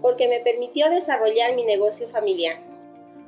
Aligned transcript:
porque 0.00 0.28
me 0.28 0.40
permitió 0.40 0.90
desarrollar 0.90 1.54
mi 1.54 1.64
negocio 1.64 2.06
familiar. 2.08 2.56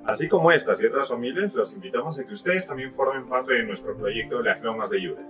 Así 0.04 0.28
como 0.28 0.50
estas 0.50 0.82
y 0.82 0.86
otras 0.86 1.08
familias, 1.08 1.54
los 1.54 1.74
invitamos 1.74 2.18
a 2.18 2.26
que 2.26 2.34
ustedes 2.34 2.66
también 2.66 2.92
formen 2.92 3.28
parte 3.28 3.54
de 3.54 3.62
nuestro 3.62 3.96
proyecto 3.96 4.42
Las 4.42 4.60
Lomas 4.60 4.90
de 4.90 5.00
Yura. 5.00 5.22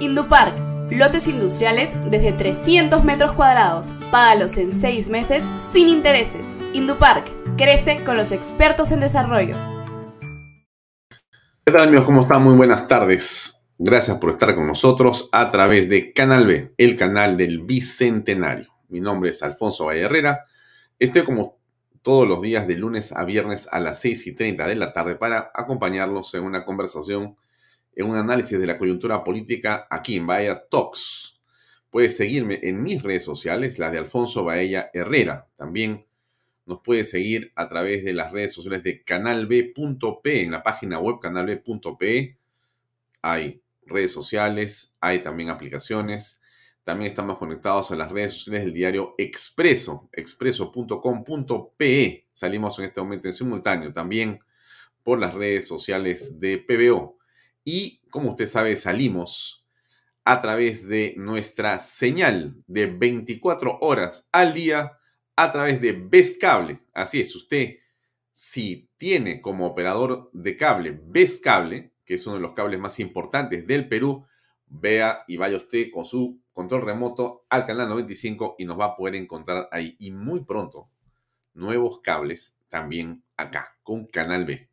Indupark, 0.00 0.54
lotes 0.90 1.26
industriales 1.26 1.90
desde 2.10 2.32
300 2.32 3.04
metros 3.04 3.32
cuadrados. 3.32 3.90
Págalos 4.10 4.56
en 4.56 4.80
6 4.80 5.08
meses 5.10 5.44
sin 5.72 5.88
intereses. 5.88 6.46
Indupark, 6.72 7.26
crece 7.56 8.02
con 8.04 8.16
los 8.16 8.32
expertos 8.32 8.90
en 8.92 9.00
desarrollo. 9.00 9.56
¿Qué 11.66 11.72
tal 11.72 11.88
amigos? 11.88 12.06
¿Cómo 12.06 12.22
están? 12.22 12.42
Muy 12.42 12.56
buenas 12.56 12.88
tardes. 12.88 13.57
Gracias 13.80 14.18
por 14.18 14.30
estar 14.30 14.56
con 14.56 14.66
nosotros 14.66 15.28
a 15.30 15.52
través 15.52 15.88
de 15.88 16.12
Canal 16.12 16.48
B, 16.48 16.74
el 16.78 16.96
canal 16.96 17.36
del 17.36 17.60
Bicentenario. 17.60 18.74
Mi 18.88 18.98
nombre 18.98 19.30
es 19.30 19.40
Alfonso 19.44 19.84
Valle 19.84 20.00
Herrera. 20.00 20.42
Estoy 20.98 21.22
como 21.22 21.60
todos 22.02 22.26
los 22.26 22.42
días 22.42 22.66
de 22.66 22.74
lunes 22.74 23.12
a 23.12 23.24
viernes 23.24 23.68
a 23.70 23.78
las 23.78 24.00
6 24.00 24.26
y 24.26 24.34
30 24.34 24.66
de 24.66 24.74
la 24.74 24.92
tarde 24.92 25.14
para 25.14 25.52
acompañarlos 25.54 26.34
en 26.34 26.42
una 26.42 26.64
conversación, 26.64 27.36
en 27.94 28.06
un 28.06 28.16
análisis 28.16 28.58
de 28.58 28.66
la 28.66 28.78
coyuntura 28.78 29.22
política 29.22 29.86
aquí 29.88 30.16
en 30.16 30.26
Bahía 30.26 30.60
Talks. 30.68 31.40
Puedes 31.88 32.16
seguirme 32.16 32.58
en 32.64 32.82
mis 32.82 33.00
redes 33.00 33.22
sociales, 33.22 33.78
las 33.78 33.92
de 33.92 33.98
Alfonso 33.98 34.42
Baella 34.42 34.90
Herrera. 34.92 35.46
También 35.56 36.04
nos 36.66 36.80
puedes 36.80 37.10
seguir 37.10 37.52
a 37.54 37.68
través 37.68 38.04
de 38.04 38.12
las 38.12 38.32
redes 38.32 38.52
sociales 38.54 38.82
de 38.82 39.04
canalb.p, 39.04 40.42
en 40.42 40.50
la 40.50 40.64
página 40.64 40.98
web 40.98 41.20
canalb.p. 41.20 42.38
Hay 43.22 43.62
redes 43.88 44.12
sociales, 44.12 44.96
hay 45.00 45.20
también 45.20 45.50
aplicaciones. 45.50 46.40
También 46.84 47.10
estamos 47.10 47.38
conectados 47.38 47.90
a 47.90 47.96
las 47.96 48.10
redes 48.10 48.34
sociales 48.34 48.64
del 48.64 48.74
diario 48.74 49.14
Expreso, 49.18 50.08
expreso.com.pe. 50.12 52.28
Salimos 52.32 52.78
en 52.78 52.84
este 52.86 53.00
momento 53.00 53.28
en 53.28 53.34
simultáneo 53.34 53.92
también 53.92 54.40
por 55.02 55.18
las 55.18 55.34
redes 55.34 55.66
sociales 55.66 56.40
de 56.40 56.58
PBO. 56.58 57.18
Y 57.64 58.00
como 58.10 58.30
usted 58.30 58.46
sabe, 58.46 58.76
salimos 58.76 59.66
a 60.24 60.40
través 60.40 60.88
de 60.88 61.14
nuestra 61.16 61.78
señal 61.78 62.54
de 62.66 62.86
24 62.86 63.78
horas 63.80 64.28
al 64.32 64.54
día 64.54 64.98
a 65.36 65.52
través 65.52 65.80
de 65.80 65.92
Best 65.92 66.40
Cable. 66.40 66.80
Así 66.94 67.20
es, 67.20 67.34
usted 67.34 67.76
si 68.40 68.88
tiene 68.96 69.40
como 69.40 69.66
operador 69.66 70.30
de 70.32 70.56
cable 70.56 70.96
Best 71.06 71.42
Cable, 71.42 71.90
que 72.08 72.14
es 72.14 72.26
uno 72.26 72.36
de 72.36 72.42
los 72.42 72.54
cables 72.54 72.80
más 72.80 72.98
importantes 73.00 73.66
del 73.66 73.86
Perú, 73.86 74.24
vea 74.64 75.24
y 75.28 75.36
vaya 75.36 75.58
usted 75.58 75.90
con 75.92 76.06
su 76.06 76.40
control 76.54 76.80
remoto 76.80 77.44
al 77.50 77.66
canal 77.66 77.86
95 77.90 78.56
y 78.58 78.64
nos 78.64 78.80
va 78.80 78.86
a 78.86 78.96
poder 78.96 79.14
encontrar 79.14 79.68
ahí. 79.70 79.94
Y 79.98 80.10
muy 80.10 80.42
pronto, 80.42 80.88
nuevos 81.52 82.00
cables 82.00 82.58
también 82.70 83.22
acá, 83.36 83.76
con 83.82 84.06
Canal 84.06 84.46
B. 84.46 84.70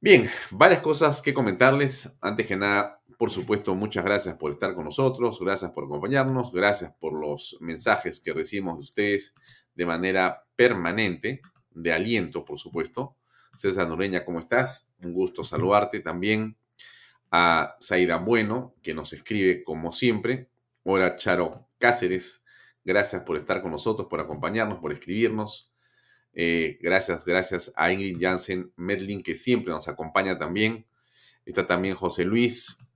Bien, 0.00 0.28
varias 0.50 0.80
cosas 0.80 1.22
que 1.22 1.32
comentarles. 1.32 2.18
Antes 2.20 2.48
que 2.48 2.56
nada, 2.56 3.00
por 3.16 3.30
supuesto, 3.30 3.76
muchas 3.76 4.04
gracias 4.04 4.34
por 4.36 4.50
estar 4.50 4.74
con 4.74 4.84
nosotros, 4.84 5.38
gracias 5.38 5.70
por 5.70 5.84
acompañarnos, 5.84 6.50
gracias 6.50 6.92
por 6.98 7.12
los 7.12 7.56
mensajes 7.60 8.18
que 8.18 8.32
recibimos 8.32 8.78
de 8.78 8.82
ustedes 8.82 9.34
de 9.76 9.86
manera 9.86 10.44
permanente, 10.56 11.40
de 11.70 11.92
aliento, 11.92 12.44
por 12.44 12.58
supuesto. 12.58 13.14
César 13.54 13.88
Noreña, 13.88 14.24
¿cómo 14.24 14.40
estás? 14.40 14.90
Un 15.02 15.12
gusto 15.12 15.44
saludarte 15.44 16.00
también. 16.00 16.56
A 17.30 17.76
Zaida 17.82 18.16
Bueno, 18.16 18.74
que 18.82 18.94
nos 18.94 19.12
escribe 19.12 19.62
como 19.62 19.92
siempre. 19.92 20.48
Hola, 20.82 21.16
Charo 21.16 21.68
Cáceres. 21.78 22.44
Gracias 22.84 23.22
por 23.22 23.36
estar 23.36 23.60
con 23.60 23.70
nosotros, 23.70 24.08
por 24.08 24.20
acompañarnos, 24.20 24.78
por 24.78 24.92
escribirnos. 24.92 25.72
Eh, 26.32 26.78
gracias, 26.80 27.24
gracias 27.24 27.72
a 27.76 27.92
Ingrid 27.92 28.16
Jansen 28.20 28.72
Medlin, 28.76 29.22
que 29.22 29.34
siempre 29.34 29.72
nos 29.72 29.88
acompaña 29.88 30.38
también. 30.38 30.86
Está 31.44 31.66
también 31.66 31.94
José 31.94 32.24
Luis. 32.24 32.90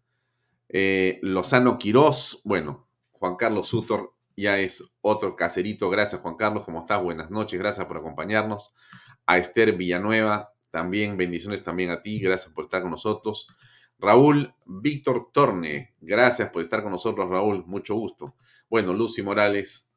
Eh, 0.69 1.19
Lozano 1.23 1.77
Quirós. 1.79 2.41
Bueno, 2.45 2.89
Juan 3.13 3.37
Carlos 3.37 3.69
Sutor 3.69 4.15
ya 4.37 4.59
es 4.59 4.93
otro 5.01 5.37
caserito. 5.37 5.91
Gracias, 5.91 6.21
Juan 6.21 6.37
Carlos. 6.37 6.65
¿Cómo 6.65 6.81
estás? 6.81 7.03
Buenas 7.03 7.31
noches. 7.31 7.59
Gracias 7.59 7.87
por 7.87 7.99
acompañarnos. 7.99 8.75
A 9.27 9.39
Esther 9.39 9.77
Villanueva, 9.77 10.53
también 10.71 11.17
bendiciones 11.17 11.63
también 11.63 11.91
a 11.91 12.01
ti, 12.03 12.19
gracias 12.19 12.53
por 12.53 12.65
estar 12.65 12.83
con 12.83 12.91
nosotros. 12.91 13.47
Raúl 13.99 14.55
Víctor 14.65 15.31
Torne, 15.33 15.95
gracias 16.01 16.51
por 16.51 16.63
estar 16.63 16.83
con 16.83 16.93
nosotros, 16.93 17.29
Raúl, 17.29 17.65
mucho 17.67 17.95
gusto. 17.95 18.35
Bueno, 18.69 18.93
Lucy 18.93 19.23
Morales, 19.23 19.93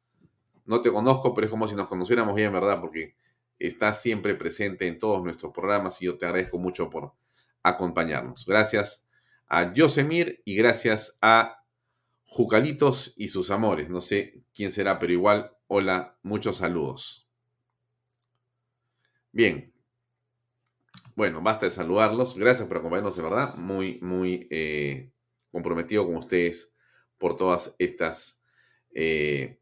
no 0.64 0.80
te 0.80 0.92
conozco, 0.92 1.34
pero 1.34 1.46
es 1.46 1.50
como 1.50 1.66
si 1.66 1.74
nos 1.74 1.88
conociéramos 1.88 2.34
bien, 2.34 2.52
¿verdad? 2.52 2.80
Porque 2.80 3.16
está 3.58 3.94
siempre 3.94 4.34
presente 4.34 4.86
en 4.86 4.98
todos 4.98 5.22
nuestros 5.22 5.52
programas 5.52 6.00
y 6.02 6.06
yo 6.06 6.18
te 6.18 6.26
agradezco 6.26 6.58
mucho 6.58 6.90
por 6.90 7.14
acompañarnos. 7.62 8.44
Gracias 8.46 9.08
a 9.48 9.72
Yosemir 9.72 10.42
y 10.44 10.56
gracias 10.56 11.18
a 11.22 11.64
Jucalitos 12.24 13.14
y 13.16 13.28
sus 13.28 13.50
amores. 13.50 13.88
No 13.88 14.00
sé 14.00 14.44
quién 14.52 14.70
será, 14.70 14.98
pero 14.98 15.12
igual, 15.12 15.56
hola, 15.68 16.18
muchos 16.22 16.58
saludos. 16.58 17.25
Bien. 19.36 19.70
Bueno, 21.14 21.42
basta 21.42 21.66
de 21.66 21.70
saludarlos. 21.70 22.38
Gracias 22.38 22.66
por 22.66 22.78
acompañarnos, 22.78 23.16
de 23.16 23.22
verdad. 23.22 23.54
Muy, 23.56 23.98
muy 24.00 24.48
eh, 24.50 25.10
comprometido 25.52 26.06
con 26.06 26.16
ustedes 26.16 26.74
por 27.18 27.36
todas 27.36 27.76
estas 27.78 28.42
eh, 28.94 29.60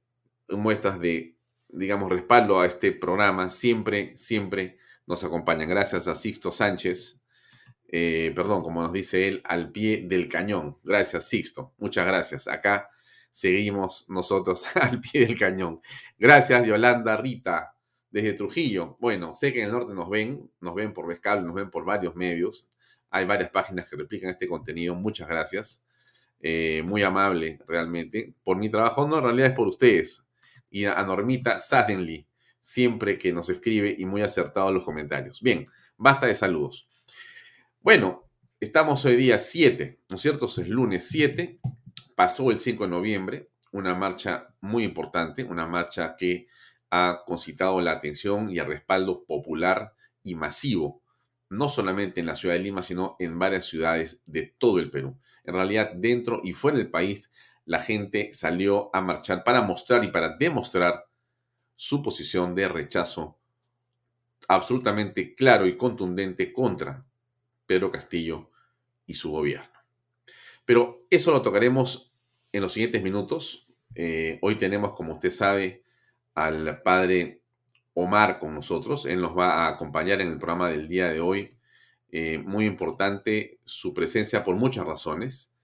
muestras 0.49 1.01
de, 1.01 1.37
digamos, 1.67 2.09
respaldo 2.09 2.61
a 2.61 2.67
este 2.67 2.93
programa. 2.93 3.51
Siempre, 3.51 4.17
siempre 4.17 4.79
nos 5.09 5.25
acompañan. 5.25 5.69
Gracias 5.69 6.07
a 6.07 6.15
Sixto 6.15 6.53
Sánchez, 6.53 7.21
eh, 7.89 8.31
perdón, 8.33 8.61
como 8.61 8.81
nos 8.81 8.93
dice 8.93 9.27
él, 9.27 9.43
al 9.43 9.73
pie 9.73 10.05
del 10.07 10.29
cañón. 10.29 10.79
Gracias, 10.85 11.29
Sixto. 11.29 11.75
Muchas 11.79 12.07
gracias. 12.07 12.47
Acá 12.47 12.91
seguimos 13.29 14.09
nosotros 14.09 14.65
al 14.77 15.01
pie 15.01 15.27
del 15.27 15.37
cañón. 15.37 15.81
Gracias, 16.17 16.65
Yolanda 16.65 17.17
Rita, 17.17 17.74
desde 18.15 18.35
Trujillo. 18.35 18.97
Bueno, 19.01 19.35
sé 19.35 19.53
que 19.53 19.59
en 19.59 19.67
el 19.67 19.73
norte 19.73 19.93
nos 19.93 20.09
ven, 20.09 20.49
nos 20.61 20.77
ven 20.77 20.95
por 20.95 21.09
Vescable, 21.09 21.45
nos 21.45 21.57
ven 21.57 21.69
por 21.69 21.85
varios 21.85 22.15
medios. 22.15 22.71
Hay 23.11 23.25
varias 23.25 23.51
páginas 23.51 23.91
que 23.91 23.97
replican 23.97 24.31
este 24.31 24.47
contenido. 24.47 24.95
Muchas 24.95 25.27
gracias. 25.27 25.85
Eh, 26.39 26.85
muy 26.87 27.03
amable, 27.03 27.59
realmente. 27.67 28.33
Por 28.45 28.57
mi 28.57 28.69
trabajo, 28.69 29.09
no, 29.09 29.19
en 29.19 29.25
realidad 29.25 29.49
es 29.49 29.57
por 29.57 29.67
ustedes. 29.67 30.25
Y 30.71 30.85
a 30.85 31.03
Normita 31.03 31.59
Suddenly, 31.59 32.25
siempre 32.61 33.19
que 33.19 33.33
nos 33.33 33.51
escribe 33.51 33.93
y 33.99 34.05
muy 34.05 34.23
acertado 34.23 34.71
los 34.71 34.85
comentarios. 34.85 35.43
Bien, 35.43 35.67
basta 35.97 36.27
de 36.27 36.37
saludos. 36.37 36.89
Bueno, 37.81 38.29
estamos 38.61 39.05
hoy 39.07 39.17
día 39.17 39.41
7, 39.41 40.03
¿no 40.09 40.15
es 40.15 40.23
cierto? 40.23 40.47
Es 40.47 40.69
lunes 40.69 41.09
7, 41.09 41.59
pasó 42.15 42.53
el 42.53 42.61
5 42.61 42.85
de 42.85 42.91
noviembre, 42.91 43.51
una 43.73 43.97
marcha 43.97 44.55
muy 44.61 44.85
importante, 44.85 45.43
una 45.43 45.67
marcha 45.67 46.15
que 46.17 46.47
ha 46.97 47.25
concitado 47.27 47.81
la 47.81 47.91
atención 47.91 48.49
y 48.51 48.61
el 48.61 48.67
respaldo 48.67 49.25
popular 49.25 49.95
y 50.23 50.37
masivo, 50.37 51.03
no 51.51 51.69
solamente 51.69 52.21
en 52.21 52.27
la 52.27 52.37
ciudad 52.37 52.55
de 52.55 52.61
Lima, 52.61 52.85
sino 52.85 53.17
en 53.19 53.37
varias 53.37 53.65
ciudades 53.65 54.23
de 54.27 54.55
todo 54.59 54.79
el 54.79 54.93
Perú. 54.93 55.19
En 55.43 55.55
realidad, 55.55 55.91
dentro 55.97 56.41
y 56.45 56.53
fuera 56.53 56.79
del 56.79 56.89
país, 56.89 57.33
la 57.65 57.81
gente 57.81 58.31
salió 58.33 58.95
a 58.95 59.01
marchar 59.01 59.43
para 59.43 59.63
mostrar 59.63 60.05
y 60.05 60.09
para 60.09 60.37
demostrar 60.37 61.07
su 61.75 62.01
posición 62.01 62.55
de 62.55 62.69
rechazo 62.69 63.41
absolutamente 64.47 65.35
claro 65.35 65.67
y 65.67 65.77
contundente 65.77 66.53
contra 66.53 67.05
Pedro 67.67 67.91
Castillo 67.91 68.53
y 69.05 69.15
su 69.15 69.33
gobierno. 69.33 69.81
Pero 70.65 71.07
eso 71.11 71.33
lo 71.33 71.43
tocaremos 71.43 72.13
en 72.53 72.63
los 72.63 72.73
siguientes 72.73 73.03
minutos. 73.03 73.67
Eh, 73.97 74.39
hoy 74.43 74.55
tenemos, 74.55 74.95
como 74.95 75.15
usted 75.15 75.31
sabe, 75.31 75.84
al 76.35 76.83
padre 76.83 77.41
Omar 77.95 78.39
con 78.39 78.55
nosotros. 78.55 79.07
Él 79.07 79.21
nos 79.21 79.37
va 79.37 79.65
a 79.65 79.69
acompañar 79.69 80.21
en 80.21 80.29
el 80.29 80.39
programa 80.39 80.69
del 80.69 80.89
día 80.89 81.11
de 81.11 81.21
hoy. 81.21 81.49
Eh, 82.11 82.39
muy 82.39 82.65
importante 82.65 83.59
su 83.65 83.95
presencia 83.95 84.45
por 84.45 84.57
muchas 84.57 84.87
razones. 84.87 85.55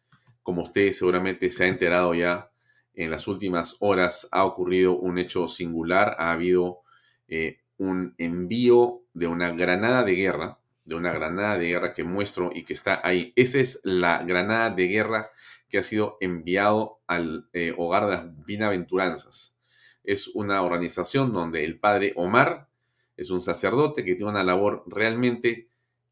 Como 0.43 0.63
usted 0.63 0.93
seguramente 0.93 1.51
se 1.51 1.65
ha 1.65 1.69
enterado 1.69 2.15
ya, 2.15 2.51
en 2.95 3.11
las 3.11 3.29
últimas 3.29 3.77
horas 3.81 4.29
ha 4.33 4.45
ocurrido 4.45 4.97
un 4.97 5.19
hecho 5.19 5.49
singular. 5.49 6.17
Ha 6.19 6.33
habido 6.33 6.81
eh, 7.29 7.59
un 7.79 8.15
envío 8.19 9.03
de 9.15 9.27
una 9.27 9.51
granada 9.53 10.05
de 10.05 10.15
guerra 10.15 10.61
de 10.91 10.97
una 10.97 11.13
granada 11.13 11.57
de 11.57 11.69
guerra 11.69 11.95
que 11.95 12.05
muestro 12.05 12.51
y 12.53 12.65
que 12.65 12.73
está 12.73 13.01
ahí. 13.05 13.33
Esa 13.37 13.59
es 13.59 13.81
la 13.85 14.23
granada 14.25 14.71
de 14.71 14.89
guerra 14.89 15.31
que 15.69 15.79
ha 15.79 15.83
sido 15.83 16.17
enviado 16.21 17.01
al 17.07 17.49
eh, 17.53 17.73
hogar 17.79 18.07
de 18.07 18.17
las 18.17 18.45
bienaventuranzas. 18.45 19.57
Es 20.05 20.29
una 20.29 20.63
organización 20.63 21.33
donde 21.33 21.65
el 21.65 21.79
padre 21.79 22.13
Omar 22.17 22.69
es 23.17 23.31
un 23.31 23.43
sacerdote 23.43 24.05
que 24.05 24.15
tiene 24.15 24.31
una 24.31 24.45
labor 24.45 24.85
realmente 24.87 25.69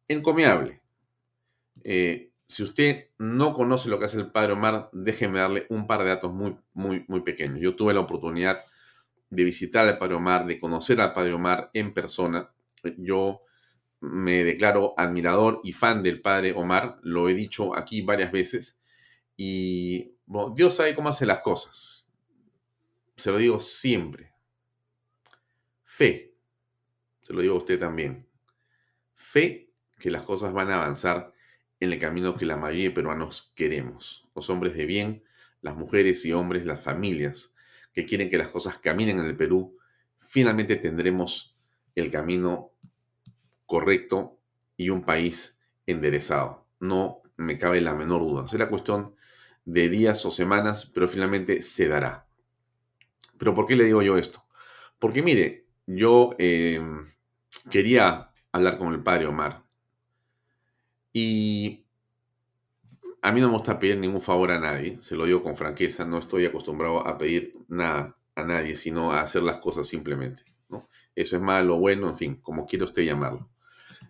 encomiable. 0.08 0.80
Eh, 1.84 2.30
si 2.46 2.62
usted 2.62 3.08
no 3.18 3.52
conoce 3.52 3.88
lo 3.88 3.98
que 3.98 4.06
hace 4.06 4.18
el 4.18 4.30
padre 4.30 4.54
Omar, 4.54 4.90
déjeme 4.92 5.38
darle 5.38 5.66
un 5.68 5.86
par 5.86 6.02
de 6.02 6.08
datos 6.08 6.32
muy, 6.32 6.56
muy, 6.72 7.04
muy 7.08 7.20
pequeños. 7.20 7.60
Yo 7.60 7.76
tuve 7.76 7.94
la 7.94 8.00
oportunidad 8.00 8.64
de 9.30 9.44
visitar 9.44 9.86
al 9.86 9.98
padre 9.98 10.14
Omar, 10.14 10.46
de 10.46 10.58
conocer 10.58 11.00
al 11.00 11.12
padre 11.12 11.34
Omar 11.34 11.70
en 11.74 11.92
persona. 11.92 12.50
Yo 12.96 13.42
me 14.00 14.44
declaro 14.44 14.94
admirador 14.96 15.60
y 15.64 15.72
fan 15.72 16.02
del 16.02 16.20
padre 16.20 16.52
Omar, 16.54 16.98
lo 17.02 17.28
he 17.28 17.34
dicho 17.34 17.76
aquí 17.76 18.02
varias 18.02 18.32
veces, 18.32 18.80
y 19.36 20.12
Dios 20.54 20.74
sabe 20.74 20.94
cómo 20.94 21.08
hace 21.08 21.26
las 21.26 21.40
cosas. 21.40 21.97
Se 23.18 23.32
lo 23.32 23.38
digo 23.38 23.58
siempre. 23.58 24.32
Fe, 25.82 26.36
se 27.20 27.32
lo 27.32 27.40
digo 27.40 27.56
a 27.56 27.58
usted 27.58 27.76
también. 27.76 28.28
Fe 29.14 29.72
que 29.98 30.12
las 30.12 30.22
cosas 30.22 30.52
van 30.52 30.70
a 30.70 30.76
avanzar 30.76 31.32
en 31.80 31.92
el 31.92 31.98
camino 31.98 32.36
que 32.36 32.46
la 32.46 32.56
mayoría 32.56 32.84
de 32.84 32.94
peruanos 32.94 33.52
queremos. 33.56 34.28
Los 34.36 34.48
hombres 34.50 34.74
de 34.74 34.86
bien, 34.86 35.24
las 35.62 35.74
mujeres 35.74 36.24
y 36.24 36.32
hombres, 36.32 36.64
las 36.64 36.80
familias 36.80 37.56
que 37.92 38.06
quieren 38.06 38.30
que 38.30 38.38
las 38.38 38.50
cosas 38.50 38.78
caminen 38.78 39.18
en 39.18 39.26
el 39.26 39.36
Perú, 39.36 39.76
finalmente 40.20 40.76
tendremos 40.76 41.56
el 41.96 42.12
camino 42.12 42.72
correcto 43.66 44.38
y 44.76 44.90
un 44.90 45.02
país 45.02 45.58
enderezado. 45.86 46.68
No 46.78 47.22
me 47.36 47.58
cabe 47.58 47.80
la 47.80 47.94
menor 47.94 48.20
duda. 48.20 48.46
Será 48.46 48.68
cuestión 48.68 49.16
de 49.64 49.88
días 49.88 50.24
o 50.24 50.30
semanas, 50.30 50.88
pero 50.94 51.08
finalmente 51.08 51.62
se 51.62 51.88
dará. 51.88 52.27
¿Pero 53.38 53.54
por 53.54 53.66
qué 53.66 53.76
le 53.76 53.84
digo 53.84 54.02
yo 54.02 54.18
esto? 54.18 54.44
Porque 54.98 55.22
mire, 55.22 55.66
yo 55.86 56.34
em, 56.38 57.12
quería 57.70 58.30
hablar 58.52 58.78
con 58.78 58.92
el 58.92 59.00
padre 59.02 59.26
Omar 59.26 59.62
y 61.12 61.84
a 63.22 63.32
mí 63.32 63.40
no 63.40 63.48
me 63.48 63.54
gusta 63.54 63.78
pedir 63.78 63.96
ningún 63.98 64.20
favor 64.20 64.50
a 64.50 64.60
nadie, 64.60 64.98
se 65.00 65.16
lo 65.16 65.24
digo 65.24 65.42
con 65.42 65.56
franqueza, 65.56 66.04
no 66.04 66.18
estoy 66.18 66.46
acostumbrado 66.46 67.06
a 67.06 67.18
pedir 67.18 67.52
nada 67.68 68.16
a 68.34 68.44
nadie, 68.44 68.76
sino 68.76 69.12
a 69.12 69.22
hacer 69.22 69.42
las 69.42 69.58
cosas 69.58 69.88
simplemente. 69.88 70.44
¿no? 70.68 70.88
Eso 71.14 71.36
es 71.36 71.42
malo, 71.42 71.78
bueno, 71.78 72.08
en 72.08 72.16
fin, 72.16 72.36
como 72.36 72.66
quiera 72.66 72.84
usted 72.84 73.02
llamarlo. 73.02 73.50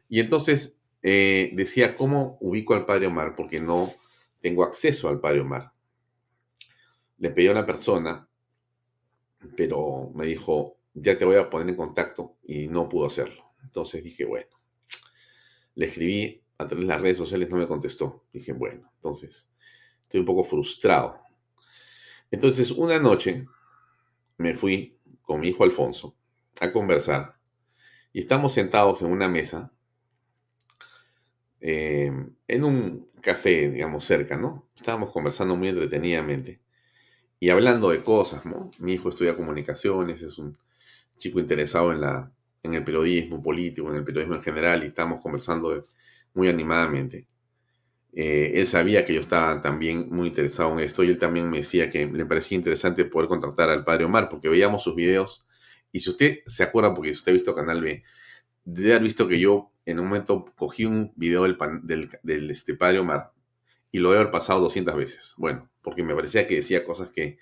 Y 0.08 0.20
entonces 0.20 0.80
eh, 1.02 1.50
decía, 1.54 1.96
¿cómo 1.96 2.36
ubico 2.40 2.74
al 2.74 2.84
padre 2.84 3.06
Omar? 3.06 3.34
Porque 3.34 3.60
no 3.60 3.92
tengo 4.40 4.64
acceso 4.64 5.08
al 5.08 5.20
padre 5.20 5.40
Omar. 5.40 5.72
Le 7.18 7.30
pedí 7.30 7.48
a 7.48 7.52
una 7.52 7.66
persona, 7.66 8.27
pero 9.56 10.10
me 10.14 10.26
dijo, 10.26 10.78
ya 10.94 11.16
te 11.16 11.24
voy 11.24 11.36
a 11.36 11.48
poner 11.48 11.68
en 11.68 11.76
contacto 11.76 12.36
y 12.44 12.68
no 12.68 12.88
pudo 12.88 13.06
hacerlo. 13.06 13.52
Entonces 13.62 14.02
dije, 14.02 14.24
bueno, 14.24 14.48
le 15.74 15.86
escribí 15.86 16.42
a 16.58 16.66
través 16.66 16.86
de 16.86 16.92
las 16.92 17.00
redes 17.00 17.16
sociales, 17.16 17.48
no 17.48 17.56
me 17.56 17.68
contestó. 17.68 18.24
Dije, 18.32 18.52
bueno, 18.52 18.90
entonces 18.96 19.50
estoy 20.02 20.20
un 20.20 20.26
poco 20.26 20.44
frustrado. 20.44 21.20
Entonces, 22.30 22.70
una 22.72 22.98
noche 22.98 23.46
me 24.36 24.54
fui 24.54 24.98
con 25.22 25.40
mi 25.40 25.48
hijo 25.48 25.64
Alfonso 25.64 26.16
a 26.60 26.72
conversar 26.72 27.38
y 28.12 28.20
estamos 28.20 28.52
sentados 28.52 29.02
en 29.02 29.12
una 29.12 29.28
mesa 29.28 29.72
eh, 31.60 32.12
en 32.46 32.64
un 32.64 33.10
café, 33.20 33.70
digamos, 33.70 34.04
cerca, 34.04 34.36
¿no? 34.36 34.68
Estábamos 34.76 35.12
conversando 35.12 35.56
muy 35.56 35.68
entretenidamente 35.68 36.60
y 37.40 37.50
hablando 37.50 37.90
de 37.90 38.02
cosas, 38.02 38.44
¿no? 38.46 38.70
Mi 38.78 38.94
hijo 38.94 39.08
estudia 39.08 39.36
comunicaciones, 39.36 40.22
es 40.22 40.38
un 40.38 40.56
chico 41.16 41.40
interesado 41.40 41.92
en, 41.92 42.00
la, 42.00 42.32
en 42.62 42.74
el 42.74 42.84
periodismo 42.84 43.42
político, 43.42 43.90
en 43.90 43.96
el 43.96 44.04
periodismo 44.04 44.36
en 44.36 44.42
general, 44.42 44.84
y 44.84 44.88
estábamos 44.88 45.22
conversando 45.22 45.82
muy 46.34 46.48
animadamente. 46.48 47.26
Eh, 48.12 48.52
él 48.54 48.66
sabía 48.66 49.04
que 49.04 49.14
yo 49.14 49.20
estaba 49.20 49.60
también 49.60 50.08
muy 50.10 50.28
interesado 50.28 50.72
en 50.72 50.80
esto 50.80 51.04
y 51.04 51.08
él 51.08 51.18
también 51.18 51.48
me 51.50 51.58
decía 51.58 51.90
que 51.90 52.06
le 52.06 52.26
parecía 52.26 52.56
interesante 52.56 53.04
poder 53.04 53.28
contratar 53.28 53.68
al 53.68 53.84
padre 53.84 54.06
Omar 54.06 54.28
porque 54.28 54.48
veíamos 54.48 54.82
sus 54.82 54.94
videos 54.94 55.46
y 55.92 56.00
si 56.00 56.10
usted 56.10 56.38
se 56.46 56.62
acuerda, 56.62 56.94
porque 56.94 57.12
si 57.12 57.18
usted 57.18 57.32
ha 57.32 57.34
visto 57.34 57.54
Canal 57.54 57.80
B, 57.80 58.02
debe 58.64 58.92
haber 58.92 59.04
visto 59.04 59.28
que 59.28 59.38
yo 59.38 59.72
en 59.84 60.00
un 60.00 60.06
momento 60.06 60.44
cogí 60.56 60.84
un 60.84 61.12
video 61.16 61.44
del, 61.44 61.56
del, 62.22 62.50
este, 62.50 62.74
padre 62.74 62.98
Omar 62.98 63.32
y 63.90 63.98
lo 63.98 64.12
he 64.12 64.16
haber 64.16 64.30
pasado 64.30 64.60
200 64.60 64.96
veces. 64.96 65.34
Bueno, 65.38 65.70
porque 65.88 66.02
me 66.02 66.14
parecía 66.14 66.46
que 66.46 66.56
decía 66.56 66.84
cosas 66.84 67.10
que 67.10 67.38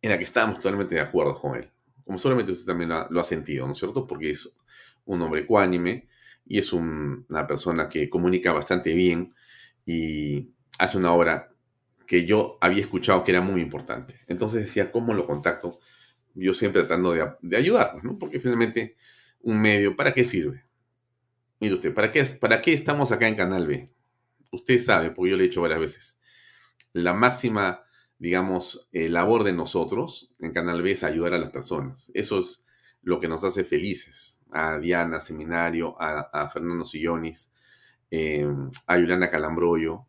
en 0.00 0.08
las 0.08 0.16
que 0.16 0.24
estábamos 0.24 0.56
totalmente 0.56 0.94
de 0.94 1.02
acuerdo 1.02 1.38
con 1.38 1.54
él. 1.54 1.70
Como 2.02 2.16
solamente 2.16 2.52
usted 2.52 2.64
también 2.64 2.88
lo 2.88 3.20
ha, 3.20 3.24
sentido, 3.24 3.66
¿no 3.66 3.72
es 3.72 3.78
cierto? 3.78 4.06
Porque 4.06 4.30
es 4.30 4.56
un 5.04 5.20
hombre 5.20 5.42
ecuánime 5.42 6.08
y 6.46 6.58
es 6.58 6.72
una 6.72 7.46
persona 7.46 7.90
que 7.90 8.08
comunica 8.08 8.54
bastante 8.54 8.94
bien 8.94 9.34
y 9.84 10.48
hace 10.78 10.96
una 10.96 11.12
obra 11.12 11.52
que 12.06 12.24
yo 12.24 12.56
había 12.62 12.80
escuchado 12.80 13.22
que 13.22 13.32
era 13.32 13.42
muy 13.42 13.60
importante. 13.60 14.18
Entonces 14.28 14.64
decía, 14.64 14.90
¿cómo 14.90 15.12
lo 15.12 15.26
contacto? 15.26 15.78
Yo 16.32 16.54
siempre 16.54 16.80
tratando 16.80 17.12
de, 17.12 17.26
de 17.42 17.56
ayudarlo, 17.58 18.02
¿no? 18.02 18.18
Porque 18.18 18.40
finalmente 18.40 18.96
un 19.42 19.60
medio, 19.60 19.94
¿para 19.94 20.14
qué 20.14 20.24
sirve? 20.24 20.64
Mire 21.60 21.74
usted, 21.74 21.92
¿para 21.92 22.10
qué, 22.10 22.24
¿para 22.40 22.62
qué 22.62 22.72
estamos 22.72 23.12
acá 23.12 23.28
en 23.28 23.34
Canal 23.34 23.66
B? 23.66 23.90
Usted 24.52 24.78
sabe, 24.78 25.10
porque 25.10 25.32
yo 25.32 25.36
le 25.36 25.44
he 25.44 25.48
dicho 25.48 25.60
varias 25.60 25.80
veces. 25.80 26.21
La 26.92 27.14
máxima, 27.14 27.84
digamos, 28.18 28.88
eh, 28.92 29.08
labor 29.08 29.44
de 29.44 29.52
nosotros 29.52 30.34
en 30.38 30.52
Canal 30.52 30.82
B 30.82 30.92
es 30.92 31.04
ayudar 31.04 31.34
a 31.34 31.38
las 31.38 31.50
personas. 31.50 32.10
Eso 32.14 32.38
es 32.40 32.66
lo 33.02 33.18
que 33.18 33.28
nos 33.28 33.44
hace 33.44 33.64
felices. 33.64 34.40
A 34.50 34.78
Diana 34.78 35.18
Seminario, 35.18 35.96
a, 35.98 36.48
Fernando 36.50 36.84
Sillonis, 36.84 37.52
eh, 38.10 38.46
a 38.86 38.96
Juliana 38.96 39.30
Calambroyo, 39.30 40.06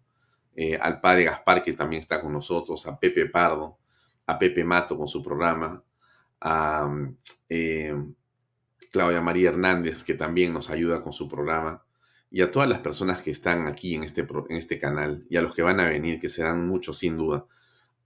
eh, 0.56 0.78
al 0.78 1.00
padre 1.00 1.24
Gaspar, 1.24 1.64
que 1.64 1.74
también 1.74 2.02
está 2.02 2.22
con 2.22 2.34
nosotros, 2.34 2.86
a 2.86 3.00
Pepe 3.00 3.28
Pardo, 3.28 3.80
a 4.28 4.38
Pepe 4.38 4.66
Mato 4.66 4.98
con 4.98 5.08
su 5.08 5.24
programa, 5.24 5.82
a 6.42 6.94
Claudia 8.92 9.22
María 9.22 9.50
Hernández, 9.50 10.04
que 10.04 10.14
también 10.14 10.54
nos 10.54 10.70
ayuda 10.70 11.02
con 11.02 11.14
su 11.14 11.30
programa, 11.30 11.84
y 12.34 12.42
a 12.42 12.50
todas 12.50 12.68
las 12.68 12.80
personas 12.80 13.22
que 13.22 13.30
están 13.30 13.68
aquí 13.68 13.94
en 13.94 14.04
este, 14.04 14.22
en 14.50 14.58
este 14.58 14.80
canal, 14.80 15.24
y 15.30 15.38
a 15.38 15.42
los 15.44 15.54
que 15.54 15.62
van 15.62 15.80
a 15.80 15.88
venir, 15.88 16.20
que 16.20 16.30
serán 16.30 16.68
muchos 16.68 16.98
sin 16.98 17.16
duda, 17.16 17.46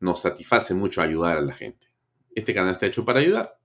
nos 0.02 0.20
satisface 0.20 0.74
mucho 0.74 1.02
ayudar 1.02 1.38
a 1.38 1.42
la 1.42 1.54
gente. 1.54 1.88
Este 2.36 2.54
canal 2.54 2.74
está 2.74 2.88
hecho 2.88 3.06
para 3.06 3.22
ayudar. 3.22 3.58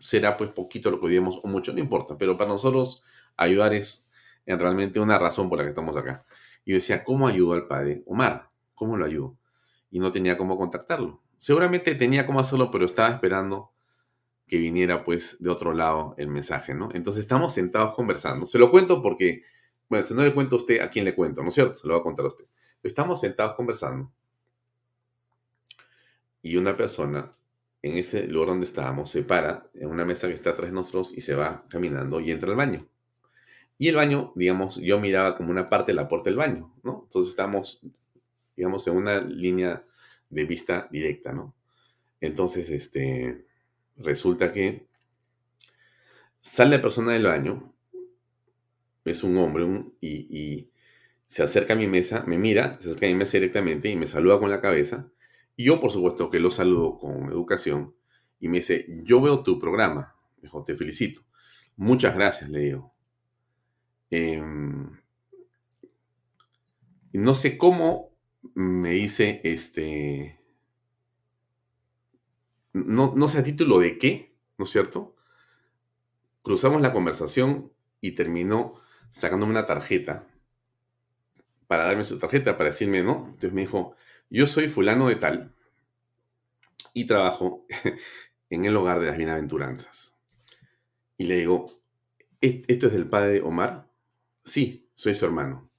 Será 0.00 0.38
pues 0.38 0.54
poquito 0.54 0.90
lo 0.90 0.98
que 1.02 1.08
digamos 1.08 1.38
o 1.42 1.48
mucho, 1.48 1.70
no 1.74 1.80
importa, 1.80 2.16
pero 2.16 2.34
para 2.34 2.48
nosotros 2.48 3.02
ayudar 3.36 3.74
es 3.74 4.08
en 4.46 4.58
realmente 4.58 4.98
una 5.00 5.18
razón 5.18 5.50
por 5.50 5.58
la 5.58 5.64
que 5.64 5.70
estamos 5.70 5.98
acá. 5.98 6.24
Y 6.64 6.70
yo 6.70 6.76
decía, 6.76 7.04
¿cómo 7.04 7.28
ayudo 7.28 7.52
al 7.52 7.66
padre 7.66 8.02
Omar? 8.06 8.48
¿Cómo 8.74 8.96
lo 8.96 9.04
ayudo? 9.04 9.36
Y 9.90 9.98
no 9.98 10.12
tenía 10.12 10.38
cómo 10.38 10.56
contactarlo. 10.56 11.22
Seguramente 11.36 11.94
tenía 11.94 12.24
cómo 12.24 12.40
hacerlo, 12.40 12.70
pero 12.70 12.86
estaba 12.86 13.14
esperando 13.14 13.70
que 14.46 14.56
viniera 14.56 15.04
pues 15.04 15.36
de 15.40 15.50
otro 15.50 15.74
lado 15.74 16.14
el 16.16 16.28
mensaje, 16.28 16.72
¿no? 16.72 16.88
Entonces 16.94 17.20
estamos 17.20 17.52
sentados 17.52 17.94
conversando. 17.94 18.46
Se 18.46 18.58
lo 18.58 18.70
cuento 18.70 19.02
porque, 19.02 19.42
bueno, 19.88 20.04
si 20.04 20.14
no 20.14 20.24
le 20.24 20.34
cuento 20.34 20.56
a 20.56 20.58
usted, 20.58 20.80
¿a 20.80 20.88
quién 20.88 21.04
le 21.04 21.14
cuento? 21.14 21.42
¿No 21.42 21.48
es 21.48 21.54
cierto? 21.54 21.74
Se 21.74 21.86
lo 21.86 21.94
va 21.94 22.00
a 22.00 22.02
contar 22.02 22.24
a 22.24 22.28
usted. 22.28 22.46
Estamos 22.82 23.20
sentados 23.20 23.54
conversando 23.54 24.12
y 26.42 26.56
una 26.56 26.76
persona 26.76 27.32
en 27.82 27.98
ese 27.98 28.26
lugar 28.26 28.50
donde 28.50 28.66
estábamos 28.66 29.10
se 29.10 29.22
para 29.22 29.68
en 29.74 29.88
una 29.88 30.04
mesa 30.04 30.28
que 30.28 30.34
está 30.34 30.50
atrás 30.50 30.70
de 30.70 30.74
nosotros 30.74 31.16
y 31.16 31.20
se 31.20 31.34
va 31.34 31.64
caminando 31.68 32.20
y 32.20 32.30
entra 32.30 32.50
al 32.50 32.56
baño. 32.56 32.88
Y 33.78 33.88
el 33.88 33.96
baño, 33.96 34.32
digamos, 34.34 34.76
yo 34.76 34.98
miraba 34.98 35.36
como 35.36 35.50
una 35.50 35.66
parte 35.66 35.92
de 35.92 35.96
la 35.96 36.08
puerta 36.08 36.30
del 36.30 36.38
baño, 36.38 36.72
¿no? 36.82 37.02
Entonces 37.04 37.30
estamos, 37.30 37.80
digamos, 38.56 38.86
en 38.86 38.96
una 38.96 39.20
línea 39.20 39.84
de 40.30 40.44
vista 40.44 40.88
directa, 40.90 41.32
¿no? 41.32 41.54
Entonces, 42.20 42.70
este, 42.70 43.44
resulta 43.96 44.52
que 44.52 44.86
sale 46.40 46.76
la 46.76 46.82
persona 46.82 47.12
del 47.12 47.24
baño, 47.24 47.74
es 49.06 49.24
un 49.24 49.38
hombre 49.38 49.64
y, 50.00 50.70
se 51.26 51.42
acerca 51.42 51.72
a 51.72 51.76
mi 51.76 51.88
mesa, 51.88 52.22
me 52.24 52.38
mira, 52.38 52.78
se 52.80 52.90
acerca 52.90 53.06
a 53.06 53.08
mi 53.08 53.16
mesa 53.16 53.36
directamente 53.38 53.88
y 53.88 53.96
me 53.96 54.06
saluda 54.06 54.38
con 54.38 54.48
la 54.48 54.60
cabeza. 54.60 55.10
Y 55.56 55.64
yo, 55.64 55.80
por 55.80 55.90
supuesto, 55.90 56.30
que 56.30 56.38
lo 56.38 56.52
saludo 56.52 56.98
con 56.98 57.30
educación 57.30 57.96
y 58.38 58.48
me 58.48 58.58
dice, 58.58 58.86
yo 59.02 59.20
veo 59.20 59.42
tu 59.42 59.58
programa. 59.58 60.14
Dijo, 60.40 60.62
te 60.62 60.76
felicito. 60.76 61.22
Muchas 61.76 62.14
gracias, 62.14 62.48
le 62.48 62.60
digo. 62.60 62.94
Em, 64.10 65.00
no 67.12 67.34
sé 67.34 67.58
cómo 67.58 68.16
me 68.54 68.90
dice 68.90 69.40
este 69.42 70.38
no, 72.84 73.28
sé 73.28 73.38
a 73.38 73.42
título 73.42 73.78
de 73.78 73.98
qué, 73.98 74.34
¿no 74.58 74.64
es 74.64 74.70
cierto? 74.70 75.16
Cruzamos 76.42 76.82
la 76.82 76.92
conversación 76.92 77.72
y 78.00 78.12
terminó 78.12 78.74
sacándome 79.10 79.52
una 79.52 79.66
tarjeta 79.66 80.26
para 81.66 81.84
darme 81.84 82.04
su 82.04 82.18
tarjeta, 82.18 82.56
para 82.56 82.70
decirme, 82.70 83.02
¿no? 83.02 83.24
Entonces 83.26 83.52
me 83.52 83.62
dijo, 83.62 83.96
yo 84.30 84.46
soy 84.46 84.68
fulano 84.68 85.08
de 85.08 85.16
tal 85.16 85.54
y 86.92 87.06
trabajo 87.06 87.66
en 88.50 88.64
el 88.64 88.76
hogar 88.76 89.00
de 89.00 89.06
las 89.06 89.16
bienaventuranzas. 89.16 90.16
Y 91.18 91.26
le 91.26 91.38
digo, 91.38 91.80
¿esto 92.40 92.86
es 92.86 92.92
del 92.92 93.08
padre 93.08 93.40
Omar? 93.40 93.90
Sí, 94.44 94.88
soy 94.94 95.14
su 95.14 95.24
hermano. 95.24 95.70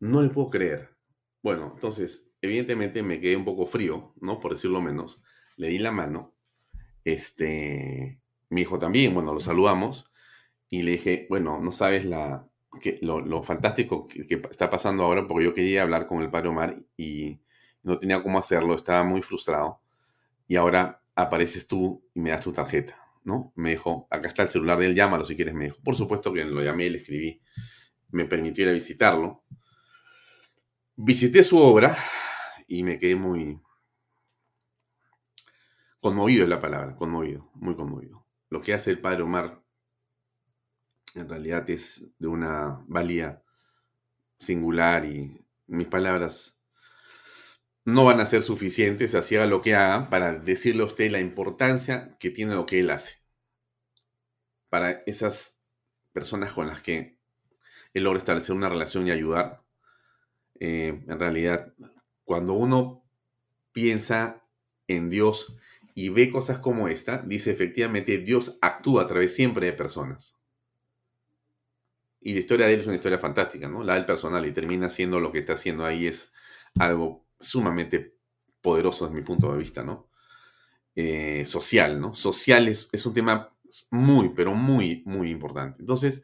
No 0.00 0.22
le 0.22 0.30
puedo 0.30 0.50
creer. 0.50 0.96
Bueno, 1.42 1.72
entonces, 1.74 2.30
evidentemente 2.40 3.02
me 3.02 3.20
quedé 3.20 3.36
un 3.36 3.44
poco 3.44 3.66
frío, 3.66 4.14
¿no? 4.20 4.38
Por 4.38 4.52
decirlo 4.52 4.80
menos 4.80 5.22
le 5.56 5.68
di 5.68 5.78
la 5.78 5.92
mano. 5.92 6.34
Este, 7.04 8.20
mi 8.50 8.62
hijo 8.62 8.78
también, 8.78 9.14
bueno, 9.14 9.32
lo 9.32 9.40
saludamos 9.40 10.11
y 10.72 10.80
le 10.80 10.92
dije, 10.92 11.26
bueno, 11.28 11.60
no 11.60 11.70
sabes 11.70 12.06
la, 12.06 12.48
que, 12.80 12.98
lo, 13.02 13.42
fantástico 13.42 14.06
que, 14.08 14.40
está 14.50 14.70
pasando 14.70 15.04
ahora 15.04 15.28
porque 15.28 15.44
yo 15.44 15.52
quería 15.52 15.82
hablar 15.82 16.06
con 16.06 16.22
el 16.22 16.30
padre 16.30 16.48
Omar 16.48 16.82
y 16.96 17.42
no 17.82 17.98
tenía 17.98 18.22
cómo 18.22 18.38
hacerlo, 18.38 18.74
estaba 18.74 19.04
muy 19.04 19.20
frustrado 19.20 19.82
y 20.48 20.56
ahora 20.56 21.02
apareces 21.14 21.68
tú 21.68 22.02
y 22.14 22.20
me 22.20 22.30
das 22.30 22.40
tu 22.40 22.54
tarjeta, 22.54 22.98
¿no? 23.22 23.52
Me 23.54 23.72
dijo, 23.72 24.06
acá 24.08 24.28
está 24.28 24.44
el 24.44 24.48
celular 24.48 24.78
de 24.78 24.86
él, 24.86 24.94
llámalo 24.94 25.26
si 25.26 25.36
quieres, 25.36 25.52
me 25.52 25.66
dijo. 25.66 25.76
Por 25.84 25.94
supuesto 25.94 26.32
que 26.32 26.42
lo 26.42 26.62
llamé 26.62 26.88
le 26.88 26.96
escribí, 26.96 27.42
me 28.10 28.24
permitió 28.24 28.64
ir 28.64 28.70
a 28.70 28.72
visitarlo. 28.72 29.44
Visité 30.96 31.42
su 31.42 31.58
obra 31.58 31.94
y 32.66 32.82
me 32.82 32.98
quedé 32.98 33.14
muy, 33.14 33.60
Conmovido 36.00 36.44
es 36.44 36.48
la 36.48 36.60
palabra, 36.60 36.96
conmovido, 36.96 37.50
muy 37.56 37.76
conmovido. 37.76 38.26
Lo 38.48 38.62
que 38.62 38.72
hace 38.72 38.90
el 38.90 39.00
padre 39.00 39.22
Omar 39.22 39.61
en 41.14 41.28
realidad 41.28 41.68
es 41.70 42.10
de 42.18 42.26
una 42.26 42.82
valía 42.86 43.42
singular 44.38 45.04
y 45.04 45.44
mis 45.66 45.86
palabras 45.86 46.58
no 47.84 48.04
van 48.04 48.20
a 48.20 48.26
ser 48.26 48.42
suficientes, 48.42 49.14
así 49.14 49.36
haga 49.36 49.46
lo 49.46 49.62
que 49.62 49.74
haga, 49.74 50.08
para 50.08 50.34
decirle 50.34 50.82
a 50.82 50.86
usted 50.86 51.10
la 51.10 51.20
importancia 51.20 52.16
que 52.18 52.30
tiene 52.30 52.54
lo 52.54 52.66
que 52.66 52.80
él 52.80 52.90
hace. 52.90 53.20
Para 54.68 55.02
esas 55.06 55.60
personas 56.12 56.52
con 56.52 56.68
las 56.68 56.80
que 56.80 57.18
él 57.92 58.04
logra 58.04 58.18
establecer 58.18 58.54
una 58.54 58.68
relación 58.68 59.06
y 59.06 59.10
ayudar, 59.10 59.62
eh, 60.60 61.02
en 61.08 61.18
realidad, 61.18 61.74
cuando 62.24 62.52
uno 62.52 63.04
piensa 63.72 64.44
en 64.86 65.10
Dios 65.10 65.56
y 65.94 66.08
ve 66.08 66.30
cosas 66.30 66.58
como 66.58 66.88
esta, 66.88 67.18
dice 67.18 67.50
efectivamente 67.50 68.18
Dios 68.18 68.58
actúa 68.62 69.02
a 69.02 69.06
través 69.06 69.34
siempre 69.34 69.66
de 69.66 69.72
personas. 69.72 70.41
Y 72.24 72.34
la 72.34 72.40
historia 72.40 72.66
de 72.66 72.74
él 72.74 72.80
es 72.80 72.86
una 72.86 72.96
historia 72.96 73.18
fantástica, 73.18 73.68
¿no? 73.68 73.82
La 73.82 73.94
del 73.94 74.04
personal 74.04 74.46
y 74.46 74.52
termina 74.52 74.88
siendo 74.88 75.18
lo 75.18 75.32
que 75.32 75.40
está 75.40 75.54
haciendo 75.54 75.84
ahí 75.84 76.06
es 76.06 76.32
algo 76.78 77.26
sumamente 77.40 78.16
poderoso 78.60 79.06
desde 79.06 79.18
mi 79.18 79.24
punto 79.26 79.50
de 79.52 79.58
vista, 79.58 79.82
¿no? 79.82 80.08
Eh, 80.94 81.44
social, 81.44 82.00
¿no? 82.00 82.14
Social 82.14 82.68
es, 82.68 83.06
un 83.06 83.12
tema 83.12 83.52
muy, 83.90 84.30
pero 84.36 84.54
muy, 84.54 85.02
muy 85.04 85.30
importante. 85.30 85.80
Entonces, 85.80 86.22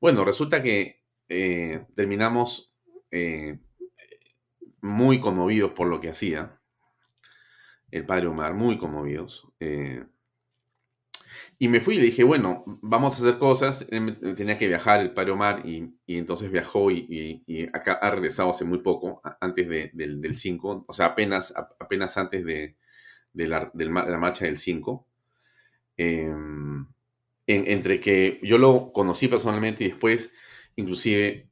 bueno, 0.00 0.24
resulta 0.24 0.62
que 0.62 1.02
eh, 1.28 1.86
terminamos 1.94 2.74
eh, 3.10 3.58
muy 4.82 5.18
conmovidos 5.18 5.72
por 5.72 5.88
lo 5.88 5.98
que 5.98 6.10
hacía 6.10 6.60
el 7.90 8.04
padre 8.04 8.26
Omar, 8.26 8.52
muy 8.52 8.76
conmovidos. 8.76 9.48
Y 11.58 11.68
me 11.68 11.80
fui 11.80 11.96
y 11.96 12.00
dije, 12.00 12.22
bueno, 12.24 12.64
vamos 12.82 13.14
a 13.14 13.22
hacer 13.22 13.38
cosas. 13.38 13.86
Tenía 14.36 14.58
que 14.58 14.68
viajar 14.68 15.00
el 15.00 15.12
padre 15.12 15.32
Omar 15.32 15.62
y, 15.66 15.92
entonces 16.06 16.50
viajó 16.50 16.90
y, 16.90 17.68
acá 17.72 17.92
ha 17.94 18.10
regresado 18.10 18.50
hace 18.50 18.64
muy 18.64 18.78
poco, 18.78 19.20
antes 19.40 19.68
del, 19.68 20.36
5, 20.36 20.84
o 20.86 20.92
sea, 20.92 21.06
apenas, 21.06 21.52
apenas 21.56 22.16
antes 22.16 22.44
de, 22.44 22.76
la, 23.34 23.70
marcha 24.18 24.44
del 24.44 24.56
5. 24.56 25.06
Em, 25.96 26.86
entre 27.46 27.98
que 27.98 28.38
yo 28.42 28.58
lo 28.58 28.92
conocí 28.92 29.26
personalmente 29.26 29.84
y 29.84 29.88
después, 29.88 30.34
inclusive, 30.76 31.48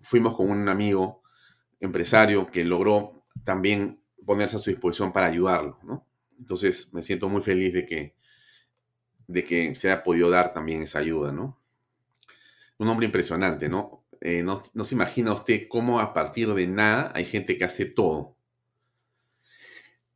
fuimos 0.00 0.36
con 0.36 0.50
un 0.50 0.68
amigo 0.68 1.22
empresario 1.80 2.46
que 2.46 2.64
logró 2.64 3.24
también 3.44 4.00
ponerse 4.26 4.56
a 4.56 4.58
su 4.58 4.70
disposición 4.70 5.12
para 5.12 5.26
ayudarlo, 5.26 5.78
¿no? 5.84 6.06
Entonces 6.38 6.92
me 6.92 7.02
siento 7.02 7.28
muy 7.28 7.42
feliz 7.42 7.72
de 7.72 7.86
que, 7.86 8.14
de 9.28 9.44
que 9.44 9.74
se 9.76 9.92
haya 9.92 10.02
podido 10.02 10.30
dar 10.30 10.52
también 10.52 10.82
esa 10.82 10.98
ayuda, 10.98 11.30
¿no? 11.32 11.60
Un 12.78 12.88
hombre 12.88 13.06
impresionante, 13.06 13.68
¿no? 13.68 14.04
Eh, 14.20 14.42
no, 14.42 14.60
no 14.74 14.84
se 14.84 14.96
imagina 14.96 15.32
usted 15.32 15.68
cómo 15.68 16.00
a 16.00 16.12
partir 16.12 16.52
de 16.54 16.66
nada 16.66 17.12
hay 17.14 17.24
gente 17.24 17.56
que 17.56 17.64
hace 17.64 17.84
todo. 17.84 18.36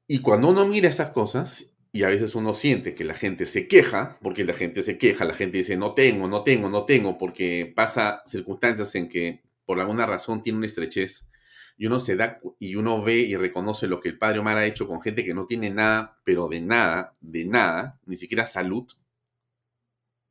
Y 0.09 0.21
cuando 0.21 0.49
uno 0.49 0.67
mira 0.67 0.89
esas 0.89 1.11
cosas, 1.11 1.73
y 1.93 2.05
a 2.05 2.09
veces 2.09 2.35
uno 2.35 2.55
siente 2.55 2.95
que 2.95 3.05
la 3.05 3.15
gente 3.15 3.45
se 3.45 3.69
queja, 3.69 4.19
porque 4.23 4.45
la 4.45 4.55
gente 4.55 4.83
se 4.83 4.97
queja, 4.97 5.27
la 5.27 5.35
gente 5.35 5.59
dice, 5.59 5.77
no 5.77 5.93
tengo, 5.93 6.27
no 6.27 6.43
tengo, 6.43 6.71
no 6.71 6.85
tengo, 6.87 7.19
porque 7.19 7.71
pasa 7.77 8.23
circunstancias 8.25 8.95
en 8.95 9.09
que 9.09 9.43
por 9.67 9.79
alguna 9.79 10.07
razón 10.07 10.43
tiene 10.43 10.59
una 10.59 10.67
estrechez 10.67 11.31
y 11.77 11.87
uno 11.87 12.01
se 12.01 12.17
da 12.17 12.41
y 12.59 12.77
uno 12.77 13.03
ve 13.03 13.19
y 13.19 13.37
reconoce 13.37 13.87
lo 13.87 14.01
que 14.01 14.09
el 14.09 14.19
padre 14.19 14.39
Omar 14.39 14.57
ha 14.57 14.67
hecho 14.67 14.87
con 14.87 15.03
gente 15.03 15.25
que 15.25 15.35
no 15.35 15.47
tiene 15.47 15.71
nada, 15.71 16.19
pero 16.25 16.49
de 16.49 16.61
nada, 16.61 17.15
de 17.21 17.45
nada, 17.45 18.01
ni 18.07 18.17
siquiera 18.17 18.47
salud. 18.47 18.87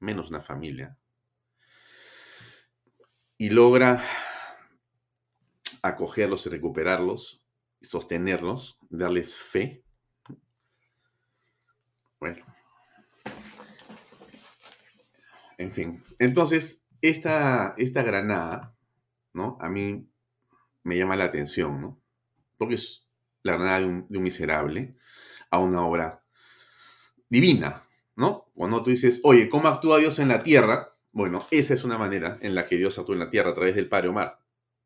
Menos 0.01 0.29
una 0.29 0.41
familia, 0.41 0.98
y 3.38 3.50
logra 3.50 4.03
acogerlos 5.81 6.46
y 6.46 6.50
recuperarlos, 6.50 7.43
sostenerlos, 7.81 8.77
darles 8.89 9.36
fe. 9.36 9.84
Bueno. 12.20 12.46
En 15.58 15.72
fin. 15.72 16.03
Entonces, 16.20 16.88
esta, 17.01 17.74
esta 17.77 18.03
granada, 18.03 18.75
¿no? 19.34 19.58
A 19.60 19.70
mí 19.70 20.08
me 20.84 20.98
llama 20.98 21.15
la 21.15 21.25
atención, 21.25 21.81
¿no? 21.81 22.01
Porque 22.58 22.75
es 22.75 23.10
la 23.43 23.53
granada 23.53 23.79
de 23.79 23.86
un, 23.86 24.08
de 24.08 24.17
un 24.17 24.24
miserable 24.24 24.96
a 25.50 25.60
una 25.60 25.81
obra 25.81 26.24
divina, 27.27 27.84
¿no? 28.15 28.50
Cuando 28.62 28.84
tú 28.84 28.91
dices, 28.91 29.22
oye, 29.24 29.50
¿cómo 29.50 29.70
actúa 29.70 29.98
Dios 29.98 30.20
en 30.20 30.27
la 30.27 30.44
tierra? 30.44 30.96
Bueno, 31.12 31.44
esa 31.50 31.74
es 31.74 31.84
una 31.84 31.98
manera 31.98 32.38
en 32.41 32.53
la 32.53 32.68
que 32.68 32.75
Dios 32.75 33.00
actúa 33.00 33.15
en 33.15 33.20
la 33.22 33.30
tierra 33.32 33.50
a 33.50 33.53
través 33.56 33.74
del 33.74 33.89
Padre 33.89 34.10
Omar. 34.10 34.38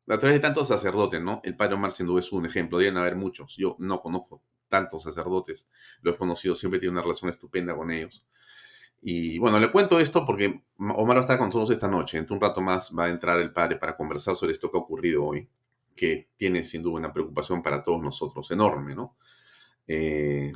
A 0.08 0.18
través 0.18 0.34
de 0.34 0.40
tantos 0.40 0.68
sacerdotes, 0.68 1.20
¿no? 1.20 1.42
El 1.44 1.58
Padre 1.58 1.74
Omar 1.74 1.92
sin 1.92 2.06
duda 2.06 2.20
es 2.20 2.32
un 2.32 2.46
ejemplo, 2.46 2.78
deben 2.78 2.96
haber 2.96 3.16
muchos. 3.16 3.54
Yo 3.58 3.76
no 3.78 4.00
conozco 4.00 4.42
tantos 4.70 5.02
sacerdotes, 5.02 5.68
lo 6.00 6.12
he 6.12 6.16
conocido, 6.16 6.54
siempre 6.54 6.80
tiene 6.80 6.92
una 6.92 7.02
relación 7.02 7.30
estupenda 7.30 7.76
con 7.76 7.90
ellos. 7.90 8.24
Y 9.02 9.36
bueno, 9.36 9.60
le 9.60 9.70
cuento 9.70 10.00
esto 10.00 10.24
porque 10.24 10.62
Omar 10.78 11.18
va 11.18 11.20
a 11.20 11.24
estar 11.24 11.36
con 11.36 11.48
nosotros 11.48 11.70
esta 11.72 11.86
noche. 11.86 12.16
En 12.16 12.26
un 12.30 12.40
rato 12.40 12.62
más 12.62 12.94
va 12.98 13.04
a 13.04 13.08
entrar 13.10 13.38
el 13.40 13.52
padre 13.52 13.76
para 13.76 13.94
conversar 13.94 14.36
sobre 14.36 14.52
esto 14.52 14.70
que 14.70 14.78
ha 14.78 14.80
ocurrido 14.80 15.22
hoy, 15.22 15.46
que 15.94 16.30
tiene 16.38 16.64
sin 16.64 16.82
duda 16.82 16.94
una 16.94 17.12
preocupación 17.12 17.62
para 17.62 17.84
todos 17.84 18.00
nosotros, 18.00 18.50
enorme, 18.50 18.94
¿no? 18.94 19.18
Eh, 19.86 20.50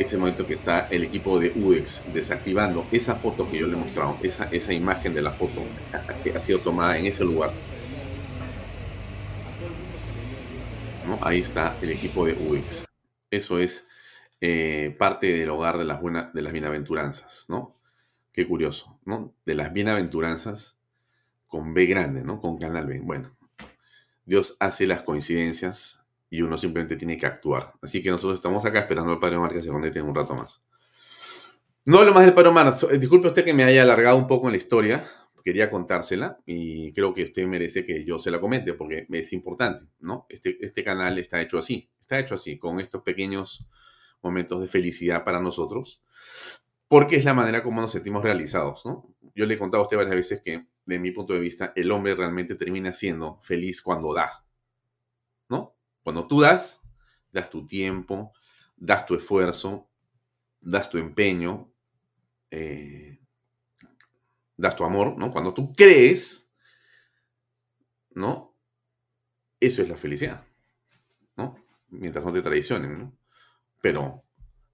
ese 0.00 0.16
momento 0.16 0.46
que 0.46 0.54
está 0.54 0.88
el 0.88 1.04
equipo 1.04 1.38
de 1.38 1.52
UX 1.54 2.02
desactivando 2.14 2.86
esa 2.90 3.16
foto 3.16 3.50
que 3.50 3.58
yo 3.58 3.66
le 3.66 3.74
he 3.74 3.76
mostrado, 3.76 4.16
esa, 4.22 4.46
esa 4.46 4.72
imagen 4.72 5.12
de 5.12 5.20
la 5.20 5.30
foto 5.30 5.62
que 6.24 6.32
ha 6.34 6.40
sido 6.40 6.60
tomada 6.60 6.96
en 6.96 7.04
ese 7.04 7.22
lugar. 7.22 7.52
¿No? 11.06 11.18
Ahí 11.20 11.40
está 11.40 11.76
el 11.82 11.90
equipo 11.90 12.24
de 12.24 12.32
UX. 12.32 12.86
Eso 13.30 13.58
es 13.58 13.88
eh, 14.40 14.96
parte 14.98 15.26
del 15.26 15.50
hogar 15.50 15.76
de 15.76 15.84
las, 15.84 16.00
buenas, 16.00 16.32
de 16.32 16.40
las 16.40 16.54
bienaventuranzas, 16.54 17.44
¿no? 17.48 17.76
Qué 18.32 18.46
curioso, 18.46 18.98
¿no? 19.04 19.34
De 19.44 19.54
las 19.54 19.70
bienaventuranzas 19.70 20.80
con 21.46 21.74
B 21.74 21.84
grande, 21.84 22.24
¿no? 22.24 22.40
Con 22.40 22.56
canal 22.56 22.86
B. 22.86 23.00
Bueno, 23.00 23.36
Dios 24.24 24.56
hace 24.60 24.86
las 24.86 25.02
coincidencias 25.02 25.99
y 26.30 26.42
uno 26.42 26.56
simplemente 26.56 26.96
tiene 26.96 27.18
que 27.18 27.26
actuar. 27.26 27.74
Así 27.82 28.02
que 28.02 28.10
nosotros 28.10 28.38
estamos 28.38 28.64
acá 28.64 28.78
esperando 28.80 29.12
al 29.12 29.18
Padre 29.18 29.36
Omar 29.36 29.52
que 29.52 29.62
se 29.62 29.68
conecte 29.68 29.98
en 29.98 30.06
un 30.06 30.14
rato 30.14 30.34
más. 30.34 30.62
No 31.84 31.98
hablo 31.98 32.14
más 32.14 32.24
del 32.24 32.34
Padre 32.34 32.50
Omar. 32.50 32.72
Disculpe 32.98 33.28
usted 33.28 33.44
que 33.44 33.52
me 33.52 33.64
haya 33.64 33.82
alargado 33.82 34.16
un 34.16 34.28
poco 34.28 34.46
en 34.46 34.52
la 34.52 34.58
historia. 34.58 35.04
Quería 35.42 35.70
contársela 35.70 36.38
y 36.46 36.92
creo 36.92 37.12
que 37.12 37.24
usted 37.24 37.46
merece 37.46 37.84
que 37.84 38.04
yo 38.04 38.18
se 38.18 38.30
la 38.30 38.40
comente 38.40 38.74
porque 38.74 39.06
es 39.10 39.32
importante, 39.32 39.86
¿no? 39.98 40.26
Este, 40.28 40.56
este 40.64 40.84
canal 40.84 41.18
está 41.18 41.40
hecho 41.40 41.58
así. 41.58 41.90
Está 41.98 42.18
hecho 42.18 42.34
así, 42.34 42.58
con 42.58 42.78
estos 42.78 43.02
pequeños 43.02 43.66
momentos 44.22 44.60
de 44.60 44.66
felicidad 44.68 45.24
para 45.24 45.40
nosotros, 45.40 46.02
porque 46.88 47.16
es 47.16 47.24
la 47.24 47.34
manera 47.34 47.62
como 47.62 47.80
nos 47.80 47.92
sentimos 47.92 48.22
realizados, 48.22 48.84
¿no? 48.84 49.08
Yo 49.34 49.46
le 49.46 49.54
he 49.54 49.58
contado 49.58 49.82
a 49.82 49.86
usted 49.86 49.96
varias 49.96 50.16
veces 50.16 50.42
que, 50.42 50.66
de 50.84 50.98
mi 50.98 51.12
punto 51.12 51.32
de 51.32 51.40
vista, 51.40 51.72
el 51.76 51.90
hombre 51.90 52.14
realmente 52.14 52.54
termina 52.54 52.92
siendo 52.92 53.38
feliz 53.40 53.80
cuando 53.80 54.12
da. 54.12 54.44
Cuando 56.02 56.26
tú 56.26 56.40
das, 56.40 56.82
das 57.32 57.50
tu 57.50 57.66
tiempo, 57.66 58.32
das 58.76 59.06
tu 59.06 59.14
esfuerzo, 59.14 59.90
das 60.60 60.90
tu 60.90 60.98
empeño, 60.98 61.72
eh, 62.50 63.20
das 64.56 64.76
tu 64.76 64.84
amor, 64.84 65.16
¿no? 65.18 65.30
Cuando 65.30 65.54
tú 65.54 65.72
crees, 65.74 66.50
¿no? 68.10 68.56
Eso 69.58 69.82
es 69.82 69.88
la 69.88 69.96
felicidad, 69.96 70.44
¿no? 71.36 71.56
Mientras 71.88 72.24
no 72.24 72.32
te 72.32 72.42
traicionen, 72.42 72.98
¿no? 72.98 73.18
Pero, 73.80 74.24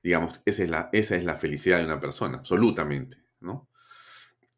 digamos, 0.02 0.42
esa 0.44 0.62
es 0.62 0.70
la, 0.70 0.90
esa 0.92 1.16
es 1.16 1.24
la 1.24 1.36
felicidad 1.36 1.78
de 1.78 1.84
una 1.84 2.00
persona, 2.00 2.38
absolutamente, 2.38 3.24
¿no? 3.40 3.68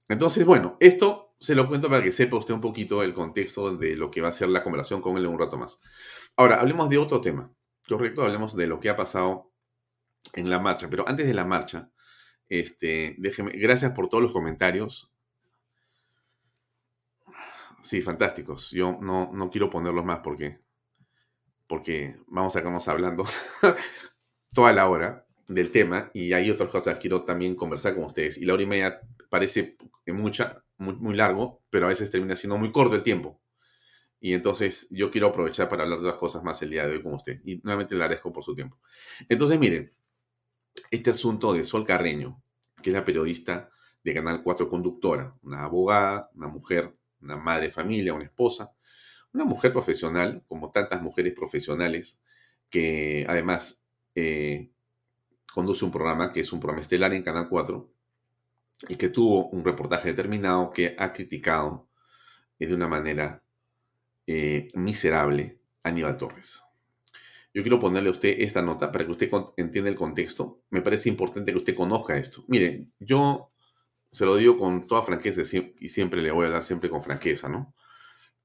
Entonces, 0.08 0.44
bueno, 0.44 0.76
esto 0.80 1.27
se 1.38 1.54
lo 1.54 1.68
cuento 1.68 1.88
para 1.88 2.02
que 2.02 2.12
sepa 2.12 2.36
usted 2.36 2.54
un 2.54 2.60
poquito 2.60 3.02
el 3.02 3.14
contexto 3.14 3.76
de 3.76 3.94
lo 3.94 4.10
que 4.10 4.20
va 4.20 4.28
a 4.28 4.32
ser 4.32 4.48
la 4.48 4.62
conversación 4.62 5.00
con 5.00 5.16
él 5.16 5.24
en 5.24 5.30
un 5.30 5.38
rato 5.38 5.56
más. 5.56 5.78
Ahora, 6.36 6.60
hablemos 6.60 6.88
de 6.88 6.98
otro 6.98 7.20
tema, 7.20 7.52
¿correcto? 7.86 8.22
Hablemos 8.22 8.56
de 8.56 8.66
lo 8.66 8.78
que 8.80 8.90
ha 8.90 8.96
pasado 8.96 9.52
en 10.34 10.50
la 10.50 10.58
marcha. 10.58 10.90
Pero 10.90 11.08
antes 11.08 11.26
de 11.26 11.34
la 11.34 11.44
marcha, 11.44 11.90
este, 12.48 13.14
déjeme, 13.18 13.52
gracias 13.52 13.92
por 13.92 14.08
todos 14.08 14.22
los 14.22 14.32
comentarios. 14.32 15.12
Sí, 17.82 18.02
fantásticos. 18.02 18.70
Yo 18.72 18.98
no, 19.00 19.30
no 19.32 19.50
quiero 19.50 19.70
ponerlos 19.70 20.04
más 20.04 20.20
porque, 20.20 20.60
porque 21.68 22.18
vamos 22.26 22.56
a 22.56 22.60
quedarnos 22.60 22.88
hablando 22.88 23.24
toda 24.52 24.72
la 24.72 24.88
hora 24.88 25.27
del 25.48 25.70
tema 25.70 26.10
y 26.14 26.34
hay 26.34 26.50
otras 26.50 26.70
cosas 26.70 26.94
que 26.94 27.02
quiero 27.02 27.24
también 27.24 27.56
conversar 27.56 27.94
con 27.94 28.04
ustedes. 28.04 28.36
Y 28.36 28.44
la 28.44 28.54
hora 28.54 28.62
y 28.62 28.66
media 28.66 29.00
parece 29.30 29.76
mucha, 30.06 30.62
muy, 30.76 30.94
muy 30.94 31.16
largo, 31.16 31.62
pero 31.70 31.86
a 31.86 31.88
veces 31.88 32.10
termina 32.10 32.36
siendo 32.36 32.58
muy 32.58 32.70
corto 32.70 32.94
el 32.94 33.02
tiempo. 33.02 33.40
Y 34.20 34.34
entonces 34.34 34.88
yo 34.90 35.10
quiero 35.10 35.28
aprovechar 35.28 35.68
para 35.68 35.84
hablar 35.84 36.00
de 36.00 36.06
las 36.06 36.16
cosas 36.16 36.42
más 36.42 36.60
el 36.62 36.70
día 36.70 36.86
de 36.86 36.92
hoy 36.92 37.02
con 37.02 37.14
usted. 37.14 37.40
Y 37.44 37.56
nuevamente 37.62 37.94
le 37.94 38.02
agradezco 38.02 38.32
por 38.32 38.44
su 38.44 38.54
tiempo. 38.54 38.78
Entonces, 39.28 39.58
miren, 39.58 39.92
este 40.90 41.10
asunto 41.10 41.52
de 41.52 41.64
Sol 41.64 41.84
Carreño, 41.84 42.42
que 42.82 42.90
es 42.90 42.94
la 42.94 43.04
periodista 43.04 43.70
de 44.04 44.14
Canal 44.14 44.42
4 44.42 44.68
Conductora, 44.68 45.34
una 45.42 45.64
abogada, 45.64 46.30
una 46.34 46.48
mujer, 46.48 46.94
una 47.20 47.36
madre 47.36 47.66
de 47.66 47.72
familia, 47.72 48.14
una 48.14 48.24
esposa, 48.24 48.72
una 49.32 49.44
mujer 49.44 49.72
profesional, 49.72 50.44
como 50.46 50.70
tantas 50.70 51.00
mujeres 51.00 51.32
profesionales, 51.34 52.22
que 52.70 53.24
además 53.28 53.84
eh, 54.14 54.70
conduce 55.52 55.84
un 55.84 55.90
programa 55.90 56.30
que 56.30 56.40
es 56.40 56.52
un 56.52 56.60
programa 56.60 56.82
estelar 56.82 57.12
en 57.14 57.22
Canal 57.22 57.48
4 57.48 57.90
y 58.88 58.96
que 58.96 59.08
tuvo 59.08 59.48
un 59.48 59.64
reportaje 59.64 60.08
determinado 60.08 60.70
que 60.70 60.94
ha 60.98 61.12
criticado 61.12 61.88
de 62.58 62.74
una 62.74 62.88
manera 62.88 63.42
eh, 64.26 64.68
miserable 64.74 65.58
a 65.82 65.88
Aníbal 65.88 66.16
Torres. 66.16 66.62
Yo 67.54 67.62
quiero 67.62 67.80
ponerle 67.80 68.10
a 68.10 68.12
usted 68.12 68.36
esta 68.40 68.62
nota 68.62 68.92
para 68.92 69.04
que 69.04 69.12
usted 69.12 69.30
entienda 69.56 69.90
el 69.90 69.96
contexto. 69.96 70.60
Me 70.70 70.82
parece 70.82 71.08
importante 71.08 71.50
que 71.50 71.58
usted 71.58 71.74
conozca 71.74 72.16
esto. 72.16 72.44
Miren, 72.46 72.92
yo 73.00 73.50
se 74.12 74.26
lo 74.26 74.36
digo 74.36 74.58
con 74.58 74.86
toda 74.86 75.02
franqueza 75.02 75.42
y 75.80 75.88
siempre 75.88 76.22
le 76.22 76.30
voy 76.30 76.46
a 76.46 76.50
dar 76.50 76.62
siempre 76.62 76.90
con 76.90 77.02
franqueza, 77.02 77.48
¿no? 77.48 77.74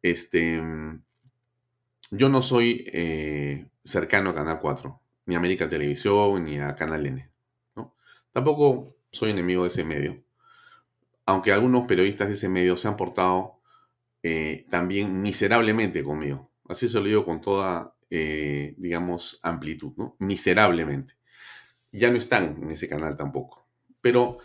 Este, 0.02 0.62
yo 2.12 2.30
no 2.30 2.42
soy 2.42 2.86
eh, 2.88 3.68
cercano 3.84 4.32
a 4.32 4.36
Canal 4.36 4.60
4 4.60 5.03
ni 5.26 5.36
a 5.36 5.38
América 5.38 5.70
Televisión, 5.70 6.44
ni 6.44 6.60
a 6.60 6.76
Canal 6.76 7.06
N. 7.06 7.30
¿no? 7.76 7.96
Tampoco 8.32 8.98
soy 9.12 9.32
enemigo 9.32 9.64
de 9.64 9.70
ese 9.70 9.84
medio, 9.84 10.24
aunque 11.26 11.52
algunos 11.52 11.88
periodistas 11.88 12.28
de 12.28 12.34
ese 12.34 12.50
medio 12.50 12.78
se 12.78 12.88
han 12.88 12.98
portado 12.98 13.62
eh, 14.24 14.66
también 14.70 15.22
miserablemente 15.22 16.04
conmigo. 16.04 16.52
Así 16.68 16.88
se 16.88 17.00
lo 17.00 17.06
digo 17.06 17.26
con 17.26 17.42
toda, 17.42 17.96
eh, 18.10 18.74
digamos, 18.78 19.40
amplitud, 19.44 19.94
¿no? 19.98 20.16
Miserablemente. 20.20 21.16
Ya 21.92 22.10
no 22.10 22.18
están 22.18 22.58
en 22.64 22.72
ese 22.72 22.88
canal 22.88 23.16
tampoco. 23.16 23.68
Pero 24.02 24.40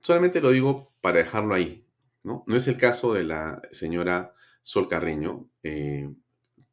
solamente 0.00 0.40
lo 0.40 0.50
digo 0.50 0.92
para 1.00 1.18
dejarlo 1.18 1.54
ahí, 1.54 1.86
¿no? 2.22 2.44
No 2.46 2.56
es 2.56 2.68
el 2.68 2.76
caso 2.76 3.14
de 3.14 3.24
la 3.24 3.62
señora 3.72 4.34
Sol 4.62 4.88
Carreño, 4.88 5.48
eh, 5.62 6.10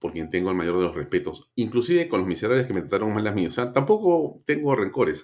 por 0.02 0.14
quien 0.14 0.32
tengo 0.32 0.50
el 0.50 0.58
mayor 0.58 0.78
de 0.78 0.86
los 0.86 0.96
respetos, 0.96 1.48
inclusive 1.54 2.10
con 2.10 2.22
los 2.22 2.28
miserables 2.28 2.66
que 2.66 2.74
me 2.74 2.82
trataron 2.82 3.14
mal 3.14 3.24
las 3.24 3.36
mías. 3.36 3.50
O 3.50 3.52
sea, 3.52 3.72
tampoco 3.72 4.42
tengo 4.46 4.76
rencores. 4.76 5.22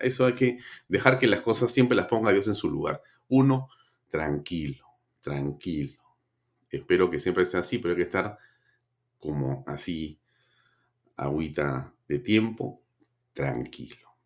Eso 0.00 0.26
hay 0.26 0.32
que 0.32 0.58
dejar 0.88 1.20
que 1.20 1.28
las 1.28 1.40
cosas 1.40 1.70
siempre 1.70 1.96
las 1.96 2.06
ponga 2.06 2.32
Dios 2.32 2.48
en 2.48 2.56
su 2.56 2.68
lugar. 2.68 3.00
Uno, 3.28 3.68
tranquilo, 4.10 4.84
tranquilo. 5.20 6.02
Espero 6.68 7.08
que 7.08 7.20
siempre 7.20 7.44
sea 7.44 7.60
así, 7.60 7.78
pero 7.78 7.92
hay 7.92 7.98
que 7.98 8.06
estar 8.06 8.38
como 9.20 9.62
así, 9.68 10.18
agüita 11.14 11.94
de 12.08 12.18
tiempo, 12.18 12.82
tranquilo. 13.32 14.16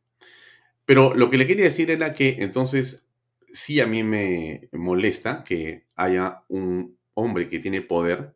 Pero 0.87 1.15
lo 1.15 1.29
que 1.29 1.37
le 1.37 1.47
quería 1.47 1.65
decir 1.65 1.91
era 1.91 2.15
que 2.15 2.39
entonces 2.39 3.07
sí 3.53 3.79
a 3.79 3.87
mí 3.87 4.03
me 4.03 4.71
molesta 4.73 5.45
que 5.45 5.85
haya 5.97 6.45
un 6.49 6.97
hombre 7.13 7.51
que 7.51 7.59
tiene 7.59 7.83
poder 7.83 8.35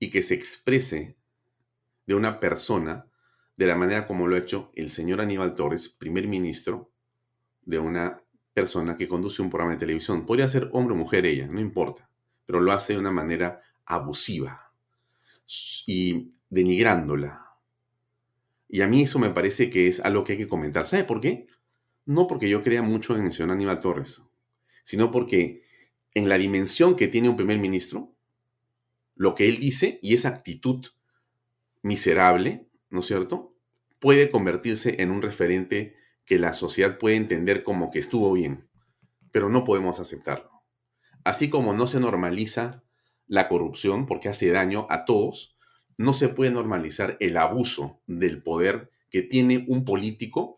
y 0.00 0.10
que 0.10 0.24
se 0.24 0.34
exprese 0.34 1.16
de 2.06 2.14
una 2.16 2.40
persona 2.40 3.06
de 3.56 3.66
la 3.66 3.76
manera 3.76 4.08
como 4.08 4.26
lo 4.26 4.34
ha 4.34 4.40
hecho 4.40 4.72
el 4.74 4.90
señor 4.90 5.20
Aníbal 5.20 5.54
Torres, 5.54 5.88
primer 5.88 6.26
ministro 6.26 6.90
de 7.62 7.78
una 7.78 8.20
persona 8.52 8.96
que 8.96 9.06
conduce 9.06 9.42
un 9.42 9.50
programa 9.50 9.74
de 9.74 9.78
televisión. 9.78 10.26
Podría 10.26 10.48
ser 10.48 10.68
hombre 10.72 10.94
o 10.94 10.98
mujer 10.98 11.24
ella, 11.24 11.46
no 11.46 11.60
importa, 11.60 12.10
pero 12.44 12.60
lo 12.60 12.72
hace 12.72 12.94
de 12.94 12.98
una 12.98 13.12
manera 13.12 13.60
abusiva 13.84 14.72
y 15.86 16.32
denigrándola. 16.48 17.46
Y 18.68 18.80
a 18.80 18.88
mí 18.88 19.02
eso 19.02 19.20
me 19.20 19.30
parece 19.30 19.70
que 19.70 19.86
es 19.86 20.00
algo 20.00 20.24
que 20.24 20.32
hay 20.32 20.38
que 20.38 20.48
comentar. 20.48 20.84
¿Sabe 20.86 21.04
por 21.04 21.20
qué? 21.20 21.46
no 22.10 22.26
porque 22.26 22.48
yo 22.48 22.62
crea 22.62 22.82
mucho 22.82 23.16
en 23.16 23.26
el 23.26 23.32
señor 23.32 23.52
Aníbal 23.52 23.78
Torres, 23.78 24.22
sino 24.82 25.12
porque 25.12 25.62
en 26.14 26.28
la 26.28 26.38
dimensión 26.38 26.96
que 26.96 27.06
tiene 27.06 27.28
un 27.28 27.36
primer 27.36 27.58
ministro, 27.58 28.16
lo 29.20 29.34
que 29.34 29.50
él 29.50 29.58
dice 29.58 29.98
y 30.00 30.14
esa 30.14 30.30
actitud 30.30 30.86
miserable, 31.82 32.70
¿no 32.88 33.00
es 33.00 33.06
cierto?, 33.06 33.54
puede 33.98 34.30
convertirse 34.30 35.02
en 35.02 35.10
un 35.10 35.20
referente 35.20 35.94
que 36.24 36.38
la 36.38 36.54
sociedad 36.54 36.96
puede 36.96 37.16
entender 37.16 37.62
como 37.62 37.90
que 37.90 37.98
estuvo 37.98 38.32
bien, 38.32 38.70
pero 39.30 39.50
no 39.50 39.66
podemos 39.66 40.00
aceptarlo. 40.00 40.62
Así 41.22 41.50
como 41.50 41.74
no 41.74 41.86
se 41.86 42.00
normaliza 42.00 42.82
la 43.26 43.46
corrupción 43.46 44.06
porque 44.06 44.30
hace 44.30 44.50
daño 44.52 44.86
a 44.88 45.04
todos, 45.04 45.54
no 45.98 46.14
se 46.14 46.30
puede 46.30 46.50
normalizar 46.50 47.18
el 47.20 47.36
abuso 47.36 48.00
del 48.06 48.42
poder 48.42 48.90
que 49.10 49.20
tiene 49.20 49.66
un 49.68 49.84
político 49.84 50.56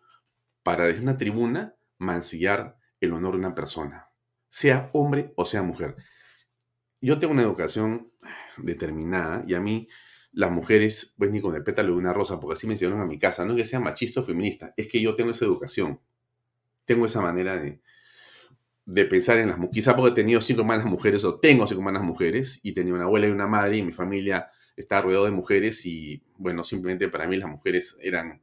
para 0.62 0.86
desde 0.86 1.02
una 1.02 1.18
tribuna 1.18 1.74
mancillar 1.98 2.78
el 3.00 3.12
honor 3.12 3.32
de 3.32 3.38
una 3.38 3.56
persona, 3.56 4.10
sea 4.48 4.88
hombre 4.92 5.32
o 5.34 5.46
sea 5.46 5.64
mujer. 5.64 5.96
Yo 7.00 7.18
tengo 7.18 7.32
una 7.32 7.42
educación 7.42 8.11
determinada 8.58 9.44
y 9.46 9.54
a 9.54 9.60
mí 9.60 9.88
las 10.32 10.50
mujeres, 10.50 11.14
pues 11.18 11.30
ni 11.30 11.40
con 11.40 11.54
el 11.54 11.62
pétalo 11.62 11.92
de 11.92 11.98
una 11.98 12.12
rosa, 12.12 12.40
porque 12.40 12.54
así 12.54 12.66
me 12.66 12.74
enseñaron 12.74 13.00
a 13.00 13.06
mi 13.06 13.18
casa, 13.18 13.44
no 13.44 13.54
que 13.54 13.64
sea 13.64 13.80
machista 13.80 14.20
o 14.20 14.24
feminista, 14.24 14.72
es 14.76 14.88
que 14.88 15.00
yo 15.00 15.14
tengo 15.14 15.30
esa 15.30 15.44
educación, 15.44 16.00
tengo 16.86 17.06
esa 17.06 17.20
manera 17.20 17.56
de, 17.56 17.80
de 18.86 19.04
pensar 19.04 19.38
en 19.38 19.48
las 19.48 19.58
mujeres, 19.58 19.74
quizá 19.74 19.96
porque 19.96 20.12
he 20.12 20.14
tenido 20.14 20.40
cinco 20.40 20.62
hermanas 20.62 20.86
mujeres 20.86 21.24
o 21.24 21.38
tengo 21.38 21.66
cinco 21.66 21.80
hermanas 21.80 22.02
mujeres 22.02 22.60
y 22.62 22.72
tenía 22.72 22.94
una 22.94 23.04
abuela 23.04 23.28
y 23.28 23.30
una 23.30 23.46
madre 23.46 23.78
y 23.78 23.82
mi 23.82 23.92
familia 23.92 24.50
está 24.76 25.02
rodeado 25.02 25.26
de 25.26 25.30
mujeres 25.32 25.84
y 25.86 26.24
bueno, 26.36 26.64
simplemente 26.64 27.08
para 27.08 27.26
mí 27.26 27.36
las 27.36 27.48
mujeres 27.48 27.98
eran, 28.00 28.42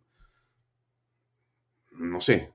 no 1.92 2.22
sé, 2.22 2.54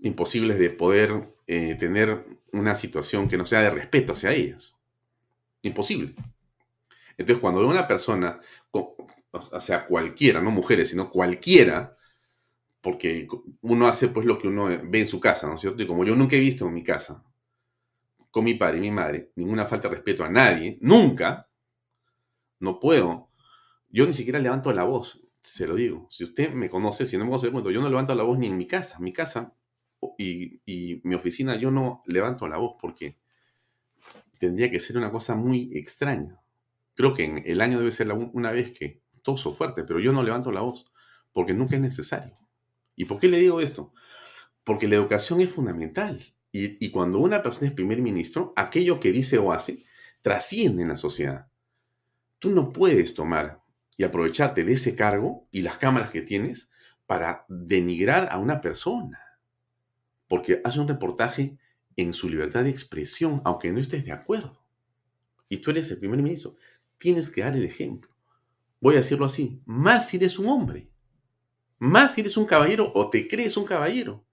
imposibles 0.00 0.58
de 0.58 0.70
poder 0.70 1.34
eh, 1.46 1.76
tener 1.78 2.24
una 2.52 2.76
situación 2.76 3.28
que 3.28 3.36
no 3.36 3.46
sea 3.46 3.62
de 3.62 3.70
respeto 3.70 4.12
hacia 4.12 4.32
ellas. 4.32 4.83
Imposible. 5.64 6.14
Entonces, 7.16 7.40
cuando 7.40 7.60
veo 7.60 7.70
una 7.70 7.86
persona, 7.86 8.40
o 8.70 9.60
sea, 9.60 9.86
cualquiera, 9.86 10.40
no 10.40 10.50
mujeres, 10.50 10.90
sino 10.90 11.10
cualquiera, 11.10 11.96
porque 12.80 13.26
uno 13.62 13.86
hace 13.86 14.08
pues 14.08 14.26
lo 14.26 14.38
que 14.38 14.48
uno 14.48 14.66
ve 14.66 15.00
en 15.00 15.06
su 15.06 15.20
casa, 15.20 15.46
¿no 15.48 15.54
es 15.54 15.60
cierto? 15.60 15.82
Y 15.82 15.86
como 15.86 16.04
yo 16.04 16.14
nunca 16.14 16.36
he 16.36 16.40
visto 16.40 16.66
en 16.66 16.74
mi 16.74 16.84
casa, 16.84 17.24
con 18.30 18.44
mi 18.44 18.54
padre 18.54 18.78
y 18.78 18.80
mi 18.80 18.90
madre, 18.90 19.32
ninguna 19.36 19.66
falta 19.66 19.88
de 19.88 19.94
respeto 19.94 20.24
a 20.24 20.28
nadie, 20.28 20.78
nunca, 20.80 21.48
no 22.60 22.80
puedo. 22.80 23.30
Yo 23.88 24.06
ni 24.06 24.12
siquiera 24.12 24.38
levanto 24.38 24.72
la 24.72 24.84
voz, 24.84 25.20
se 25.40 25.66
lo 25.66 25.76
digo. 25.76 26.08
Si 26.10 26.24
usted 26.24 26.52
me 26.52 26.68
conoce, 26.68 27.06
si 27.06 27.16
no 27.16 27.24
me 27.24 27.30
conoce, 27.30 27.50
yo 27.72 27.80
no 27.80 27.88
levanto 27.88 28.14
la 28.14 28.24
voz 28.24 28.38
ni 28.38 28.48
en 28.48 28.56
mi 28.56 28.66
casa. 28.66 28.98
Mi 28.98 29.12
casa 29.12 29.54
y, 30.18 30.60
y 30.66 31.00
mi 31.04 31.14
oficina, 31.14 31.56
yo 31.56 31.70
no 31.70 32.02
levanto 32.06 32.48
la 32.48 32.58
voz 32.58 32.76
porque 32.80 33.18
tendría 34.44 34.70
que 34.70 34.80
ser 34.80 34.98
una 34.98 35.10
cosa 35.10 35.34
muy 35.34 35.70
extraña. 35.74 36.38
Creo 36.94 37.14
que 37.14 37.24
en 37.24 37.42
el 37.46 37.60
año 37.60 37.78
debe 37.78 37.92
ser 37.92 38.12
una 38.12 38.52
vez 38.52 38.72
que 38.72 39.02
toso 39.22 39.52
fuerte, 39.54 39.84
pero 39.84 40.00
yo 40.00 40.12
no 40.12 40.22
levanto 40.22 40.52
la 40.52 40.60
voz 40.60 40.86
porque 41.32 41.54
nunca 41.54 41.76
es 41.76 41.82
necesario. 41.82 42.36
¿Y 42.94 43.06
por 43.06 43.18
qué 43.18 43.28
le 43.28 43.38
digo 43.38 43.60
esto? 43.60 43.92
Porque 44.62 44.86
la 44.86 44.96
educación 44.96 45.40
es 45.40 45.50
fundamental. 45.50 46.22
Y, 46.52 46.84
y, 46.84 46.90
cuando 46.90 47.18
una 47.18 47.42
persona 47.42 47.66
es 47.66 47.72
primer 47.72 48.00
ministro, 48.00 48.52
aquello 48.54 49.00
que 49.00 49.10
dice 49.10 49.38
o 49.38 49.52
hace 49.52 49.84
trasciende 50.20 50.82
en 50.82 50.88
la 50.88 50.96
sociedad. 50.96 51.48
Tú 52.38 52.50
no 52.50 52.72
puedes 52.72 53.14
tomar 53.14 53.62
y 53.96 54.04
aprovecharte 54.04 54.62
de 54.62 54.74
ese 54.74 54.94
cargo 54.94 55.48
y 55.50 55.62
las 55.62 55.78
cámaras 55.78 56.10
que 56.10 56.22
tienes 56.22 56.70
para 57.06 57.44
denigrar 57.48 58.28
a 58.30 58.38
una 58.38 58.60
persona. 58.60 59.20
Porque 60.28 60.60
hace 60.64 60.78
un 60.78 60.86
reportaje 60.86 61.58
en 61.96 62.12
su 62.12 62.28
libertad 62.28 62.64
de 62.64 62.70
expresión, 62.70 63.40
aunque 63.44 63.72
no 63.72 63.80
estés 63.80 64.04
de 64.04 64.12
acuerdo. 64.12 64.60
Y 65.48 65.58
tú 65.58 65.70
eres 65.70 65.90
el 65.90 65.98
primer 65.98 66.22
ministro 66.22 66.56
tienes 66.98 67.30
que 67.30 67.42
dar 67.42 67.56
el 67.56 67.64
ejemplo. 67.64 68.10
Voy 68.80 68.94
a 68.94 68.98
decirlo 68.98 69.26
así, 69.26 69.60
más 69.64 70.08
si 70.08 70.16
eres 70.16 70.38
un 70.38 70.46
hombre, 70.46 70.88
más 71.78 72.14
si 72.14 72.22
eres 72.22 72.36
un 72.36 72.46
caballero 72.46 72.90
o 72.94 73.10
te 73.10 73.28
crees 73.28 73.56
un 73.56 73.64
caballero. 73.64 74.24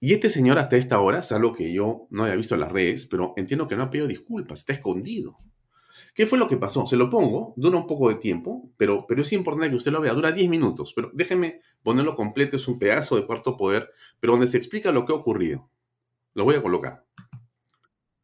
Y 0.00 0.12
este 0.12 0.30
señor 0.30 0.58
hasta 0.58 0.76
esta 0.76 1.00
hora, 1.00 1.22
salvo 1.22 1.54
que 1.54 1.72
yo 1.72 2.06
no 2.10 2.24
haya 2.24 2.36
visto 2.36 2.54
en 2.54 2.60
las 2.60 2.72
redes, 2.72 3.06
pero 3.06 3.34
entiendo 3.36 3.66
que 3.66 3.76
no 3.76 3.84
ha 3.84 3.90
pedido 3.90 4.06
disculpas, 4.06 4.60
está 4.60 4.74
escondido. 4.74 5.38
¿Qué 6.14 6.26
fue 6.26 6.38
lo 6.38 6.46
que 6.46 6.56
pasó? 6.56 6.86
Se 6.86 6.96
lo 6.96 7.08
pongo, 7.10 7.54
dura 7.56 7.78
un 7.78 7.86
poco 7.86 8.10
de 8.10 8.16
tiempo, 8.16 8.70
pero, 8.76 9.06
pero 9.08 9.22
es 9.22 9.32
importante 9.32 9.70
que 9.70 9.76
usted 9.76 9.90
lo 9.90 10.00
vea, 10.00 10.12
dura 10.12 10.30
10 10.30 10.48
minutos, 10.48 10.92
pero 10.94 11.10
déjeme 11.14 11.62
ponerlo 11.82 12.14
completo, 12.14 12.56
es 12.56 12.68
un 12.68 12.78
pedazo 12.78 13.16
de 13.16 13.24
cuarto 13.24 13.56
poder, 13.56 13.90
pero 14.20 14.34
donde 14.34 14.46
se 14.46 14.58
explica 14.58 14.92
lo 14.92 15.04
que 15.04 15.12
ha 15.12 15.16
ocurrido. 15.16 15.70
Lo 16.34 16.44
voy 16.44 16.56
a 16.56 16.62
colocar. 16.62 17.04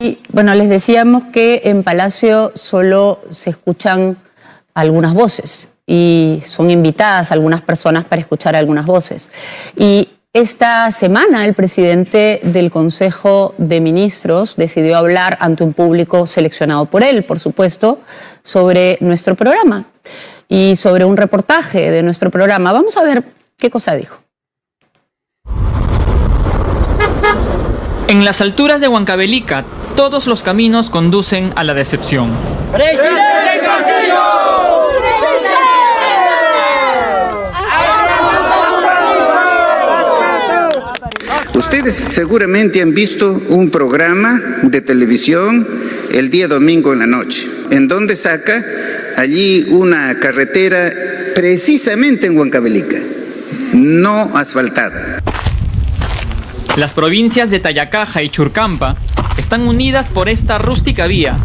Y 0.00 0.18
bueno, 0.28 0.54
les 0.54 0.68
decíamos 0.68 1.24
que 1.24 1.62
en 1.64 1.82
Palacio 1.82 2.52
solo 2.54 3.20
se 3.30 3.50
escuchan 3.50 4.16
algunas 4.74 5.14
voces 5.14 5.72
y 5.86 6.42
son 6.44 6.70
invitadas 6.70 7.30
algunas 7.30 7.62
personas 7.62 8.04
para 8.04 8.20
escuchar 8.20 8.56
algunas 8.56 8.86
voces. 8.86 9.30
Y 9.76 10.08
esta 10.32 10.90
semana 10.90 11.44
el 11.44 11.54
presidente 11.54 12.40
del 12.42 12.72
Consejo 12.72 13.54
de 13.56 13.80
Ministros 13.80 14.56
decidió 14.56 14.96
hablar 14.96 15.38
ante 15.40 15.62
un 15.62 15.72
público 15.72 16.26
seleccionado 16.26 16.86
por 16.86 17.04
él, 17.04 17.22
por 17.22 17.38
supuesto, 17.38 18.00
sobre 18.42 18.98
nuestro 19.00 19.36
programa 19.36 19.84
y 20.48 20.74
sobre 20.74 21.04
un 21.04 21.16
reportaje 21.16 21.88
de 21.90 22.02
nuestro 22.02 22.30
programa. 22.32 22.72
Vamos 22.72 22.96
a 22.96 23.04
ver 23.04 23.22
qué 23.56 23.70
cosa 23.70 23.94
dijo. 23.94 24.23
En 28.06 28.24
las 28.24 28.40
alturas 28.42 28.80
de 28.80 28.88
Huancavelica, 28.88 29.64
todos 29.96 30.26
los 30.26 30.42
caminos 30.42 30.90
conducen 30.90 31.52
a 31.56 31.64
la 31.64 31.72
decepción. 31.72 32.30
¡Presidente 32.72 33.60
Castillo! 33.64 34.44
Ustedes 41.54 41.94
seguramente 41.94 42.82
han 42.82 42.92
visto 42.92 43.40
un 43.48 43.70
programa 43.70 44.40
de 44.62 44.80
televisión 44.82 45.66
el 46.12 46.30
día 46.30 46.46
domingo 46.46 46.92
en 46.92 46.98
la 46.98 47.06
noche, 47.06 47.46
en 47.70 47.88
donde 47.88 48.16
saca 48.16 48.64
allí 49.16 49.64
una 49.70 50.18
carretera 50.20 50.92
precisamente 51.34 52.26
en 52.26 52.36
Huancavelica, 52.36 52.98
no 53.72 54.36
asfaltada. 54.36 55.23
Las 56.76 56.92
provincias 56.92 57.50
de 57.50 57.60
Tayacaja 57.60 58.24
y 58.24 58.30
Churcampa 58.30 58.96
están 59.36 59.68
unidas 59.68 60.08
por 60.08 60.28
esta 60.28 60.58
rústica 60.58 61.06
vía, 61.06 61.38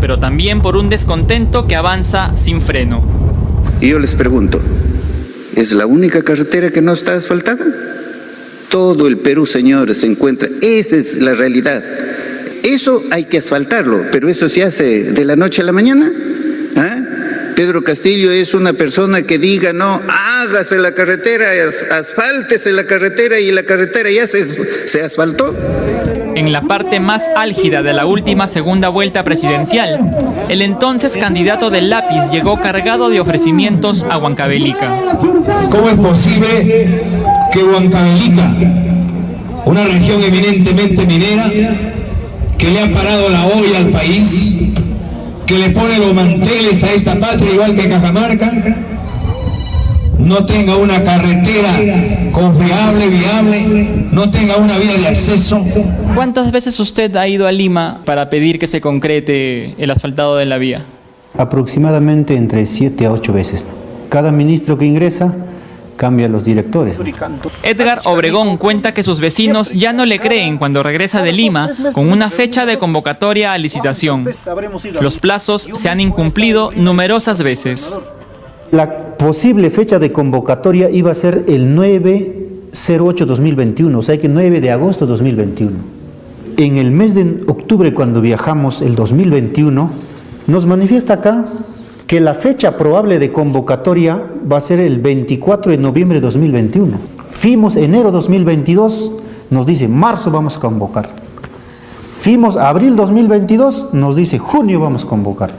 pero 0.00 0.18
también 0.18 0.62
por 0.62 0.76
un 0.76 0.88
descontento 0.88 1.66
que 1.66 1.76
avanza 1.76 2.34
sin 2.38 2.62
freno. 2.62 3.04
Y 3.82 3.90
yo 3.90 3.98
les 3.98 4.14
pregunto, 4.14 4.58
¿es 5.54 5.72
la 5.72 5.84
única 5.84 6.22
carretera 6.22 6.70
que 6.70 6.80
no 6.80 6.92
está 6.92 7.16
asfaltada? 7.16 7.66
Todo 8.70 9.08
el 9.08 9.18
Perú, 9.18 9.44
señores, 9.44 9.98
se 9.98 10.06
encuentra. 10.06 10.48
Esa 10.62 10.96
es 10.96 11.18
la 11.18 11.34
realidad. 11.34 11.82
Eso 12.64 13.02
hay 13.10 13.24
que 13.24 13.38
asfaltarlo, 13.38 14.04
pero 14.10 14.30
eso 14.30 14.48
se 14.48 14.62
hace 14.62 15.12
de 15.12 15.24
la 15.26 15.36
noche 15.36 15.60
a 15.60 15.66
la 15.66 15.72
mañana. 15.72 16.10
¿Ah? 16.76 17.09
Pedro 17.60 17.82
Castillo 17.82 18.30
es 18.30 18.54
una 18.54 18.72
persona 18.72 19.20
que 19.20 19.36
diga, 19.36 19.74
no, 19.74 19.84
hágase 19.84 20.78
la 20.78 20.94
carretera, 20.94 21.48
asfáltese 21.90 22.72
la 22.72 22.86
carretera 22.86 23.38
y 23.38 23.52
la 23.52 23.64
carretera 23.64 24.10
ya 24.10 24.26
se, 24.26 24.46
se 24.88 25.02
asfaltó. 25.02 25.54
En 26.36 26.52
la 26.52 26.62
parte 26.62 27.00
más 27.00 27.28
álgida 27.36 27.82
de 27.82 27.92
la 27.92 28.06
última 28.06 28.48
segunda 28.48 28.88
vuelta 28.88 29.24
presidencial, 29.24 30.00
el 30.48 30.62
entonces 30.62 31.18
candidato 31.18 31.68
del 31.68 31.90
lápiz 31.90 32.30
llegó 32.32 32.58
cargado 32.58 33.10
de 33.10 33.20
ofrecimientos 33.20 34.06
a 34.08 34.16
Huancavelica. 34.16 34.98
¿Cómo 35.68 35.90
es 35.90 35.96
posible 35.96 37.02
que 37.52 37.62
Huancavelica, 37.62 38.54
una 39.66 39.84
región 39.84 40.22
eminentemente 40.22 41.04
minera, 41.04 41.50
que 42.56 42.70
le 42.70 42.80
ha 42.80 42.90
parado 42.90 43.28
la 43.28 43.44
olla 43.48 43.76
al 43.80 43.90
país, 43.90 44.54
que 45.50 45.58
le 45.58 45.70
pone 45.70 45.98
los 45.98 46.14
manteles 46.14 46.80
a 46.84 46.92
esta 46.92 47.18
patria 47.18 47.52
igual 47.52 47.74
que 47.74 47.88
Cajamarca, 47.88 48.52
no 50.16 50.46
tenga 50.46 50.76
una 50.76 51.02
carretera 51.02 52.30
confiable, 52.30 53.08
viable, 53.08 54.06
no 54.12 54.30
tenga 54.30 54.58
una 54.58 54.78
vía 54.78 54.96
de 54.96 55.08
acceso. 55.08 55.64
¿Cuántas 56.14 56.52
veces 56.52 56.78
usted 56.78 57.16
ha 57.16 57.26
ido 57.26 57.48
a 57.48 57.52
Lima 57.52 58.02
para 58.04 58.30
pedir 58.30 58.60
que 58.60 58.68
se 58.68 58.80
concrete 58.80 59.74
el 59.76 59.90
asfaltado 59.90 60.36
de 60.36 60.46
la 60.46 60.56
vía? 60.56 60.82
Aproximadamente 61.36 62.36
entre 62.36 62.64
7 62.64 63.06
a 63.06 63.10
8 63.10 63.32
veces. 63.32 63.64
Cada 64.08 64.30
ministro 64.30 64.78
que 64.78 64.86
ingresa 64.86 65.34
cambia 66.00 66.30
los 66.30 66.44
directores. 66.44 66.98
Edgar 67.62 68.00
Obregón 68.06 68.56
cuenta 68.56 68.94
que 68.94 69.02
sus 69.02 69.20
vecinos 69.20 69.74
ya 69.74 69.92
no 69.92 70.06
le 70.06 70.18
creen 70.18 70.56
cuando 70.56 70.82
regresa 70.82 71.22
de 71.22 71.34
Lima 71.34 71.68
con 71.92 72.10
una 72.10 72.30
fecha 72.30 72.64
de 72.64 72.78
convocatoria 72.78 73.52
a 73.52 73.58
licitación. 73.58 74.24
Los 75.02 75.18
plazos 75.18 75.68
se 75.74 75.90
han 75.90 76.00
incumplido 76.00 76.70
numerosas 76.74 77.42
veces. 77.42 78.00
La 78.70 79.18
posible 79.18 79.68
fecha 79.68 79.98
de 79.98 80.10
convocatoria 80.10 80.88
iba 80.90 81.10
a 81.10 81.14
ser 81.14 81.44
el 81.48 81.74
9 81.74 82.46
08-2021, 82.72 83.98
o 83.98 84.02
sea 84.02 84.16
que 84.16 84.28
9 84.28 84.62
de 84.62 84.70
agosto 84.70 85.04
2021. 85.04 85.72
En 86.56 86.78
el 86.78 86.92
mes 86.92 87.14
de 87.14 87.42
octubre, 87.46 87.92
cuando 87.92 88.22
viajamos 88.22 88.80
el 88.80 88.94
2021, 88.94 89.90
nos 90.46 90.64
manifiesta 90.64 91.14
acá 91.14 91.44
que 92.10 92.18
la 92.18 92.34
fecha 92.34 92.76
probable 92.76 93.20
de 93.20 93.30
convocatoria 93.30 94.20
va 94.50 94.56
a 94.56 94.60
ser 94.60 94.80
el 94.80 94.98
24 94.98 95.70
de 95.70 95.78
noviembre 95.78 96.18
de 96.18 96.22
2021. 96.22 96.98
Fuimos 97.30 97.76
enero 97.76 98.10
2022, 98.10 99.12
nos 99.50 99.64
dice 99.64 99.86
marzo 99.86 100.32
vamos 100.32 100.56
a 100.56 100.58
convocar. 100.58 101.08
Fuimos 102.20 102.56
abril 102.56 102.96
2022, 102.96 103.94
nos 103.94 104.16
dice 104.16 104.38
junio 104.38 104.80
vamos 104.80 105.04
a 105.04 105.06
convocar. 105.06 105.52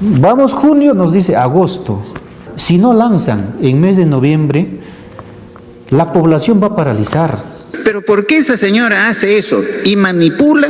Vamos 0.00 0.52
junio, 0.52 0.92
nos 0.92 1.10
dice 1.10 1.36
agosto. 1.36 2.02
Si 2.56 2.76
no 2.76 2.92
lanzan 2.92 3.56
en 3.62 3.80
mes 3.80 3.96
de 3.96 4.04
noviembre, 4.04 4.78
la 5.88 6.12
población 6.12 6.62
va 6.62 6.66
a 6.66 6.76
paralizar. 6.76 7.38
Pero 7.82 8.02
¿por 8.02 8.26
qué 8.26 8.36
esa 8.36 8.58
señora 8.58 9.08
hace 9.08 9.38
eso 9.38 9.62
y 9.86 9.96
manipula 9.96 10.68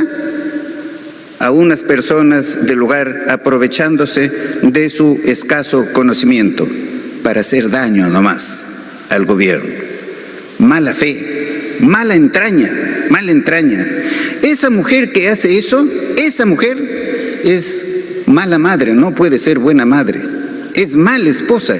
a 1.39 1.51
unas 1.51 1.83
personas 1.83 2.65
del 2.65 2.77
lugar 2.77 3.25
aprovechándose 3.29 4.31
de 4.61 4.89
su 4.89 5.19
escaso 5.23 5.87
conocimiento 5.93 6.67
para 7.23 7.41
hacer 7.41 7.69
daño 7.69 8.07
nomás 8.09 8.65
al 9.09 9.25
gobierno? 9.25 9.69
Mala 10.59 10.93
fe, 10.93 11.77
mala 11.79 12.15
entraña, 12.15 12.69
mala 13.09 13.31
entraña. 13.31 13.85
Esa 14.43 14.69
mujer 14.69 15.11
que 15.11 15.29
hace 15.29 15.57
eso, 15.57 15.87
esa 16.17 16.45
mujer 16.45 16.77
es 17.43 17.85
mala 18.27 18.57
madre, 18.57 18.93
no 18.93 19.15
puede 19.15 19.37
ser 19.37 19.59
buena 19.59 19.85
madre. 19.85 20.21
Es 20.75 20.95
mala 20.95 21.29
esposa, 21.29 21.79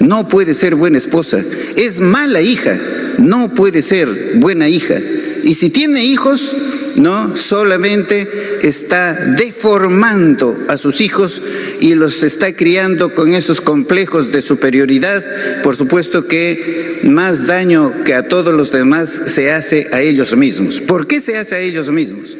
no 0.00 0.28
puede 0.28 0.54
ser 0.54 0.74
buena 0.74 0.98
esposa. 0.98 1.42
Es 1.76 2.00
mala 2.00 2.40
hija, 2.40 2.78
no 3.18 3.54
puede 3.54 3.82
ser 3.82 4.08
buena 4.36 4.68
hija. 4.68 4.98
Y 5.42 5.54
si 5.54 5.70
tiene 5.70 6.04
hijos, 6.04 6.56
no 6.96 7.36
solamente 7.36 8.28
está 8.62 9.14
deformando 9.14 10.56
a 10.68 10.76
sus 10.76 11.00
hijos 11.00 11.42
y 11.80 11.94
los 11.94 12.22
está 12.22 12.54
criando 12.54 13.14
con 13.14 13.32
esos 13.34 13.60
complejos 13.60 14.32
de 14.32 14.42
superioridad, 14.42 15.22
por 15.62 15.76
supuesto 15.76 16.26
que 16.26 17.00
más 17.04 17.46
daño 17.46 17.92
que 18.04 18.14
a 18.14 18.28
todos 18.28 18.54
los 18.54 18.70
demás 18.70 19.08
se 19.08 19.50
hace 19.50 19.88
a 19.92 20.00
ellos 20.00 20.36
mismos. 20.36 20.80
¿Por 20.80 21.06
qué 21.06 21.20
se 21.20 21.36
hace 21.36 21.54
a 21.56 21.60
ellos 21.60 21.90
mismos? 21.90 22.36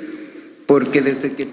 Porque 0.66 1.00
desde 1.00 1.32
que... 1.32 1.48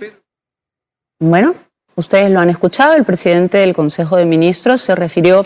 Bueno, 1.19 1.55
ustedes 1.95 2.31
lo 2.31 2.39
han 2.39 2.49
escuchado, 2.49 2.93
el 2.95 3.03
presidente 3.03 3.57
del 3.57 3.73
Consejo 3.73 4.17
de 4.17 4.25
Ministros 4.25 4.81
se 4.81 4.95
refirió 4.95 5.45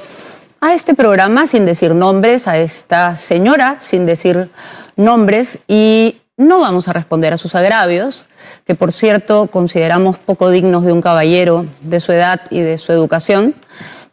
a 0.60 0.76
este 0.76 0.94
programa 0.94 1.48
sin 1.48 1.66
decir 1.66 1.96
nombres, 1.96 2.48
a 2.48 2.58
esta 2.60 3.18
señora 3.18 3.78
sin 3.82 4.06
decir 4.06 4.50
nombres 4.96 5.60
y 5.68 6.21
no 6.42 6.60
vamos 6.60 6.88
a 6.88 6.94
responder 6.94 7.34
a 7.34 7.38
sus 7.38 7.56
agravios, 7.56 8.26
que 8.66 8.76
por 8.76 8.92
cierto 8.92 9.48
consideramos 9.48 10.18
poco 10.18 10.50
dignos 10.50 10.84
de 10.84 10.92
un 10.92 11.02
caballero 11.02 11.66
de 11.82 12.00
su 12.00 12.12
edad 12.12 12.42
y 12.50 12.62
de 12.62 12.78
su 12.78 12.92
educación, 12.92 13.54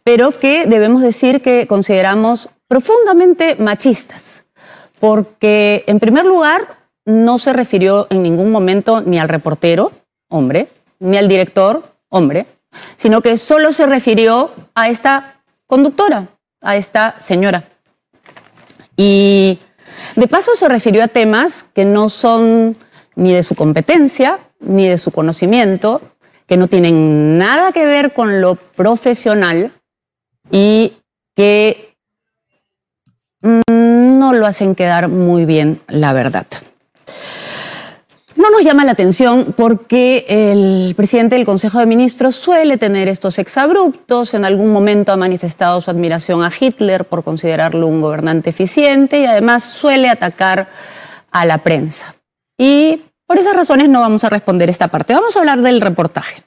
pero 0.03 0.31
que 0.31 0.65
debemos 0.65 1.01
decir 1.01 1.41
que 1.41 1.67
consideramos 1.67 2.49
profundamente 2.67 3.55
machistas, 3.55 4.43
porque 4.99 5.83
en 5.87 5.99
primer 5.99 6.25
lugar 6.25 6.61
no 7.05 7.39
se 7.39 7.51
refirió 7.51 8.07
en 8.11 8.21
ningún 8.21 8.51
momento 8.51 9.01
ni 9.01 9.17
al 9.19 9.27
reportero, 9.27 9.91
hombre, 10.29 10.67
ni 10.99 11.17
al 11.17 11.27
director, 11.27 11.83
hombre, 12.09 12.45
sino 12.95 13.21
que 13.21 13.37
solo 13.37 13.73
se 13.73 13.87
refirió 13.87 14.51
a 14.75 14.89
esta 14.89 15.41
conductora, 15.65 16.27
a 16.61 16.75
esta 16.75 17.15
señora. 17.19 17.63
Y 18.95 19.57
de 20.15 20.27
paso 20.27 20.55
se 20.55 20.67
refirió 20.67 21.03
a 21.03 21.07
temas 21.07 21.65
que 21.73 21.85
no 21.85 22.09
son 22.09 22.75
ni 23.15 23.33
de 23.33 23.43
su 23.43 23.55
competencia, 23.55 24.39
ni 24.59 24.87
de 24.87 24.97
su 24.97 25.11
conocimiento, 25.11 26.01
que 26.47 26.57
no 26.57 26.67
tienen 26.67 27.37
nada 27.37 27.71
que 27.71 27.85
ver 27.85 28.13
con 28.13 28.41
lo 28.41 28.55
profesional 28.55 29.71
y 30.51 30.93
que 31.35 31.95
mm, 33.41 33.61
no 34.17 34.33
lo 34.33 34.45
hacen 34.45 34.75
quedar 34.75 35.09
muy 35.09 35.45
bien, 35.45 35.81
la 35.87 36.13
verdad. 36.13 36.47
No 38.39 38.49
nos 38.51 38.63
llama 38.63 38.85
la 38.85 38.93
atención 38.93 39.51
porque 39.51 40.25
el 40.29 40.95
presidente 40.95 41.35
del 41.35 41.45
Consejo 41.45 41.79
de 41.79 41.85
Ministros 41.85 42.35
suele 42.35 42.77
tener 42.77 43.09
estos 43.09 43.37
exabruptos, 43.37 44.33
en 44.33 44.45
algún 44.45 44.71
momento 44.71 45.11
ha 45.11 45.17
manifestado 45.17 45.81
su 45.81 45.91
admiración 45.91 46.41
a 46.41 46.49
Hitler 46.57 47.03
por 47.03 47.25
considerarlo 47.25 47.85
un 47.85 47.99
gobernante 47.99 48.51
eficiente 48.51 49.19
y 49.19 49.25
además 49.25 49.65
suele 49.65 50.07
atacar 50.07 50.69
a 51.31 51.43
la 51.43 51.57
prensa. 51.57 52.15
Y 52.57 53.01
por 53.25 53.37
esas 53.37 53.57
razones 53.57 53.89
no 53.89 53.99
vamos 53.99 54.23
a 54.23 54.29
responder 54.29 54.69
esta 54.69 54.87
parte, 54.87 55.13
vamos 55.13 55.35
a 55.35 55.39
hablar 55.39 55.59
del 55.59 55.81
reportaje. 55.81 56.41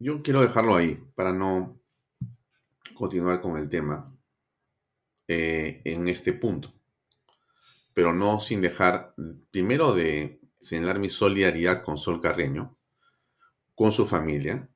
Yo 0.00 0.20
quiero 0.24 0.42
dejarlo 0.42 0.74
ahí 0.74 0.98
para 1.14 1.32
no 1.32 1.78
continuar 2.92 3.40
con 3.40 3.56
el 3.56 3.68
tema 3.68 4.12
eh, 5.28 5.80
en 5.84 6.08
este 6.08 6.32
punto 6.32 6.72
pero 7.98 8.12
no 8.12 8.38
sin 8.38 8.60
dejar 8.60 9.12
primero 9.50 9.92
de 9.92 10.40
señalar 10.60 11.00
mi 11.00 11.10
solidaridad 11.10 11.82
con 11.82 11.98
Sol 11.98 12.20
Carreño, 12.20 12.78
con 13.74 13.90
su 13.90 14.06
familia. 14.06 14.70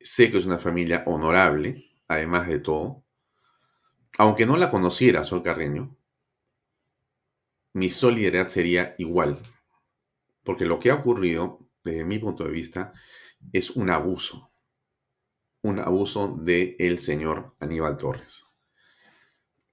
Sé 0.00 0.30
que 0.30 0.38
es 0.38 0.46
una 0.46 0.56
familia 0.56 1.02
honorable, 1.04 1.90
además 2.08 2.48
de 2.48 2.58
todo. 2.58 3.04
Aunque 4.16 4.46
no 4.46 4.56
la 4.56 4.70
conociera 4.70 5.24
Sol 5.24 5.42
Carreño, 5.42 5.94
mi 7.74 7.90
solidaridad 7.90 8.48
sería 8.48 8.94
igual, 8.96 9.38
porque 10.42 10.64
lo 10.64 10.80
que 10.80 10.90
ha 10.90 10.94
ocurrido, 10.94 11.68
desde 11.84 12.06
mi 12.06 12.18
punto 12.18 12.44
de 12.44 12.50
vista, 12.50 12.94
es 13.52 13.68
un 13.72 13.90
abuso, 13.90 14.50
un 15.60 15.78
abuso 15.80 16.34
del 16.34 16.76
el 16.78 16.98
señor 16.98 17.54
Aníbal 17.60 17.98
Torres. 17.98 18.49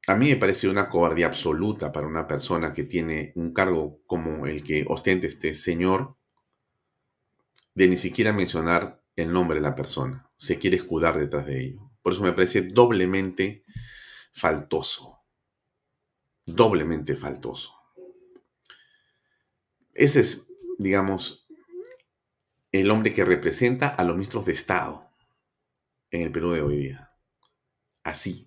A 0.10 0.16
mí 0.16 0.30
me 0.30 0.38
parece 0.38 0.70
una 0.70 0.88
cobardía 0.88 1.26
absoluta 1.26 1.92
para 1.92 2.08
una 2.08 2.26
persona 2.26 2.72
que 2.72 2.86
tiene 2.86 3.34
un 3.36 3.54
cargo 3.54 4.00
como 4.06 4.48
el 4.48 4.64
que 4.64 4.86
ostenta 4.88 5.28
este 5.28 5.54
señor 5.54 6.16
de 7.76 7.90
ni 7.90 7.98
siquiera 7.98 8.32
mencionar 8.32 9.04
el 9.18 9.34
nombre 9.34 9.56
de 9.56 9.64
la 9.64 9.76
persona. 9.76 10.32
Se 10.38 10.58
quiere 10.60 10.78
escudar 10.78 11.20
detrás 11.20 11.46
de 11.46 11.62
ello. 11.62 11.92
Por 12.02 12.14
eso 12.14 12.24
me 12.24 12.32
parece 12.32 12.62
doblemente 12.62 13.66
faltoso. 14.32 15.20
Doblemente 16.46 17.14
faltoso. 17.18 17.74
Ese 19.94 20.22
es, 20.22 20.48
digamos, 20.78 21.50
el 22.72 22.90
hombre 22.92 23.14
que 23.14 23.26
representa 23.26 23.90
a 23.90 24.06
los 24.06 24.16
ministros 24.16 24.46
de 24.46 24.54
Estado 24.54 25.12
en 26.12 26.22
el 26.22 26.32
Perú 26.32 26.52
de 26.52 26.62
hoy 26.62 26.78
día. 26.78 27.12
Así 28.04 28.47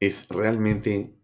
es 0.00 0.28
realmente... 0.28 1.14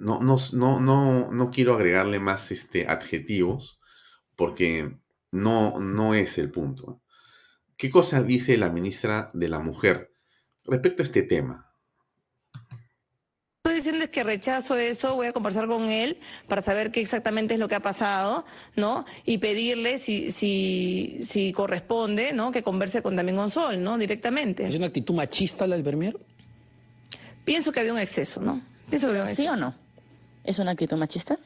No, 0.00 0.20
no, 0.20 0.36
no, 0.52 1.30
no, 1.32 1.50
quiero 1.50 1.74
agregarle 1.74 2.20
más 2.20 2.52
este, 2.52 2.86
adjetivos 2.86 3.80
porque 4.36 4.96
no, 5.32 5.80
no 5.80 6.14
es 6.14 6.38
el 6.38 6.50
punto. 6.50 7.02
¿Qué 7.76 7.90
cosa 7.90 8.22
dice 8.22 8.56
la 8.56 8.70
ministra 8.70 9.30
de 9.34 9.48
la 9.48 9.58
Mujer 9.58 10.12
respecto 10.64 11.02
a 11.02 11.04
este 11.04 11.22
tema? 11.22 11.68
Estoy 13.58 13.74
diciéndoles 13.74 14.08
que 14.10 14.22
rechazo 14.22 14.76
eso, 14.76 15.16
voy 15.16 15.26
a 15.26 15.32
conversar 15.32 15.66
con 15.66 15.90
él 15.90 16.20
para 16.46 16.62
saber 16.62 16.92
qué 16.92 17.00
exactamente 17.00 17.54
es 17.54 17.60
lo 17.60 17.68
que 17.68 17.74
ha 17.74 17.82
pasado, 17.82 18.46
¿no? 18.76 19.04
Y 19.24 19.38
pedirle 19.38 19.98
si, 19.98 20.30
si, 20.30 21.18
si 21.20 21.52
corresponde, 21.52 22.32
¿no? 22.32 22.52
Que 22.52 22.62
converse 22.62 23.02
con 23.02 23.16
también 23.16 23.36
con 23.36 23.50
Sol, 23.50 23.82
¿no? 23.82 23.98
Directamente. 23.98 24.64
¿Es 24.64 24.74
una 24.76 24.86
actitud 24.86 25.14
machista 25.14 25.66
la 25.66 25.74
del 25.74 25.84
Premier? 25.84 26.16
Pienso 27.48 27.72
que 27.72 27.80
había 27.80 27.94
un 27.94 27.98
exceso, 27.98 28.42
¿no? 28.42 28.60
Pienso 28.90 29.06
que 29.06 29.12
había 29.12 29.22
un 29.22 29.34
¿Sí 29.34 29.48
o 29.48 29.56
no? 29.56 29.74
¿Es 30.44 30.58
una 30.58 30.72
actitud 30.72 30.98
machista? 30.98 31.38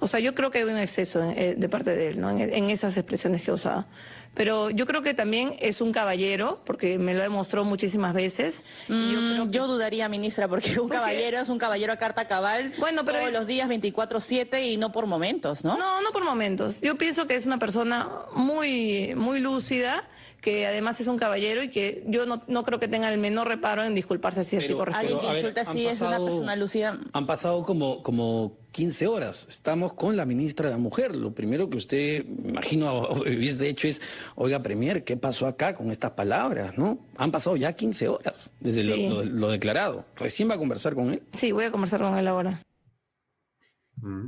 O 0.00 0.08
sea, 0.08 0.18
yo 0.18 0.34
creo 0.34 0.50
que 0.50 0.58
había 0.58 0.74
un 0.74 0.80
exceso 0.80 1.22
eh, 1.22 1.54
de 1.56 1.68
parte 1.68 1.94
de 1.94 2.08
él, 2.08 2.20
¿no? 2.20 2.28
En, 2.36 2.70
esas 2.70 2.96
expresiones 2.96 3.44
que 3.44 3.52
usaba. 3.52 3.86
Pero 4.34 4.70
yo 4.70 4.84
creo 4.84 5.02
que 5.02 5.14
también 5.14 5.54
es 5.60 5.80
un 5.80 5.92
caballero, 5.92 6.60
porque 6.66 6.98
me 6.98 7.14
lo 7.14 7.22
demostró 7.22 7.64
muchísimas 7.64 8.14
veces. 8.14 8.64
Mm, 8.88 9.50
yo, 9.50 9.68
dudaría, 9.68 10.08
ministra, 10.08 10.48
porque 10.48 10.80
un 10.80 10.88
caballero 10.88 11.38
es 11.38 11.48
un 11.48 11.58
caballero 11.58 11.92
a 11.92 11.98
carta 11.98 12.26
cabal 12.26 12.72
bueno, 12.78 13.04
pero 13.04 13.20
todos 13.20 13.32
los 13.32 13.46
días 13.46 13.68
24-7 13.70 14.72
y 14.72 14.76
no 14.76 14.90
por 14.90 15.06
momentos, 15.06 15.62
¿no? 15.62 15.78
No, 15.78 16.00
no 16.00 16.10
por 16.10 16.24
momentos. 16.24 16.80
Yo 16.80 16.98
pienso 16.98 17.28
que 17.28 17.36
es 17.36 17.46
una 17.46 17.60
persona 17.60 18.08
muy, 18.34 19.14
muy 19.14 19.38
lúcida 19.38 20.02
que 20.42 20.66
además 20.66 21.00
es 21.00 21.06
un 21.06 21.16
caballero 21.16 21.62
y 21.62 21.70
que 21.70 22.04
yo 22.08 22.26
no, 22.26 22.42
no 22.48 22.64
creo 22.64 22.78
que 22.80 22.88
tenga 22.88 23.08
el 23.10 23.18
menor 23.18 23.46
reparo 23.48 23.84
en 23.84 23.94
disculparse 23.94 24.42
si 24.44 24.56
así 24.58 24.74
corresponde. 24.74 25.12
Alguien 25.14 25.20
que 25.32 25.38
insulta 25.38 25.60
así 25.62 25.86
es 25.86 26.00
una 26.02 26.18
persona 26.18 26.56
lucida. 26.56 26.98
Han 27.12 27.26
pasado 27.26 27.64
como, 27.64 28.02
como 28.02 28.58
15 28.72 29.06
horas. 29.06 29.46
Estamos 29.48 29.92
con 29.92 30.16
la 30.16 30.26
ministra 30.26 30.66
de 30.66 30.72
la 30.72 30.78
Mujer. 30.78 31.14
Lo 31.14 31.32
primero 31.32 31.70
que 31.70 31.76
usted, 31.78 32.26
me 32.26 32.48
imagino, 32.50 33.02
hubiese 33.10 33.68
hecho 33.68 33.86
es, 33.86 34.00
oiga, 34.34 34.60
Premier, 34.62 35.04
¿qué 35.04 35.16
pasó 35.16 35.46
acá 35.46 35.74
con 35.76 35.92
estas 35.92 36.10
palabras? 36.10 36.76
¿no? 36.76 36.98
Han 37.16 37.30
pasado 37.30 37.56
ya 37.56 37.72
15 37.74 38.08
horas 38.08 38.52
desde 38.58 38.82
Sí. 38.82 39.08
lo, 39.08 39.22
lo- 39.22 39.24
lo 39.24 39.48
declarado. 39.48 40.04
¿Recién 40.16 40.50
va 40.50 40.54
a 40.56 40.58
conversar 40.58 40.94
con 40.96 41.12
él? 41.12 41.22
Sí, 41.34 41.52
voy 41.52 41.64
a 41.66 41.70
conversar 41.70 42.00
con 42.00 42.18
él 42.18 42.26
ahora. 42.26 42.60
Mm. 43.96 44.26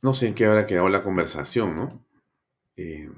No 0.00 0.14
sé 0.14 0.28
en 0.28 0.34
qué 0.34 0.46
habrá 0.46 0.64
quedado 0.66 0.88
la 0.88 1.02
conversación, 1.02 1.76
¿no? 1.76 1.88
Eh, 2.76 3.10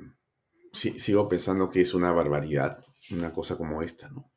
sigo 0.72 1.28
pensando 1.28 1.70
que 1.70 1.80
es 1.80 1.94
una 1.94 2.12
barbaridad, 2.12 2.85
una 3.11 3.33
cosa 3.33 3.56
como 3.56 3.83
esta, 3.83 4.09
¿no? 4.09 4.30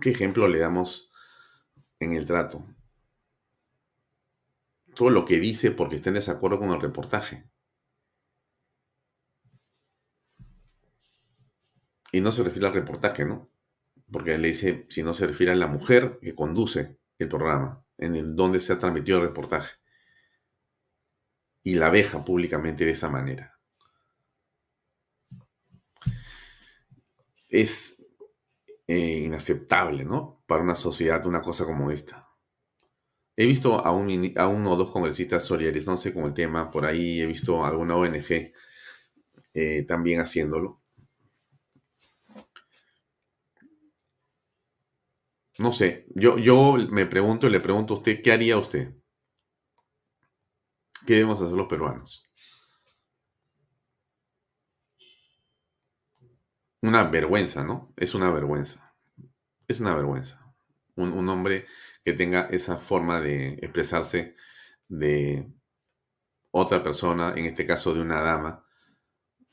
¿Qué 0.00 0.10
ejemplo 0.10 0.46
le 0.46 0.58
damos 0.58 1.10
en 2.00 2.14
el 2.14 2.26
trato? 2.26 2.66
Todo 4.94 5.10
lo 5.10 5.24
que 5.24 5.38
dice 5.38 5.70
porque 5.70 5.96
está 5.96 6.10
en 6.10 6.16
desacuerdo 6.16 6.58
con 6.58 6.70
el 6.70 6.80
reportaje. 6.80 7.48
Y 12.12 12.20
no 12.20 12.32
se 12.32 12.44
refiere 12.44 12.66
al 12.66 12.74
reportaje, 12.74 13.24
¿no? 13.24 13.50
Porque 14.10 14.38
le 14.38 14.48
dice, 14.48 14.86
si 14.88 15.02
no 15.02 15.12
se 15.14 15.26
refiere 15.26 15.52
a 15.52 15.56
la 15.56 15.66
mujer 15.66 16.18
que 16.20 16.34
conduce 16.34 16.98
el 17.18 17.28
programa, 17.28 17.84
en 17.98 18.36
donde 18.36 18.60
se 18.60 18.72
ha 18.72 18.78
transmitido 18.78 19.18
el 19.18 19.28
reportaje. 19.28 19.76
Y 21.62 21.74
la 21.74 21.90
veja 21.90 22.24
públicamente 22.24 22.84
de 22.84 22.92
esa 22.92 23.08
manera. 23.08 23.55
Es 27.48 28.04
eh, 28.86 29.22
inaceptable, 29.24 30.04
¿no? 30.04 30.42
Para 30.46 30.62
una 30.62 30.74
sociedad 30.74 31.26
una 31.26 31.42
cosa 31.42 31.64
como 31.64 31.90
esta. 31.90 32.28
He 33.36 33.46
visto 33.46 33.84
a, 33.84 33.90
uno 33.92 34.72
o 34.72 34.76
dos 34.76 34.90
congresistas 34.90 35.44
sé 35.96 36.12
con 36.14 36.24
el 36.24 36.34
tema, 36.34 36.70
por 36.70 36.84
ahí 36.86 37.20
he 37.20 37.26
visto 37.26 37.64
a 37.64 37.68
alguna 37.68 37.96
ONG 37.96 38.52
eh, 39.54 39.84
también 39.86 40.20
haciéndolo. 40.20 40.82
No 45.58 45.70
sé, 45.72 46.06
yo, 46.14 46.38
yo 46.38 46.76
me 46.90 47.04
pregunto 47.04 47.46
y 47.46 47.50
le 47.50 47.60
pregunto 47.60 47.92
a 47.94 47.96
usted, 47.98 48.22
¿qué 48.22 48.32
haría 48.32 48.56
usted? 48.56 48.94
¿Qué 51.06 51.14
debemos 51.14 51.40
hacer 51.40 51.56
los 51.56 51.68
peruanos? 51.68 52.25
Una 56.86 57.02
vergüenza, 57.02 57.64
¿no? 57.64 57.92
Es 57.96 58.14
una 58.14 58.30
vergüenza. 58.30 58.94
Es 59.66 59.80
una 59.80 59.92
vergüenza. 59.92 60.54
Un, 60.94 61.12
un 61.12 61.28
hombre 61.28 61.66
que 62.04 62.12
tenga 62.12 62.42
esa 62.52 62.76
forma 62.76 63.20
de 63.20 63.54
expresarse 63.54 64.36
de 64.88 65.50
otra 66.52 66.84
persona, 66.84 67.34
en 67.36 67.46
este 67.46 67.66
caso 67.66 67.92
de 67.92 68.02
una 68.02 68.20
dama, 68.20 68.64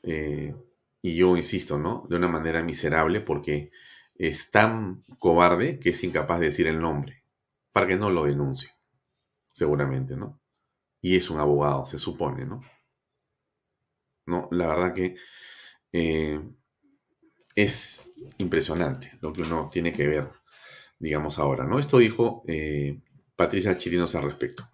eh, 0.04 0.54
y 1.02 1.16
yo 1.16 1.36
insisto, 1.36 1.76
¿no? 1.76 2.06
De 2.08 2.16
una 2.16 2.28
manera 2.28 2.62
miserable 2.62 3.20
porque 3.20 3.72
es 4.14 4.52
tan 4.52 5.02
cobarde 5.18 5.80
que 5.80 5.90
es 5.90 6.04
incapaz 6.04 6.38
de 6.38 6.46
decir 6.46 6.68
el 6.68 6.80
nombre 6.80 7.24
para 7.72 7.88
que 7.88 7.96
no 7.96 8.10
lo 8.10 8.26
denuncie, 8.26 8.70
seguramente, 9.48 10.16
¿no? 10.16 10.40
Y 11.02 11.16
es 11.16 11.30
un 11.30 11.40
abogado, 11.40 11.84
se 11.86 11.98
supone, 11.98 12.46
¿no? 12.46 12.62
No, 14.26 14.48
la 14.52 14.66
verdad 14.68 14.94
que 14.94 15.16
eh, 15.92 16.40
es 17.54 18.10
impresionante 18.38 19.12
lo 19.20 19.32
que 19.32 19.42
uno 19.42 19.68
tiene 19.72 19.92
que 19.92 20.06
ver, 20.06 20.28
digamos 20.98 21.38
ahora, 21.38 21.64
¿no? 21.64 21.78
Esto 21.78 21.98
dijo 21.98 22.42
eh, 22.46 23.00
Patricia 23.36 23.76
Chirinos 23.76 24.14
al 24.14 24.24
respecto. 24.24 24.68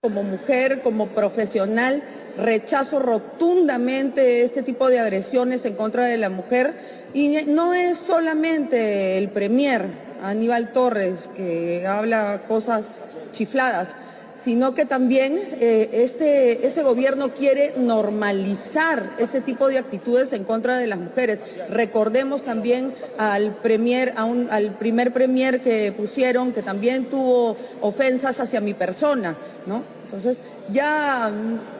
Como 0.00 0.22
mujer, 0.22 0.80
como 0.82 1.08
profesional, 1.08 2.04
rechazo 2.38 3.00
rotundamente 3.00 4.42
este 4.42 4.62
tipo 4.62 4.88
de 4.88 5.00
agresiones 5.00 5.64
en 5.64 5.74
contra 5.74 6.04
de 6.04 6.18
la 6.18 6.28
mujer. 6.28 7.08
Y 7.14 7.44
no 7.46 7.74
es 7.74 7.98
solamente 7.98 9.18
el 9.18 9.28
Premier 9.30 9.86
Aníbal 10.22 10.72
Torres 10.72 11.28
que 11.34 11.84
habla 11.86 12.44
cosas 12.46 13.00
chifladas, 13.32 13.96
sino 14.46 14.74
que 14.74 14.84
también 14.86 15.40
eh, 15.60 15.88
este, 15.92 16.64
ese 16.68 16.84
gobierno 16.84 17.30
quiere 17.34 17.74
normalizar 17.76 19.16
ese 19.18 19.40
tipo 19.40 19.66
de 19.66 19.78
actitudes 19.78 20.32
en 20.32 20.44
contra 20.44 20.78
de 20.78 20.86
las 20.86 21.00
mujeres. 21.00 21.40
Recordemos 21.68 22.42
también 22.44 22.94
al 23.18 23.56
premier, 23.56 24.12
a 24.16 24.24
un- 24.24 24.46
al 24.52 24.70
primer 24.76 25.12
premier 25.12 25.62
que 25.62 25.90
pusieron, 25.90 26.52
que 26.52 26.62
también 26.62 27.06
tuvo 27.06 27.56
ofensas 27.80 28.38
hacia 28.38 28.60
mi 28.60 28.72
persona, 28.72 29.34
¿no? 29.66 29.82
Entonces, 30.04 30.38
ya 30.72 31.30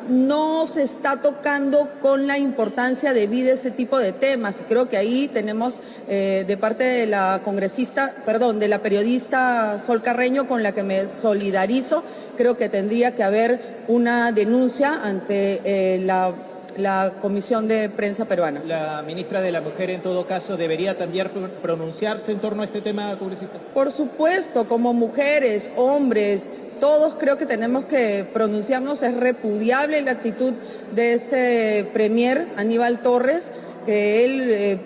no 0.08 0.66
se 0.66 0.82
está 0.84 1.20
tocando 1.20 1.88
con 2.00 2.26
la 2.26 2.38
importancia 2.38 3.12
debida 3.12 3.52
ese 3.52 3.70
tipo 3.70 3.98
de 3.98 4.12
temas. 4.12 4.56
Y 4.60 4.64
creo 4.64 4.88
que 4.88 4.96
ahí 4.96 5.28
tenemos 5.28 5.80
eh, 6.08 6.44
de 6.46 6.56
parte 6.56 6.84
de 6.84 7.06
la 7.06 7.40
congresista, 7.44 8.14
perdón, 8.24 8.60
de 8.60 8.68
la 8.68 8.78
periodista 8.78 9.78
Sol 9.84 10.02
Carreño, 10.02 10.46
con 10.46 10.62
la 10.62 10.72
que 10.72 10.82
me 10.84 11.08
solidarizo, 11.08 12.04
creo 12.36 12.56
que 12.56 12.68
tendría 12.68 13.14
que 13.16 13.22
haber 13.24 13.84
una 13.88 14.30
denuncia 14.30 15.00
ante 15.02 15.60
eh, 15.64 16.00
la, 16.04 16.32
la 16.76 17.14
Comisión 17.20 17.66
de 17.66 17.88
Prensa 17.88 18.26
Peruana. 18.26 18.62
La 18.64 19.02
ministra 19.04 19.40
de 19.40 19.50
la 19.50 19.60
Mujer, 19.60 19.90
en 19.90 20.02
todo 20.02 20.26
caso, 20.26 20.56
debería 20.56 20.96
también 20.96 21.26
pr- 21.28 21.48
pronunciarse 21.62 22.30
en 22.30 22.38
torno 22.38 22.62
a 22.62 22.66
este 22.66 22.80
tema, 22.82 23.18
congresista. 23.18 23.56
Por 23.74 23.90
supuesto, 23.90 24.68
como 24.68 24.92
mujeres, 24.92 25.70
hombres, 25.76 26.50
todos 26.80 27.14
creo 27.18 27.36
que 27.38 27.46
tenemos 27.46 27.86
que 27.86 28.24
pronunciarnos. 28.32 29.02
Es 29.02 29.14
repudiable 29.14 30.00
la 30.02 30.12
actitud 30.12 30.54
de 30.94 31.14
este 31.14 31.84
premier 31.92 32.46
Aníbal 32.56 33.00
Torres, 33.00 33.52
que 33.84 34.24
él 34.24 34.50
eh, 34.50 34.78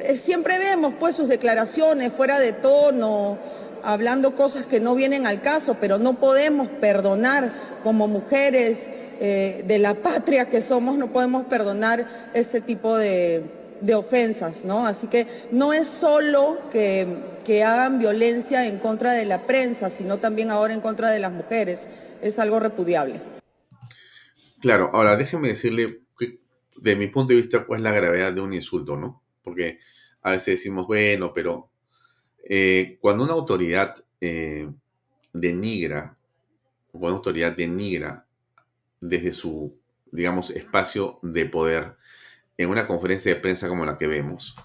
eh, 0.00 0.16
siempre 0.16 0.58
vemos 0.58 0.94
pues 0.98 1.16
sus 1.16 1.28
declaraciones 1.28 2.12
fuera 2.12 2.38
de 2.38 2.52
tono, 2.52 3.38
hablando 3.82 4.34
cosas 4.34 4.66
que 4.66 4.80
no 4.80 4.94
vienen 4.94 5.26
al 5.26 5.40
caso, 5.40 5.76
pero 5.80 5.98
no 5.98 6.14
podemos 6.14 6.68
perdonar 6.80 7.52
como 7.82 8.08
mujeres 8.08 8.88
eh, 9.20 9.64
de 9.66 9.78
la 9.78 9.94
patria 9.94 10.46
que 10.46 10.62
somos, 10.62 10.96
no 10.96 11.08
podemos 11.08 11.46
perdonar 11.46 12.30
este 12.34 12.60
tipo 12.60 12.96
de, 12.96 13.42
de 13.80 13.94
ofensas, 13.94 14.64
¿no? 14.64 14.86
Así 14.86 15.06
que 15.06 15.26
no 15.50 15.72
es 15.72 15.88
solo 15.88 16.58
que, 16.72 17.06
que 17.44 17.64
hagan 17.64 17.98
violencia 17.98 18.66
en 18.66 18.78
contra 18.78 19.12
de 19.12 19.24
la 19.24 19.46
prensa, 19.46 19.90
sino 19.90 20.18
también 20.18 20.50
ahora 20.50 20.74
en 20.74 20.80
contra 20.80 21.10
de 21.10 21.18
las 21.18 21.32
mujeres. 21.32 21.88
Es 22.20 22.38
algo 22.38 22.60
repudiable. 22.60 23.20
Claro, 24.60 24.90
ahora 24.92 25.16
déjeme 25.16 25.48
decirle 25.48 26.00
que, 26.18 26.40
de 26.76 26.96
mi 26.96 27.06
punto 27.06 27.32
de 27.32 27.36
vista, 27.36 27.64
cuál 27.64 27.80
es 27.80 27.84
la 27.84 27.92
gravedad 27.92 28.32
de 28.32 28.40
un 28.40 28.52
insulto, 28.52 28.96
¿no? 28.96 29.22
Porque 29.42 29.78
a 30.22 30.32
veces 30.32 30.56
decimos, 30.56 30.86
bueno, 30.86 31.32
pero 31.32 31.70
eh, 32.44 32.98
cuando 33.00 33.24
una 33.24 33.34
autoridad 33.34 33.94
eh, 34.20 34.68
denigra, 35.32 36.16
cuando 36.90 37.08
una 37.08 37.16
autoridad 37.18 37.56
denigra 37.56 38.26
desde 39.00 39.32
su, 39.32 39.78
digamos, 40.10 40.50
espacio 40.50 41.20
de 41.22 41.46
poder 41.46 41.97
en 42.58 42.68
una 42.68 42.86
conferencia 42.86 43.32
de 43.32 43.40
prensa 43.40 43.68
como 43.68 43.86
la 43.86 43.96
que 43.96 44.06
vemos, 44.06 44.56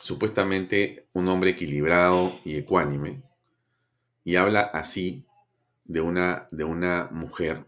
supuestamente 0.00 1.06
un 1.12 1.28
hombre 1.28 1.50
equilibrado 1.50 2.40
y 2.44 2.56
ecuánime, 2.56 3.22
y 4.24 4.36
habla 4.36 4.60
así 4.62 5.26
de 5.84 6.00
una, 6.00 6.48
de 6.52 6.64
una 6.64 7.08
mujer, 7.10 7.66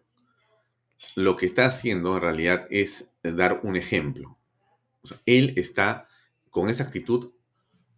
lo 1.17 1.37
que 1.37 1.47
está 1.47 1.67
haciendo 1.67 2.15
en 2.15 2.23
realidad 2.23 2.67
es 2.71 3.15
dar 3.23 3.61
un 3.65 3.77
ejemplo. 3.77 4.39
Él 5.27 5.55
está 5.57 6.09
con 6.51 6.71
esa 6.71 6.85
actitud 6.85 7.33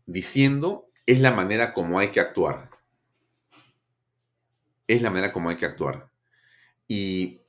diciendo 0.07 0.89
es 1.07 1.21
la 1.21 1.33
manera 1.33 1.75
como 1.75 1.99
hay 1.99 2.09
que 2.09 2.21
actuar. 2.21 2.71
Es 4.87 5.03
la 5.03 5.11
manera 5.11 5.33
como 5.33 5.51
hay 5.51 5.57
que 5.57 5.67
actuar. 5.67 6.09
Y 6.89 7.41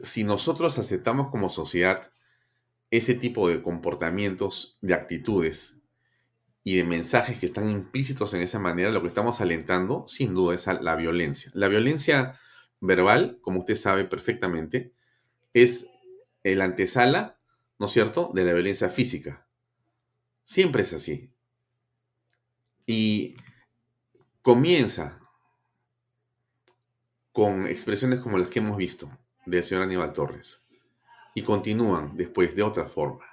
si 0.00 0.24
nosotros 0.24 0.78
aceptamos 0.78 1.30
como 1.30 1.48
sociedad 1.48 2.12
ese 2.90 3.14
tipo 3.14 3.48
de 3.48 3.62
comportamientos, 3.62 4.78
de 4.80 4.94
actitudes 4.94 5.80
y 6.64 6.76
de 6.76 6.84
mensajes 6.84 7.38
que 7.38 7.46
están 7.46 7.70
implícitos 7.70 8.34
en 8.34 8.42
esa 8.42 8.58
manera, 8.58 8.90
lo 8.90 9.00
que 9.00 9.08
estamos 9.08 9.40
alentando, 9.40 10.06
sin 10.08 10.34
duda, 10.34 10.54
es 10.54 10.68
a 10.68 10.74
la 10.74 10.96
violencia. 10.96 11.50
La 11.54 11.68
violencia 11.68 12.38
verbal, 12.80 13.38
como 13.42 13.60
usted 13.60 13.76
sabe 13.76 14.04
perfectamente, 14.04 14.92
es 15.54 15.88
el 16.42 16.60
antesala, 16.60 17.38
¿no 17.78 17.86
es 17.86 17.92
cierto?, 17.92 18.30
de 18.34 18.44
la 18.44 18.52
violencia 18.52 18.88
física. 18.88 19.46
Siempre 20.44 20.82
es 20.82 20.92
así. 20.92 21.30
Y 22.86 23.36
comienza 24.42 25.20
con 27.32 27.66
expresiones 27.68 28.18
como 28.20 28.36
las 28.36 28.48
que 28.48 28.58
hemos 28.58 28.76
visto 28.76 29.10
del 29.46 29.62
señor 29.62 29.84
Aníbal 29.84 30.12
Torres 30.12 30.66
y 31.40 31.42
continúan 31.42 32.18
después 32.18 32.54
de 32.54 32.62
otra 32.62 32.86
forma. 32.86 33.24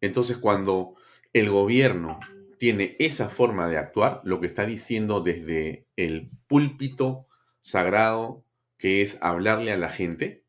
Entonces, 0.00 0.38
cuando 0.38 0.94
el 1.32 1.50
gobierno 1.50 2.20
tiene 2.58 2.94
esa 3.00 3.28
forma 3.28 3.66
de 3.68 3.76
actuar, 3.76 4.20
lo 4.22 4.40
que 4.40 4.46
está 4.46 4.64
diciendo 4.64 5.20
desde 5.20 5.88
el 5.96 6.30
púlpito 6.46 7.26
sagrado, 7.60 8.44
que 8.78 9.02
es 9.02 9.18
hablarle 9.20 9.72
a 9.72 9.76
la 9.76 9.88
gente, 9.88 10.44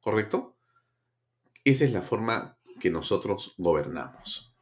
¿correcto? 0.00 0.56
Esa 1.64 1.84
es 1.84 1.92
la 1.92 2.02
forma 2.02 2.56
que 2.78 2.90
nosotros 2.90 3.54
gobernamos. 3.58 4.54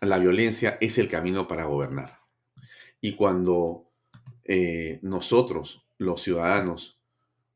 La 0.00 0.18
violencia 0.18 0.78
es 0.80 0.96
el 0.98 1.08
camino 1.08 1.48
para 1.48 1.64
gobernar. 1.64 2.20
Y 3.00 3.16
cuando 3.16 3.90
eh, 4.44 5.00
nosotros, 5.02 5.84
los 5.98 6.22
ciudadanos, 6.22 7.00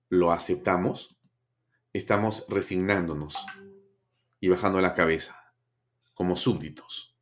lo 0.08 0.32
aceptamos, 0.32 1.20
estamos 1.93 2.47
resignándonos 2.49 3.36
y 4.41 4.49
bajando 4.49 4.80
la 4.80 4.95
cabeza 4.95 5.55
como 6.14 6.36
súbditos. 6.36 7.16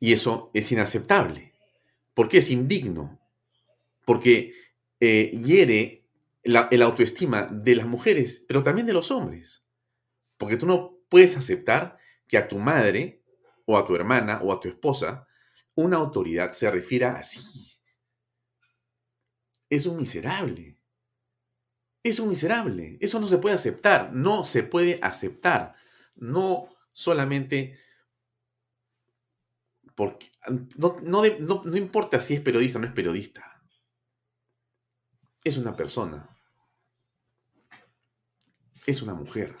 Y 0.00 0.12
eso 0.12 0.50
es 0.52 0.70
inaceptable, 0.72 1.52
porque 2.12 2.38
es 2.38 2.50
indigno, 2.50 3.20
porque 4.04 4.52
eh, 5.00 5.30
hiere 5.44 6.04
la, 6.42 6.68
el 6.70 6.82
autoestima 6.82 7.44
de 7.44 7.76
las 7.76 7.86
mujeres, 7.86 8.44
pero 8.46 8.62
también 8.62 8.86
de 8.86 8.92
los 8.92 9.10
hombres. 9.10 9.64
Porque 10.36 10.56
tú 10.56 10.66
no 10.66 10.98
puedes 11.08 11.36
aceptar 11.36 11.98
que 12.28 12.36
a 12.36 12.48
tu 12.48 12.58
madre 12.58 13.22
o 13.64 13.78
a 13.78 13.86
tu 13.86 13.94
hermana 13.94 14.40
o 14.42 14.52
a 14.52 14.60
tu 14.60 14.68
esposa 14.68 15.26
una 15.74 15.96
autoridad 15.96 16.52
se 16.52 16.70
refiera 16.70 17.16
así. 17.16 17.40
Es 19.68 19.86
un 19.86 19.96
miserable. 19.96 20.73
Es 22.04 22.20
un 22.20 22.28
miserable. 22.28 22.98
Eso 23.00 23.18
no 23.18 23.26
se 23.26 23.38
puede 23.38 23.54
aceptar. 23.54 24.12
No 24.12 24.44
se 24.44 24.62
puede 24.62 25.00
aceptar. 25.02 25.74
No 26.14 26.68
solamente 26.92 27.78
porque 29.94 30.26
no, 30.76 30.96
no, 31.00 31.76
importa 31.76 32.20
si 32.20 32.34
es 32.34 32.40
periodista 32.40 32.78
o 32.78 32.82
no 32.82 32.88
es 32.88 32.94
periodista. 32.94 33.62
Es 35.42 35.56
una 35.56 35.74
persona. 35.74 36.28
Es 38.86 39.00
una 39.02 39.14
mujer. 39.14 39.56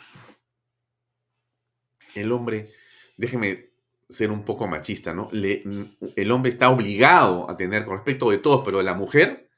El 2.14 2.30
hombre, 2.32 2.72
déjeme 3.16 3.70
ser 4.08 4.30
un 4.30 4.44
poco 4.44 4.68
machista, 4.68 5.14
¿no? 5.14 5.30
el 5.32 6.30
hombre 6.30 6.50
está 6.50 6.68
obligado 6.68 7.50
a 7.50 7.56
tener, 7.56 7.84
con 7.84 7.96
respecto 7.96 8.30
de 8.30 8.38
todos, 8.38 8.64
pero 8.64 8.82
la 8.82 8.94
mujer, 8.94 9.50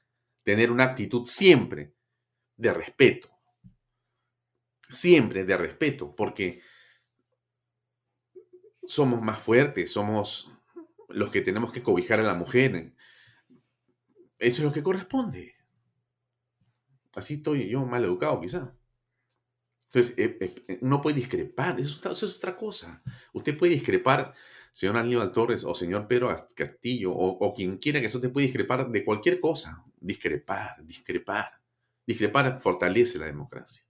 tener 0.44 0.70
una 0.70 0.84
actitud 0.84 1.26
siempre 1.26 1.95
de 2.56 2.72
respeto. 2.72 3.28
Siempre 4.88 5.44
de 5.44 5.56
respeto, 5.56 6.14
porque 6.14 6.62
somos 8.86 9.20
más 9.20 9.40
fuertes, 9.40 9.92
somos 9.92 10.50
los 11.08 11.30
que 11.30 11.40
tenemos 11.40 11.72
que 11.72 11.82
cobijar 11.82 12.20
a 12.20 12.24
la 12.24 12.34
mujer. 12.34 12.94
Eso 14.38 14.58
es 14.58 14.60
lo 14.60 14.72
que 14.72 14.82
corresponde. 14.82 15.56
Así 17.14 17.34
estoy 17.34 17.68
yo 17.68 17.84
mal 17.84 18.04
educado, 18.04 18.40
quizá. 18.40 18.76
Entonces, 19.86 20.18
eh, 20.18 20.36
eh, 20.40 20.64
eh, 20.68 20.78
uno 20.82 21.00
puede 21.00 21.16
discrepar, 21.16 21.80
eso, 21.80 22.12
es 22.12 22.36
otra 22.36 22.56
cosa. 22.56 23.02
Usted 23.32 23.56
puede 23.56 23.72
discrepar, 23.72 24.34
señor 24.72 24.98
Aníbal 24.98 25.32
Torres 25.32 25.64
o 25.64 25.74
señor 25.74 26.06
Pedro 26.06 26.36
Castillo 26.54 27.12
o, 27.12 27.38
o 27.38 27.54
quien 27.54 27.78
quiera 27.78 28.00
que 28.00 28.06
eso 28.06 28.20
te 28.20 28.28
puede 28.28 28.46
discrepar 28.46 28.90
de 28.90 29.04
cualquier 29.04 29.40
cosa. 29.40 29.82
Discrepar, 29.98 30.84
discrepar. 30.84 31.65
Discrepar 32.06 32.60
fortalece 32.60 33.18
la 33.18 33.26
democracia. 33.26 33.84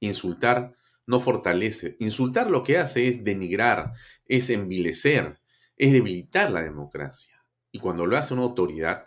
Insultar 0.00 0.76
no 1.06 1.20
fortalece. 1.20 1.96
Insultar 2.00 2.50
lo 2.50 2.62
que 2.62 2.78
hace 2.78 3.08
es 3.08 3.24
denigrar, 3.24 3.92
es 4.26 4.50
envilecer, 4.50 5.40
es 5.76 5.92
debilitar 5.92 6.50
la 6.50 6.62
democracia. 6.62 7.44
Y 7.70 7.78
cuando 7.78 8.06
lo 8.06 8.16
hace 8.16 8.34
una 8.34 8.42
autoridad, 8.42 9.06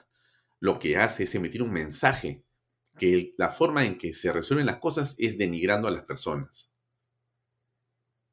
lo 0.59 0.79
que 0.79 0.97
hace 0.97 1.23
es 1.23 1.35
emitir 1.35 1.61
un 1.61 1.71
mensaje 1.71 2.43
que 2.97 3.33
la 3.37 3.49
forma 3.49 3.85
en 3.85 3.97
que 3.97 4.13
se 4.13 4.31
resuelven 4.31 4.65
las 4.65 4.77
cosas 4.77 5.15
es 5.19 5.37
denigrando 5.37 5.87
a 5.87 5.91
las 5.91 6.03
personas. 6.03 6.75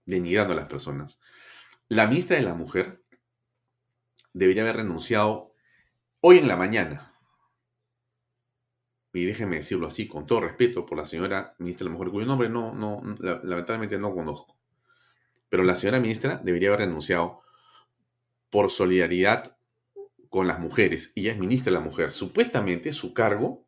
Denigrando 0.04 0.52
a 0.52 0.56
las 0.56 0.66
personas. 0.66 1.20
La 1.88 2.06
ministra 2.06 2.36
de 2.36 2.42
la 2.42 2.54
Mujer 2.54 3.04
debería 4.32 4.62
haber 4.62 4.76
renunciado 4.76 5.54
hoy 6.20 6.38
en 6.38 6.48
la 6.48 6.56
mañana. 6.56 7.15
Y 9.16 9.24
déjeme 9.24 9.56
decirlo 9.56 9.86
así, 9.86 10.06
con 10.06 10.26
todo 10.26 10.42
respeto 10.42 10.84
por 10.84 10.98
la 10.98 11.06
señora 11.06 11.54
ministra 11.58 11.84
de 11.84 11.90
la 11.90 11.96
Mujer, 11.96 12.12
cuyo 12.12 12.26
nombre 12.26 12.50
no, 12.50 12.74
no, 12.74 13.00
lamentablemente 13.44 13.98
no 13.98 14.14
conozco. 14.14 14.58
Pero 15.48 15.62
la 15.62 15.74
señora 15.74 16.00
ministra 16.00 16.40
debería 16.44 16.68
haber 16.68 16.80
renunciado 16.80 17.40
por 18.50 18.70
solidaridad 18.70 19.56
con 20.28 20.46
las 20.46 20.58
mujeres. 20.58 21.12
Ella 21.14 21.32
es 21.32 21.38
ministra 21.38 21.72
de 21.72 21.78
la 21.78 21.84
Mujer. 21.84 22.12
Supuestamente 22.12 22.92
su 22.92 23.14
cargo 23.14 23.66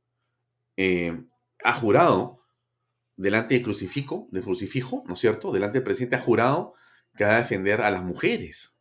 eh, 0.76 1.24
ha 1.64 1.72
jurado 1.72 2.44
delante 3.16 3.54
del 3.54 3.62
crucifijo, 3.64 4.28
¿no 4.30 5.14
es 5.14 5.18
cierto? 5.18 5.50
Delante 5.50 5.78
del 5.78 5.84
presidente 5.84 6.16
ha 6.16 6.20
jurado 6.20 6.74
que 7.16 7.24
va 7.24 7.36
a 7.36 7.38
defender 7.38 7.80
a 7.80 7.90
las 7.90 8.04
mujeres. 8.04 8.77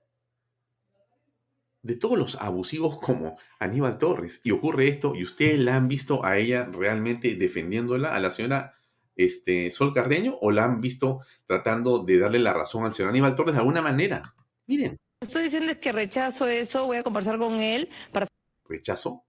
De 1.87 1.95
todos 1.95 2.17
los 2.17 2.35
abusivos 2.35 2.99
como 2.99 3.37
Aníbal 3.59 3.97
Torres. 3.97 4.41
Y 4.43 4.51
ocurre 4.51 4.89
esto, 4.89 5.15
y 5.15 5.23
ustedes 5.23 5.57
la 5.59 5.75
han 5.75 5.87
visto 5.87 6.25
a 6.25 6.37
ella 6.37 6.65
realmente 6.65 7.33
defendiéndola, 7.35 8.13
a 8.13 8.19
la 8.19 8.29
señora 8.29 8.73
este, 9.15 9.71
Sol 9.71 9.93
Carreño, 9.93 10.37
o 10.41 10.51
la 10.51 10.65
han 10.65 10.81
visto 10.81 11.21
tratando 11.45 11.99
de 12.03 12.19
darle 12.19 12.39
la 12.39 12.53
razón 12.53 12.83
al 12.83 12.93
señor 12.93 13.11
Aníbal 13.11 13.35
Torres 13.35 13.55
de 13.55 13.59
alguna 13.59 13.81
manera. 13.81 14.21
Miren. 14.65 14.97
Estoy 15.21 15.43
diciendo 15.43 15.73
que 15.79 15.91
rechazo 15.91 16.45
eso, 16.45 16.85
voy 16.85 16.97
a 16.97 17.03
conversar 17.03 17.39
con 17.39 17.53
él 17.53 17.89
para... 18.11 18.27
¿Rechazo? 18.67 19.23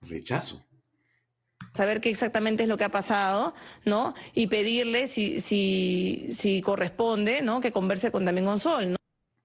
Rechazo 0.00 0.66
saber 1.72 2.00
qué 2.00 2.10
exactamente 2.10 2.64
es 2.64 2.68
lo 2.68 2.76
que 2.76 2.84
ha 2.84 2.90
pasado, 2.90 3.54
¿no? 3.84 4.14
Y 4.34 4.48
pedirle 4.48 5.08
si, 5.08 5.40
si, 5.40 6.26
si 6.30 6.60
corresponde, 6.62 7.42
¿no? 7.42 7.60
Que 7.60 7.72
converse 7.72 8.10
con 8.10 8.24
también 8.24 8.46
con 8.46 8.58
Sol, 8.58 8.92
¿no? 8.92 8.96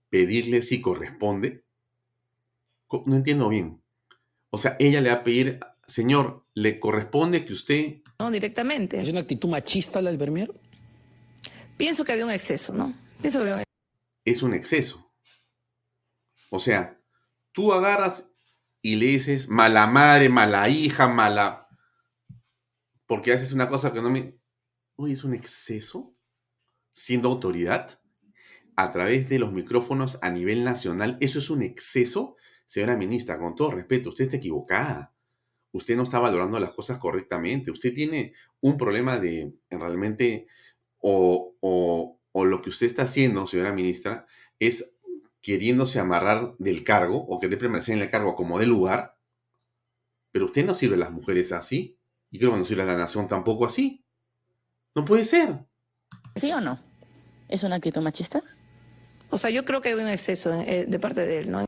Pedirle 0.09 0.61
si 0.61 0.81
corresponde. 0.81 1.64
No 3.05 3.15
entiendo 3.15 3.49
bien. 3.49 3.81
O 4.49 4.57
sea, 4.57 4.75
ella 4.79 5.01
le 5.01 5.09
va 5.09 5.17
a 5.17 5.23
pedir, 5.23 5.59
señor, 5.87 6.45
¿le 6.53 6.79
corresponde 6.79 7.45
que 7.45 7.53
usted... 7.53 8.01
No, 8.19 8.31
directamente. 8.31 9.01
¿Es 9.01 9.09
una 9.09 9.21
actitud 9.21 9.49
machista 9.49 10.01
la 10.01 10.11
del? 10.11 10.53
Pienso 11.77 12.05
que 12.05 12.13
había 12.13 12.25
un 12.25 12.31
exceso, 12.31 12.73
¿no? 12.73 12.93
Pienso 13.21 13.39
que 13.39 13.43
había 13.43 13.55
un 13.55 13.59
exceso. 13.59 14.23
Es 14.23 14.43
un 14.43 14.53
exceso. 14.53 15.11
O 16.49 16.59
sea, 16.59 17.01
tú 17.51 17.73
agarras 17.73 18.31
y 18.81 18.95
le 18.95 19.07
dices 19.07 19.49
mala 19.49 19.87
madre, 19.87 20.29
mala 20.29 20.69
hija, 20.69 21.07
mala 21.07 21.65
porque 23.07 23.33
haces 23.33 23.53
una 23.53 23.69
cosa 23.69 23.93
que 23.93 24.01
no 24.01 24.09
me... 24.09 24.37
Uy, 24.95 25.11
es 25.11 25.23
un 25.23 25.33
exceso 25.33 26.15
siendo 26.93 27.29
autoridad 27.29 27.99
a 28.75 28.91
través 28.91 29.29
de 29.29 29.39
los 29.39 29.51
micrófonos 29.51 30.19
a 30.21 30.29
nivel 30.29 30.63
nacional. 30.63 31.17
Eso 31.19 31.39
es 31.39 31.49
un 31.49 31.61
exceso, 31.61 32.35
señora 32.65 32.95
ministra, 32.95 33.37
con 33.37 33.55
todo 33.55 33.71
respeto, 33.71 34.09
usted 34.09 34.25
está 34.25 34.37
equivocada. 34.37 35.13
Usted 35.71 35.95
no 35.95 36.03
está 36.03 36.19
valorando 36.19 36.59
las 36.59 36.71
cosas 36.71 36.97
correctamente. 36.97 37.71
Usted 37.71 37.93
tiene 37.93 38.33
un 38.61 38.77
problema 38.77 39.19
de 39.19 39.53
realmente, 39.69 40.47
o, 40.99 41.55
o, 41.59 42.21
o 42.31 42.45
lo 42.45 42.61
que 42.61 42.69
usted 42.69 42.87
está 42.87 43.03
haciendo, 43.03 43.45
señora 43.45 43.73
ministra, 43.73 44.25
es 44.59 44.97
queriéndose 45.41 45.99
amarrar 45.99 46.55
del 46.57 46.83
cargo 46.83 47.17
o 47.17 47.39
querer 47.39 47.59
permanecer 47.59 47.95
en 47.95 48.03
el 48.03 48.09
cargo 48.09 48.35
como 48.35 48.57
de 48.57 48.65
lugar. 48.65 49.17
Pero 50.31 50.45
usted 50.45 50.65
no 50.65 50.73
sirve 50.73 50.95
a 50.95 50.99
las 50.99 51.11
mujeres 51.11 51.51
así. 51.51 51.99
Y 52.31 52.39
creo 52.39 52.51
que 52.51 52.57
no 52.57 52.65
sirve 52.65 52.81
a 52.83 52.85
la 52.85 52.97
nación 52.97 53.27
tampoco 53.27 53.65
así. 53.65 54.03
No 54.95 55.05
puede 55.05 55.25
ser. 55.25 55.65
¿Sí 56.35 56.51
o 56.51 56.61
no? 56.61 56.79
¿Es 57.47 57.63
una 57.63 57.75
actitud 57.75 58.01
machista? 58.01 58.41
O 59.29 59.37
sea, 59.37 59.49
yo 59.49 59.65
creo 59.65 59.81
que 59.81 59.89
hay 59.89 59.95
un 59.95 60.07
exceso 60.07 60.53
eh, 60.61 60.85
de 60.87 60.99
parte 60.99 61.21
de 61.21 61.39
él, 61.39 61.51
¿no? 61.51 61.64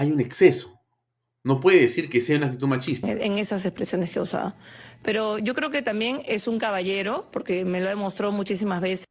Hay 0.00 0.10
un 0.10 0.18
exceso. 0.18 0.80
No 1.44 1.60
puede 1.60 1.80
decir 1.80 2.08
que 2.08 2.22
sea 2.22 2.38
una 2.38 2.46
actitud 2.46 2.66
machista. 2.68 3.06
En 3.06 3.36
esas 3.36 3.66
expresiones 3.66 4.10
que 4.10 4.18
usaba. 4.18 4.56
Pero 5.02 5.36
yo 5.36 5.54
creo 5.54 5.70
que 5.70 5.82
también 5.82 6.22
es 6.24 6.46
un 6.46 6.58
caballero, 6.58 7.28
porque 7.30 7.66
me 7.66 7.82
lo 7.82 7.88
demostró 7.90 8.32
muchísimas 8.32 8.80
veces. 8.80 9.04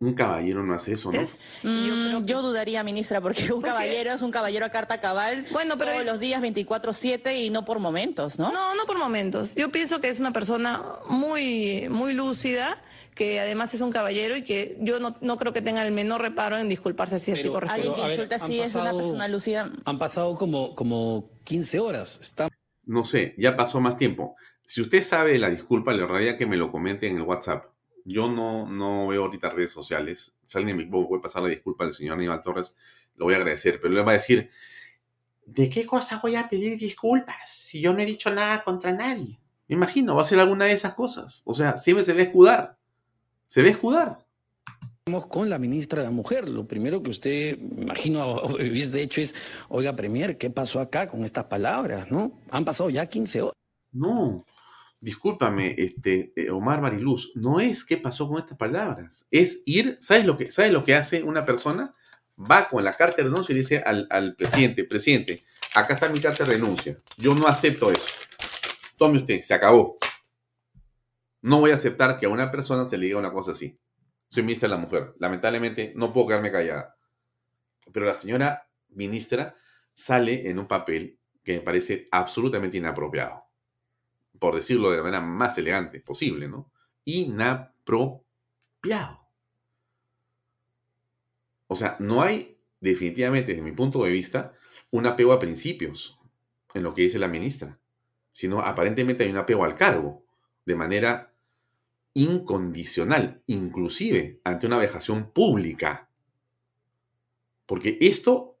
Un 0.00 0.14
caballero 0.14 0.62
no 0.62 0.72
hace 0.72 0.94
eso, 0.94 1.12
¿no? 1.12 1.20
Mm, 1.62 2.24
yo, 2.24 2.40
dudaría, 2.40 2.82
ministra, 2.84 3.20
porque 3.20 3.52
un 3.52 3.60
caballero 3.60 4.12
es 4.12 4.22
un 4.22 4.30
caballero 4.30 4.64
a 4.64 4.70
carta 4.70 4.98
cabal 4.98 5.44
bueno, 5.52 5.76
pero 5.76 5.92
todos 5.92 6.06
los 6.06 6.18
días 6.18 6.40
24/7 6.40 7.36
y 7.36 7.50
no 7.50 7.66
por 7.66 7.80
momentos, 7.80 8.38
¿no? 8.38 8.50
No, 8.50 8.74
no 8.74 8.84
por 8.86 8.96
momentos. 8.98 9.54
Yo 9.54 9.70
pienso 9.70 10.00
que 10.00 10.08
es 10.08 10.20
una 10.20 10.32
persona 10.32 10.82
muy, 11.10 11.86
muy 11.90 12.14
lúcida, 12.14 12.82
que 13.14 13.40
además 13.40 13.74
es 13.74 13.80
un 13.80 13.92
caballero 13.92 14.36
y 14.36 14.42
que 14.42 14.76
yo 14.80 14.98
no, 14.98 15.16
no 15.20 15.36
creo 15.36 15.52
que 15.52 15.60
tenga 15.60 15.86
el 15.86 15.92
menor 15.92 16.22
reparo 16.22 16.56
en 16.56 16.68
disculparse 16.68 17.18
si 17.18 17.32
así 17.32 17.48
corresponde. 17.48 17.88
Alguien 17.88 18.06
que 18.06 18.12
insulta 18.12 18.36
así 18.36 18.60
es 18.60 18.74
una 18.74 18.92
persona 18.92 19.28
lúcida. 19.28 19.70
Han 19.84 19.98
pasado 19.98 20.36
como, 20.36 20.74
como 20.74 21.30
15 21.44 21.80
horas. 21.80 22.18
Está... 22.22 22.48
No 22.84 23.04
sé, 23.04 23.34
ya 23.36 23.54
pasó 23.54 23.80
más 23.80 23.96
tiempo. 23.96 24.36
Si 24.62 24.80
usted 24.80 25.02
sabe 25.02 25.38
la 25.38 25.50
disculpa, 25.50 25.92
le 25.92 26.06
rogaría 26.06 26.36
que 26.36 26.46
me 26.46 26.56
lo 26.56 26.70
comente 26.70 27.06
en 27.06 27.16
el 27.16 27.22
WhatsApp. 27.22 27.66
Yo 28.04 28.30
no, 28.30 28.66
no 28.66 29.08
veo 29.08 29.24
ahorita 29.24 29.50
redes 29.50 29.70
sociales. 29.70 30.34
Si 30.46 30.56
alguien 30.56 30.76
de 30.76 30.82
mi 30.82 30.82
equipo 30.84 31.06
puede 31.06 31.22
pasar 31.22 31.42
la 31.42 31.48
disculpa 31.48 31.84
al 31.84 31.92
señor 31.92 32.16
Aníbal 32.16 32.42
Torres, 32.42 32.74
lo 33.16 33.26
voy 33.26 33.34
a 33.34 33.38
agradecer. 33.38 33.78
Pero 33.80 33.94
le 33.94 34.02
va 34.02 34.12
a 34.12 34.14
decir, 34.14 34.50
¿de 35.44 35.68
qué 35.68 35.84
cosa 35.84 36.18
voy 36.22 36.36
a 36.36 36.48
pedir 36.48 36.78
disculpas 36.78 37.50
si 37.50 37.80
yo 37.80 37.92
no 37.92 38.00
he 38.00 38.06
dicho 38.06 38.30
nada 38.30 38.64
contra 38.64 38.92
nadie? 38.92 39.38
Me 39.68 39.76
imagino, 39.76 40.16
va 40.16 40.22
a 40.22 40.24
ser 40.24 40.40
alguna 40.40 40.64
de 40.64 40.72
esas 40.72 40.94
cosas. 40.94 41.42
O 41.44 41.54
sea, 41.54 41.76
siempre 41.76 42.04
se 42.04 42.14
ve 42.14 42.22
escudar. 42.22 42.78
Se 43.52 43.60
ve 43.60 43.68
escudar. 43.68 44.24
Estamos 45.04 45.26
con 45.26 45.50
la 45.50 45.58
ministra 45.58 45.98
de 45.98 46.06
la 46.06 46.10
Mujer. 46.10 46.48
Lo 46.48 46.66
primero 46.66 47.02
que 47.02 47.10
usted, 47.10 47.58
imagino, 47.58 48.36
hubiese 48.44 49.02
hecho 49.02 49.20
es, 49.20 49.34
oiga, 49.68 49.94
Premier, 49.94 50.38
¿qué 50.38 50.48
pasó 50.48 50.80
acá 50.80 51.06
con 51.06 51.22
estas 51.22 51.44
palabras? 51.44 52.10
¿No? 52.10 52.40
Han 52.50 52.64
pasado 52.64 52.88
ya 52.88 53.04
15 53.04 53.42
horas. 53.42 53.54
No, 53.92 54.46
discúlpame, 55.00 55.74
este, 55.76 56.32
eh, 56.34 56.50
Omar 56.50 56.80
Mariluz, 56.80 57.30
no 57.34 57.60
es 57.60 57.84
qué 57.84 57.98
pasó 57.98 58.26
con 58.26 58.38
estas 58.38 58.56
palabras. 58.56 59.26
Es 59.30 59.62
ir, 59.66 59.98
¿sabes 60.00 60.24
lo 60.24 60.38
que, 60.38 60.50
¿sabes 60.50 60.72
lo 60.72 60.82
que 60.82 60.94
hace 60.94 61.22
una 61.22 61.44
persona? 61.44 61.92
Va 62.38 62.70
con 62.70 62.82
la 62.82 62.96
carta 62.96 63.18
de 63.18 63.24
renuncia 63.24 63.52
y 63.52 63.58
dice 63.58 63.82
al, 63.84 64.06
al 64.08 64.34
presidente, 64.34 64.84
presidente, 64.84 65.42
acá 65.74 65.92
está 65.92 66.08
mi 66.08 66.20
carta 66.20 66.46
de 66.46 66.54
renuncia. 66.54 66.96
Yo 67.18 67.34
no 67.34 67.46
acepto 67.46 67.90
eso. 67.92 68.06
Tome 68.96 69.18
usted, 69.18 69.42
se 69.42 69.52
acabó. 69.52 69.98
No 71.42 71.60
voy 71.60 71.72
a 71.72 71.74
aceptar 71.74 72.18
que 72.18 72.26
a 72.26 72.30
una 72.30 72.50
persona 72.50 72.88
se 72.88 72.96
le 72.96 73.06
diga 73.06 73.18
una 73.18 73.32
cosa 73.32 73.50
así. 73.52 73.78
Soy 74.28 74.44
ministra 74.44 74.68
de 74.68 74.76
la 74.76 74.80
mujer. 74.80 75.14
Lamentablemente 75.18 75.92
no 75.96 76.12
puedo 76.12 76.28
quedarme 76.28 76.50
callada. 76.50 76.96
Pero 77.92 78.06
la 78.06 78.14
señora 78.14 78.68
ministra 78.90 79.56
sale 79.92 80.48
en 80.48 80.58
un 80.58 80.66
papel 80.66 81.18
que 81.42 81.54
me 81.54 81.60
parece 81.60 82.08
absolutamente 82.10 82.78
inapropiado. 82.78 83.44
Por 84.38 84.54
decirlo 84.54 84.90
de 84.90 84.98
la 84.98 85.02
manera 85.02 85.20
más 85.20 85.58
elegante 85.58 86.00
posible, 86.00 86.48
¿no? 86.48 86.70
Inapropiado. 87.04 88.22
O 91.66 91.76
sea, 91.76 91.96
no 91.98 92.22
hay 92.22 92.58
definitivamente, 92.80 93.52
desde 93.52 93.62
mi 93.62 93.72
punto 93.72 94.04
de 94.04 94.10
vista, 94.10 94.54
un 94.90 95.06
apego 95.06 95.32
a 95.32 95.40
principios 95.40 96.18
en 96.74 96.82
lo 96.82 96.94
que 96.94 97.02
dice 97.02 97.18
la 97.18 97.28
ministra, 97.28 97.78
sino 98.30 98.60
aparentemente 98.60 99.24
hay 99.24 99.30
un 99.30 99.36
apego 99.36 99.64
al 99.64 99.76
cargo, 99.76 100.24
de 100.64 100.74
manera 100.74 101.31
incondicional, 102.14 103.42
inclusive 103.46 104.40
ante 104.44 104.66
una 104.66 104.78
vejación 104.78 105.30
pública. 105.32 106.08
Porque 107.66 107.98
esto, 108.00 108.58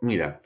mira, 0.00 0.42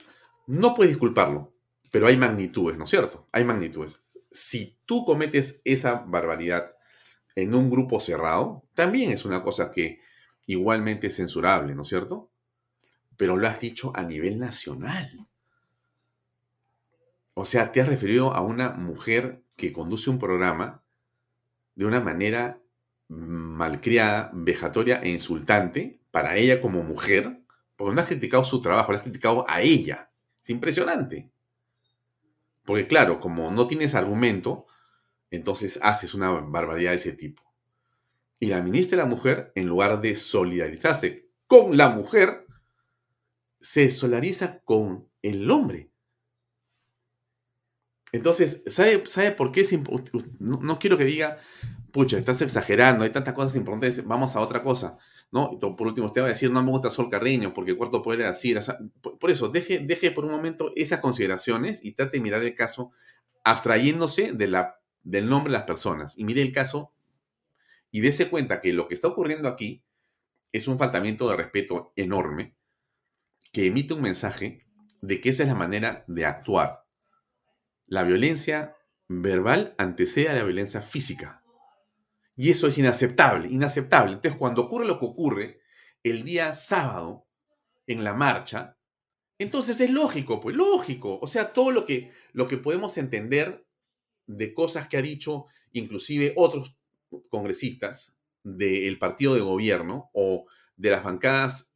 no 0.47 0.75
puedes 0.75 0.93
disculparlo, 0.93 1.53
pero 1.91 2.07
hay 2.07 2.17
magnitudes, 2.17 2.79
¿no 2.79 2.85
es 2.85 2.91
cierto? 2.91 3.29
Hay 3.33 3.45
magnitudes. 3.45 4.03
Si 4.31 4.79
tú 4.87 5.05
cometes 5.05 5.61
esa 5.65 6.05
barbaridad 6.07 6.73
en 7.35 7.55
un 7.55 7.69
grupo 7.69 8.01
cerrado, 8.01 8.65
también 8.75 9.11
es 9.11 9.25
una 9.25 9.43
cosa 9.43 9.71
que 9.71 10.01
igualmente 10.47 11.09
es 11.09 11.17
censurable, 11.17 11.75
¿no 11.75 11.83
es 11.83 11.89
cierto? 11.89 12.31
Pero 13.17 13.37
lo 13.37 13.47
has 13.47 13.61
dicho 13.61 13.93
a 13.95 14.03
nivel 14.03 14.39
nacional. 14.39 15.27
O 17.35 17.45
sea, 17.45 17.73
te 17.73 17.83
has 17.83 17.89
referido 17.89 18.33
a 18.33 18.41
una 18.41 18.71
mujer 18.71 19.43
que 19.57 19.73
conduce 19.73 20.09
un 20.09 20.19
programa 20.19 20.83
de 21.77 21.85
una 21.85 22.01
manera 22.01 22.61
malcriada, 23.09 24.31
vejatoria 24.35 25.01
e 25.03 25.11
insultante 25.11 26.01
para 26.11 26.37
ella 26.37 26.61
como 26.61 26.83
mujer, 26.83 27.41
porque 27.77 27.95
no 27.95 28.01
has 28.01 28.09
criticado 28.09 28.43
su 28.43 28.61
trabajo, 28.61 28.91
le 28.91 28.99
has 28.99 29.05
criticado 29.05 29.45
a 29.49 29.61
ella. 29.63 30.11
Es 30.43 30.51
impresionante. 30.51 31.31
Porque 32.65 32.89
claro, 32.89 33.21
como 33.21 33.51
no 33.53 33.67
tienes 33.67 33.95
argumento, 33.95 34.67
entonces 35.31 35.79
haces 35.83 36.15
una 36.15 36.31
barbaridad 36.31 36.91
de 36.91 36.97
ese 36.97 37.13
tipo. 37.13 37.43
Y 38.41 38.47
la 38.47 38.61
ministra 38.61 38.97
de 38.97 39.05
la 39.05 39.09
Mujer, 39.09 39.53
en 39.55 39.67
lugar 39.67 40.01
de 40.01 40.17
solidarizarse 40.17 41.29
con 41.47 41.77
la 41.77 41.91
mujer, 41.91 42.47
se 43.61 43.91
solidariza 43.91 44.61
con 44.63 45.09
el 45.23 45.51
hombre. 45.51 45.91
Entonces, 48.17 48.63
¿sabe, 48.67 49.03
¿sabe 49.07 49.33
por 49.33 49.53
qué 49.53 49.61
es 49.61 49.73
no, 50.39 50.59
no, 50.63 50.79
quiero 50.79 50.97
que 50.97 51.05
diga, 51.05 51.39
pucha, 51.93 52.17
estás 52.17 52.41
exagerando, 52.41 53.05
hay 53.05 53.11
tantas 53.11 53.35
cosas 53.35 53.57
importantes, 53.57 54.07
vamos 54.07 54.35
a 54.37 54.41
otra 54.41 54.63
cosa, 54.63 54.97
¿no? 55.31 55.51
Por 55.51 55.87
último, 55.87 56.07
usted 56.07 56.23
va 56.23 56.27
a 56.27 56.31
decir, 56.31 56.51
no 56.51 56.63
me 56.63 56.71
gusta 56.71 56.89
Sol 56.89 57.11
Carreño, 57.11 57.53
porque 57.53 57.77
Cuarto 57.77 58.03
Poder 58.03 58.21
era 58.21 58.31
así, 58.31 58.55
por, 59.21 59.31
eso, 59.31 59.49
deje, 59.49 59.81
deje 59.81 60.13
por 60.13 60.25
un 60.25 60.31
momento 60.31 60.73
esas 60.77 61.01
consideraciones 61.01 61.85
y 61.85 61.93
trate 61.93 62.17
de 62.17 62.23
mirar 62.23 62.43
el 62.43 62.55
caso 62.55 62.93
abstrayéndose 63.45 64.33
del 64.33 65.29
nombre 65.29 65.53
de 65.53 65.59
las 65.59 65.67
personas. 65.67 66.19
Y 66.19 66.25
mire 66.25 66.41
el 66.41 66.53
caso 66.53 66.95
y 67.91 68.01
dése 68.01 68.31
cuenta 68.31 68.63
que 68.63 68.73
lo 68.73 68.89
que 68.89 68.95
está 68.95 69.09
ocurriendo 69.09 69.47
aquí 69.47 69.85
es 70.53 70.69
un 70.69 70.79
faltamiento 70.79 71.29
de 71.29 71.37
respeto 71.37 71.93
enorme 71.97 72.57
que 73.53 73.67
emite 73.67 73.93
un 73.93 74.03
mensaje 74.03 74.67
de 75.03 75.21
que 75.21 75.29
esa 75.29 75.43
es 75.43 75.51
la 75.51 75.55
manera 75.55 76.05
de 76.09 76.25
actuar 76.25 76.86
la 77.87 78.03
violencia 78.03 78.77
verbal 79.09 79.75
antecede 79.79 80.29
a 80.29 80.35
la 80.35 80.45
violencia 80.45 80.83
física. 80.83 81.43
Y 82.37 82.51
eso 82.51 82.67
es 82.67 82.77
inaceptable, 82.79 83.49
inaceptable. 83.49 84.13
Entonces, 84.13 84.39
cuando 84.39 84.63
ocurre 84.63 84.87
lo 84.87 84.99
que 84.99 85.07
ocurre 85.07 85.61
el 86.03 86.23
día 86.23 86.53
sábado 86.53 87.27
en 87.87 88.05
la 88.05 88.13
marcha, 88.13 88.77
entonces 89.39 89.81
es 89.81 89.91
lógico, 89.91 90.41
pues 90.41 90.57
lógico. 90.57 91.19
O 91.21 91.27
sea, 91.27 91.53
todo 91.53 91.71
lo 91.71 91.87
que, 91.87 92.13
lo 92.33 92.47
que 92.47 92.59
podemos 92.59 92.99
entender 92.99 93.67
de 94.27 94.53
cosas 94.53 94.89
que 94.89 94.97
ha 94.97 95.03
dicho 95.03 95.47
inclusive 95.73 96.33
otros 96.37 96.75
congresistas 97.29 98.17
del 98.43 98.99
partido 98.99 99.35
de 99.35 99.41
gobierno 99.41 100.11
o 100.13 100.47
de 100.77 100.91
las 100.91 101.05
bancadas 101.05 101.73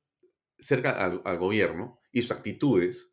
cerca 0.58 0.90
al, 0.90 1.22
al 1.24 1.38
gobierno 1.38 2.00
y 2.12 2.22
sus 2.22 2.32
actitudes, 2.32 3.12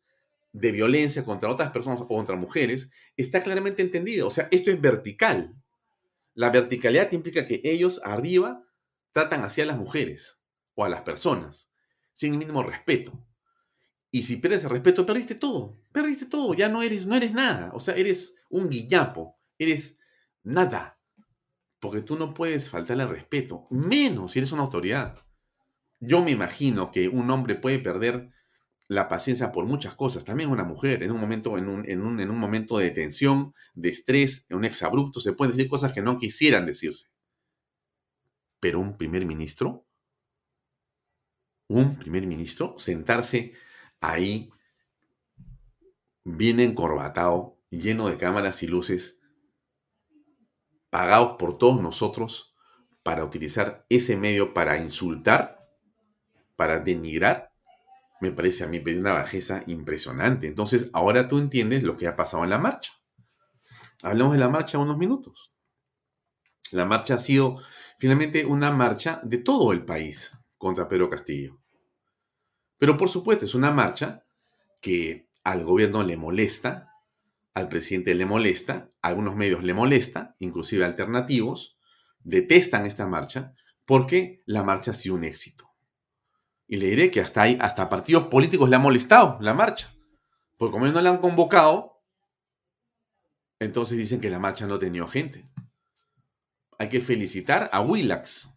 de 0.52 0.72
violencia 0.72 1.24
contra 1.24 1.50
otras 1.50 1.70
personas 1.70 2.00
o 2.00 2.08
contra 2.08 2.36
mujeres 2.36 2.90
está 3.16 3.42
claramente 3.42 3.82
entendido. 3.82 4.26
O 4.26 4.30
sea, 4.30 4.48
esto 4.50 4.70
es 4.70 4.80
vertical. 4.80 5.54
La 6.34 6.50
verticalidad 6.50 7.12
implica 7.12 7.46
que 7.46 7.60
ellos 7.64 8.00
arriba 8.04 8.64
tratan 9.12 9.42
hacia 9.44 9.66
las 9.66 9.78
mujeres 9.78 10.40
o 10.74 10.84
a 10.84 10.88
las 10.88 11.02
personas 11.02 11.70
sin 12.18 12.32
el 12.32 12.38
mínimo 12.38 12.62
respeto. 12.62 13.24
Y 14.10 14.22
si 14.24 14.38
pierdes 14.38 14.64
el 14.64 14.70
respeto, 14.70 15.06
perdiste 15.06 15.34
todo. 15.34 15.80
Perdiste 15.92 16.26
todo. 16.26 16.54
Ya 16.54 16.68
no 16.68 16.82
eres, 16.82 17.06
no 17.06 17.14
eres 17.14 17.32
nada. 17.32 17.70
O 17.74 17.80
sea, 17.80 17.94
eres 17.94 18.36
un 18.48 18.70
guiñapo. 18.70 19.38
Eres 19.58 20.00
nada. 20.42 20.98
Porque 21.78 22.00
tú 22.00 22.16
no 22.18 22.34
puedes 22.34 22.70
faltarle 22.70 23.04
al 23.04 23.10
respeto. 23.10 23.68
Menos 23.70 24.32
si 24.32 24.40
eres 24.40 24.50
una 24.50 24.62
autoridad. 24.62 25.24
Yo 26.00 26.24
me 26.24 26.30
imagino 26.30 26.90
que 26.90 27.08
un 27.08 27.30
hombre 27.30 27.54
puede 27.54 27.78
perder 27.78 28.30
la 28.88 29.06
paciencia 29.06 29.52
por 29.52 29.66
muchas 29.66 29.94
cosas. 29.94 30.24
También 30.24 30.50
una 30.50 30.64
mujer 30.64 31.02
en 31.02 31.12
un 31.12 31.20
momento, 31.20 31.58
en 31.58 31.68
un, 31.68 31.88
en 31.88 32.02
un, 32.02 32.18
en 32.20 32.30
un 32.30 32.38
momento 32.38 32.78
de 32.78 32.90
tensión, 32.90 33.54
de 33.74 33.90
estrés, 33.90 34.46
en 34.48 34.56
un 34.56 34.64
exabrupto, 34.64 35.20
se 35.20 35.34
pueden 35.34 35.54
decir 35.54 35.70
cosas 35.70 35.92
que 35.92 36.02
no 36.02 36.18
quisieran 36.18 36.66
decirse. 36.66 37.08
Pero 38.60 38.80
un 38.80 38.96
primer 38.96 39.24
ministro, 39.26 39.86
un 41.68 41.96
primer 41.96 42.26
ministro, 42.26 42.74
sentarse 42.78 43.52
ahí 44.00 44.50
bien 46.24 46.58
encorbatado, 46.58 47.58
lleno 47.70 48.08
de 48.08 48.16
cámaras 48.16 48.62
y 48.62 48.68
luces, 48.68 49.20
pagados 50.88 51.36
por 51.38 51.58
todos 51.58 51.82
nosotros 51.82 52.56
para 53.02 53.22
utilizar 53.22 53.84
ese 53.90 54.16
medio 54.16 54.54
para 54.54 54.78
insultar, 54.78 55.68
para 56.56 56.78
denigrar 56.80 57.47
me 58.20 58.30
parece 58.32 58.64
a 58.64 58.66
mí 58.66 58.82
una 58.86 59.12
bajeza 59.12 59.62
impresionante. 59.66 60.46
Entonces, 60.46 60.90
ahora 60.92 61.28
tú 61.28 61.38
entiendes 61.38 61.82
lo 61.82 61.96
que 61.96 62.06
ha 62.06 62.16
pasado 62.16 62.44
en 62.44 62.50
la 62.50 62.58
marcha. 62.58 62.92
Hablamos 64.02 64.34
de 64.34 64.38
la 64.38 64.48
marcha 64.48 64.78
unos 64.78 64.98
minutos. 64.98 65.52
La 66.70 66.84
marcha 66.84 67.14
ha 67.14 67.18
sido 67.18 67.60
finalmente 67.98 68.44
una 68.44 68.70
marcha 68.70 69.20
de 69.24 69.38
todo 69.38 69.72
el 69.72 69.84
país 69.84 70.32
contra 70.56 70.88
Pedro 70.88 71.10
Castillo. 71.10 71.60
Pero 72.78 72.96
por 72.96 73.08
supuesto 73.08 73.44
es 73.44 73.54
una 73.54 73.70
marcha 73.70 74.24
que 74.80 75.28
al 75.42 75.64
gobierno 75.64 76.02
le 76.02 76.16
molesta, 76.16 76.92
al 77.54 77.68
presidente 77.68 78.14
le 78.14 78.26
molesta, 78.26 78.90
a 79.02 79.08
algunos 79.08 79.34
medios 79.34 79.64
le 79.64 79.74
molesta, 79.74 80.36
inclusive 80.38 80.84
alternativos, 80.84 81.78
detestan 82.20 82.86
esta 82.86 83.06
marcha 83.06 83.54
porque 83.84 84.42
la 84.46 84.62
marcha 84.62 84.90
ha 84.92 84.94
sido 84.94 85.14
un 85.14 85.24
éxito. 85.24 85.67
Y 86.68 86.76
le 86.76 86.86
diré 86.86 87.10
que 87.10 87.20
hasta, 87.20 87.42
hay, 87.42 87.58
hasta 87.60 87.88
partidos 87.88 88.28
políticos 88.28 88.68
le 88.68 88.76
han 88.76 88.82
molestado 88.82 89.38
la 89.40 89.54
marcha. 89.54 89.92
Porque 90.56 90.72
como 90.72 90.86
no 90.86 91.00
la 91.00 91.10
han 91.10 91.18
convocado, 91.18 92.04
entonces 93.58 93.98
dicen 93.98 94.20
que 94.20 94.30
la 94.30 94.38
marcha 94.38 94.66
no 94.66 94.74
ha 94.74 94.78
tenido 94.78 95.08
gente. 95.08 95.50
Hay 96.78 96.88
que 96.88 97.00
felicitar 97.00 97.68
a 97.72 97.80
Willax. 97.80 98.54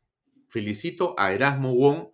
Felicito 0.50 1.16
a 1.18 1.32
Erasmo 1.32 1.74
Wong, 1.74 2.12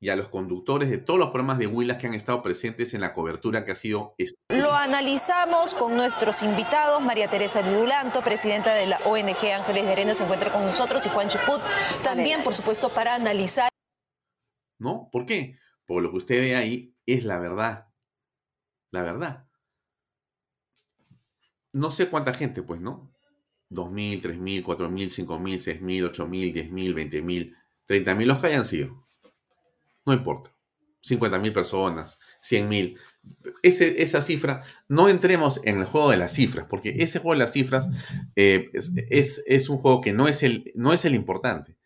y 0.00 0.10
a 0.10 0.16
los 0.16 0.28
conductores 0.28 0.90
de 0.90 0.98
todos 0.98 1.18
los 1.18 1.30
programas 1.30 1.58
de 1.58 1.66
Huilas 1.66 1.98
que 1.98 2.06
han 2.06 2.14
estado 2.14 2.40
presentes 2.42 2.94
en 2.94 3.00
la 3.00 3.12
cobertura 3.12 3.64
que 3.64 3.72
ha 3.72 3.74
sido... 3.74 4.14
Lo 4.48 4.72
analizamos 4.72 5.74
con 5.74 5.96
nuestros 5.96 6.42
invitados. 6.42 7.02
María 7.02 7.28
Teresa 7.28 7.62
Dulanto, 7.62 8.22
presidenta 8.22 8.74
de 8.74 8.86
la 8.86 8.98
ONG 9.04 9.52
Ángeles 9.52 9.84
de 9.84 9.92
Arena, 9.92 10.14
se 10.14 10.22
encuentra 10.22 10.52
con 10.52 10.64
nosotros 10.64 11.04
y 11.04 11.08
Juan 11.08 11.28
Chiput 11.28 11.60
también, 12.04 12.42
por 12.44 12.54
supuesto, 12.54 12.90
para 12.90 13.14
analizar. 13.14 13.68
¿No? 14.78 15.08
¿Por 15.10 15.26
qué? 15.26 15.58
Porque 15.86 16.02
lo 16.02 16.10
que 16.10 16.16
usted 16.18 16.40
ve 16.40 16.56
ahí 16.56 16.94
es 17.06 17.24
la 17.24 17.38
verdad. 17.38 17.88
La 18.90 19.02
verdad. 19.02 19.48
No 21.72 21.90
sé 21.90 22.08
cuánta 22.08 22.32
gente, 22.34 22.62
pues, 22.62 22.80
¿no? 22.80 23.12
2.000, 23.70 24.22
3.000, 24.22 24.64
4.000, 24.64 25.26
5.000, 25.26 25.80
6.000, 25.80 26.12
8.000, 26.12 26.70
10.000, 26.70 26.94
20.000, 26.94 27.56
30.000, 27.86 28.24
los 28.24 28.38
que 28.38 28.46
hayan 28.46 28.64
sido. 28.64 29.06
No 30.06 30.14
importa. 30.14 30.58
50.000 31.02 31.52
personas, 31.52 32.18
100.000. 32.42 32.98
esa 33.62 34.22
cifra, 34.22 34.62
no 34.88 35.08
entremos 35.08 35.60
en 35.64 35.78
el 35.78 35.84
juego 35.84 36.10
de 36.10 36.16
las 36.16 36.32
cifras, 36.32 36.66
porque 36.68 36.96
ese 36.98 37.18
juego 37.18 37.34
de 37.34 37.38
las 37.38 37.52
cifras 37.52 37.88
eh, 38.36 38.70
es, 38.72 39.68
un 39.68 39.78
juego 39.78 40.00
que 40.00 40.12
no 40.12 40.28
es, 40.28 40.42
el, 40.42 40.72
no 40.74 40.92
es 40.92 41.04
el 41.04 41.14
importante. 41.14 41.76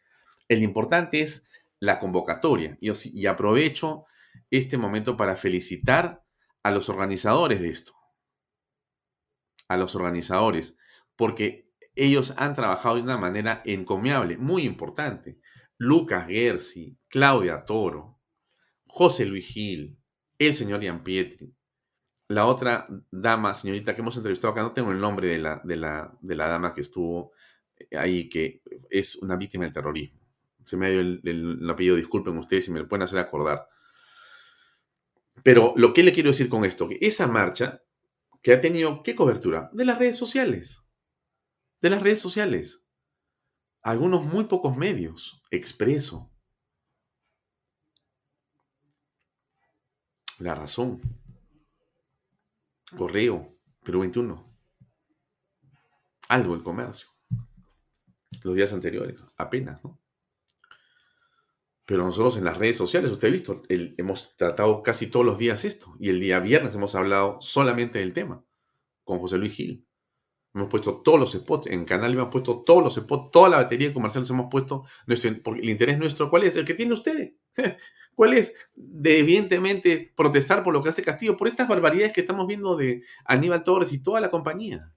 El 0.49 0.63
importante 0.63 1.21
es 1.21 1.47
la 1.83 1.99
convocatoria. 1.99 2.79
Y, 2.81 3.27
aprovecho 3.27 4.07
este 4.51 4.79
momento 4.79 5.17
para 5.17 5.35
felicitar 5.35 6.25
a 6.63 6.71
los 6.71 6.89
organizadores 6.89 7.61
de 7.61 7.71
esto. 7.71 7.93
A 9.67 9.77
los 9.77 9.97
organizadores, 9.97 10.79
porque 11.17 11.73
ellos 11.97 12.35
han 12.37 12.55
trabajado 12.55 12.97
de 12.97 13.03
una 13.03 13.19
manera 13.19 13.63
encomiable, 13.65 14.37
muy 14.37 14.63
importante. 14.63 15.41
Lucas 15.77 16.29
Gersi, 16.29 16.97
Claudia 17.09 17.65
Toro, 17.65 18.21
José 18.87 19.27
Luis 19.27 19.47
Gil, 19.47 19.99
el 20.39 20.55
señor 20.55 20.83
Ian 20.85 21.03
Pietri, 21.03 21.53
la 22.29 22.47
otra 22.47 22.87
dama, 23.11 23.55
señorita 23.55 23.93
que 23.93 24.03
hemos 24.03 24.17
entrevistado 24.17 24.53
acá, 24.53 24.63
no 24.63 24.73
tengo 24.73 24.93
el 24.93 25.01
nombre 25.01 25.27
de 25.27 25.39
la, 25.39 25.61
de 25.65 25.75
la, 25.75 26.17
de 26.21 26.37
la 26.37 26.47
dama 26.47 26.75
que 26.75 26.83
estuvo 26.83 27.33
ahí, 27.99 28.29
que 28.29 28.63
es 28.89 29.17
una 29.17 29.35
víctima 29.35 29.65
del 29.65 29.73
terrorismo. 29.73 30.22
Se 30.65 30.77
me 30.77 30.91
dio 30.91 31.01
el, 31.01 31.21
el, 31.25 31.71
apellido, 31.71 31.97
disculpen 31.97 32.39
ustedes 32.39 32.65
si 32.65 32.71
me 32.71 32.81
lo 32.81 32.89
pueden 32.89 33.03
hacer 33.03 33.19
acordar. 33.19 33.67
Pero 35.43 35.75
lo 35.77 35.93
que 35.93 36.03
le 36.03 36.13
quiero 36.13 36.31
decir 36.31 36.49
con 36.49 36.65
esto, 36.65 36.89
que 36.89 36.99
esa 37.01 37.27
marcha 37.27 37.83
que 38.43 38.53
ha 38.53 38.61
tenido, 38.61 39.03
¿qué 39.03 39.15
cobertura? 39.15 39.71
De 39.73 39.85
las 39.85 39.99
redes 39.99 40.17
sociales 40.17 40.83
de 41.83 41.91
las 41.91 42.01
redes 42.01 42.21
sociales. 42.21 42.89
Algunos 43.83 44.25
muy 44.25 44.45
pocos 44.45 44.77
medios, 44.77 45.43
Expreso. 45.51 46.31
La 50.39 50.55
razón. 50.55 51.01
Correo, 52.97 53.59
Perú 53.85 54.01
21. 54.01 54.59
Algo 56.29 56.55
el 56.55 56.63
comercio. 56.63 57.09
Los 58.43 58.55
días 58.55 58.73
anteriores, 58.73 59.23
apenas, 59.37 59.85
¿no? 59.85 60.02
Pero 61.93 62.07
nosotros 62.07 62.39
en 62.39 62.45
las 62.45 62.57
redes 62.57 62.79
sociales, 62.79 63.11
usted 63.11 63.29
ha 63.29 63.31
visto, 63.31 63.63
hemos 63.69 64.35
tratado 64.35 64.83
casi 64.83 65.09
todos 65.09 65.27
los 65.27 65.37
días 65.37 65.67
esto. 65.67 65.95
Y 66.01 66.09
el 66.09 66.21
día 66.21 66.41
viernes 66.41 66.75
hemos 66.75 66.95
hablado 66.95 67.39
solamente 67.43 67.99
del 67.99 68.15
tema 68.15 68.43
con 69.05 69.19
José 69.19 69.37
Luis 69.37 69.53
Gil. 69.53 69.87
Hemos 70.55 70.71
puesto 70.71 71.03
todos 71.03 71.21
los 71.21 71.33
spots. 71.33 71.67
En 71.67 71.85
Canal 71.85 72.15
hemos 72.15 72.33
puesto 72.33 72.63
todos 72.63 72.83
los 72.83 72.95
spots, 72.95 73.31
toda 73.31 73.51
la 73.51 73.59
batería 73.59 73.89
de 73.89 73.93
comerciales 73.93 74.31
hemos 74.31 74.49
puesto. 74.51 74.87
Nuestro, 75.07 75.55
el 75.55 75.69
interés 75.69 75.99
nuestro, 75.99 76.31
¿cuál 76.31 76.45
es? 76.45 76.57
El 76.57 76.65
que 76.65 76.73
tiene 76.73 76.95
usted. 76.95 77.35
¿Cuál 78.15 78.33
es? 78.33 78.57
De 78.75 79.19
evidentemente 79.19 80.15
protestar 80.17 80.63
por 80.63 80.73
lo 80.73 80.83
que 80.83 80.89
hace 80.89 81.03
Castillo, 81.03 81.37
por 81.37 81.49
estas 81.49 81.69
barbaridades 81.69 82.15
que 82.15 82.23
estamos 82.23 82.47
viendo 82.47 82.75
de 82.75 83.03
Aníbal 83.27 83.65
Torres 83.65 83.93
y 83.93 83.99
toda 83.99 84.19
la 84.19 84.31
compañía. 84.31 84.95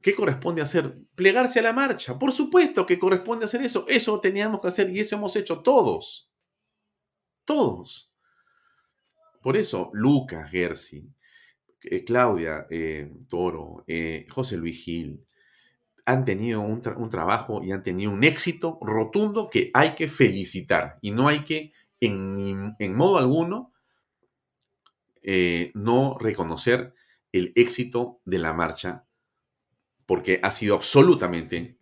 ¿Qué 0.00 0.14
corresponde 0.14 0.62
hacer? 0.62 0.96
Plegarse 1.14 1.58
a 1.58 1.62
la 1.62 1.72
marcha. 1.72 2.18
Por 2.18 2.32
supuesto 2.32 2.86
que 2.86 2.98
corresponde 2.98 3.46
hacer 3.46 3.62
eso. 3.62 3.84
Eso 3.88 4.20
teníamos 4.20 4.60
que 4.60 4.68
hacer 4.68 4.90
y 4.90 5.00
eso 5.00 5.16
hemos 5.16 5.34
hecho 5.34 5.60
todos. 5.60 6.30
Todos. 7.44 8.12
Por 9.42 9.56
eso, 9.56 9.90
Lucas 9.94 10.50
Gersi, 10.50 11.08
eh, 11.82 12.04
Claudia 12.04 12.66
eh, 12.70 13.10
Toro, 13.28 13.84
eh, 13.86 14.26
José 14.30 14.56
Luis 14.56 14.82
Gil, 14.84 15.24
han 16.04 16.24
tenido 16.24 16.60
un, 16.60 16.80
trabajo 17.10 17.62
y 17.62 17.72
han 17.72 17.82
tenido 17.82 18.10
un 18.10 18.24
éxito 18.24 18.78
rotundo 18.80 19.50
que 19.50 19.70
hay 19.74 19.94
que 19.94 20.08
felicitar 20.08 20.98
y 21.02 21.10
no 21.10 21.28
hay 21.28 21.44
que 21.44 21.72
en, 22.00 22.74
en 22.78 22.96
modo 22.96 23.18
alguno 23.18 23.74
no 25.74 26.16
reconocer 26.18 26.94
el 27.32 27.52
éxito 27.54 28.22
de 28.24 28.38
la 28.38 28.54
marcha 28.54 29.07
porque 30.08 30.40
ha 30.42 30.50
sido 30.50 30.74
absolutamente 30.74 31.76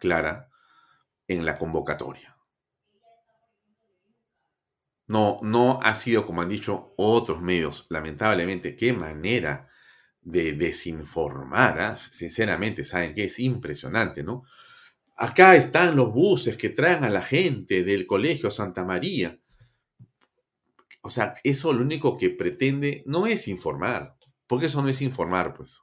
clara 0.00 0.48
en 1.28 1.44
la 1.44 1.58
convocatoria. 1.58 2.34
No, 5.06 5.38
no 5.42 5.78
ha 5.82 5.94
sido 5.94 6.24
como 6.24 6.40
han 6.40 6.48
dicho 6.48 6.94
otros 6.96 7.42
medios, 7.42 7.86
lamentablemente, 7.90 8.74
qué 8.74 8.94
manera 8.94 9.68
de 10.22 10.52
desinformar, 10.52 11.78
¿ah? 11.78 11.96
sinceramente, 11.98 12.86
saben 12.86 13.12
que 13.12 13.24
es 13.24 13.38
impresionante, 13.38 14.22
¿no? 14.22 14.44
Acá 15.14 15.54
están 15.54 15.94
los 15.94 16.10
buses 16.10 16.56
que 16.56 16.70
traen 16.70 17.04
a 17.04 17.10
la 17.10 17.20
gente 17.20 17.84
del 17.84 18.06
Colegio 18.06 18.50
Santa 18.50 18.82
María. 18.86 19.38
O 21.02 21.10
sea, 21.10 21.34
eso 21.44 21.74
lo 21.74 21.82
único 21.82 22.16
que 22.16 22.30
pretende 22.30 23.02
no 23.04 23.26
es 23.26 23.46
informar, 23.46 24.16
porque 24.46 24.66
eso 24.66 24.80
no 24.80 24.88
es 24.88 25.02
informar, 25.02 25.52
pues. 25.52 25.82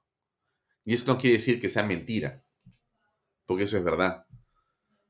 Y 0.89 0.95
eso 0.95 1.05
no 1.05 1.19
quiere 1.19 1.37
decir 1.37 1.61
que 1.61 1.69
sea 1.69 1.83
mentira, 1.83 2.43
porque 3.45 3.65
eso 3.65 3.77
es 3.77 3.83
verdad. 3.83 4.25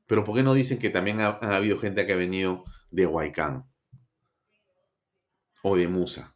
Pero 0.06 0.24
¿por 0.24 0.36
qué 0.36 0.42
no 0.42 0.52
dicen 0.52 0.78
que 0.78 0.90
también 0.90 1.20
ha, 1.20 1.38
ha 1.40 1.56
habido 1.56 1.78
gente 1.78 2.06
que 2.06 2.12
ha 2.12 2.16
venido 2.16 2.66
de 2.90 3.06
Huaycán? 3.06 3.64
o 5.62 5.76
de 5.76 5.88
Musa, 5.88 6.34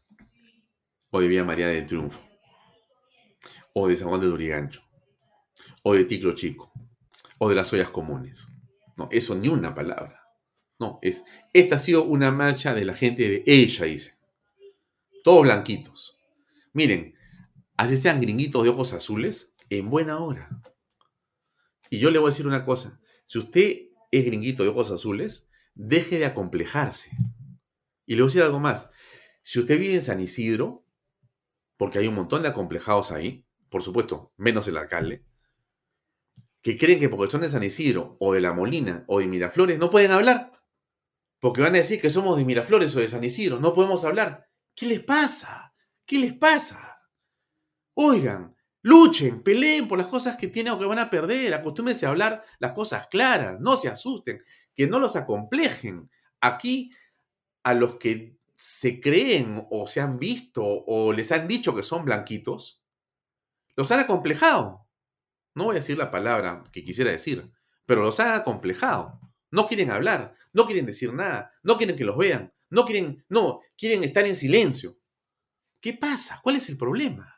o 1.11 1.21
de 1.21 1.29
Villa 1.29 1.45
María 1.45 1.69
del 1.69 1.87
Triunfo, 1.87 2.21
o 3.75 3.87
de 3.87 3.99
San 3.99 4.09
Juan 4.09 4.23
de 4.23 4.29
Durigancho, 4.29 4.83
o 5.83 5.93
de 5.93 6.05
Ticlo 6.05 6.35
Chico, 6.35 6.73
o 7.37 7.51
de 7.51 7.55
las 7.55 7.71
ollas 7.75 7.91
comunes. 7.91 8.49
No, 8.97 9.11
eso 9.13 9.35
ni 9.35 9.49
una 9.49 9.75
palabra. 9.75 10.23
No, 10.79 10.99
es, 11.03 11.23
esta 11.53 11.77
ha 11.77 11.79
sido 11.79 12.05
una 12.05 12.31
marcha 12.31 12.73
de 12.73 12.87
la 12.87 12.95
gente 12.95 13.29
de 13.29 13.43
ella, 13.47 13.85
dice. 13.85 14.15
Todos 15.23 15.43
blanquitos. 15.43 16.19
Miren, 16.73 17.14
así 17.77 17.97
sean 17.97 18.21
gringuitos 18.21 18.63
de 18.65 18.71
ojos 18.71 18.93
azules, 18.93 19.55
en 19.71 19.91
buena 19.91 20.19
hora. 20.19 20.49
Y 21.91 21.99
yo 21.99 22.11
le 22.11 22.19
voy 22.19 22.29
a 22.29 22.31
decir 22.31 22.47
una 22.47 22.65
cosa. 22.65 23.01
Si 23.27 23.39
usted 23.39 23.89
es 24.11 24.25
gringuito 24.25 24.63
de 24.63 24.69
ojos 24.69 24.91
azules, 24.91 25.49
deje 25.75 26.19
de 26.19 26.27
acomplejarse. 26.27 27.11
Y 28.07 28.15
le 28.15 28.23
voy 28.23 28.27
a 28.27 28.31
decir 28.31 28.43
algo 28.43 28.61
más. 28.61 28.91
Si 29.43 29.59
usted 29.59 29.79
vive 29.79 29.95
en 29.95 30.03
San 30.03 30.21
Isidro, 30.21 30.87
porque 31.77 31.99
hay 31.99 32.07
un 32.07 32.15
montón 32.15 32.43
de 32.43 32.49
acomplejados 32.49 33.13
ahí, 33.13 33.47
por 33.69 33.83
supuesto, 33.83 34.33
menos 34.37 34.69
el 34.69 34.77
alcalde, 34.77 35.25
que 36.63 36.79
creen 36.79 36.99
que 36.99 37.09
porque 37.09 37.31
son 37.31 37.43
de 37.43 37.51
San 37.51 37.63
Isidro 37.63 38.17
o 38.21 38.33
de 38.33 38.41
La 38.41 38.53
Molina 38.53 39.05
o 39.07 39.19
de 39.19 39.27
Miraflores 39.27 39.79
no 39.79 39.91
pueden 39.91 40.13
hablar. 40.13 40.53
Porque 41.39 41.61
van 41.61 41.75
a 41.75 41.79
decir 41.79 42.01
que 42.01 42.09
somos 42.09 42.39
de 42.39 42.45
Miraflores 42.45 42.97
o 42.97 43.01
de 43.01 43.09
San 43.09 43.23
Isidro, 43.23 43.61
no 43.61 43.75
podemos 43.75 44.05
hablar. 44.05 44.49
¿Qué 44.75 44.87
les 44.87 45.01
pasa? 45.01 45.75
¿Qué 46.07 46.19
les 46.19 46.33
pasa? 46.33 46.94
Oigan, 47.95 48.57
luchen, 48.83 49.43
peleen 49.43 49.87
por 49.87 49.99
las 49.99 50.09
cosas 50.09 50.37
que 50.37 50.49
tienen 50.49 50.73
o 50.73 50.79
que 50.79 50.85
van 50.85 50.99
a 50.99 51.11
perder, 51.11 51.55
acostúmense 51.55 52.07
a 52.07 52.11
hablar 52.11 52.45
las 52.59 52.73
cosas 52.73 53.07
claras, 53.07 53.61
no 53.61 53.77
se 53.77 53.89
asusten, 53.89 54.43
que 54.75 54.87
no 54.87 54.99
los 54.99 55.15
acomplejen. 55.17 56.11
Aquí, 56.41 56.93
a 57.63 57.73
los 57.75 57.95
que 57.97 58.37
se 58.57 59.01
creen 59.01 59.67
o 59.71 59.87
se 59.87 60.01
han 60.01 60.19
visto 60.19 60.63
o 60.65 61.13
les 61.13 61.31
han 61.33 61.47
dicho 61.47 61.75
que 61.75 61.83
son 61.83 62.05
blanquitos, 62.05 62.83
los 63.77 63.91
han 63.93 64.01
acomplejado. 64.01 64.87
No 65.55 65.65
voy 65.65 65.77
a 65.77 65.81
decir 65.81 65.97
la 65.97 66.11
palabra 66.11 66.65
que 66.73 66.83
quisiera 66.83 67.13
decir, 67.13 67.51
pero 67.87 68.03
los 68.03 68.19
han 68.21 68.33
acomplejado. 68.33 69.21
No 69.51 69.69
quieren 69.69 69.91
hablar, 69.91 70.35
no 70.53 70.67
quieren 70.67 70.87
decir 70.87 71.13
nada, 71.13 71.53
no 71.63 71.77
quieren 71.77 71.97
que 71.97 72.05
los 72.05 72.17
vean, 72.17 72.53
no 72.71 72.85
quieren, 72.85 73.25
no, 73.29 73.61
quieren 73.79 74.03
estar 74.03 74.27
en 74.27 74.35
silencio. 74.35 74.99
¿Qué 75.81 75.93
pasa? 75.93 76.41
¿Cuál 76.43 76.57
es 76.57 76.69
el 76.69 76.77
problema? 76.77 77.34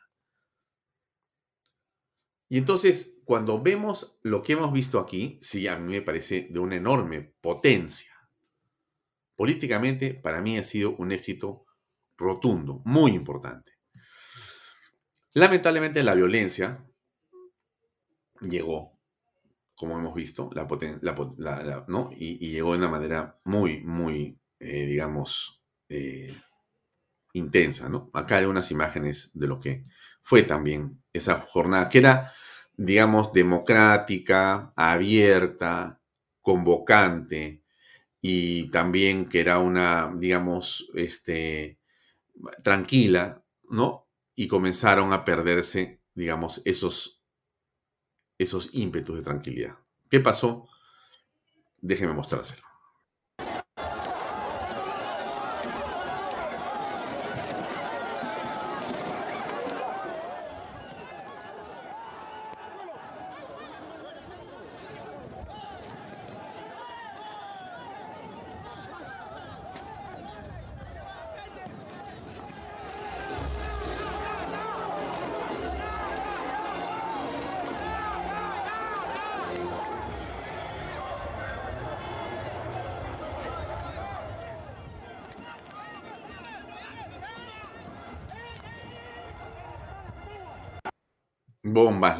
Y 2.49 2.57
entonces, 2.57 3.19
cuando 3.25 3.61
vemos 3.61 4.19
lo 4.23 4.41
que 4.41 4.53
hemos 4.53 4.71
visto 4.71 4.99
aquí, 4.99 5.37
sí, 5.41 5.67
a 5.67 5.77
mí 5.77 5.91
me 5.91 6.01
parece 6.01 6.47
de 6.49 6.59
una 6.59 6.75
enorme 6.75 7.33
potencia 7.41 8.17
políticamente 9.37 10.15
para 10.15 10.41
mí 10.41 10.57
ha 10.57 10.63
sido 10.63 10.95
un 10.97 11.13
éxito 11.13 11.65
rotundo, 12.17 12.81
muy 12.83 13.11
importante. 13.11 13.73
Lamentablemente 15.33 16.03
la 16.03 16.15
violencia 16.15 16.83
llegó 18.41 18.97
como 19.75 19.99
hemos 19.99 20.15
visto, 20.15 20.49
la, 20.55 21.85
¿no? 21.87 22.09
Y, 22.17 22.49
llegó 22.49 22.71
de 22.71 22.79
una 22.79 22.89
manera 22.89 23.39
muy, 23.43 23.83
muy, 23.83 24.39
eh, 24.59 24.87
digamos, 24.87 25.63
eh, 25.87 26.35
intensa, 27.33 27.87
¿no? 27.87 28.09
Acá 28.11 28.37
hay 28.37 28.45
unas 28.45 28.71
imágenes 28.71 29.29
de 29.35 29.45
lo 29.45 29.59
que 29.59 29.83
fue 30.27 30.43
también 30.43 31.01
esa 31.13 31.39
jornada, 31.39 31.87
que 31.87 31.99
era, 31.99 32.33
digamos, 32.75 33.31
democrática, 33.31 34.73
abierta, 34.75 36.01
convocante, 36.41 37.63
y 38.21 38.69
también 38.69 39.29
que 39.29 39.39
era 39.39 39.59
una, 39.59 40.11
digamos, 40.13 40.91
este, 40.95 41.79
tranquila, 42.61 43.41
¿no? 43.69 44.09
Y 44.35 44.49
comenzaron 44.49 45.13
a 45.13 45.23
perderse, 45.23 46.01
digamos, 46.13 46.61
esos, 46.65 47.23
esos 48.37 48.71
ímpetus 48.73 49.15
de 49.15 49.23
tranquilidad. 49.23 49.77
¿Qué 50.09 50.19
pasó? 50.19 50.67
Déjeme 51.79 52.11
mostrárselo. 52.11 52.66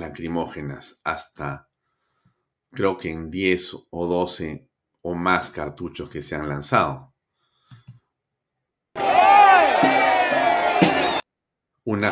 Lacrimógenas 0.07 1.01
hasta 1.03 1.69
creo 2.71 2.97
que 2.97 3.11
en 3.11 3.29
10 3.29 3.87
o 3.89 4.07
12 4.07 4.69
o 5.01 5.15
más 5.15 5.49
cartuchos 5.49 6.09
que 6.09 6.21
se 6.21 6.35
han 6.35 6.47
lanzado. 6.47 7.13
Una 11.83 12.11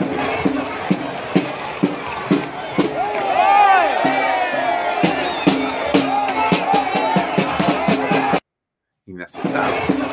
inaceptable. 9.05 10.05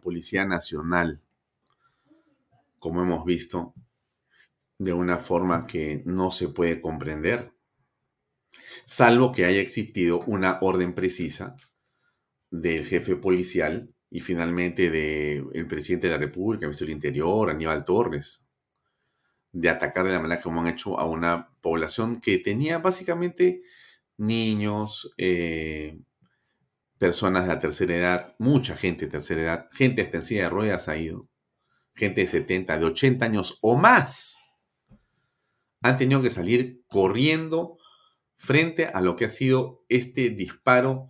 Policía 0.00 0.44
Nacional, 0.44 1.20
visto, 3.24 3.74
de 4.78 4.92
una 4.92 5.18
forma 5.18 5.66
que 5.66 6.02
no 6.06 6.30
se 6.30 6.48
puede 6.48 6.80
comprender, 6.80 7.52
salvo 8.84 9.32
que 9.32 9.44
haya 9.44 9.60
existido 9.60 10.20
una 10.20 10.58
orden 10.62 10.94
precisa 10.94 11.56
del 12.50 12.86
jefe 12.86 13.16
policial 13.16 13.94
y 14.10 14.20
finalmente 14.20 14.90
del 14.90 15.66
presidente 15.66 16.08
de 16.08 16.14
la 16.14 16.18
República, 16.18 16.64
el 16.64 16.70
ministro 16.70 16.86
del 16.86 16.96
Interior, 16.96 17.50
Aníbal 17.50 17.84
Torres, 17.84 18.46
de 19.52 19.68
atacar 19.68 20.04
de 20.04 20.12
la 20.12 20.20
manera 20.20 20.42
como 20.42 20.60
han 20.60 20.68
hecho 20.68 20.98
a 20.98 21.04
una 21.04 21.50
población 21.60 22.20
que 22.20 22.38
tenía 22.38 22.78
básicamente 22.78 23.62
niños, 24.16 25.12
eh, 25.16 25.98
personas 26.98 27.44
de 27.44 27.54
la 27.54 27.58
tercera 27.58 27.96
edad, 27.96 28.34
mucha 28.38 28.76
gente 28.76 29.06
de 29.06 29.12
tercera 29.12 29.42
edad, 29.42 29.68
gente 29.72 30.02
hasta 30.02 30.20
de 30.20 30.48
ruedas 30.50 30.86
ha 30.88 30.98
ido, 30.98 31.29
gente 31.94 32.22
de 32.22 32.26
70, 32.26 32.78
de 32.78 32.84
80 32.84 33.24
años 33.24 33.58
o 33.60 33.76
más, 33.76 34.38
han 35.82 35.96
tenido 35.96 36.22
que 36.22 36.30
salir 36.30 36.82
corriendo 36.88 37.78
frente 38.36 38.86
a 38.86 39.00
lo 39.00 39.16
que 39.16 39.26
ha 39.26 39.28
sido 39.28 39.84
este 39.88 40.30
disparo, 40.30 41.08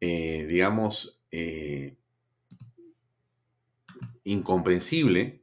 eh, 0.00 0.46
digamos, 0.48 1.22
eh, 1.30 1.96
incomprensible, 4.24 5.42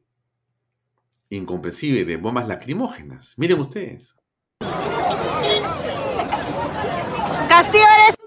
incomprensible 1.29 2.05
de 2.05 2.17
bombas 2.17 2.47
lacrimógenas. 2.47 3.33
Miren 3.37 3.59
ustedes. 3.59 4.17
Castillo 7.47 7.85
eres 7.95 8.21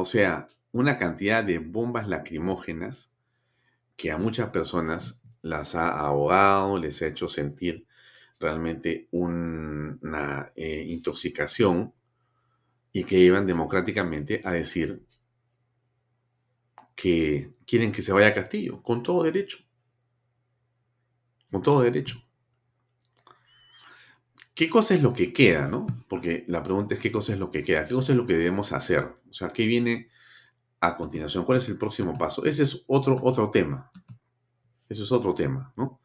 O 0.00 0.04
sea, 0.04 0.48
una 0.72 0.98
cantidad 0.98 1.44
de 1.44 1.58
bombas 1.58 2.08
lacrimógenas 2.08 3.12
que 3.96 4.10
a 4.10 4.18
muchas 4.18 4.50
personas 4.52 5.20
las 5.42 5.74
ha 5.74 5.90
ahogado, 5.90 6.78
les 6.78 7.02
ha 7.02 7.08
hecho 7.08 7.28
sentir 7.28 7.86
realmente 8.38 9.08
una 9.10 10.52
eh, 10.56 10.84
intoxicación 10.88 11.92
y 12.92 13.04
que 13.04 13.18
iban 13.18 13.46
democráticamente 13.46 14.40
a 14.44 14.52
decir 14.52 15.04
que 16.96 17.52
quieren 17.66 17.92
que 17.92 18.02
se 18.02 18.12
vaya 18.12 18.28
a 18.28 18.34
Castillo, 18.34 18.82
con 18.82 19.02
todo 19.02 19.22
derecho. 19.22 19.58
Con 21.50 21.62
todo 21.62 21.82
derecho. 21.82 22.22
¿Qué 24.60 24.68
cosa 24.68 24.92
es 24.92 25.00
lo 25.00 25.14
que 25.14 25.32
queda, 25.32 25.68
no? 25.68 25.86
Porque 26.06 26.44
la 26.46 26.62
pregunta 26.62 26.92
es 26.92 27.00
qué 27.00 27.10
cosa 27.10 27.32
es 27.32 27.38
lo 27.38 27.50
que 27.50 27.62
queda, 27.62 27.86
qué 27.86 27.94
cosa 27.94 28.12
es 28.12 28.18
lo 28.18 28.26
que 28.26 28.36
debemos 28.36 28.74
hacer. 28.74 29.04
O 29.30 29.32
sea, 29.32 29.48
¿qué 29.48 29.64
viene 29.64 30.10
a 30.80 30.98
continuación? 30.98 31.46
¿Cuál 31.46 31.56
es 31.56 31.68
el 31.70 31.78
próximo 31.78 32.12
paso? 32.12 32.44
Ese 32.44 32.64
es 32.64 32.84
otro, 32.86 33.16
otro 33.22 33.50
tema. 33.50 33.90
Ese 34.86 35.04
es 35.04 35.12
otro 35.12 35.32
tema, 35.32 35.72
¿no? 35.78 36.02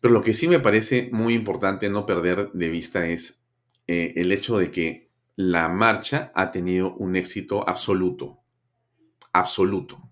Pero 0.00 0.12
lo 0.12 0.22
que 0.22 0.34
sí 0.34 0.48
me 0.48 0.58
parece 0.58 1.08
muy 1.12 1.34
importante 1.34 1.88
no 1.88 2.04
perder 2.04 2.50
de 2.50 2.68
vista 2.68 3.06
es 3.06 3.44
eh, 3.86 4.14
el 4.16 4.32
hecho 4.32 4.58
de 4.58 4.72
que 4.72 5.12
la 5.36 5.68
marcha 5.68 6.32
ha 6.34 6.50
tenido 6.50 6.96
un 6.96 7.14
éxito 7.14 7.68
absoluto. 7.68 8.40
Absoluto. 9.32 10.02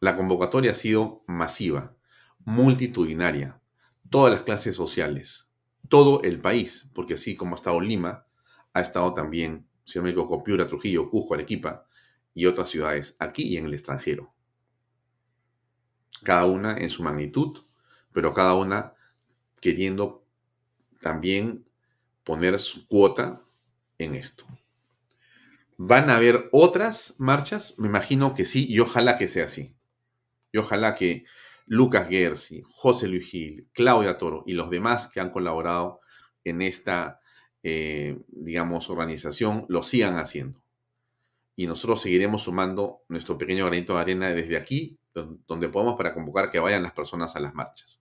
La 0.00 0.16
convocatoria 0.16 0.70
ha 0.70 0.74
sido 0.74 1.24
masiva, 1.26 1.94
multitudinaria, 2.38 3.60
todas 4.08 4.32
las 4.32 4.44
clases 4.44 4.74
sociales, 4.74 5.49
todo 5.88 6.22
el 6.22 6.40
país, 6.40 6.90
porque 6.94 7.14
así 7.14 7.36
como 7.36 7.54
ha 7.54 7.58
estado 7.58 7.80
Lima, 7.80 8.26
ha 8.72 8.80
estado 8.80 9.14
también, 9.14 9.66
si 9.84 9.98
no 9.98 10.04
me 10.04 10.10
equivoco, 10.10 10.42
Trujillo, 10.66 11.10
Cusco, 11.10 11.34
Arequipa 11.34 11.86
y 12.34 12.46
otras 12.46 12.70
ciudades 12.70 13.16
aquí 13.18 13.42
y 13.42 13.56
en 13.56 13.66
el 13.66 13.74
extranjero. 13.74 14.32
Cada 16.22 16.46
una 16.46 16.76
en 16.76 16.88
su 16.88 17.02
magnitud, 17.02 17.58
pero 18.12 18.32
cada 18.34 18.54
una 18.54 18.94
queriendo 19.60 20.24
también 21.00 21.66
poner 22.24 22.58
su 22.58 22.86
cuota 22.86 23.42
en 23.98 24.14
esto. 24.14 24.44
¿Van 25.76 26.10
a 26.10 26.16
haber 26.16 26.48
otras 26.52 27.16
marchas? 27.18 27.78
Me 27.78 27.88
imagino 27.88 28.34
que 28.34 28.44
sí 28.44 28.66
y 28.68 28.80
ojalá 28.80 29.16
que 29.16 29.28
sea 29.28 29.46
así. 29.46 29.74
Y 30.52 30.58
ojalá 30.58 30.94
que 30.94 31.24
Lucas 31.70 32.08
Gersi, 32.08 32.64
José 32.68 33.06
Luis 33.06 33.30
Gil, 33.30 33.68
Claudia 33.72 34.18
Toro 34.18 34.42
y 34.44 34.54
los 34.54 34.70
demás 34.70 35.06
que 35.06 35.20
han 35.20 35.30
colaborado 35.30 36.00
en 36.42 36.62
esta, 36.62 37.20
eh, 37.62 38.18
digamos, 38.26 38.90
organización 38.90 39.66
lo 39.68 39.84
sigan 39.84 40.18
haciendo. 40.18 40.60
Y 41.54 41.68
nosotros 41.68 42.02
seguiremos 42.02 42.42
sumando 42.42 43.02
nuestro 43.06 43.38
pequeño 43.38 43.66
granito 43.66 43.94
de 43.94 44.00
arena 44.00 44.30
desde 44.30 44.56
aquí, 44.56 44.98
donde 45.14 45.68
podamos 45.68 45.94
para 45.94 46.12
convocar 46.12 46.50
que 46.50 46.58
vayan 46.58 46.82
las 46.82 46.90
personas 46.90 47.36
a 47.36 47.40
las 47.40 47.54
marchas. 47.54 48.00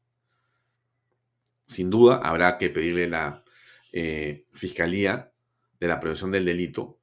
Sin 1.68 1.92
duda, 1.92 2.22
habrá 2.24 2.58
que 2.58 2.72
pedirle 2.72 3.08
la 3.08 3.44
eh, 3.94 4.46
Fiscalía 4.52 5.32
de 5.80 5.88
la 5.88 6.00
Prevención 6.00 6.32
del 6.32 6.46
Delito 6.46 6.98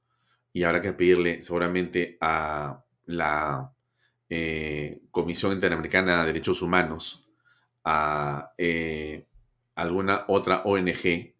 y 0.52 0.64
habrá 0.64 0.82
que 0.82 0.92
pedirle 0.94 1.44
seguramente 1.44 2.18
a 2.20 2.84
la 3.04 3.72
eh, 4.28 5.00
Comisión 5.10 5.52
Interamericana 5.52 6.20
de 6.20 6.26
Derechos 6.26 6.62
Humanos, 6.62 7.28
a 7.84 8.52
eh, 8.58 9.26
alguna 9.74 10.24
otra 10.28 10.62
ONG 10.64 11.34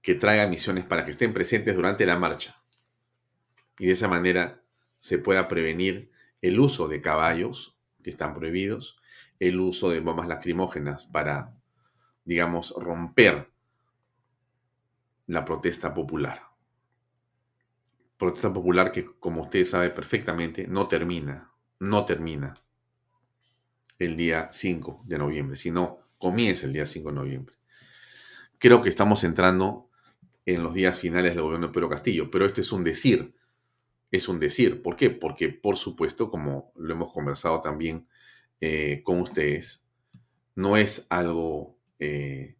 que 0.00 0.14
traiga 0.14 0.46
misiones 0.46 0.84
para 0.84 1.04
que 1.04 1.10
estén 1.10 1.34
presentes 1.34 1.74
durante 1.76 2.06
la 2.06 2.18
marcha. 2.18 2.62
Y 3.78 3.86
de 3.86 3.92
esa 3.92 4.08
manera 4.08 4.62
se 4.98 5.18
pueda 5.18 5.48
prevenir 5.48 6.10
el 6.40 6.60
uso 6.60 6.88
de 6.88 7.00
caballos 7.00 7.76
que 8.02 8.10
están 8.10 8.34
prohibidos, 8.34 8.96
el 9.40 9.60
uso 9.60 9.90
de 9.90 10.00
bombas 10.00 10.28
lacrimógenas 10.28 11.06
para, 11.06 11.56
digamos, 12.24 12.74
romper 12.76 13.50
la 15.26 15.44
protesta 15.44 15.92
popular. 15.92 16.42
protesta 18.16 18.52
popular 18.52 18.92
que, 18.92 19.04
como 19.18 19.42
usted 19.42 19.64
sabe 19.64 19.90
perfectamente, 19.90 20.66
no 20.66 20.86
termina, 20.86 21.53
no 21.84 22.04
termina 22.04 22.54
el 23.98 24.16
día 24.16 24.48
5 24.50 25.04
de 25.06 25.18
noviembre, 25.18 25.56
sino 25.56 25.98
comienza 26.18 26.66
el 26.66 26.72
día 26.72 26.86
5 26.86 27.10
de 27.10 27.14
noviembre. 27.14 27.56
Creo 28.58 28.82
que 28.82 28.88
estamos 28.88 29.24
entrando 29.24 29.90
en 30.46 30.62
los 30.62 30.74
días 30.74 30.98
finales 30.98 31.34
del 31.34 31.42
gobierno 31.42 31.68
de 31.68 31.72
Pedro 31.72 31.88
Castillo, 31.88 32.30
pero 32.30 32.46
esto 32.46 32.60
es 32.60 32.72
un 32.72 32.84
decir, 32.84 33.34
es 34.10 34.28
un 34.28 34.38
decir. 34.38 34.82
¿Por 34.82 34.96
qué? 34.96 35.10
Porque, 35.10 35.48
por 35.48 35.76
supuesto, 35.76 36.30
como 36.30 36.72
lo 36.76 36.94
hemos 36.94 37.12
conversado 37.12 37.60
también 37.60 38.06
eh, 38.60 39.02
con 39.04 39.20
ustedes, 39.20 39.86
no 40.54 40.76
es 40.76 41.06
algo 41.10 41.78
eh, 41.98 42.56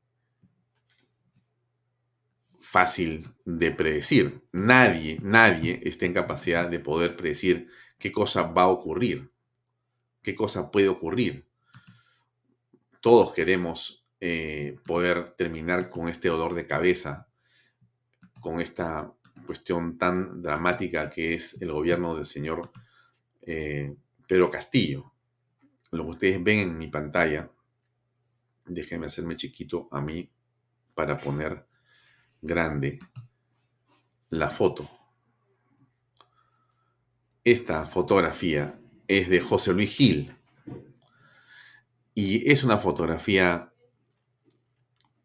fácil 2.60 3.28
de 3.44 3.70
predecir. 3.70 4.42
Nadie, 4.52 5.18
nadie 5.22 5.80
está 5.84 6.06
en 6.06 6.14
capacidad 6.14 6.68
de 6.68 6.80
poder 6.80 7.16
predecir 7.16 7.68
qué 8.04 8.12
cosa 8.12 8.42
va 8.42 8.64
a 8.64 8.68
ocurrir, 8.68 9.32
qué 10.22 10.34
cosa 10.34 10.70
puede 10.70 10.88
ocurrir. 10.88 11.48
Todos 13.00 13.32
queremos 13.32 14.06
eh, 14.20 14.76
poder 14.84 15.30
terminar 15.30 15.88
con 15.88 16.10
este 16.10 16.28
dolor 16.28 16.52
de 16.52 16.66
cabeza, 16.66 17.30
con 18.42 18.60
esta 18.60 19.10
cuestión 19.46 19.96
tan 19.96 20.42
dramática 20.42 21.08
que 21.08 21.32
es 21.32 21.62
el 21.62 21.72
gobierno 21.72 22.14
del 22.14 22.26
señor 22.26 22.70
eh, 23.40 23.96
Pedro 24.28 24.50
Castillo. 24.50 25.14
Lo 25.90 26.04
que 26.04 26.10
ustedes 26.10 26.44
ven 26.44 26.58
en 26.58 26.76
mi 26.76 26.88
pantalla, 26.88 27.50
déjenme 28.66 29.06
hacerme 29.06 29.38
chiquito 29.38 29.88
a 29.90 30.02
mí 30.02 30.30
para 30.94 31.16
poner 31.16 31.66
grande 32.42 32.98
la 34.28 34.50
foto. 34.50 34.90
Esta 37.44 37.84
fotografía 37.84 38.80
es 39.06 39.28
de 39.28 39.38
José 39.38 39.74
Luis 39.74 39.94
Gil 39.94 40.34
y 42.14 42.50
es 42.50 42.64
una 42.64 42.78
fotografía, 42.78 43.70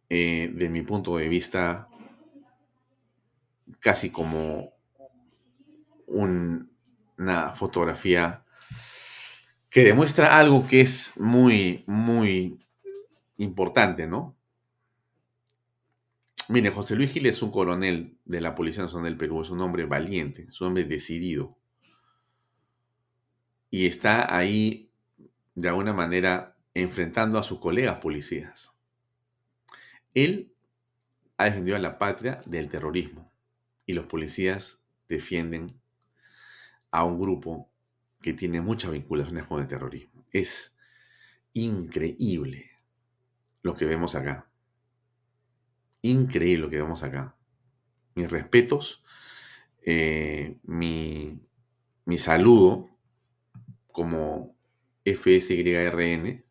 eh, 0.09 0.51
de 0.53 0.69
mi 0.69 0.81
punto 0.81 1.15
de 1.15 1.29
vista, 1.29 1.87
casi 3.79 4.09
como 4.09 4.73
una 6.07 7.55
fotografía 7.55 8.43
que 9.69 9.85
demuestra 9.85 10.37
algo 10.37 10.67
que 10.67 10.81
es 10.81 11.17
muy, 11.17 11.85
muy 11.87 12.65
importante, 13.37 14.07
¿no? 14.07 14.35
Mire, 16.49 16.71
José 16.71 16.97
Luis 16.97 17.11
Gil 17.11 17.27
es 17.27 17.41
un 17.41 17.51
coronel 17.51 18.17
de 18.25 18.41
la 18.41 18.55
Policía 18.55 18.83
Nacional 18.83 19.11
del 19.11 19.17
Perú, 19.17 19.43
es 19.43 19.51
un 19.51 19.61
hombre 19.61 19.85
valiente, 19.85 20.47
es 20.49 20.59
un 20.59 20.67
hombre 20.67 20.83
decidido. 20.83 21.58
Y 23.69 23.85
está 23.85 24.35
ahí, 24.35 24.91
de 25.55 25.69
alguna 25.69 25.93
manera, 25.93 26.57
enfrentando 26.73 27.37
a 27.37 27.43
sus 27.43 27.59
colegas 27.59 27.99
policías. 27.99 28.75
Él 30.13 30.53
ha 31.37 31.45
defendido 31.45 31.77
a 31.77 31.79
la 31.79 31.97
patria 31.97 32.41
del 32.45 32.69
terrorismo 32.69 33.31
y 33.85 33.93
los 33.93 34.07
policías 34.07 34.83
defienden 35.07 35.79
a 36.91 37.03
un 37.03 37.19
grupo 37.19 37.71
que 38.21 38.33
tiene 38.33 38.61
muchas 38.61 38.91
vinculaciones 38.91 39.45
con 39.45 39.61
el 39.61 39.67
terrorismo. 39.67 40.25
Es 40.31 40.77
increíble 41.53 42.71
lo 43.61 43.75
que 43.75 43.85
vemos 43.85 44.15
acá. 44.15 44.49
Increíble 46.01 46.63
lo 46.63 46.69
que 46.69 46.77
vemos 46.77 47.03
acá. 47.03 47.35
Mis 48.15 48.29
respetos, 48.29 49.03
eh, 49.85 50.57
mi, 50.63 51.39
mi 52.05 52.17
saludo 52.17 52.89
como 53.99 54.55
FSYRN, 55.03 56.45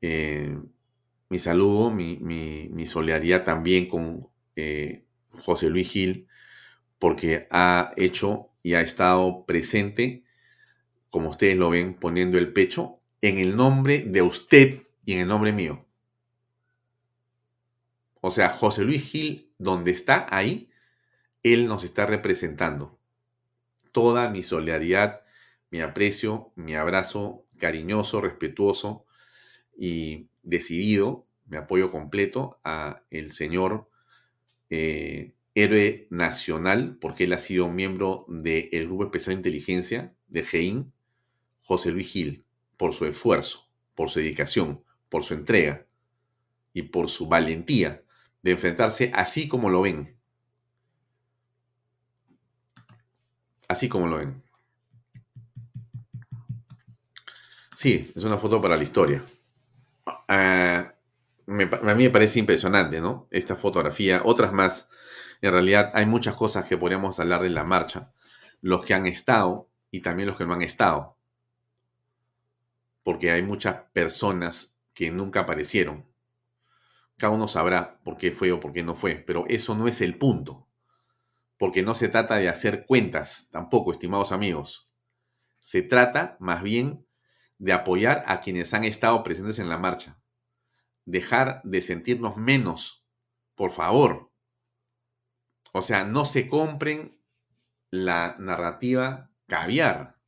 eh, 0.00 0.58
mi 1.28 1.38
saludo, 1.38 1.90
mi, 1.90 2.16
mi, 2.16 2.86
solidaridad 2.86 3.44
también 3.44 3.86
con 3.86 4.30
eh, 4.56 5.04
José 5.28 5.68
Luis 5.68 5.90
Gil, 5.90 6.28
porque 6.98 7.46
ha 7.50 7.92
hecho 7.98 8.48
y 8.62 8.72
ha 8.72 8.80
estado 8.80 9.44
presente, 9.44 10.24
como 11.10 11.28
ustedes 11.28 11.58
lo 11.58 11.68
ven, 11.68 11.92
poniendo 11.92 12.38
el 12.38 12.54
pecho 12.54 12.98
en 13.20 13.36
el 13.36 13.54
nombre 13.54 13.98
de 13.98 14.22
usted 14.22 14.84
y 15.04 15.12
en 15.12 15.18
el 15.18 15.28
nombre 15.28 15.52
mío. 15.52 15.84
O 18.22 18.30
sea, 18.30 18.48
José 18.48 18.82
Luis 18.82 19.04
Gil, 19.04 19.52
donde 19.58 19.90
está 19.90 20.26
ahí, 20.30 20.70
él 21.42 21.66
nos 21.66 21.84
está 21.84 22.06
representando. 22.06 22.98
Toda 23.92 24.30
mi 24.30 24.42
solidaridad, 24.42 25.19
mi 25.70 25.80
aprecio, 25.80 26.52
mi 26.56 26.74
abrazo 26.74 27.46
cariñoso, 27.58 28.20
respetuoso 28.20 29.06
y 29.76 30.28
decidido, 30.42 31.26
mi 31.46 31.56
apoyo 31.56 31.90
completo 31.90 32.60
a 32.64 33.02
el 33.10 33.32
señor 33.32 33.88
eh, 34.68 35.34
héroe 35.54 36.06
nacional, 36.10 36.96
porque 37.00 37.24
él 37.24 37.32
ha 37.32 37.38
sido 37.38 37.68
miembro 37.68 38.24
del 38.28 38.86
Grupo 38.86 39.04
Especial 39.04 39.34
de 39.36 39.40
Inteligencia 39.40 40.14
de 40.28 40.42
GEIN, 40.42 40.92
José 41.62 41.90
Luis 41.90 42.08
Gil, 42.08 42.44
por 42.76 42.94
su 42.94 43.04
esfuerzo, 43.06 43.68
por 43.94 44.10
su 44.10 44.20
dedicación, 44.20 44.82
por 45.08 45.24
su 45.24 45.34
entrega 45.34 45.86
y 46.72 46.82
por 46.82 47.10
su 47.10 47.26
valentía 47.26 48.02
de 48.42 48.52
enfrentarse 48.52 49.12
así 49.14 49.48
como 49.48 49.68
lo 49.68 49.82
ven. 49.82 50.16
Así 53.68 53.88
como 53.88 54.06
lo 54.06 54.18
ven. 54.18 54.49
Sí, 57.80 58.12
es 58.14 58.24
una 58.24 58.36
foto 58.36 58.60
para 58.60 58.76
la 58.76 58.82
historia. 58.82 59.24
Ah, 60.28 60.92
a 61.46 61.94
mí 61.94 62.04
me 62.04 62.10
parece 62.10 62.38
impresionante, 62.38 63.00
¿no? 63.00 63.26
Esta 63.30 63.56
fotografía, 63.56 64.20
otras 64.22 64.52
más. 64.52 64.90
En 65.40 65.52
realidad 65.52 65.90
hay 65.94 66.04
muchas 66.04 66.34
cosas 66.34 66.66
que 66.66 66.76
podríamos 66.76 67.18
hablar 67.20 67.40
de 67.40 67.48
la 67.48 67.64
marcha. 67.64 68.12
Los 68.60 68.84
que 68.84 68.92
han 68.92 69.06
estado 69.06 69.70
y 69.90 70.02
también 70.02 70.28
los 70.28 70.36
que 70.36 70.44
no 70.44 70.52
han 70.52 70.60
estado. 70.60 71.16
Porque 73.02 73.30
hay 73.30 73.40
muchas 73.42 73.76
personas 73.94 74.78
que 74.92 75.10
nunca 75.10 75.40
aparecieron 75.40 76.10
cada 77.20 77.34
uno 77.34 77.48
sabrá 77.48 78.00
por 78.02 78.16
qué 78.16 78.32
fue 78.32 78.50
o 78.50 78.60
por 78.60 78.72
qué 78.72 78.82
no 78.82 78.94
fue, 78.94 79.16
pero 79.16 79.44
eso 79.46 79.74
no 79.74 79.86
es 79.86 80.00
el 80.00 80.16
punto. 80.16 80.66
Porque 81.58 81.82
no 81.82 81.94
se 81.94 82.08
trata 82.08 82.36
de 82.36 82.48
hacer 82.48 82.86
cuentas 82.86 83.50
tampoco, 83.52 83.92
estimados 83.92 84.32
amigos. 84.32 84.90
Se 85.58 85.82
trata 85.82 86.38
más 86.40 86.62
bien 86.62 87.06
de 87.60 87.74
apoyar 87.74 88.24
a 88.26 88.40
quienes 88.40 88.72
han 88.72 88.84
estado 88.84 89.22
presentes 89.22 89.58
en 89.58 89.68
la 89.68 89.76
marcha. 89.76 90.18
Dejar 91.04 91.60
de 91.62 91.82
sentirnos 91.82 92.38
menos, 92.38 93.06
por 93.54 93.70
favor. 93.70 94.32
O 95.72 95.82
sea, 95.82 96.04
no 96.04 96.24
se 96.24 96.48
compren 96.48 97.20
la 97.90 98.34
narrativa 98.38 99.30
caviar. 99.46 100.18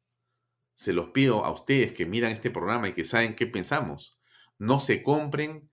Se 0.75 0.93
los 0.93 1.09
pido 1.09 1.47
a 1.47 1.51
ustedes 1.51 1.93
que 1.93 2.05
miran 2.05 2.33
este 2.33 2.51
programa 2.51 2.89
y 2.89 2.93
que 2.93 3.03
saben 3.03 3.35
qué 3.35 3.47
pensamos. 3.47 4.21
No 4.59 4.79
se 4.79 5.03
compren 5.03 5.71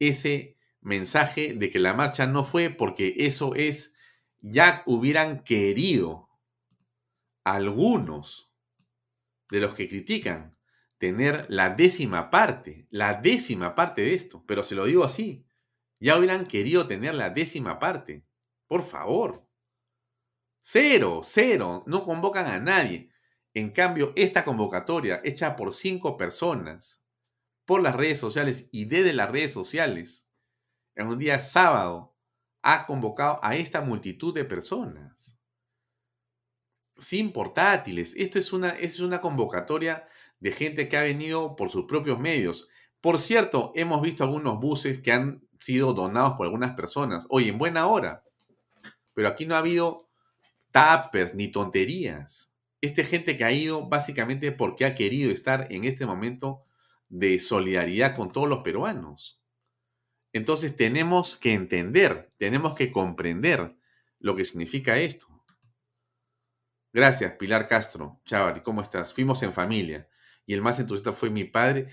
ese 0.00 0.58
mensaje 0.80 1.54
de 1.54 1.70
que 1.70 1.78
la 1.78 1.94
marcha 1.94 2.26
no 2.26 2.42
fue 2.42 2.70
porque 2.70 3.14
eso 3.18 3.54
es, 3.54 3.96
ya 4.40 4.82
hubieran 4.86 5.44
querido 5.44 6.28
algunos 7.44 8.52
de 9.50 9.60
los 9.60 9.76
que 9.76 9.88
critican 9.88 10.55
tener 10.98 11.46
la 11.48 11.70
décima 11.70 12.30
parte, 12.30 12.86
la 12.90 13.14
décima 13.14 13.74
parte 13.74 14.02
de 14.02 14.14
esto, 14.14 14.44
pero 14.46 14.62
se 14.64 14.74
lo 14.74 14.86
digo 14.86 15.04
así, 15.04 15.46
ya 16.00 16.18
hubieran 16.18 16.46
querido 16.46 16.86
tener 16.86 17.14
la 17.14 17.30
décima 17.30 17.78
parte. 17.78 18.24
Por 18.66 18.82
favor. 18.82 19.46
Cero, 20.60 21.20
cero, 21.22 21.84
no 21.86 22.04
convocan 22.04 22.46
a 22.46 22.58
nadie. 22.58 23.10
En 23.54 23.70
cambio, 23.70 24.12
esta 24.16 24.44
convocatoria 24.44 25.20
hecha 25.24 25.56
por 25.56 25.72
cinco 25.72 26.16
personas, 26.16 27.06
por 27.64 27.82
las 27.82 27.94
redes 27.94 28.18
sociales 28.18 28.68
y 28.72 28.84
desde 28.84 29.12
las 29.12 29.30
redes 29.30 29.52
sociales, 29.52 30.28
en 30.94 31.06
un 31.06 31.18
día 31.18 31.40
sábado, 31.40 32.16
ha 32.62 32.86
convocado 32.86 33.38
a 33.42 33.54
esta 33.56 33.80
multitud 33.80 34.34
de 34.34 34.44
personas. 34.44 35.38
Sin 36.98 37.32
portátiles. 37.32 38.14
Esto 38.16 38.38
es 38.38 38.52
una, 38.52 38.70
es 38.70 39.00
una 39.00 39.20
convocatoria 39.20 40.08
de 40.40 40.52
gente 40.52 40.88
que 40.88 40.96
ha 40.96 41.02
venido 41.02 41.56
por 41.56 41.70
sus 41.70 41.86
propios 41.86 42.18
medios. 42.18 42.68
Por 43.00 43.18
cierto, 43.18 43.72
hemos 43.74 44.02
visto 44.02 44.24
algunos 44.24 44.58
buses 44.60 45.00
que 45.00 45.12
han 45.12 45.46
sido 45.60 45.94
donados 45.94 46.34
por 46.34 46.46
algunas 46.46 46.74
personas. 46.74 47.26
Hoy 47.30 47.48
en 47.48 47.58
buena 47.58 47.86
hora. 47.86 48.24
Pero 49.14 49.28
aquí 49.28 49.46
no 49.46 49.54
ha 49.54 49.58
habido 49.58 50.08
tappers 50.70 51.34
ni 51.34 51.48
tonterías. 51.48 52.54
Esta 52.80 53.04
gente 53.04 53.36
que 53.36 53.44
ha 53.44 53.52
ido 53.52 53.88
básicamente 53.88 54.52
porque 54.52 54.84
ha 54.84 54.94
querido 54.94 55.30
estar 55.30 55.72
en 55.72 55.84
este 55.84 56.04
momento 56.04 56.64
de 57.08 57.38
solidaridad 57.38 58.14
con 58.14 58.30
todos 58.30 58.48
los 58.48 58.58
peruanos. 58.62 59.40
Entonces 60.32 60.76
tenemos 60.76 61.36
que 61.36 61.54
entender, 61.54 62.30
tenemos 62.36 62.74
que 62.74 62.92
comprender 62.92 63.74
lo 64.18 64.36
que 64.36 64.44
significa 64.44 64.98
esto. 64.98 65.26
Gracias, 66.92 67.32
Pilar 67.32 67.68
Castro. 67.68 68.20
Chaval, 68.26 68.62
¿cómo 68.62 68.82
estás? 68.82 69.14
Fuimos 69.14 69.42
en 69.42 69.52
familia 69.52 70.08
y 70.46 70.54
el 70.54 70.62
más 70.62 70.78
entusiasta 70.80 71.12
fue 71.12 71.28
mi 71.30 71.44
padre 71.44 71.88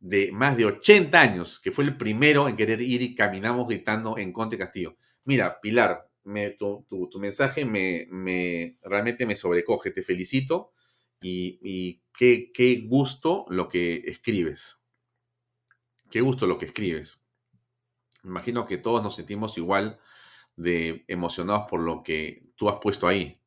de 0.00 0.32
más 0.32 0.56
de 0.56 0.64
80 0.64 1.20
años, 1.20 1.60
que 1.60 1.72
fue 1.72 1.84
el 1.84 1.96
primero 1.96 2.48
en 2.48 2.56
querer 2.56 2.80
ir 2.80 3.02
y 3.02 3.14
caminamos 3.14 3.66
gritando 3.66 4.16
en 4.16 4.32
Conte 4.32 4.56
Castillo. 4.56 4.96
Mira, 5.24 5.60
Pilar, 5.60 6.08
tu, 6.58 7.10
mensaje 7.18 7.64
me, 7.64 8.06
me, 8.10 8.78
realmente 8.82 9.26
me 9.26 9.36
sobrecoge, 9.36 9.90
te 9.90 10.02
felicito 10.02 10.72
y, 11.20 12.02
qué, 12.16 12.50
qué 12.52 12.84
gusto 12.86 13.46
lo 13.48 13.68
que 13.68 14.04
escribes. 14.06 14.84
Qué 16.10 16.20
gusto 16.20 16.46
lo 16.46 16.58
que 16.58 16.66
escribes. 16.66 17.24
Imagino 18.24 18.66
que 18.66 18.78
todos 18.78 19.02
nos 19.02 19.16
sentimos 19.16 19.56
igual 19.58 19.98
de 20.56 21.04
emocionados 21.08 21.66
por 21.68 21.80
lo 21.80 22.02
que 22.02 22.50
tú 22.56 22.68
has 22.68 22.78
puesto 22.80 23.06
ahí. 23.06 23.40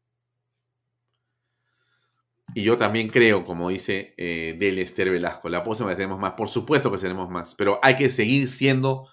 Y 2.54 2.64
yo 2.64 2.76
también 2.78 3.08
creo, 3.08 3.46
como 3.46 3.70
dice 3.70 4.14
eh, 4.18 4.56
Velasco, 4.58 5.50
la 5.50 5.64
próxima 5.64 5.96
seremos 5.96 6.20
más. 6.20 6.34
Por 6.34 6.50
supuesto 6.50 6.92
que 6.92 6.98
seremos 6.98 7.30
más, 7.30 7.56
pero 7.56 7.80
hay 7.82 7.96
que 7.96 8.10
seguir 8.10 8.48
siendo 8.48 9.08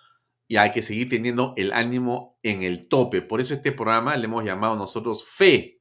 y 0.49 0.57
hay 0.57 0.73
que 0.73 0.83
seguir 0.83 1.09
teniendo 1.09 1.55
el 1.57 1.73
ánimo 1.73 2.39
en 2.43 2.63
el 2.63 2.89
tope. 2.89 3.23
Por 3.23 3.41
eso 3.41 3.55
este 3.55 3.71
programa 3.71 4.17
le 4.17 4.25
hemos 4.25 4.45
llamado 4.45 4.77
nosotros 4.77 5.25
Fe. 5.25 5.81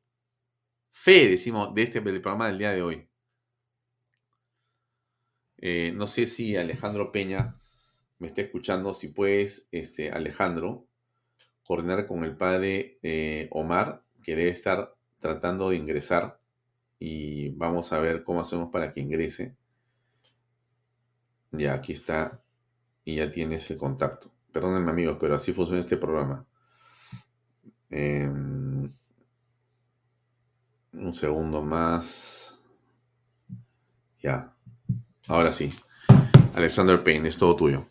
Fe, 0.92 1.28
decimos, 1.30 1.74
de 1.74 1.84
este 1.84 2.02
programa 2.02 2.48
del 2.48 2.58
día 2.58 2.72
de 2.72 2.82
hoy. 2.82 3.10
Eh, 5.58 5.92
no 5.96 6.06
sé 6.06 6.28
si 6.28 6.56
Alejandro 6.58 7.12
Peña 7.12 7.60
me 8.20 8.28
está 8.28 8.42
escuchando. 8.42 8.94
Si 8.94 9.08
puedes, 9.08 9.70
este, 9.72 10.12
Alejandro, 10.12 10.88
coordinar 11.64 12.06
con 12.06 12.24
el 12.24 12.36
padre 12.36 13.00
eh, 13.04 13.48
Omar, 13.52 14.04
que 14.24 14.36
debe 14.36 14.50
estar 14.50 14.96
tratando 15.20 15.70
de 15.70 15.78
ingresar 15.78 16.42
y 17.00 17.50
vamos 17.50 17.94
a 17.94 18.00
ver 18.00 18.24
cómo 18.24 18.42
hacemos 18.42 18.70
para 18.72 18.92
que 18.92 19.02
ingrese. 19.02 19.56
Ya, 21.52 21.74
aquí 21.74 21.94
está 21.94 22.42
y 23.04 23.16
ya 23.16 23.32
tienes 23.32 23.70
el 23.72 23.78
contacto. 23.78 24.32
Perdónenme 24.52 24.92
amigos, 24.92 25.18
pero 25.20 25.36
así 25.36 25.54
funciona 25.54 25.82
este 25.82 25.98
programa. 25.98 26.46
Em, 27.90 28.90
un 30.94 31.14
segundo 31.14 31.62
más. 31.62 32.60
Ya. 34.22 34.54
Ahora 35.28 35.52
sí. 35.52 35.70
Alexander 36.54 37.04
Payne, 37.04 37.30
es 37.30 37.38
todo 37.38 37.56
tuyo. 37.56 37.88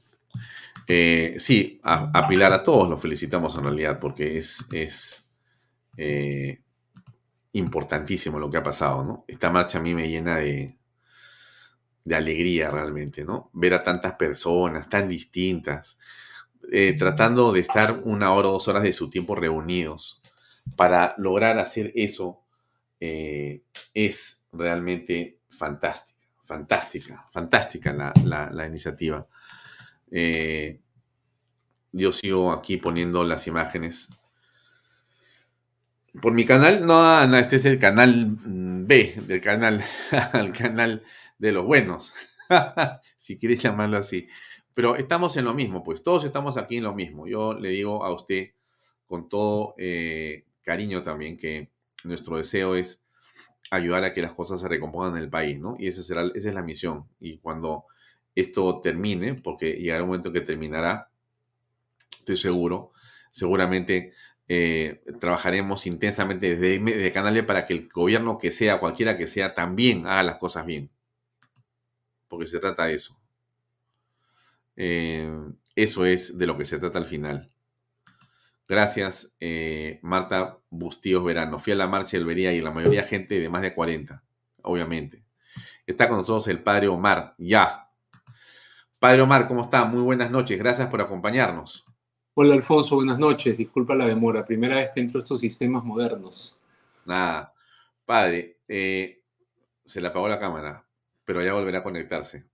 Eh, 0.88 1.36
sí, 1.38 1.80
a, 1.82 2.26
Pilar 2.28 2.52
a 2.52 2.62
todos 2.62 2.88
lo 2.88 2.96
felicitamos 2.96 3.56
en 3.56 3.64
realidad 3.64 3.98
porque 3.98 4.38
es, 4.38 4.66
es 4.72 5.30
eh, 5.96 6.62
importantísimo 7.56 8.38
lo 8.38 8.50
que 8.50 8.58
ha 8.58 8.62
pasado, 8.62 9.04
¿no? 9.04 9.24
Esta 9.26 9.50
marcha 9.50 9.78
a 9.78 9.82
mí 9.82 9.94
me 9.94 10.08
llena 10.08 10.36
de, 10.36 10.76
de 12.04 12.14
alegría 12.14 12.70
realmente, 12.70 13.24
¿no? 13.24 13.50
Ver 13.52 13.74
a 13.74 13.82
tantas 13.82 14.14
personas 14.14 14.88
tan 14.88 15.08
distintas, 15.08 15.98
eh, 16.70 16.94
tratando 16.98 17.52
de 17.52 17.60
estar 17.60 18.00
una 18.04 18.32
hora 18.32 18.48
o 18.48 18.52
dos 18.52 18.68
horas 18.68 18.82
de 18.82 18.92
su 18.92 19.08
tiempo 19.08 19.34
reunidos 19.34 20.22
para 20.74 21.14
lograr 21.18 21.58
hacer 21.58 21.92
eso 21.94 22.42
eh, 23.00 23.62
es 23.94 24.44
realmente 24.52 25.40
fantástica, 25.48 26.26
fantástica, 26.44 27.28
fantástica 27.32 27.92
la, 27.92 28.66
iniciativa. 28.66 29.26
Eh, 30.10 30.80
yo 31.92 32.12
sigo 32.12 32.52
aquí 32.52 32.76
poniendo 32.76 33.24
las 33.24 33.46
imágenes 33.46 34.08
por 36.20 36.32
mi 36.32 36.44
canal, 36.44 36.86
no, 36.86 37.26
no, 37.26 37.36
este 37.36 37.56
es 37.56 37.64
el 37.64 37.78
canal 37.78 38.38
mm, 38.44 38.86
B, 38.86 39.14
del 39.26 39.40
canal, 39.40 39.84
al 40.32 40.52
canal 40.52 41.02
de 41.38 41.52
los 41.52 41.64
buenos, 41.64 42.14
si 43.16 43.38
quieres 43.38 43.60
llamarlo 43.60 43.96
así. 43.96 44.28
Pero 44.74 44.96
estamos 44.96 45.36
en 45.36 45.46
lo 45.46 45.54
mismo, 45.54 45.82
pues 45.82 46.02
todos 46.02 46.24
estamos 46.24 46.56
aquí 46.56 46.76
en 46.76 46.84
lo 46.84 46.94
mismo. 46.94 47.26
Yo 47.26 47.54
le 47.54 47.70
digo 47.70 48.04
a 48.04 48.12
usted 48.12 48.50
con 49.06 49.28
todo 49.28 49.74
eh, 49.78 50.44
cariño 50.62 51.02
también 51.02 51.38
que 51.38 51.70
nuestro 52.04 52.36
deseo 52.36 52.76
es 52.76 53.06
ayudar 53.70 54.04
a 54.04 54.12
que 54.12 54.22
las 54.22 54.32
cosas 54.32 54.60
se 54.60 54.68
recompongan 54.68 55.16
en 55.16 55.22
el 55.22 55.30
país, 55.30 55.58
¿no? 55.58 55.76
Y 55.78 55.88
esa, 55.88 56.02
será, 56.02 56.30
esa 56.34 56.48
es 56.50 56.54
la 56.54 56.62
misión. 56.62 57.06
Y 57.18 57.38
cuando 57.38 57.86
esto 58.34 58.80
termine, 58.80 59.34
porque 59.34 59.72
llegará 59.72 60.02
un 60.02 60.10
momento 60.10 60.32
que 60.32 60.42
terminará, 60.42 61.10
estoy 62.18 62.36
seguro, 62.36 62.92
seguramente 63.30 64.12
eh, 64.48 65.02
trabajaremos 65.20 65.86
intensamente 65.86 66.56
desde, 66.56 66.78
desde 66.78 67.42
para 67.42 67.66
que 67.66 67.74
el 67.74 67.88
gobierno 67.88 68.38
que 68.38 68.50
sea, 68.50 68.78
cualquiera 68.78 69.16
que 69.16 69.26
sea, 69.26 69.54
también 69.54 70.06
haga 70.06 70.22
las 70.22 70.36
cosas 70.38 70.66
bien. 70.66 70.90
Porque 72.28 72.46
se 72.46 72.60
trata 72.60 72.86
de 72.86 72.94
eso. 72.94 73.20
Eh, 74.76 75.30
eso 75.74 76.04
es 76.06 76.38
de 76.38 76.46
lo 76.46 76.56
que 76.56 76.64
se 76.64 76.78
trata 76.78 76.98
al 76.98 77.06
final. 77.06 77.50
Gracias, 78.68 79.36
eh, 79.40 80.00
Marta 80.02 80.58
Bustíos 80.70 81.24
Verano. 81.24 81.60
Fui 81.60 81.72
a 81.72 81.76
la 81.76 81.86
marcha 81.86 82.16
del 82.16 82.26
Vería 82.26 82.52
y 82.52 82.60
la 82.60 82.72
mayoría 82.72 83.04
gente 83.04 83.38
de 83.38 83.48
más 83.48 83.62
de 83.62 83.74
40, 83.74 84.22
obviamente. 84.62 85.24
Está 85.86 86.08
con 86.08 86.18
nosotros 86.18 86.48
el 86.48 86.62
padre 86.62 86.88
Omar, 86.88 87.34
ya. 87.38 87.90
Padre 88.98 89.22
Omar, 89.22 89.46
¿cómo 89.46 89.64
está? 89.64 89.84
Muy 89.84 90.02
buenas 90.02 90.30
noches. 90.30 90.58
Gracias 90.58 90.88
por 90.88 91.00
acompañarnos. 91.00 91.84
Hola 92.38 92.52
Alfonso, 92.52 92.96
buenas 92.96 93.18
noches. 93.18 93.56
Disculpa 93.56 93.94
la 93.94 94.06
demora. 94.06 94.44
Primera 94.44 94.76
vez 94.76 94.90
que 94.94 95.00
entro 95.00 95.18
a 95.18 95.22
estos 95.22 95.40
sistemas 95.40 95.82
modernos. 95.82 96.60
Nada. 97.06 97.54
Padre, 98.04 98.58
eh, 98.68 99.22
se 99.82 100.02
le 100.02 100.08
apagó 100.08 100.28
la 100.28 100.38
cámara, 100.38 100.84
pero 101.24 101.40
ya 101.40 101.54
volverá 101.54 101.78
a 101.78 101.82
conectarse. 101.82 102.44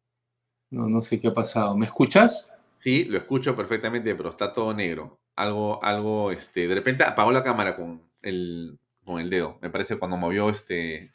No, 0.71 0.87
no 0.87 1.01
sé 1.01 1.19
qué 1.19 1.27
ha 1.27 1.33
pasado. 1.33 1.77
¿Me 1.77 1.87
escuchas? 1.87 2.49
Sí, 2.73 3.07
lo 3.07 3.19
escucho 3.19 3.57
perfectamente, 3.57 4.15
pero 4.15 4.31
está 4.31 4.53
todo 4.53 4.73
negro. 4.73 5.19
Algo, 5.35 5.83
algo, 5.83 6.31
este, 6.31 6.69
de 6.69 6.75
repente 6.77 7.03
apagó 7.03 7.33
la 7.33 7.43
cámara 7.43 7.75
con 7.75 8.09
el, 8.23 8.79
con 9.05 9.19
el 9.19 9.31
dedo. 9.31 9.59
Me 9.63 9.71
parece 9.71 9.99
cuando 9.99 10.17
movió 10.17 10.49
este. 10.49 11.11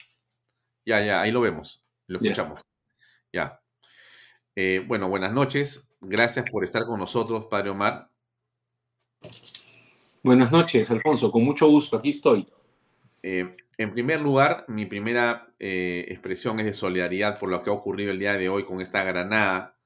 Ya, 0.86 1.02
ya, 1.06 1.22
ahí 1.22 1.32
lo 1.32 1.40
vemos. 1.40 1.86
Lo 2.08 2.20
escuchamos. 2.20 2.62
Ya. 3.32 3.62
Eh, 4.58 4.84
bueno, 4.86 5.08
buenas 5.08 5.32
noches. 5.32 5.90
Gracias 6.02 6.46
por 6.52 6.66
estar 6.66 6.86
con 6.86 7.00
nosotros, 7.00 7.46
Padre 7.46 7.70
Omar. 7.70 8.10
Buenas 10.24 10.52
noches, 10.52 10.92
Alfonso, 10.92 11.32
con 11.32 11.44
mucho 11.44 11.68
gusto, 11.68 11.98
aquí 11.98 12.10
estoy. 12.10 12.48
Eh, 13.24 13.56
en 13.78 13.94
primer 13.94 14.20
lugar, 14.20 14.66
mi 14.68 14.86
primera 14.86 15.54
eh, 15.60 16.06
expresión 16.10 16.60
es 16.60 16.66
de 16.66 16.74
solidaridad 16.74 17.40
por 17.40 17.50
lo 17.50 17.64
que 17.64 17.70
ha 17.70 17.74
ocurrido 17.74 18.12
el 18.12 18.20
día 18.20 18.34
de 18.34 18.50
hoy 18.50 18.66
con 18.66 18.82
esta 18.82 19.04
granada, 19.04 19.78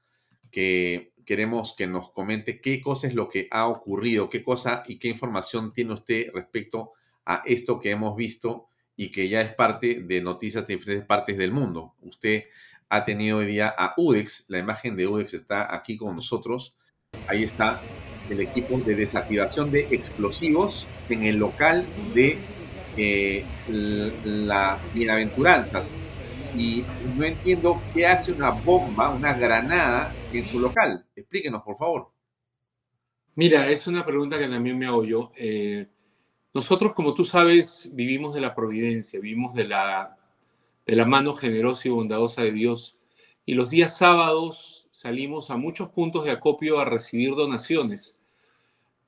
que 0.51 1.13
queremos 1.25 1.75
que 1.75 1.88
nos 1.88 2.11
comente 2.11 2.59
qué 2.59 2.82
cosa 2.82 3.07
es 3.07 3.13
lo 3.13 3.29
que 3.29 3.47
ha 3.51 3.67
ocurrido, 3.67 4.29
qué 4.29 4.43
cosa 4.43 4.84
y 4.88 4.97
qué 4.97 5.09
información 5.09 5.71
tiene 5.71 5.93
usted 5.93 6.32
respecto 6.34 6.93
a 7.25 7.43
esto 7.45 7.79
que 7.79 7.91
hemos 7.91 8.15
visto 8.15 8.67
y 8.95 9.11
que 9.11 9.29
ya 9.29 9.41
es 9.41 9.53
parte 9.53 10.01
de 10.01 10.21
noticias 10.21 10.65
de 10.67 10.75
diferentes 10.75 11.05
partes 11.05 11.38
del 11.38 11.51
mundo. 11.51 11.95
Usted 12.01 12.45
ha 12.89 13.05
tenido 13.05 13.38
hoy 13.38 13.45
día 13.45 13.73
a 13.77 13.93
UDEX, 13.95 14.45
la 14.49 14.59
imagen 14.59 14.95
de 14.95 15.07
UDEX 15.07 15.34
está 15.34 15.73
aquí 15.73 15.97
con 15.97 16.15
nosotros. 16.15 16.75
Ahí 17.27 17.43
está 17.43 17.82
el 18.32 18.39
equipo 18.39 18.77
de 18.77 18.95
desactivación 18.95 19.71
de 19.71 19.88
explosivos 19.91 20.88
en 21.09 21.23
el 21.23 21.38
local 21.38 21.86
de 22.13 22.39
eh, 22.97 23.45
la 23.67 24.79
Bienaventuranzas. 24.93 25.97
Y 26.55 26.84
no 27.15 27.25
entiendo 27.25 27.82
qué 27.93 28.07
hace 28.07 28.32
una 28.32 28.51
bomba, 28.51 29.09
una 29.09 29.34
granada 29.34 30.15
en 30.32 30.45
su 30.45 30.59
local. 30.59 31.05
Explíquenos, 31.15 31.61
por 31.63 31.77
favor. 31.77 32.11
Mira, 33.36 33.69
es 33.69 33.88
una 33.88 34.05
pregunta 34.05 34.38
que 34.38 34.47
también 34.47 34.77
me 34.77 34.86
hago 34.86 35.03
yo. 35.03 35.32
Eh, 35.36 35.88
nosotros, 36.53 36.93
como 36.93 37.13
tú 37.13 37.23
sabes, 37.23 37.89
vivimos 37.93 38.34
de 38.34 38.41
la 38.41 38.55
providencia, 38.55 39.19
vivimos 39.19 39.53
de 39.53 39.65
la, 39.65 40.17
de 40.86 40.95
la 40.95 41.05
mano 41.05 41.34
generosa 41.34 41.88
y 41.88 41.91
bondadosa 41.91 42.43
de 42.43 42.51
Dios. 42.51 42.97
Y 43.45 43.53
los 43.53 43.69
días 43.69 43.97
sábados 43.97 44.88
salimos 44.91 45.49
a 45.49 45.57
muchos 45.57 45.89
puntos 45.89 46.25
de 46.25 46.32
acopio 46.32 46.79
a 46.79 46.86
recibir 46.86 47.36
donaciones 47.36 48.17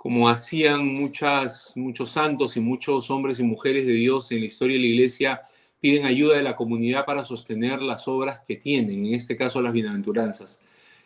como 0.03 0.27
hacían 0.27 0.85
muchas, 0.85 1.71
muchos 1.77 2.09
santos 2.09 2.57
y 2.57 2.59
muchos 2.59 3.09
hombres 3.09 3.39
y 3.39 3.43
mujeres 3.43 3.85
de 3.87 3.93
Dios 3.93 4.33
en 4.33 4.41
la 4.41 4.47
historia 4.47 4.75
de 4.75 4.81
la 4.81 4.87
iglesia, 4.87 5.41
piden 5.79 6.05
ayuda 6.05 6.35
de 6.35 6.43
la 6.43 6.57
comunidad 6.57 7.05
para 7.05 7.23
sostener 7.23 7.81
las 7.81 8.05
obras 8.09 8.41
que 8.45 8.57
tienen, 8.57 9.05
en 9.05 9.13
este 9.13 9.37
caso 9.37 9.61
las 9.61 9.71
bienaventuranzas. 9.71 10.59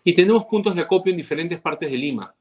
Y 0.04 0.14
tenemos 0.14 0.45
puntos 0.45 0.74
de 0.74 0.82
acopio 0.82 1.12
en 1.12 1.18
diferentes 1.18 1.60
partes 1.60 1.91
de 1.91 1.98
Lima. 2.00 2.34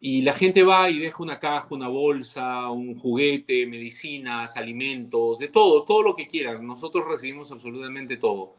Y 0.00 0.22
la 0.22 0.32
gente 0.32 0.62
va 0.62 0.88
y 0.88 0.98
deja 0.98 1.22
una 1.22 1.38
caja, 1.38 1.66
una 1.74 1.88
bolsa, 1.88 2.70
un 2.70 2.98
juguete, 2.98 3.66
medicinas, 3.66 4.56
alimentos, 4.56 5.40
de 5.40 5.48
todo, 5.48 5.84
todo 5.84 6.00
lo 6.00 6.16
que 6.16 6.26
quieran. 6.26 6.66
Nosotros 6.66 7.04
recibimos 7.06 7.52
absolutamente 7.52 8.16
todo. 8.16 8.56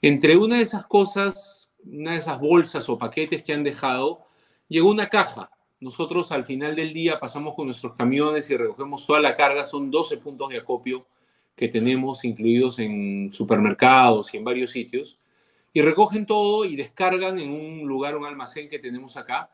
Entre 0.00 0.38
una 0.38 0.56
de 0.56 0.62
esas 0.62 0.86
cosas, 0.86 1.74
una 1.84 2.12
de 2.12 2.16
esas 2.16 2.40
bolsas 2.40 2.88
o 2.88 2.96
paquetes 2.96 3.42
que 3.42 3.52
han 3.52 3.62
dejado, 3.62 4.24
llegó 4.68 4.88
una 4.88 5.10
caja 5.10 5.50
nosotros 5.80 6.30
al 6.30 6.44
final 6.44 6.76
del 6.76 6.92
día 6.92 7.18
pasamos 7.18 7.54
con 7.54 7.66
nuestros 7.66 7.94
camiones 7.96 8.50
y 8.50 8.56
recogemos 8.56 9.06
toda 9.06 9.20
la 9.20 9.34
carga, 9.34 9.64
son 9.64 9.90
12 9.90 10.18
puntos 10.18 10.50
de 10.50 10.58
acopio 10.58 11.06
que 11.56 11.68
tenemos 11.68 12.24
incluidos 12.24 12.78
en 12.78 13.32
supermercados 13.32 14.32
y 14.32 14.36
en 14.36 14.44
varios 14.44 14.70
sitios, 14.70 15.18
y 15.72 15.82
recogen 15.82 16.26
todo 16.26 16.64
y 16.64 16.76
descargan 16.76 17.38
en 17.38 17.50
un 17.50 17.86
lugar, 17.86 18.16
un 18.16 18.24
almacén 18.24 18.68
que 18.68 18.78
tenemos 18.78 19.16
acá, 19.16 19.50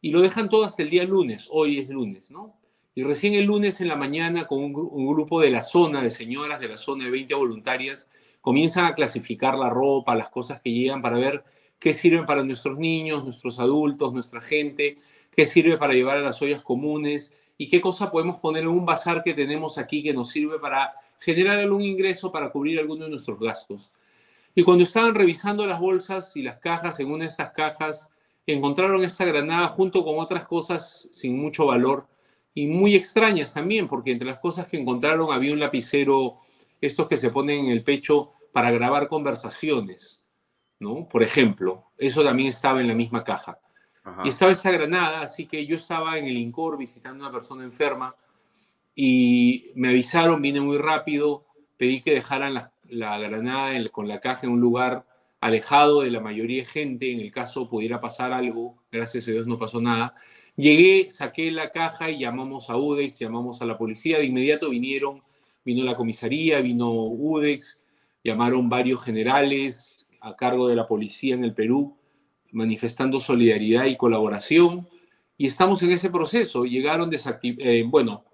y 0.00 0.10
lo 0.10 0.20
dejan 0.20 0.48
todo 0.48 0.64
hasta 0.64 0.82
el 0.82 0.90
día 0.90 1.04
lunes, 1.04 1.48
hoy 1.50 1.78
es 1.78 1.88
lunes, 1.88 2.30
¿no? 2.30 2.56
Y 2.94 3.04
recién 3.04 3.34
el 3.34 3.44
lunes 3.44 3.80
en 3.80 3.88
la 3.88 3.96
mañana 3.96 4.46
con 4.46 4.62
un, 4.64 4.72
grupo 4.72 5.40
de 5.40 5.50
la 5.50 5.62
zona, 5.62 6.02
de 6.02 6.10
señoras 6.10 6.58
de 6.58 6.68
la 6.68 6.76
zona 6.76 7.04
de 7.04 7.10
20 7.12 7.34
voluntarias, 7.34 8.08
comienzan 8.40 8.86
a 8.86 8.94
clasificar 8.94 9.56
la 9.56 9.70
ropa, 9.70 10.16
las 10.16 10.30
cosas 10.30 10.60
que 10.60 10.72
llegan 10.72 11.00
para 11.00 11.16
ver 11.16 11.44
qué 11.78 11.94
sirven 11.94 12.26
para 12.26 12.42
nuestros 12.42 12.78
niños, 12.78 13.22
nuestros 13.22 13.60
adultos, 13.60 14.12
nuestra 14.12 14.40
gente, 14.40 14.98
qué 15.38 15.46
sirve 15.46 15.78
para 15.78 15.92
llevar 15.92 16.18
a 16.18 16.20
las 16.20 16.42
ollas 16.42 16.62
comunes 16.62 17.32
y 17.56 17.68
qué 17.68 17.80
cosa 17.80 18.10
podemos 18.10 18.40
poner 18.40 18.64
en 18.64 18.70
un 18.70 18.84
bazar 18.84 19.22
que 19.22 19.34
tenemos 19.34 19.78
aquí 19.78 20.02
que 20.02 20.12
nos 20.12 20.30
sirve 20.30 20.58
para 20.58 20.92
generar 21.20 21.60
algún 21.60 21.80
ingreso 21.80 22.32
para 22.32 22.50
cubrir 22.50 22.80
algunos 22.80 23.04
de 23.04 23.10
nuestros 23.10 23.38
gastos. 23.38 23.92
Y 24.56 24.64
cuando 24.64 24.82
estaban 24.82 25.14
revisando 25.14 25.64
las 25.64 25.78
bolsas 25.78 26.36
y 26.36 26.42
las 26.42 26.58
cajas, 26.58 26.98
en 26.98 27.12
una 27.12 27.22
de 27.22 27.28
estas 27.28 27.52
cajas 27.52 28.10
encontraron 28.48 29.04
esta 29.04 29.24
granada 29.26 29.68
junto 29.68 30.04
con 30.04 30.18
otras 30.18 30.44
cosas 30.44 31.08
sin 31.12 31.38
mucho 31.38 31.66
valor 31.66 32.08
y 32.52 32.66
muy 32.66 32.96
extrañas 32.96 33.54
también, 33.54 33.86
porque 33.86 34.10
entre 34.10 34.26
las 34.26 34.40
cosas 34.40 34.66
que 34.66 34.80
encontraron 34.80 35.32
había 35.32 35.52
un 35.52 35.60
lapicero, 35.60 36.38
estos 36.80 37.06
que 37.06 37.16
se 37.16 37.30
ponen 37.30 37.66
en 37.66 37.70
el 37.70 37.84
pecho 37.84 38.32
para 38.50 38.72
grabar 38.72 39.06
conversaciones, 39.06 40.20
¿no? 40.80 41.06
Por 41.08 41.22
ejemplo, 41.22 41.92
eso 41.96 42.24
también 42.24 42.48
estaba 42.48 42.80
en 42.80 42.88
la 42.88 42.94
misma 42.96 43.22
caja. 43.22 43.60
Y 44.24 44.28
estaba 44.28 44.52
esta 44.52 44.70
granada, 44.70 45.22
así 45.22 45.46
que 45.46 45.66
yo 45.66 45.76
estaba 45.76 46.18
en 46.18 46.26
el 46.26 46.36
INCOR 46.36 46.76
visitando 46.76 47.24
a 47.24 47.28
una 47.28 47.34
persona 47.34 47.64
enferma 47.64 48.14
y 48.94 49.70
me 49.76 49.88
avisaron, 49.88 50.42
vine 50.42 50.60
muy 50.60 50.78
rápido, 50.78 51.44
pedí 51.76 52.02
que 52.02 52.12
dejaran 52.12 52.54
la, 52.54 53.18
granada 53.18 53.72
con 53.90 54.08
la 54.08 54.20
caja 54.20 54.46
en 54.46 54.52
un 54.52 54.60
lugar 54.60 55.06
alejado 55.40 56.02
de 56.02 56.10
la 56.10 56.20
mayoría 56.20 56.62
de 56.62 56.68
gente, 56.68 57.12
en 57.12 57.20
el 57.20 57.30
caso 57.30 57.68
pudiera 57.68 58.00
pasar 58.00 58.32
algo, 58.32 58.76
gracias 58.90 59.28
a 59.28 59.30
Dios 59.30 59.46
no 59.46 59.58
pasó 59.58 59.80
nada. 59.80 60.14
Llegué, 60.56 61.08
saqué 61.10 61.52
la 61.52 61.70
caja 61.70 62.10
y 62.10 62.18
llamamos 62.18 62.70
a 62.70 62.76
UDEX, 62.76 63.20
llamamos 63.20 63.62
a 63.62 63.66
la 63.66 63.78
policía, 63.78 64.18
de 64.18 64.24
inmediato 64.24 64.70
vinieron, 64.70 65.22
vino 65.64 65.84
la 65.84 65.94
comisaría, 65.94 66.60
vino 66.60 66.90
UDEX, 66.90 67.78
llamaron 68.24 68.68
varios 68.68 69.04
generales 69.04 70.08
a 70.20 70.34
cargo 70.34 70.66
de 70.66 70.74
la 70.74 70.86
policía 70.86 71.34
en 71.34 71.44
el 71.44 71.54
Perú, 71.54 71.97
manifestando 72.52 73.18
solidaridad 73.18 73.86
y 73.86 73.96
colaboración, 73.96 74.88
y 75.36 75.46
estamos 75.46 75.82
en 75.82 75.92
ese 75.92 76.10
proceso. 76.10 76.64
Llegaron, 76.64 77.10
eh, 77.42 77.84
bueno, 77.86 78.24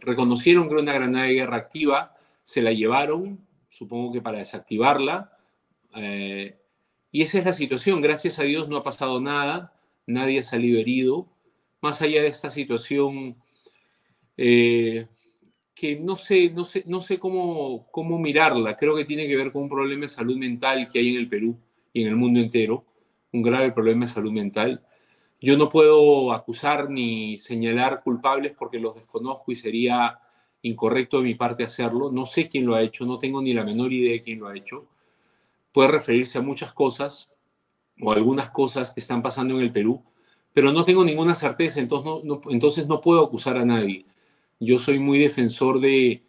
reconocieron 0.00 0.66
que 0.66 0.74
era 0.74 0.82
una 0.82 0.94
granada 0.94 1.26
de 1.26 1.34
guerra 1.34 1.56
activa, 1.56 2.16
se 2.42 2.62
la 2.62 2.72
llevaron, 2.72 3.38
supongo 3.68 4.12
que 4.12 4.22
para 4.22 4.38
desactivarla, 4.38 5.32
eh, 5.96 6.56
y 7.10 7.22
esa 7.22 7.38
es 7.38 7.44
la 7.44 7.52
situación. 7.52 8.00
Gracias 8.00 8.38
a 8.38 8.42
Dios 8.42 8.68
no 8.68 8.76
ha 8.76 8.82
pasado 8.82 9.20
nada, 9.20 9.72
nadie 10.06 10.40
ha 10.40 10.42
salido 10.42 10.78
herido. 10.78 11.26
Más 11.80 12.02
allá 12.02 12.22
de 12.22 12.28
esta 12.28 12.50
situación, 12.50 13.36
eh, 14.36 15.06
que 15.74 15.98
no 15.98 16.16
sé, 16.16 16.50
no 16.50 16.64
sé, 16.64 16.84
no 16.86 17.00
sé 17.00 17.18
cómo, 17.18 17.86
cómo 17.90 18.18
mirarla. 18.18 18.76
Creo 18.76 18.96
que 18.96 19.04
tiene 19.04 19.26
que 19.26 19.36
ver 19.36 19.52
con 19.52 19.62
un 19.62 19.68
problema 19.68 20.02
de 20.02 20.08
salud 20.08 20.36
mental 20.36 20.88
que 20.88 20.98
hay 20.98 21.10
en 21.10 21.16
el 21.16 21.28
Perú 21.28 21.56
y 21.92 22.02
en 22.02 22.08
el 22.08 22.16
mundo 22.16 22.40
entero, 22.40 22.84
un 23.32 23.42
grave 23.42 23.72
problema 23.72 24.06
de 24.06 24.12
salud 24.12 24.32
mental. 24.32 24.82
Yo 25.40 25.56
no 25.56 25.68
puedo 25.68 26.32
acusar 26.32 26.90
ni 26.90 27.38
señalar 27.38 28.02
culpables 28.02 28.54
porque 28.58 28.80
los 28.80 28.94
desconozco 28.94 29.52
y 29.52 29.56
sería 29.56 30.18
incorrecto 30.62 31.18
de 31.18 31.24
mi 31.24 31.34
parte 31.34 31.62
hacerlo. 31.62 32.10
No 32.10 32.26
sé 32.26 32.48
quién 32.48 32.66
lo 32.66 32.74
ha 32.74 32.82
hecho, 32.82 33.06
no 33.06 33.18
tengo 33.18 33.40
ni 33.40 33.54
la 33.54 33.64
menor 33.64 33.92
idea 33.92 34.12
de 34.12 34.22
quién 34.22 34.40
lo 34.40 34.48
ha 34.48 34.56
hecho 34.56 34.88
puede 35.72 35.90
referirse 35.92 36.38
a 36.38 36.42
muchas 36.42 36.72
cosas 36.72 37.30
o 38.00 38.12
algunas 38.12 38.50
cosas 38.50 38.92
que 38.92 39.00
están 39.00 39.22
pasando 39.22 39.54
en 39.54 39.60
el 39.60 39.72
Perú, 39.72 40.02
pero 40.52 40.72
no 40.72 40.84
tengo 40.84 41.04
ninguna 41.04 41.34
certeza, 41.34 41.80
entonces 41.80 42.24
no, 42.24 42.40
entonces 42.50 42.86
no 42.86 43.00
puedo 43.00 43.24
acusar 43.24 43.56
a 43.58 43.64
nadie. 43.64 44.04
Yo 44.60 44.78
soy 44.78 44.98
muy 44.98 45.18
defensor 45.18 45.80
de, 45.80 46.24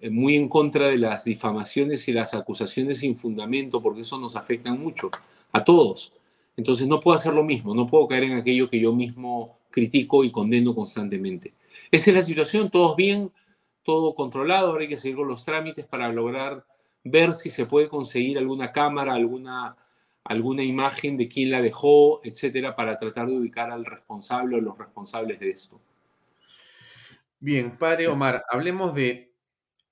eh, 0.00 0.10
muy 0.10 0.36
en 0.36 0.48
contra 0.48 0.88
de 0.88 0.98
las 0.98 1.24
difamaciones 1.24 2.06
y 2.08 2.12
las 2.12 2.34
acusaciones 2.34 2.98
sin 2.98 3.16
fundamento, 3.16 3.82
porque 3.82 4.02
eso 4.02 4.18
nos 4.18 4.36
afecta 4.36 4.72
mucho, 4.72 5.10
a 5.50 5.64
todos. 5.64 6.12
Entonces 6.56 6.86
no 6.86 7.00
puedo 7.00 7.16
hacer 7.16 7.34
lo 7.34 7.42
mismo, 7.42 7.74
no 7.74 7.86
puedo 7.86 8.06
caer 8.06 8.24
en 8.24 8.34
aquello 8.34 8.70
que 8.70 8.80
yo 8.80 8.92
mismo 8.94 9.58
critico 9.70 10.24
y 10.24 10.30
condeno 10.30 10.74
constantemente. 10.74 11.52
Esa 11.90 12.10
es 12.10 12.16
la 12.16 12.22
situación, 12.22 12.70
todos 12.70 12.96
bien, 12.96 13.32
todo 13.82 14.14
controlado, 14.14 14.68
ahora 14.68 14.82
hay 14.82 14.88
que 14.88 14.96
seguir 14.96 15.16
con 15.16 15.28
los 15.28 15.44
trámites 15.44 15.86
para 15.86 16.08
lograr 16.12 16.64
ver 17.02 17.34
si 17.34 17.50
se 17.50 17.66
puede 17.66 17.88
conseguir 17.88 18.38
alguna 18.38 18.72
cámara, 18.72 19.14
alguna, 19.14 19.76
alguna 20.22 20.62
imagen 20.62 21.16
de 21.16 21.28
quién 21.28 21.50
la 21.50 21.60
dejó, 21.60 22.20
etcétera, 22.24 22.74
para 22.74 22.96
tratar 22.96 23.26
de 23.26 23.36
ubicar 23.36 23.70
al 23.70 23.84
responsable 23.84 24.56
o 24.56 24.60
los 24.60 24.78
responsables 24.78 25.40
de 25.40 25.50
esto. 25.50 25.80
Bien, 27.40 27.76
padre 27.76 28.08
Omar, 28.08 28.42
hablemos 28.48 28.94
de 28.94 29.33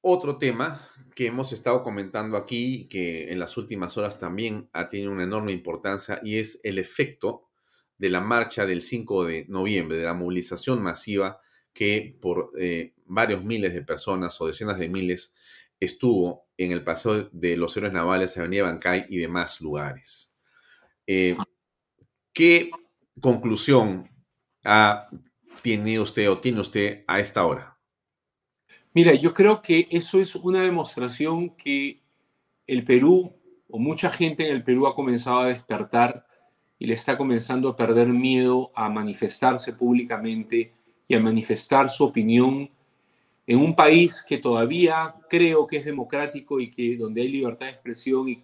otro 0.02 0.36
tema 0.36 0.86
que 1.14 1.26
hemos 1.26 1.52
estado 1.52 1.82
comentando 1.82 2.36
aquí, 2.36 2.88
que 2.88 3.32
en 3.32 3.38
las 3.38 3.56
últimas 3.56 3.96
horas 3.96 4.18
también 4.18 4.68
ha 4.72 4.90
tenido 4.90 5.12
una 5.12 5.24
enorme 5.24 5.52
importancia, 5.52 6.20
y 6.22 6.38
es 6.38 6.60
el 6.64 6.78
efecto 6.78 7.48
de 7.96 8.10
la 8.10 8.20
marcha 8.20 8.66
del 8.66 8.82
5 8.82 9.24
de 9.24 9.46
noviembre, 9.48 9.96
de 9.96 10.04
la 10.04 10.14
movilización 10.14 10.82
masiva 10.82 11.40
que 11.72 12.18
por 12.20 12.52
eh, 12.58 12.94
varios 13.06 13.44
miles 13.44 13.72
de 13.72 13.82
personas 13.82 14.38
o 14.40 14.46
decenas 14.46 14.78
de 14.78 14.88
miles 14.88 15.34
estuvo 15.80 16.48
en 16.56 16.72
el 16.72 16.84
Paseo 16.84 17.28
de 17.32 17.56
los 17.56 17.76
Héroes 17.76 17.92
Navales, 17.92 18.36
Avenida 18.36 18.64
Bancay 18.64 19.06
y 19.08 19.18
demás 19.18 19.60
lugares. 19.60 20.34
Eh, 21.06 21.36
¿Qué 22.32 22.70
conclusión 23.20 24.10
ha 24.64 25.08
tenido 25.62 26.02
usted 26.02 26.30
o 26.30 26.40
tiene 26.40 26.60
usted 26.60 27.04
a 27.06 27.20
esta 27.20 27.44
hora? 27.46 27.71
Mira, 28.94 29.14
yo 29.14 29.32
creo 29.32 29.62
que 29.62 29.88
eso 29.90 30.20
es 30.20 30.34
una 30.34 30.62
demostración 30.62 31.50
que 31.50 32.00
el 32.66 32.84
Perú 32.84 33.32
o 33.70 33.78
mucha 33.78 34.10
gente 34.10 34.46
en 34.46 34.54
el 34.54 34.62
Perú 34.62 34.86
ha 34.86 34.94
comenzado 34.94 35.40
a 35.40 35.48
despertar 35.48 36.26
y 36.78 36.86
le 36.86 36.94
está 36.94 37.16
comenzando 37.16 37.70
a 37.70 37.76
perder 37.76 38.08
miedo 38.08 38.70
a 38.74 38.90
manifestarse 38.90 39.72
públicamente 39.72 40.74
y 41.08 41.14
a 41.14 41.20
manifestar 41.20 41.88
su 41.88 42.04
opinión 42.04 42.68
en 43.46 43.58
un 43.58 43.74
país 43.74 44.22
que 44.28 44.36
todavía 44.36 45.14
creo 45.30 45.66
que 45.66 45.78
es 45.78 45.86
democrático 45.86 46.60
y 46.60 46.70
que 46.70 46.96
donde 46.96 47.22
hay 47.22 47.28
libertad 47.28 47.66
de 47.66 47.72
expresión 47.72 48.28
y 48.28 48.42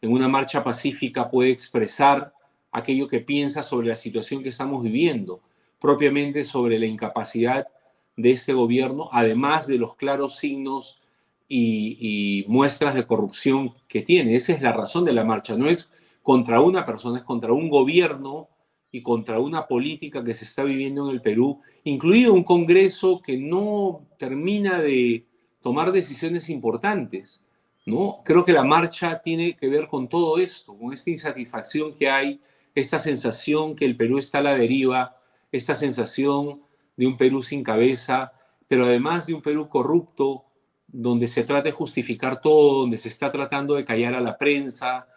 en 0.00 0.12
una 0.12 0.28
marcha 0.28 0.64
pacífica 0.64 1.30
puede 1.30 1.50
expresar 1.50 2.32
aquello 2.72 3.06
que 3.06 3.20
piensa 3.20 3.62
sobre 3.62 3.88
la 3.88 3.96
situación 3.96 4.42
que 4.42 4.48
estamos 4.48 4.82
viviendo, 4.82 5.42
propiamente 5.78 6.46
sobre 6.46 6.78
la 6.78 6.86
incapacidad 6.86 7.68
de 8.16 8.30
este 8.30 8.52
gobierno, 8.52 9.08
además 9.12 9.66
de 9.66 9.78
los 9.78 9.96
claros 9.96 10.36
signos 10.36 11.00
y, 11.48 11.96
y, 12.00 12.48
muestras 12.48 12.94
de 12.94 13.06
corrupción 13.06 13.74
que 13.88 14.02
tiene. 14.02 14.36
Esa 14.36 14.52
es 14.52 14.62
la 14.62 14.72
razón 14.72 15.04
de 15.04 15.12
la 15.12 15.24
marcha, 15.24 15.56
no 15.56 15.68
es 15.68 15.90
contra 16.22 16.60
una 16.60 16.86
persona, 16.86 17.18
es 17.18 17.24
contra 17.24 17.52
un 17.52 17.68
gobierno 17.68 18.48
y 18.90 19.02
contra 19.02 19.40
una 19.40 19.66
política 19.66 20.22
que 20.22 20.34
se 20.34 20.44
está 20.44 20.62
viviendo 20.62 21.08
en 21.08 21.14
el 21.14 21.22
Perú, 21.22 21.60
incluido 21.84 22.34
un 22.34 22.44
Congreso 22.44 23.20
que 23.22 23.38
no 23.38 24.06
termina 24.18 24.80
de 24.80 25.26
tomar 25.62 25.92
decisiones 25.92 26.50
importantes. 26.50 27.44
¿no? 27.86 28.20
Creo 28.24 28.44
que 28.44 28.52
la 28.52 28.64
marcha 28.64 29.20
tiene 29.22 29.56
que 29.56 29.68
ver 29.68 29.88
con 29.88 30.08
todo 30.08 30.38
esto, 30.38 30.76
con 30.76 30.92
esta 30.92 31.10
insatisfacción 31.10 31.96
que 31.96 32.08
hay, 32.08 32.40
esta 32.74 32.98
sensación 32.98 33.74
que 33.74 33.86
el 33.86 33.96
Perú 33.96 34.18
está 34.18 34.38
a 34.38 34.42
la 34.42 34.56
deriva, 34.56 35.16
esta 35.50 35.74
sensación 35.74 36.62
de 37.02 37.08
un 37.08 37.16
Perú 37.16 37.42
sin 37.42 37.64
cabeza, 37.64 38.32
pero 38.68 38.84
además 38.84 39.26
de 39.26 39.34
un 39.34 39.42
Perú 39.42 39.68
corrupto, 39.68 40.44
donde 40.86 41.26
se 41.26 41.42
trata 41.42 41.64
de 41.64 41.72
justificar 41.72 42.40
todo, 42.40 42.82
donde 42.82 42.96
se 42.96 43.08
está 43.08 43.28
tratando 43.28 43.74
de 43.74 43.84
callar 43.84 44.14
a 44.14 44.20
la 44.20 44.38
prensa, 44.38 45.08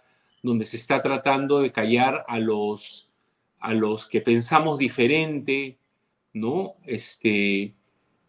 donde 0.42 0.66
se 0.66 0.78
está 0.78 1.04
tratando 1.04 1.60
de 1.60 1.72
callar 1.72 2.26
a 2.28 2.40
los 2.40 3.12
a 3.60 3.76
los 3.76 4.08
que 4.08 4.20
pensamos 4.20 4.80
diferente, 4.80 5.78
¿no? 6.34 6.78
Este, 6.86 7.76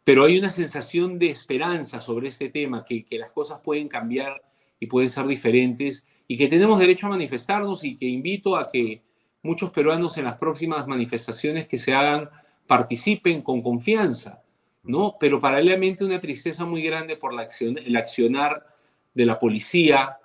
pero 0.04 0.24
hay 0.24 0.38
una 0.38 0.50
sensación 0.50 1.18
de 1.18 1.30
esperanza 1.30 2.02
sobre 2.02 2.28
este 2.28 2.50
tema, 2.50 2.84
que, 2.84 3.06
que 3.06 3.16
las 3.16 3.30
cosas 3.30 3.60
pueden 3.64 3.88
cambiar 3.88 4.42
y 4.78 4.86
pueden 4.86 5.08
ser 5.08 5.26
diferentes 5.26 6.06
y 6.28 6.36
que 6.36 6.48
tenemos 6.48 6.78
derecho 6.78 7.06
a 7.06 7.10
manifestarnos 7.10 7.84
y 7.84 7.96
que 7.96 8.06
invito 8.06 8.54
a 8.54 8.70
que 8.70 9.02
muchos 9.42 9.70
peruanos 9.70 10.18
en 10.18 10.24
las 10.24 10.36
próximas 10.36 10.86
manifestaciones 10.86 11.66
que 11.66 11.78
se 11.78 11.94
hagan 11.94 12.28
participen 12.66 13.42
con 13.42 13.62
confianza, 13.62 14.42
¿no? 14.82 15.16
Pero 15.18 15.38
paralelamente 15.40 16.04
una 16.04 16.20
tristeza 16.20 16.64
muy 16.64 16.82
grande 16.82 17.16
por 17.16 17.32
la 17.32 17.42
acción, 17.42 17.78
el 17.78 17.96
accionar 17.96 18.66
de 19.14 19.26
la 19.26 19.38
policía, 19.38 20.18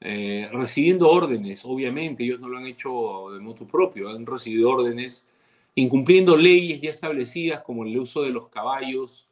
eh, 0.00 0.48
recibiendo 0.52 1.10
órdenes, 1.10 1.64
obviamente, 1.64 2.24
ellos 2.24 2.40
no 2.40 2.48
lo 2.48 2.58
han 2.58 2.66
hecho 2.66 3.30
de 3.32 3.40
modo 3.40 3.66
propio, 3.66 4.10
han 4.10 4.26
recibido 4.26 4.70
órdenes 4.70 5.26
incumpliendo 5.74 6.36
leyes 6.36 6.80
ya 6.80 6.90
establecidas 6.90 7.62
como 7.62 7.84
el 7.84 7.98
uso 7.98 8.22
de 8.22 8.30
los 8.30 8.48
caballos 8.48 9.28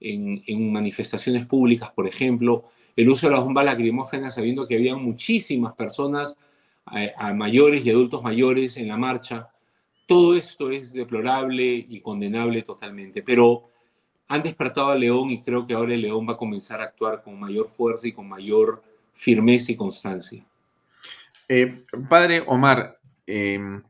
en, 0.00 0.42
en 0.46 0.72
manifestaciones 0.72 1.44
públicas, 1.46 1.90
por 1.90 2.06
ejemplo, 2.06 2.66
el 2.94 3.08
uso 3.08 3.28
de 3.28 3.34
las 3.34 3.44
bombas 3.44 3.64
lacrimógenas 3.64 4.34
sabiendo 4.34 4.66
que 4.66 4.76
había 4.76 4.96
muchísimas 4.96 5.74
personas 5.74 6.36
a, 7.16 7.32
mayores 7.34 7.84
y 7.84 7.90
adultos 7.90 8.22
mayores 8.22 8.76
en 8.76 8.88
la 8.88 8.96
marcha. 8.96 9.48
Todo 10.08 10.34
esto 10.34 10.70
es 10.70 10.94
deplorable 10.94 11.84
y 11.86 12.00
condenable 12.00 12.62
totalmente, 12.62 13.22
pero 13.22 13.68
han 14.26 14.42
despertado 14.42 14.88
a 14.88 14.96
León 14.96 15.28
y 15.28 15.42
creo 15.42 15.66
que 15.66 15.74
ahora 15.74 15.92
el 15.92 16.00
León 16.00 16.26
va 16.26 16.32
a 16.32 16.38
comenzar 16.38 16.80
a 16.80 16.84
actuar 16.84 17.22
con 17.22 17.38
mayor 17.38 17.68
fuerza 17.68 18.08
y 18.08 18.12
con 18.12 18.26
mayor 18.26 18.82
firmeza 19.12 19.70
y 19.70 19.76
constancia. 19.76 20.46
Eh, 21.46 21.82
padre 22.08 22.42
Omar, 22.46 22.98
em, 23.26 23.82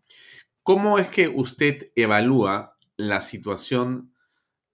¿cómo 0.64 0.98
es 0.98 1.06
que 1.06 1.28
usted 1.28 1.92
evalúa 1.94 2.76
la 2.96 3.20
situación 3.20 4.12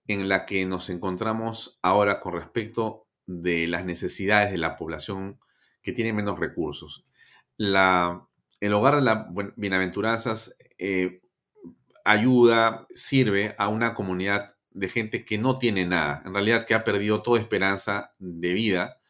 en 0.06 0.30
la 0.30 0.46
que 0.46 0.64
nos 0.64 0.88
encontramos 0.88 1.78
ahora 1.82 2.20
con 2.20 2.32
respecto 2.32 3.06
de 3.26 3.68
las 3.68 3.84
necesidades 3.84 4.50
de 4.50 4.56
la 4.56 4.76
población 4.76 5.38
que 5.82 5.92
tiene 5.92 6.14
menos 6.14 6.38
recursos? 6.38 7.04
el 7.58 8.72
hogar 8.72 8.96
de 8.96 9.02
las 9.02 9.26
bienaventuranzas 9.56 10.56
eh, 10.78 11.20
ayuda, 12.04 12.86
sirve 12.94 13.54
a 13.58 13.68
una 13.68 13.94
comunidad 13.94 14.54
de 14.70 14.88
gente 14.88 15.24
que 15.24 15.38
no 15.38 15.58
tiene 15.58 15.86
nada, 15.86 16.22
en 16.26 16.34
realidad 16.34 16.66
que 16.66 16.74
ha 16.74 16.84
perdido 16.84 17.22
toda 17.22 17.40
esperanza 17.40 18.14
de 18.18 18.52
vida, 18.52 19.00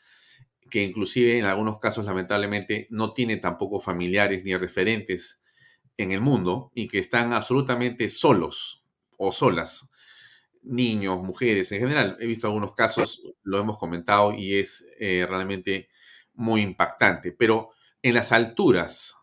que 0.71 0.83
inclusive 0.83 1.39
en 1.39 1.45
algunos 1.45 1.79
casos 1.79 2.05
lamentablemente 2.05 2.87
no 2.91 3.13
tiene 3.13 3.37
tampoco 3.39 3.81
familiares 3.81 4.45
ni 4.45 4.57
referentes 4.57 5.43
en 5.97 6.13
el 6.13 6.21
mundo 6.21 6.71
y 6.75 6.89
que 6.89 6.99
están 6.99 7.33
absolutamente 7.33 8.09
solos 8.09 8.85
o 9.17 9.33
solas, 9.33 9.91
niños, 10.63 11.23
mujeres 11.23 11.71
en 11.73 11.81
general. 11.81 12.17
He 12.21 12.27
visto 12.27 12.47
algunos 12.47 12.75
casos, 12.75 13.23
lo 13.43 13.59
hemos 13.59 13.79
comentado 13.79 14.35
y 14.35 14.59
es 14.59 14.87
eh, 14.99 15.27
realmente 15.29 15.89
muy 16.35 16.63
impactante, 16.63 17.33
pero 17.33 17.71
en 18.03 18.15
las 18.15 18.33
alturas 18.33 19.17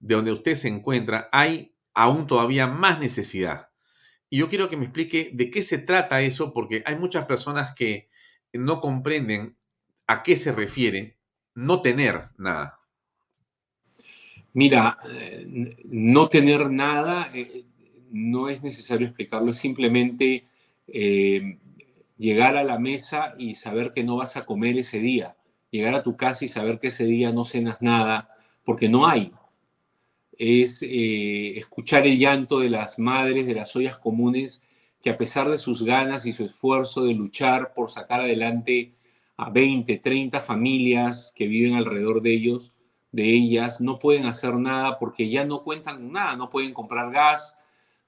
de 0.00 0.14
donde 0.14 0.32
usted 0.32 0.54
se 0.54 0.68
encuentra 0.68 1.28
hay 1.32 1.74
aún 2.02 2.26
todavía 2.26 2.66
más 2.66 3.00
necesidad. 3.00 3.70
Y 4.30 4.38
yo 4.38 4.48
quiero 4.48 4.68
que 4.68 4.76
me 4.76 4.84
explique 4.84 5.30
de 5.32 5.50
qué 5.50 5.62
se 5.62 5.78
trata 5.78 6.22
eso, 6.22 6.52
porque 6.52 6.82
hay 6.86 6.96
muchas 6.96 7.26
personas 7.26 7.74
que 7.74 8.08
no 8.52 8.80
comprenden 8.80 9.56
a 10.06 10.22
qué 10.22 10.36
se 10.36 10.52
refiere 10.52 11.18
no 11.54 11.82
tener 11.82 12.28
nada. 12.38 12.78
Mira, 14.52 14.98
eh, 15.10 15.76
no 15.84 16.28
tener 16.28 16.70
nada 16.70 17.30
eh, 17.34 17.64
no 18.10 18.48
es 18.48 18.62
necesario 18.62 19.06
explicarlo, 19.06 19.50
es 19.50 19.58
simplemente 19.58 20.46
eh, 20.86 21.58
llegar 22.16 22.56
a 22.56 22.64
la 22.64 22.78
mesa 22.78 23.34
y 23.38 23.54
saber 23.54 23.92
que 23.92 24.04
no 24.04 24.16
vas 24.16 24.36
a 24.36 24.46
comer 24.46 24.78
ese 24.78 24.98
día 24.98 25.36
llegar 25.70 25.94
a 25.94 26.02
tu 26.02 26.16
casa 26.16 26.44
y 26.44 26.48
saber 26.48 26.78
que 26.78 26.88
ese 26.88 27.04
día 27.04 27.32
no 27.32 27.44
cenas 27.44 27.78
nada, 27.80 28.30
porque 28.64 28.88
no 28.88 29.06
hay. 29.06 29.32
Es 30.38 30.82
eh, 30.82 31.58
escuchar 31.58 32.06
el 32.06 32.18
llanto 32.18 32.60
de 32.60 32.70
las 32.70 32.98
madres 32.98 33.46
de 33.46 33.54
las 33.54 33.74
ollas 33.76 33.98
comunes 33.98 34.62
que 35.02 35.10
a 35.10 35.18
pesar 35.18 35.50
de 35.50 35.58
sus 35.58 35.82
ganas 35.82 36.26
y 36.26 36.32
su 36.32 36.44
esfuerzo 36.44 37.04
de 37.04 37.14
luchar 37.14 37.74
por 37.74 37.90
sacar 37.90 38.20
adelante 38.20 38.94
a 39.36 39.50
20, 39.50 39.98
30 39.98 40.40
familias 40.40 41.32
que 41.34 41.46
viven 41.46 41.74
alrededor 41.74 42.22
de 42.22 42.32
ellos, 42.32 42.72
de 43.12 43.24
ellas, 43.24 43.80
no 43.80 43.98
pueden 43.98 44.26
hacer 44.26 44.54
nada 44.54 44.98
porque 44.98 45.28
ya 45.28 45.44
no 45.44 45.62
cuentan 45.62 46.12
nada, 46.12 46.36
no 46.36 46.50
pueden 46.50 46.74
comprar 46.74 47.12
gas, 47.12 47.54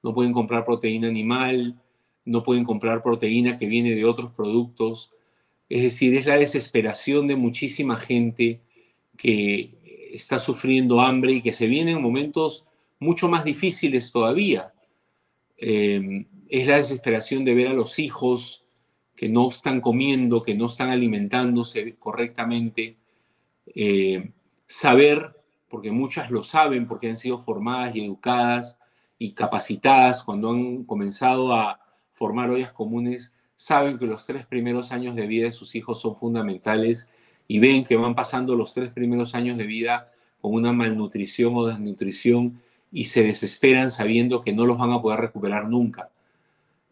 no 0.03 0.15
pueden 0.15 0.33
comprar 0.33 0.65
proteína 0.65 1.09
animal, 1.09 1.81
no 2.25 2.43
pueden 2.43 2.65
comprar 2.65 3.03
proteína 3.03 3.57
que 3.57 3.67
viene 3.67 3.95
de 3.95 4.05
otros 4.05 4.33
productos, 4.33 5.13
es 5.69 5.83
decir, 5.83 6.15
es 6.17 6.27
la 6.27 6.37
desesperación 6.37 7.29
de 7.29 7.37
muchísima 7.37 7.97
gente 7.97 8.61
que 9.17 9.79
está 10.13 10.39
sufriendo 10.39 11.01
hambre 11.01 11.33
y 11.33 11.43
que 11.43 11.53
se 11.53 11.67
viene 11.67 11.93
en 11.93 12.03
momentos 12.03 12.65
mucho 12.99 13.29
más 13.29 13.45
difíciles 13.45 14.13
todavía. 14.13 14.73
Em, 15.57 16.27
es 16.49 16.67
la 16.67 16.77
desesperación 16.77 17.45
de 17.45 17.55
ver 17.55 17.69
a 17.69 17.73
los 17.73 17.99
hijos 17.99 18.65
que 19.15 19.29
no 19.29 19.49
están 19.49 19.81
comiendo, 19.81 20.43
que 20.43 20.55
no 20.55 20.67
están 20.67 20.91
alimentándose 20.91 21.97
correctamente. 21.97 22.97
Em, 23.67 24.33
saber, 24.67 25.37
porque 25.69 25.93
muchas 25.93 26.31
lo 26.31 26.43
saben, 26.43 26.87
porque 26.87 27.09
han 27.09 27.17
sido 27.17 27.39
formadas 27.39 27.95
y 27.95 28.05
educadas 28.05 28.79
y 29.19 29.33
capacitadas 29.33 30.25
cuando 30.25 30.51
han 30.51 30.85
comenzado 30.85 31.53
a 31.53 31.81
formar 32.13 32.51
ollas 32.51 32.73
comunes, 32.73 33.35
saben 33.57 33.99
que 33.99 34.07
los 34.07 34.25
tres 34.25 34.47
primeros 34.47 34.93
años 34.93 35.15
de 35.15 35.27
vida 35.27 35.45
de 35.47 35.53
sus 35.53 35.75
hijos 35.75 36.01
son 36.01 36.17
fundamentales 36.17 37.09
y 37.51 37.59
ven 37.59 37.83
que 37.83 37.97
van 37.97 38.15
pasando 38.15 38.55
los 38.55 38.73
tres 38.75 38.93
primeros 38.93 39.35
años 39.35 39.59
de 39.59 39.67
vida 39.67 40.13
con 40.41 40.55
una 40.55 40.73
malnutrición 40.73 41.53
o 41.57 41.67
desnutrición 41.67 42.63
y 42.93 43.07
se 43.07 43.25
desesperan 43.25 43.91
sabiendo 43.91 44.41
que 44.41 44.53
no 44.53 44.67
los 44.67 44.79
van 44.79 44.93
a 44.93 45.03
poder 45.03 45.19
recuperar 45.19 45.69
nunca. 45.69 46.11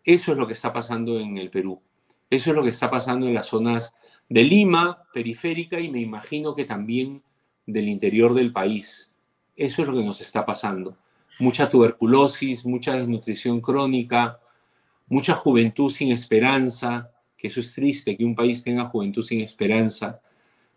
Eso 0.03 0.33
es 0.33 0.37
lo 0.37 0.49
que 0.49 0.55
está 0.55 0.73
pasando 0.73 1.21
en 1.21 1.39
el 1.39 1.49
Perú. 1.51 1.81
Eso 2.29 2.51
es 2.51 2.57
lo 2.57 2.65
que 2.65 2.71
está 2.71 2.91
pasando 2.91 3.29
en 3.29 3.35
las 3.35 3.47
zonas 3.47 3.95
de 4.29 4.43
Lima, 4.43 5.05
periférica, 5.15 5.79
y 5.79 5.93
me 5.93 6.01
imagino 6.01 6.57
que 6.57 6.65
también 6.65 7.23
del 7.65 7.89
interior 7.89 8.35
del 8.35 8.53
país. 8.53 9.13
Eso 9.55 9.83
es 9.83 9.89
lo 9.89 9.95
que 9.95 10.05
nos 10.05 10.21
está 10.21 10.45
pasando. 10.45 10.97
Mucha 11.39 11.71
tuberculosis, 11.71 12.67
mucha 12.67 12.95
desnutrición 12.95 13.61
crónica, 13.61 14.41
mucha 15.07 15.37
juventud 15.37 15.89
sin 15.89 16.11
esperanza, 16.11 17.13
que 17.37 17.47
eso 17.47 17.61
es 17.61 17.73
triste, 17.75 18.17
que 18.17 18.25
un 18.25 18.35
país 18.35 18.65
tenga 18.65 18.87
juventud 18.87 19.23
sin 19.23 19.41
esperanza, 19.41 20.21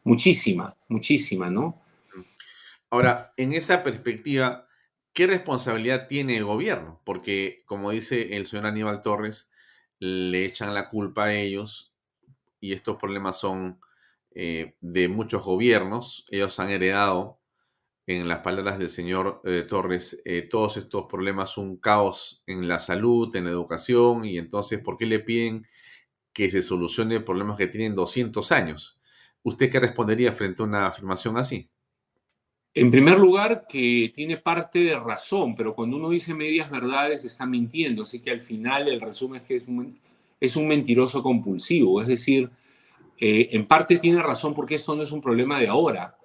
muchísima, 0.03 0.75
muchísima, 0.87 1.49
¿no? 1.49 1.81
Ahora, 2.89 3.29
en 3.37 3.53
esa 3.53 3.83
perspectiva, 3.83 4.67
¿qué 5.13 5.27
responsabilidad 5.27 6.07
tiene 6.07 6.37
el 6.37 6.45
gobierno? 6.45 7.01
Porque, 7.05 7.63
como 7.65 7.91
dice 7.91 8.35
el 8.35 8.45
señor 8.45 8.65
Aníbal 8.65 9.01
Torres, 9.01 9.51
le 9.99 10.45
echan 10.45 10.73
la 10.73 10.89
culpa 10.89 11.25
a 11.25 11.33
ellos 11.33 11.93
y 12.59 12.73
estos 12.73 12.97
problemas 12.97 13.39
son 13.39 13.79
eh, 14.33 14.75
de 14.81 15.07
muchos 15.07 15.43
gobiernos. 15.43 16.25
Ellos 16.29 16.59
han 16.59 16.69
heredado 16.69 17.39
en 18.07 18.27
las 18.27 18.39
palabras 18.39 18.79
del 18.79 18.89
señor 18.89 19.41
eh, 19.45 19.65
Torres, 19.67 20.21
eh, 20.25 20.41
todos 20.49 20.77
estos 20.77 21.05
problemas, 21.07 21.57
un 21.57 21.77
caos 21.77 22.43
en 22.47 22.67
la 22.67 22.79
salud, 22.79 23.35
en 23.35 23.45
la 23.45 23.51
educación, 23.51 24.25
y 24.25 24.37
entonces, 24.37 24.81
¿por 24.81 24.97
qué 24.97 25.05
le 25.05 25.19
piden 25.19 25.67
que 26.33 26.49
se 26.49 26.61
solucione 26.61 27.19
problemas 27.19 27.57
que 27.57 27.67
tienen 27.67 27.95
200 27.95 28.51
años? 28.51 29.00
¿Usted 29.43 29.71
qué 29.71 29.79
respondería 29.79 30.31
frente 30.31 30.61
a 30.61 30.65
una 30.65 30.87
afirmación 30.87 31.37
así? 31.37 31.69
En 32.73 32.89
primer 32.89 33.19
lugar, 33.19 33.65
que 33.67 34.13
tiene 34.15 34.37
parte 34.37 34.79
de 34.79 34.97
razón, 34.97 35.55
pero 35.55 35.75
cuando 35.75 35.97
uno 35.97 36.09
dice 36.09 36.33
medias 36.33 36.71
verdades 36.71 37.25
está 37.25 37.45
mintiendo, 37.45 38.03
así 38.03 38.21
que 38.21 38.31
al 38.31 38.41
final 38.41 38.87
el 38.87 39.01
resumen 39.01 39.41
es 39.41 39.47
que 39.47 39.55
es 40.39 40.55
un, 40.55 40.67
mentiroso 40.67 41.21
compulsivo, 41.21 42.01
es 42.01 42.07
decir, 42.07 42.49
eh, 43.17 43.49
en 43.51 43.67
parte 43.67 43.97
tiene 43.97 44.23
razón 44.23 44.53
porque 44.53 44.75
esto 44.75 44.95
no 44.95 45.03
es 45.03 45.11
un 45.11 45.21
problema 45.21 45.59
de 45.59 45.67
ahora, 45.67 46.15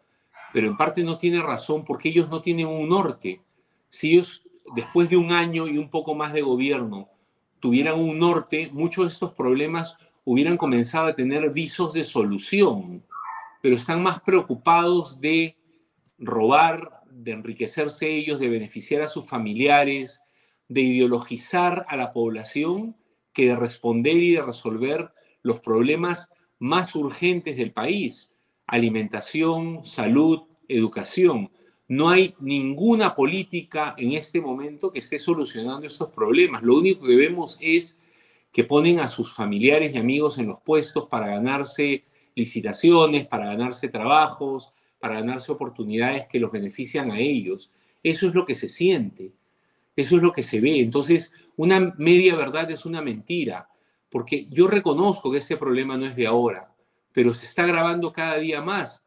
pero 0.53 0.69
en 0.69 0.77
parte 0.77 1.03
no 1.03 1.19
tiene 1.19 1.43
razón 1.43 1.85
porque 1.85 2.11
ellos 2.11 2.29
no 2.31 2.41
tienen 2.41 2.69
un 2.69 2.89
norte. 2.89 3.41
Si 3.89 4.13
ellos, 4.13 4.43
después 4.75 5.11
de 5.11 5.17
un 5.17 5.33
año 5.33 5.67
y 5.67 5.79
un 5.79 5.91
poco 5.91 6.15
más 6.15 6.33
de 6.33 6.43
gobierno, 6.43 7.09
tuvieran 7.59 7.99
un 7.99 8.21
norte, 8.21 8.71
muchos 8.73 9.05
de 9.05 9.13
estos 9.13 9.33
problemas 9.33 9.99
hubieran 10.25 10.57
comenzado 10.57 11.09
a 11.09 11.15
tener 11.15 11.51
visos 11.51 11.93
de 11.93 12.05
solución, 12.05 13.03
pero 13.67 13.75
están 13.75 14.01
más 14.01 14.21
preocupados 14.21 15.21
de 15.21 15.57
robar, 16.19 17.01
de 17.11 17.33
enriquecerse 17.33 18.09
ellos, 18.09 18.39
de 18.39 18.49
beneficiar 18.49 19.03
a 19.03 19.09
sus 19.09 19.27
familiares, 19.27 20.21
de 20.69 20.83
ideologizar 20.83 21.85
a 21.89 21.97
la 21.97 22.13
población, 22.13 22.97
que 23.33 23.49
de 23.49 23.57
responder 23.57 24.19
y 24.19 24.35
de 24.35 24.43
resolver 24.43 25.11
los 25.43 25.59
problemas 25.59 26.31
más 26.61 26.95
urgentes 26.95 27.57
del 27.57 27.73
país 27.73 28.33
alimentación, 28.69 29.83
salud, 29.83 30.43
educación. 30.69 31.51
No 31.89 32.09
hay 32.09 32.37
ninguna 32.39 33.17
política 33.17 33.97
en 33.99 34.13
este 34.13 34.41
momento 34.41 34.93
que 34.93 35.01
esté 35.01 35.19
solucionando 35.19 35.89
estos 35.89 36.11
problemas. 36.11 36.63
Lo 36.63 36.77
único 36.77 37.05
que 37.05 37.17
vemos 37.17 37.59
es 37.61 37.99
que 38.53 38.63
ponen 38.63 39.01
a 39.01 39.09
sus 39.09 39.35
familiares 39.35 39.93
y 39.93 39.99
amigos 39.99 40.39
en 40.39 40.47
los 40.47 40.61
puestos 40.63 41.09
para 41.09 41.27
ganarse 41.27 42.05
licitaciones, 42.37 43.27
para 43.27 43.47
ganarse 43.47 43.89
trabajos, 43.89 44.73
para 45.01 45.17
ganarse 45.17 45.51
oportunidades 45.51 46.29
que 46.29 46.39
los 46.39 46.53
benefician 46.53 47.11
a 47.11 47.19
ellos. 47.19 47.73
Eso 48.05 48.29
es 48.29 48.35
lo 48.35 48.47
que 48.47 48.55
se 48.55 48.69
siente, 48.69 49.33
eso 49.97 50.17
es 50.17 50.23
lo 50.23 50.33
que 50.33 50.45
se 50.45 50.61
ve. 50.61 50.79
Entonces, 50.79 51.33
una 51.57 51.93
media 51.99 52.37
verdad 52.37 52.71
es 52.71 52.87
una 52.87 53.03
mentira, 53.03 53.69
porque 54.09 54.47
yo 54.51 54.69
reconozco 54.69 55.33
que 55.33 55.39
este 55.39 55.57
problema 55.57 55.97
no 55.97 56.07
es 56.07 56.15
de 56.15 56.29
ahora 56.29 56.71
pero 57.17 57.33
se 57.33 57.47
está 57.47 57.63
agravando 57.63 58.13
cada 58.13 58.37
día 58.37 58.61
más. 58.61 59.03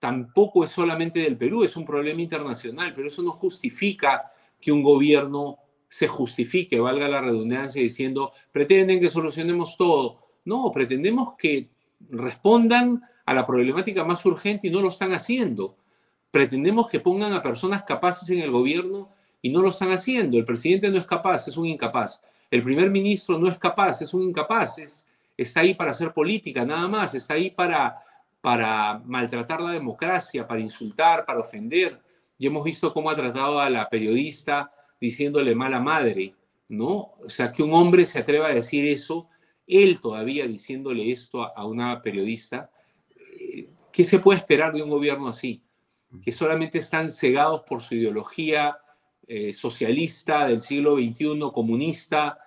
Tampoco 0.00 0.64
es 0.64 0.70
solamente 0.70 1.20
del 1.20 1.36
Perú, 1.36 1.62
es 1.62 1.76
un 1.76 1.84
problema 1.84 2.20
internacional, 2.20 2.92
pero 2.92 3.06
eso 3.06 3.22
no 3.22 3.30
justifica 3.30 4.32
que 4.60 4.72
un 4.72 4.82
gobierno 4.82 5.56
se 5.88 6.08
justifique, 6.08 6.80
valga 6.80 7.06
la 7.06 7.20
redundancia, 7.20 7.80
diciendo, 7.80 8.32
pretenden 8.50 8.98
que 8.98 9.08
solucionemos 9.08 9.76
todo. 9.76 10.26
No, 10.44 10.72
pretendemos 10.72 11.34
que 11.38 11.70
respondan 12.10 13.02
a 13.24 13.34
la 13.34 13.44
problemática 13.44 14.04
más 14.04 14.24
urgente 14.24 14.68
y 14.68 14.70
no 14.70 14.80
lo 14.80 14.88
están 14.88 15.12
haciendo. 15.12 15.76
Pretendemos 16.30 16.88
que 16.88 17.00
pongan 17.00 17.32
a 17.32 17.42
personas 17.42 17.82
capaces 17.82 18.28
en 18.30 18.40
el 18.40 18.50
gobierno 18.50 19.10
y 19.42 19.50
no 19.50 19.62
lo 19.62 19.70
están 19.70 19.90
haciendo. 19.90 20.36
El 20.36 20.44
presidente 20.44 20.90
no 20.90 20.98
es 20.98 21.06
capaz, 21.06 21.48
es 21.48 21.56
un 21.56 21.66
incapaz. 21.66 22.22
El 22.50 22.62
primer 22.62 22.90
ministro 22.90 23.38
no 23.38 23.48
es 23.48 23.58
capaz, 23.58 24.02
es 24.02 24.14
un 24.14 24.22
incapaz. 24.22 24.78
Es, 24.78 25.08
está 25.36 25.60
ahí 25.60 25.74
para 25.74 25.90
hacer 25.90 26.12
política, 26.12 26.64
nada 26.64 26.88
más. 26.88 27.14
Está 27.14 27.34
ahí 27.34 27.50
para, 27.50 27.98
para 28.40 29.00
maltratar 29.04 29.60
la 29.60 29.72
democracia, 29.72 30.46
para 30.46 30.60
insultar, 30.60 31.24
para 31.24 31.40
ofender. 31.40 32.00
Y 32.38 32.46
hemos 32.46 32.64
visto 32.64 32.92
cómo 32.92 33.10
ha 33.10 33.16
tratado 33.16 33.60
a 33.60 33.70
la 33.70 33.88
periodista 33.88 34.70
diciéndole 35.00 35.54
mala 35.54 35.80
madre, 35.80 36.34
¿no? 36.68 37.12
O 37.24 37.28
sea, 37.28 37.52
que 37.52 37.62
un 37.62 37.72
hombre 37.72 38.06
se 38.06 38.18
atreva 38.18 38.48
a 38.48 38.54
decir 38.54 38.84
eso, 38.86 39.28
él 39.66 40.00
todavía 40.00 40.46
diciéndole 40.46 41.10
esto 41.10 41.42
a, 41.42 41.66
una 41.66 42.00
periodista, 42.02 42.70
eh, 43.38 43.68
¿qué 43.92 44.04
se 44.04 44.18
puede 44.18 44.38
esperar 44.38 44.72
de 44.72 44.82
un 44.82 44.90
gobierno 44.90 45.28
así? 45.28 45.62
Que 46.22 46.32
solamente 46.32 46.78
están 46.78 47.10
cegados 47.10 47.62
por 47.62 47.82
su 47.82 47.94
ideología 47.94 48.78
eh, 49.26 49.52
socialista 49.52 50.46
del 50.46 50.62
siglo 50.62 50.96
XXI, 50.96 51.38
comunista, 51.52 52.38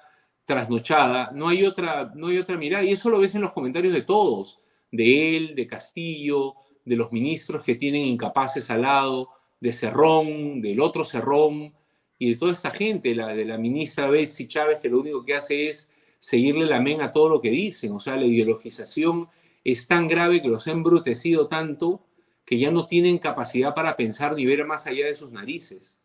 trasnochada. 0.46 1.32
No 1.34 1.50
hay, 1.50 1.66
otra, 1.66 2.12
no 2.16 2.28
hay 2.28 2.38
otra 2.38 2.58
mirada. 2.58 2.84
Y 2.84 2.94
eso 2.94 3.10
lo 3.10 3.20
ves 3.20 3.36
en 3.36 3.42
los 3.42 3.52
comentarios 3.52 3.94
de 3.94 4.04
todos, 4.04 4.62
de 4.92 5.38
él, 5.38 5.56
de 5.56 5.68
Castillo, 5.68 6.56
de 6.86 6.96
los 6.96 7.12
ministros 7.12 7.64
que 7.64 7.76
tienen 7.76 8.06
incapaces 8.06 8.70
al 8.70 8.84
lado, 8.84 9.30
de 9.60 9.74
Cerrón, 9.74 10.62
del 10.62 10.80
otro 10.80 11.04
Cerrón, 11.04 11.74
y 12.18 12.32
de 12.32 12.36
toda 12.36 12.52
esta 12.52 12.72
gente, 12.72 13.14
la 13.14 13.28
de 13.28 13.46
la 13.46 13.58
ministra 13.58 14.10
Betsy 14.10 14.48
Chávez, 14.48 14.80
que 14.82 14.90
lo 14.90 15.00
único 15.00 15.24
que 15.24 15.36
hace 15.36 15.70
es 15.70 15.92
seguirle 16.20 16.66
la 16.66 16.82
men 16.82 17.02
a 17.02 17.12
todo 17.12 17.30
lo 17.30 17.42
que 17.42 17.50
dicen. 17.50 17.94
O 17.94 18.00
sea, 18.00 18.18
la 18.18 18.26
ideologización 18.26 19.30
es 19.64 19.88
tan 19.88 20.08
grave 20.08 20.42
que 20.42 20.50
los 20.50 20.68
ha 20.68 20.72
embrutecido 20.72 21.48
tanto 21.48 22.06
que 22.46 22.58
ya 22.58 22.72
no 22.72 22.88
tienen 22.88 23.20
capacidad 23.20 23.76
para 23.76 23.96
pensar 23.96 24.34
ni 24.34 24.46
ver 24.46 24.66
más 24.66 24.88
allá 24.88 25.06
de 25.06 25.14
sus 25.14 25.32
narices. 25.32 25.96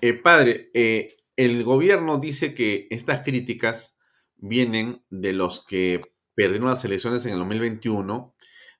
Eh, 0.00 0.14
padre, 0.14 0.70
eh, 0.72 1.16
el 1.36 1.62
gobierno 1.62 2.18
dice 2.18 2.54
que 2.54 2.86
estas 2.90 3.22
críticas 3.22 3.98
vienen 4.36 5.02
de 5.10 5.34
los 5.34 5.64
que 5.66 6.00
perdieron 6.34 6.68
las 6.68 6.84
elecciones 6.86 7.26
en 7.26 7.32
el 7.32 7.38
2021, 7.38 8.34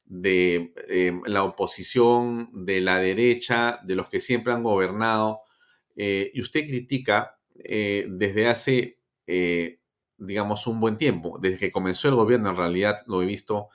de 0.06 0.72
eh, 0.88 1.20
la 1.26 1.44
oposición, 1.44 2.48
de 2.52 2.80
la 2.80 2.98
derecha, 3.00 3.78
de 3.84 3.96
los 3.96 4.08
que 4.08 4.20
siempre 4.20 4.52
han 4.52 4.62
gobernado 4.62 5.42
y 5.94 6.40
usted 6.40 6.66
critica 6.66 7.38
desde 7.54 8.46
hace, 8.46 8.98
digamos, 10.20 10.66
un 10.66 10.80
buen 10.80 10.96
tiempo, 10.96 11.38
desde 11.40 11.58
que 11.58 11.72
comenzó 11.72 12.08
el 12.08 12.14
gobierno, 12.14 12.50
en 12.50 12.56
realidad 12.56 13.02
lo 13.06 13.22
he 13.22 13.26
visto 13.26 13.68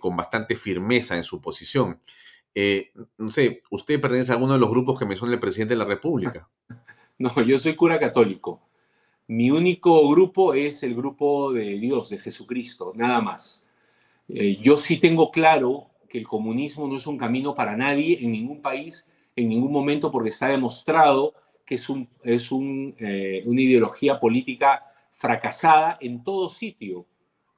con 0.00 0.16
bastante 0.16 0.56
firmeza 0.56 1.16
en 1.16 1.22
su 1.22 1.40
posición. 1.40 2.00
no 3.16 3.28
sé, 3.28 3.60
¿usted 3.70 4.00
pertenece 4.00 4.32
a 4.32 4.34
alguno 4.34 4.54
de 4.54 4.58
los 4.58 4.70
grupos 4.70 4.98
que 4.98 5.06
menciona 5.06 5.32
el 5.32 5.40
presidente 5.40 5.74
de 5.74 5.78
la 5.78 5.84
República? 5.84 6.48
No, 7.20 7.42
yo 7.42 7.58
soy 7.58 7.74
cura 7.74 7.98
católico. 7.98 8.60
Mi 9.26 9.50
único 9.50 10.08
grupo 10.08 10.54
es 10.54 10.84
el 10.84 10.94
grupo 10.94 11.52
de 11.52 11.76
Dios, 11.80 12.10
de 12.10 12.18
Jesucristo, 12.18 12.92
nada 12.94 13.20
más. 13.20 13.66
yo 14.28 14.76
sí 14.76 14.98
tengo 14.98 15.32
claro 15.32 15.88
que 16.08 16.18
el 16.18 16.26
comunismo 16.26 16.88
no 16.88 16.96
es 16.96 17.06
un 17.06 17.18
camino 17.18 17.54
para 17.54 17.76
nadie 17.76 18.18
en 18.20 18.32
ningún 18.32 18.62
país, 18.62 19.08
en 19.36 19.48
ningún 19.48 19.72
momento, 19.72 20.10
porque 20.10 20.30
está 20.30 20.48
demostrado 20.48 21.34
que 21.64 21.74
es, 21.74 21.88
un, 21.88 22.08
es 22.22 22.50
eh, 22.98 23.42
una 23.44 23.60
ideología 23.60 24.18
política 24.18 24.87
fracasada 25.18 25.98
en 26.00 26.22
todo 26.22 26.48
sitio. 26.48 27.04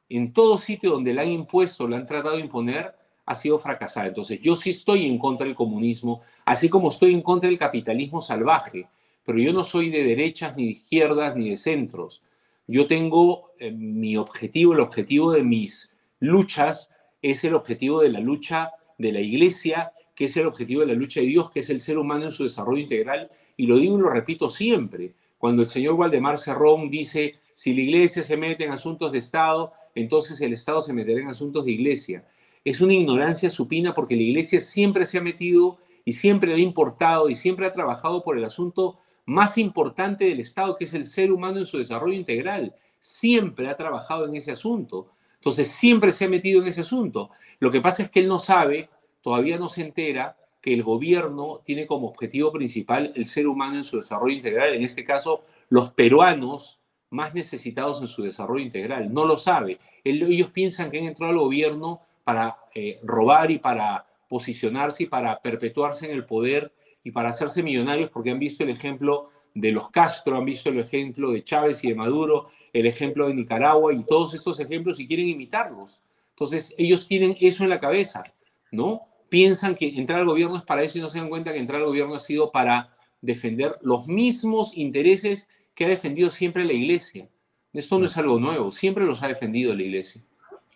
En 0.09 0.33
todo 0.33 0.57
sitio 0.57 0.93
donde 0.93 1.13
la 1.13 1.23
han 1.23 1.31
impuesto, 1.31 1.87
la 1.87 1.99
han 1.99 2.07
tratado 2.07 2.37
de 2.37 2.41
imponer, 2.41 2.95
ha 3.27 3.35
sido 3.35 3.59
fracasada. 3.59 4.07
Entonces, 4.07 4.41
yo 4.41 4.57
sí 4.57 4.71
estoy 4.71 5.05
en 5.05 5.19
contra 5.19 5.47
del 5.47 5.55
comunismo, 5.55 6.23
así 6.47 6.71
como 6.71 6.89
estoy 6.89 7.13
en 7.13 7.21
contra 7.21 7.51
del 7.51 7.59
capitalismo 7.59 8.23
salvaje, 8.23 8.89
pero 9.25 9.39
yo 9.39 9.53
no 9.53 9.63
soy 9.63 9.91
de 9.91 10.03
derechas, 10.03 10.57
ni 10.57 10.65
de 10.65 10.71
izquierdas, 10.71 11.37
ni 11.37 11.51
de 11.51 11.59
centros. 11.59 12.23
Yo 12.67 12.87
tengo 12.87 13.51
eh, 13.59 13.71
mi 13.71 14.17
objetivo, 14.17 14.73
el 14.73 14.81
objetivo 14.81 15.31
de 15.31 15.43
mis 15.43 15.95
luchas 16.19 16.91
es 17.21 17.45
el 17.45 17.55
objetivo 17.55 18.01
de 18.01 18.09
la 18.09 18.21
lucha 18.21 18.71
de 18.97 19.13
la 19.13 19.21
iglesia, 19.21 19.93
que 20.15 20.25
es 20.25 20.37
el 20.39 20.47
objetivo 20.47 20.81
de 20.81 20.87
la 20.87 20.95
lucha 20.95 21.21
de 21.21 21.27
Dios, 21.27 21.51
que 21.51 21.61
es 21.61 21.69
el 21.69 21.83
ser 21.83 21.99
humano 21.99 22.25
en 22.25 22.33
su 22.33 22.45
desarrollo 22.45 22.83
integral 22.83 23.31
y 23.59 23.67
lo 23.67 23.77
digo 23.77 23.99
y 23.99 24.01
lo 24.01 24.09
repito 24.09 24.49
siempre, 24.49 25.13
cuando 25.41 25.63
el 25.63 25.69
señor 25.69 25.95
Waldemar 25.95 26.39
Cerrón 26.39 26.91
dice, 26.91 27.37
si 27.61 27.75
la 27.75 27.83
iglesia 27.83 28.25
se 28.25 28.39
mete 28.39 28.65
en 28.65 28.73
asuntos 28.73 29.13
de 29.13 29.19
Estado, 29.19 29.75
entonces 29.95 30.41
el 30.41 30.55
Estado 30.55 30.81
se 30.81 30.95
meterá 30.95 31.21
en 31.21 31.29
asuntos 31.29 31.67
de 31.67 31.73
iglesia. 31.73 32.25
Es 32.65 32.81
una 32.81 32.95
ignorancia 32.95 33.51
supina 33.51 33.95
porque 33.95 34.17
la 34.17 34.23
iglesia 34.23 34.63
siempre 34.63 35.05
se 35.05 35.19
ha 35.19 35.21
metido 35.21 35.77
y 36.07 36.15
siempre 36.15 36.55
ha 36.55 36.57
importado 36.57 37.29
y 37.29 37.35
siempre 37.37 37.67
ha 37.67 37.73
trabajado 37.75 38.23
por 38.23 38.39
el 38.39 38.47
asunto 38.47 38.99
más 39.27 39.59
importante 39.59 40.25
del 40.25 40.41
Estado, 40.41 40.75
que 40.75 40.87
es 40.87 40.95
el 40.95 41.05
ser 41.05 41.31
humano 41.31 41.59
en 41.59 41.67
su 41.67 41.77
desarrollo 41.77 42.15
integral. 42.15 42.75
Siempre 42.99 43.69
ha 43.69 43.77
trabajado 43.77 44.27
en 44.27 44.37
ese 44.37 44.53
asunto. 44.53 45.11
Entonces, 45.35 45.69
siempre 45.69 46.15
se 46.15 46.25
ha 46.25 46.29
metido 46.31 46.63
en 46.63 46.69
ese 46.69 46.81
asunto. 46.81 47.29
Lo 47.59 47.71
que 47.71 47.83
pasa 47.83 48.05
es 48.05 48.11
que 48.11 48.21
él 48.21 48.29
no 48.29 48.39
sabe, 48.39 48.89
todavía 49.21 49.59
no 49.59 49.69
se 49.69 49.83
entera 49.83 50.39
que 50.63 50.73
el 50.73 50.83
gobierno 50.83 51.61
tiene 51.63 51.87
como 51.87 52.09
objetivo 52.09 52.53
principal 52.53 53.13
el 53.15 53.27
ser 53.27 53.47
humano 53.47 53.77
en 53.77 53.85
su 53.85 53.99
desarrollo 53.99 54.35
integral, 54.35 54.73
en 54.73 54.83
este 54.83 55.05
caso 55.05 55.45
los 55.69 55.91
peruanos 55.91 56.80
más 57.11 57.35
necesitados 57.35 58.01
en 58.01 58.09
su 58.09 58.23
desarrollo 58.23 58.65
integral. 58.65 59.13
No 59.13 59.25
lo 59.25 59.37
sabe. 59.37 59.79
Ellos 60.05 60.51
piensan 60.51 60.91
que 60.91 60.99
han 60.99 61.07
entrado 61.07 61.33
al 61.33 61.39
gobierno 61.39 62.01
para 62.25 62.57
eh, 62.75 62.99
robar 63.03 63.51
y 63.51 63.59
para 63.59 64.07
posicionarse 64.29 65.05
y 65.05 65.07
para 65.07 65.41
perpetuarse 65.41 66.07
en 66.07 66.13
el 66.13 66.25
poder 66.25 66.73
y 67.03 67.11
para 67.11 67.31
hacerse 67.31 67.63
millonarios 67.63 68.11
porque 68.11 68.31
han 68.31 68.39
visto 68.39 68.63
el 68.63 68.71
ejemplo 68.71 69.31
de 69.55 69.73
los 69.73 69.91
Castro, 69.91 70.37
han 70.37 70.45
visto 70.45 70.69
el 70.69 70.79
ejemplo 70.79 71.33
de 71.33 71.43
Chávez 71.43 71.83
y 71.83 71.89
de 71.89 71.95
Maduro, 71.95 72.51
el 72.73 72.87
ejemplo 72.87 73.27
de 73.27 73.35
Nicaragua 73.35 73.93
y 73.93 74.05
todos 74.05 74.35
estos 74.35 74.61
ejemplos 74.61 75.01
y 75.01 75.07
quieren 75.07 75.29
imitarlos. 75.29 76.01
Entonces 76.31 76.75
ellos 76.79 77.09
tienen 77.09 77.37
eso 77.41 77.65
en 77.65 77.71
la 77.71 77.81
cabeza, 77.81 78.23
¿no? 78.71 79.11
piensan 79.31 79.77
que 79.77 79.89
entrar 79.89 80.21
al 80.21 80.27
gobierno 80.27 80.59
es 80.59 80.65
para 80.65 80.83
eso 80.83 80.99
y 80.99 81.01
no 81.01 81.09
se 81.09 81.19
dan 81.19 81.31
cuenta 81.31 81.53
que 81.53 81.59
entrar 81.59 81.81
al 81.81 81.87
gobierno 81.87 82.17
ha 82.17 82.19
sido 82.19 82.51
para 82.51 82.91
defender 83.23 83.79
los 83.81 84.07
mismos 84.07 84.77
intereses 84.77 85.49
que 85.81 85.87
ha 85.87 85.89
defendido 85.89 86.31
siempre 86.31 86.63
la 86.67 86.75
iglesia. 86.75 87.27
Esto 87.73 87.99
no 87.99 88.05
es 88.05 88.15
algo 88.19 88.39
nuevo, 88.39 88.71
siempre 88.71 89.07
los 89.07 89.23
ha 89.23 89.29
defendido 89.29 89.75
la 89.75 89.83
iglesia. 89.83 90.23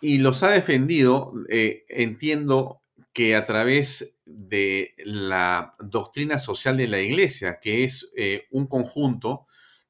Y 0.01 0.17
los 0.17 0.41
ha 0.41 0.49
defendido, 0.49 1.31
eh, 1.47 1.85
entiendo 1.89 2.81
que 3.13 3.35
a 3.35 3.45
través 3.45 4.15
de 4.25 4.95
la 4.97 5.73
doctrina 5.79 6.39
social 6.39 6.75
de 6.75 6.87
la 6.87 7.01
iglesia, 7.01 7.59
que 7.61 7.83
es 7.83 8.11
eh, 8.17 8.47
un 8.49 8.65
conjunto 8.65 9.45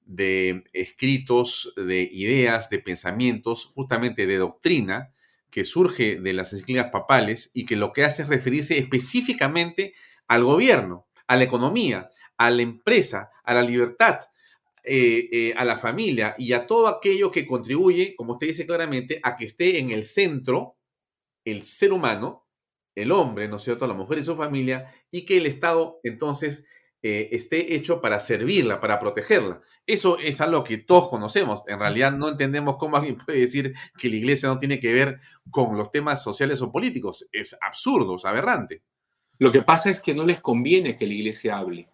de 0.06 0.66
escritos, 0.74 1.74
de 1.78 2.02
ideas, 2.12 2.70
de 2.70 2.80
pensamientos, 2.80 3.72
justamente 3.74 4.28
de 4.28 4.36
doctrina, 4.36 5.14
que 5.50 5.64
surge 5.64 6.20
de 6.20 6.34
las 6.34 6.52
encíclicas 6.52 6.90
papales 6.92 7.52
y 7.54 7.66
que 7.66 7.78
lo 7.78 7.94
que 7.94 8.04
hace 8.04 8.24
es 8.24 8.28
referirse 8.28 8.78
específicamente 8.78 9.94
al 10.28 10.44
gobierno, 10.44 11.08
a 11.26 11.38
la 11.38 11.46
economía, 11.46 12.10
a 12.36 12.50
la 12.50 12.64
empresa, 12.64 13.32
a 13.46 13.54
la 13.54 13.62
libertad, 13.62 14.20
eh, 14.86 15.30
eh, 15.32 15.54
a 15.58 15.66
la 15.66 15.78
familia 15.78 16.36
y 16.38 16.54
a 16.54 16.68
todo 16.68 16.88
aquello 16.88 17.32
que 17.32 17.46
contribuye, 17.46 18.16
como 18.16 18.34
usted 18.34 18.48
dice 18.48 18.66
claramente, 18.66 19.20
a 19.24 19.36
que 19.36 19.46
esté 19.46 19.80
en 19.80 19.92
el 19.92 20.06
centro 20.06 20.78
el 21.46 21.62
ser 21.62 21.94
humano, 21.94 22.48
el 22.96 23.12
hombre, 23.12 23.48
¿no 23.48 23.58
es 23.58 23.64
cierto?, 23.64 23.88
la 23.88 23.94
mujer 23.94 24.20
y 24.20 24.26
su 24.26 24.36
familia, 24.36 24.94
y 25.12 25.26
que 25.26 25.38
el 25.38 25.46
Estado 25.46 26.00
entonces 26.04 26.68
eh, 27.04 27.30
esté 27.36 27.76
hecho 27.76 28.02
para 28.02 28.18
servirla, 28.18 28.80
para 28.80 29.00
protegerla. 29.00 29.62
Eso 29.86 30.18
es 30.18 30.42
algo 30.42 30.64
que 30.64 30.80
todos 30.80 31.10
conocemos. 31.10 31.64
En 31.68 31.78
realidad 31.80 32.12
no 32.12 32.30
entendemos 32.30 32.78
cómo 32.78 32.98
alguien 32.98 33.18
puede 33.26 33.42
decir 33.42 33.76
que 33.98 34.10
la 34.10 34.16
iglesia 34.16 34.50
no 34.50 34.58
tiene 34.58 34.80
que 34.80 34.92
ver 34.92 35.20
con 35.52 35.78
los 35.78 35.92
temas 35.92 36.24
sociales 36.24 36.62
o 36.64 36.72
políticos. 36.72 37.30
Es 37.32 37.56
absurdo, 37.62 38.16
es 38.16 38.26
aberrante. 38.26 38.82
Lo 39.38 39.52
que 39.52 39.62
pasa 39.62 39.92
es 39.92 40.02
que 40.02 40.16
no 40.16 40.26
les 40.26 40.42
conviene 40.42 40.96
que 40.96 41.06
la 41.06 41.14
iglesia 41.14 41.58
hable. 41.58 41.88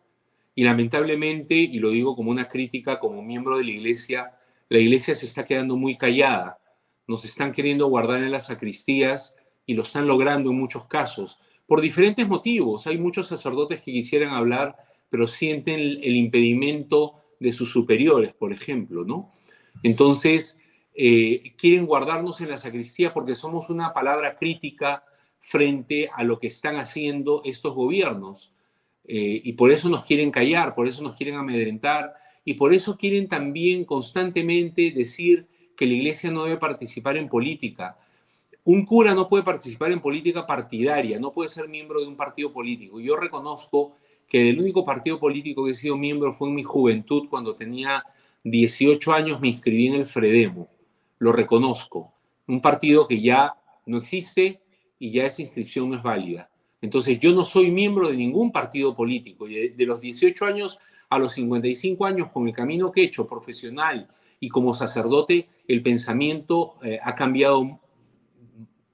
Y 0.56 0.64
lamentablemente, 0.64 1.56
y 1.56 1.80
lo 1.80 1.92
digo 1.92 2.16
como 2.16 2.32
una 2.32 2.48
crítica 2.48 3.00
como 3.00 3.22
miembro 3.22 3.58
de 3.58 3.64
la 3.64 3.72
iglesia, 3.72 4.38
la 4.70 4.80
iglesia 4.80 5.16
se 5.16 5.26
está 5.26 5.46
quedando 5.46 5.76
muy 5.76 5.98
callada. 5.98 6.60
Nos 7.08 7.26
están 7.26 7.52
queriendo 7.52 7.88
guardar 7.88 8.22
en 8.22 8.32
las 8.32 8.48
sacristías 8.48 9.36
y 9.66 9.74
lo 9.74 9.84
están 9.84 10.08
logrando 10.08 10.50
en 10.50 10.58
muchos 10.58 10.86
casos, 10.86 11.40
por 11.68 11.82
diferentes 11.82 12.28
motivos. 12.28 12.88
Hay 12.88 12.98
muchos 12.98 13.28
sacerdotes 13.28 13.82
que 13.82 13.92
quisieran 13.92 14.30
hablar 14.30 14.76
pero 15.12 15.28
sienten 15.28 15.80
el, 15.80 16.16
impedimento 16.16 17.16
de 17.38 17.52
sus 17.52 17.70
superiores, 17.70 18.34
por 18.34 18.54
ejemplo, 18.54 19.04
¿no? 19.04 19.30
Entonces, 19.84 20.58
eh, 20.96 21.54
quieren 21.58 21.86
guardarnos 21.86 22.40
en 22.40 22.50
la 22.50 22.58
sacristía 22.58 23.14
porque 23.14 23.36
somos 23.36 23.70
una 23.70 23.94
palabra 23.94 24.38
crítica 24.38 25.04
frente 25.40 26.10
a 26.14 26.24
lo 26.24 26.40
que 26.40 26.48
están 26.48 26.78
haciendo 26.78 27.42
estos 27.44 27.76
gobiernos. 27.76 28.54
Eh, 29.14 29.42
y 29.44 29.54
por 29.54 29.72
eso 29.72 29.90
nos 29.90 30.06
quieren 30.06 30.32
callar, 30.32 30.74
por 30.74 30.88
eso 30.88 31.04
nos 31.04 31.18
quieren 31.18 31.36
amedrentar 31.36 32.14
y 32.46 32.54
por 32.54 32.74
eso 32.74 32.98
quieren 32.98 33.28
también 33.28 33.84
constantemente 33.84 34.90
decir 34.92 35.48
que 35.76 35.86
la 35.86 35.96
iglesia 35.96 36.32
no 36.32 36.46
debe 36.46 36.56
participar 36.56 37.18
en 37.18 37.28
política. 37.28 37.98
Un 38.64 38.86
cura 38.86 39.14
no 39.14 39.28
puede 39.28 39.44
participar 39.44 39.92
en 39.92 40.00
política 40.00 40.48
partidaria, 40.48 41.20
no 41.20 41.34
puede 41.34 41.50
ser 41.50 41.68
miembro 41.68 42.00
de 42.00 42.08
un 42.08 42.16
partido 42.16 42.54
político. 42.54 43.02
Yo 43.02 43.18
reconozco 43.18 43.98
que 44.30 44.50
el 44.50 44.62
único 44.62 44.86
partido 44.86 45.20
político 45.20 45.66
que 45.66 45.72
he 45.72 45.74
sido 45.74 45.98
miembro 45.98 46.32
fue 46.32 46.48
en 46.48 46.56
mi 46.56 46.64
juventud, 46.64 47.28
cuando 47.30 47.54
tenía 47.58 48.06
18 48.46 49.12
años 49.12 49.42
me 49.42 49.50
inscribí 49.50 49.88
en 49.88 49.96
el 49.96 50.06
Fredemo. 50.06 50.70
Lo 51.20 51.34
reconozco. 51.34 52.14
Un 52.48 52.62
partido 52.62 53.10
que 53.10 53.20
ya 53.20 53.58
no 53.86 53.98
existe 53.98 54.62
y 54.98 55.12
ya 55.12 55.26
esa 55.26 55.42
inscripción 55.42 55.90
no 55.90 55.98
es 55.98 56.02
válida. 56.02 56.51
Entonces 56.82 57.20
yo 57.20 57.32
no 57.32 57.44
soy 57.44 57.72
miembro 57.72 58.10
de 58.10 58.18
ningún 58.18 58.52
partido 58.52 58.96
político. 58.96 59.48
Y 59.48 59.70
de, 59.70 59.86
los 59.86 60.02
18 60.02 60.46
años 60.46 60.80
a 61.10 61.20
los 61.20 61.34
55 61.34 62.06
años, 62.06 62.30
con 62.32 62.48
el 62.48 62.54
camino 62.54 62.92
que 62.92 63.02
he 63.02 63.06
hecho 63.06 63.28
profesional 63.28 64.08
y 64.40 64.50
como 64.50 64.74
sacerdote, 64.74 65.48
el 65.68 65.84
pensamiento 65.84 66.76
eh, 66.84 67.00
ha 67.04 67.14
cambiado 67.16 67.80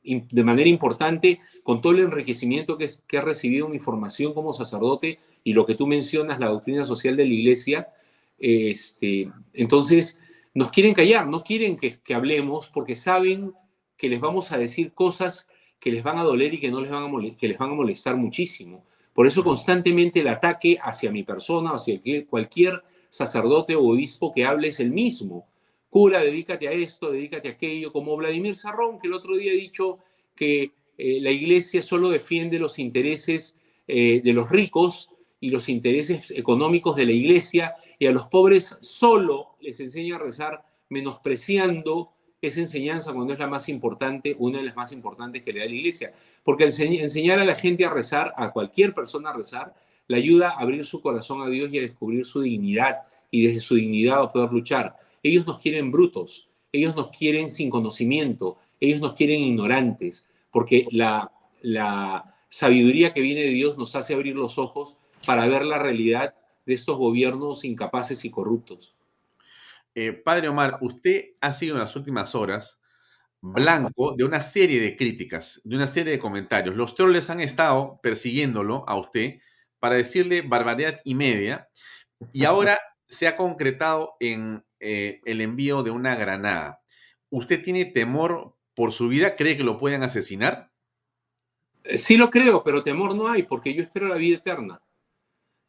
de 0.04 0.44
manera 0.44 0.70
importante 0.70 1.40
con 1.64 1.82
todo 1.82 1.94
el 1.94 2.00
enriquecimiento 2.00 2.78
que, 2.78 2.88
que 3.08 3.18
he 3.18 3.22
recibido 3.22 3.68
mi 3.68 3.80
formación 3.80 4.34
como 4.34 4.54
sacerdote 4.54 5.20
y 5.44 5.54
lo 5.54 5.66
que 5.66 5.76
tú 5.76 5.86
mencionas, 5.86 6.40
la 6.40 6.48
doctrina 6.48 6.86
social 6.86 7.16
de 7.16 7.26
la 7.26 7.34
iglesia. 7.34 7.90
Este, 8.38 9.32
entonces, 9.54 10.20
nos 10.54 10.72
quieren 10.72 10.94
callar, 10.94 11.28
no 11.28 11.44
quieren 11.44 11.78
que, 11.78 12.00
que 12.00 12.14
hablemos 12.14 12.68
porque 12.68 12.96
saben 12.96 13.54
que 13.98 14.10
les 14.10 14.20
vamos 14.20 14.52
a 14.52 14.58
decir 14.58 14.94
cosas 14.94 15.48
que 15.80 15.92
les 15.92 16.04
van 16.04 16.18
a 16.18 16.24
doler 16.24 16.54
y 16.54 16.60
que, 16.60 16.72
no 16.72 16.82
les 16.82 16.92
van 16.92 17.04
a 17.04 17.38
que 17.38 17.48
les 17.48 17.58
van 17.58 17.72
a 17.72 17.76
molestar 17.76 18.16
muchísimo. 18.16 18.86
Por 19.14 19.26
eso 19.28 19.44
constantemente 19.44 20.20
el 20.20 20.28
ataque 20.28 20.78
hacia 20.82 21.12
mi 21.12 21.24
persona, 21.24 21.72
hacia 21.72 22.00
cualquier 22.28 22.84
sacerdote 23.10 23.76
o 23.76 23.84
obispo 23.84 24.34
que 24.34 24.46
hable 24.46 24.68
es 24.68 24.80
el 24.80 24.92
mismo. 24.92 25.48
Cura, 25.90 26.22
dedícate 26.22 26.68
a 26.68 26.72
esto, 26.72 27.12
dedícate 27.12 27.48
a 27.48 27.52
aquello, 27.52 27.92
como 27.92 28.16
Vladimir 28.16 28.56
Sarrón, 28.56 29.00
que 29.00 29.08
el 29.08 29.14
otro 29.14 29.36
día 29.38 29.52
ha 29.52 29.56
dicho 29.56 30.00
que 30.36 30.72
eh, 30.98 31.20
la 31.22 31.32
iglesia 31.32 31.82
solo 31.82 32.10
defiende 32.10 32.60
los 32.60 32.78
intereses 32.80 33.58
eh, 33.88 34.22
de 34.24 34.34
los 34.34 34.50
ricos 34.50 35.12
y 35.40 35.50
los 35.50 35.70
intereses 35.70 36.32
económicos 36.32 36.96
de 36.96 37.06
la 37.06 37.12
iglesia 37.12 37.76
y 38.00 38.08
a 38.08 38.12
los 38.12 38.28
pobres 38.28 38.78
solo 38.82 39.56
les 39.62 39.80
enseña 39.80 40.16
a 40.16 40.20
rezar 40.20 40.64
menospreciando 40.90 42.12
esa 42.42 42.60
enseñanza 42.60 43.14
cuando 43.14 43.34
es 43.34 43.40
la 43.40 43.48
más 43.48 43.68
importante, 43.70 44.36
una 44.38 44.60
de 44.60 44.66
las 44.66 44.76
más 44.76 44.92
importantes 44.92 45.44
que 45.44 45.54
le 45.54 45.60
da 45.60 45.66
la 45.66 45.72
iglesia. 45.72 46.14
Porque 46.44 46.66
enseñar 46.66 47.40
a 47.40 47.46
la 47.46 47.56
gente 47.56 47.86
a 47.86 47.90
rezar, 47.90 48.34
a 48.38 48.52
cualquier 48.52 48.94
persona 48.94 49.32
a 49.32 49.34
rezar, 49.34 49.74
le 50.08 50.18
ayuda 50.18 50.52
a 50.52 50.62
abrir 50.62 50.86
su 50.86 51.02
corazón 51.02 51.42
a 51.42 51.50
Dios 51.50 51.72
y 51.72 51.80
a 51.80 51.82
descubrir 51.82 52.26
su 52.26 52.42
dignidad 52.42 53.00
y 53.32 53.46
desde 53.46 53.60
su 53.60 53.76
dignidad 53.76 54.22
a 54.22 54.32
poder 54.32 54.52
luchar. 54.52 54.96
Ellos 55.24 55.46
nos 55.46 55.60
quieren 55.60 55.92
brutos, 55.92 56.48
ellos 56.72 56.96
nos 56.96 57.10
quieren 57.10 57.52
sin 57.52 57.70
conocimiento, 57.70 58.58
ellos 58.80 59.02
nos 59.02 59.14
quieren 59.14 59.42
ignorantes, 59.42 60.30
porque 60.52 60.88
la, 60.92 61.32
la 61.62 62.36
sabiduría 62.50 63.14
que 63.14 63.22
viene 63.22 63.42
de 63.42 63.50
Dios 63.50 63.78
nos 63.78 63.96
hace 63.96 64.14
abrir 64.14 64.36
los 64.36 64.58
ojos 64.58 64.98
para 65.26 65.48
ver 65.48 65.66
la 65.66 65.80
realidad 65.80 66.36
de 66.66 66.74
estos 66.74 66.98
gobiernos 66.98 67.66
incapaces 67.66 68.24
y 68.26 68.30
corruptos. 68.30 68.94
Eh, 70.00 70.14
padre 70.14 70.48
Omar, 70.48 70.78
usted 70.82 71.32
ha 71.42 71.52
sido 71.52 71.74
en 71.74 71.80
las 71.80 71.96
últimas 71.96 72.36
horas 72.36 72.84
blanco 73.42 74.14
de 74.16 74.26
una 74.26 74.42
serie 74.42 74.80
de 74.80 74.96
críticas, 74.96 75.60
de 75.64 75.76
una 75.76 75.88
serie 75.88 76.12
de 76.12 76.20
comentarios. 76.20 76.76
Los 76.76 76.94
troles 76.94 77.32
han 77.32 77.40
estado 77.40 78.00
persiguiéndolo 78.04 78.88
a 78.88 78.96
usted 78.96 79.40
para 79.80 79.96
decirle 79.96 80.44
barbaridad 80.44 81.02
y 81.04 81.16
media, 81.16 81.68
y 82.32 82.46
ahora 82.46 82.78
se 83.08 83.28
ha 83.28 83.36
concretado 83.36 84.18
en 84.20 84.64
eh, 84.80 85.20
el 85.26 85.42
envío 85.42 85.82
de 85.82 85.90
una 85.90 86.14
granada. 86.14 86.84
¿Usted 87.32 87.64
tiene 87.64 87.86
temor 87.86 88.56
por 88.76 88.92
su 88.92 89.08
vida? 89.08 89.36
¿Cree 89.36 89.58
que 89.58 89.64
lo 89.64 89.80
pueden 89.80 90.04
asesinar? 90.04 90.70
Eh, 91.86 91.98
sí 91.98 92.18
lo 92.18 92.30
creo, 92.30 92.62
pero 92.62 92.84
temor 92.84 93.16
no 93.16 93.28
hay, 93.28 93.42
porque 93.42 93.74
yo 93.74 93.82
espero 93.82 94.08
la 94.08 94.18
vida 94.18 94.38
eterna. 94.38 94.80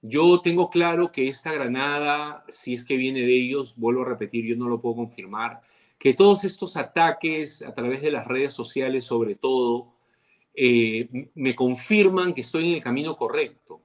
Yo 0.00 0.40
tengo 0.40 0.70
claro 0.70 1.10
que 1.10 1.28
esta 1.28 1.52
granada, 1.52 2.44
si 2.48 2.74
es 2.74 2.84
que 2.84 2.96
viene 2.96 3.20
de 3.20 3.34
ellos, 3.34 3.76
vuelvo 3.76 4.02
a 4.02 4.08
repetir, 4.08 4.44
yo 4.44 4.56
no 4.56 4.68
lo 4.68 4.80
puedo 4.80 4.96
confirmar, 4.96 5.60
que 5.98 6.14
todos 6.14 6.44
estos 6.44 6.76
ataques 6.76 7.62
a 7.62 7.74
través 7.74 8.00
de 8.02 8.12
las 8.12 8.26
redes 8.26 8.52
sociales 8.52 9.04
sobre 9.04 9.34
todo, 9.34 9.92
eh, 10.54 11.08
me 11.34 11.54
confirman 11.54 12.32
que 12.32 12.42
estoy 12.42 12.68
en 12.68 12.74
el 12.74 12.82
camino 12.82 13.16
correcto. 13.16 13.82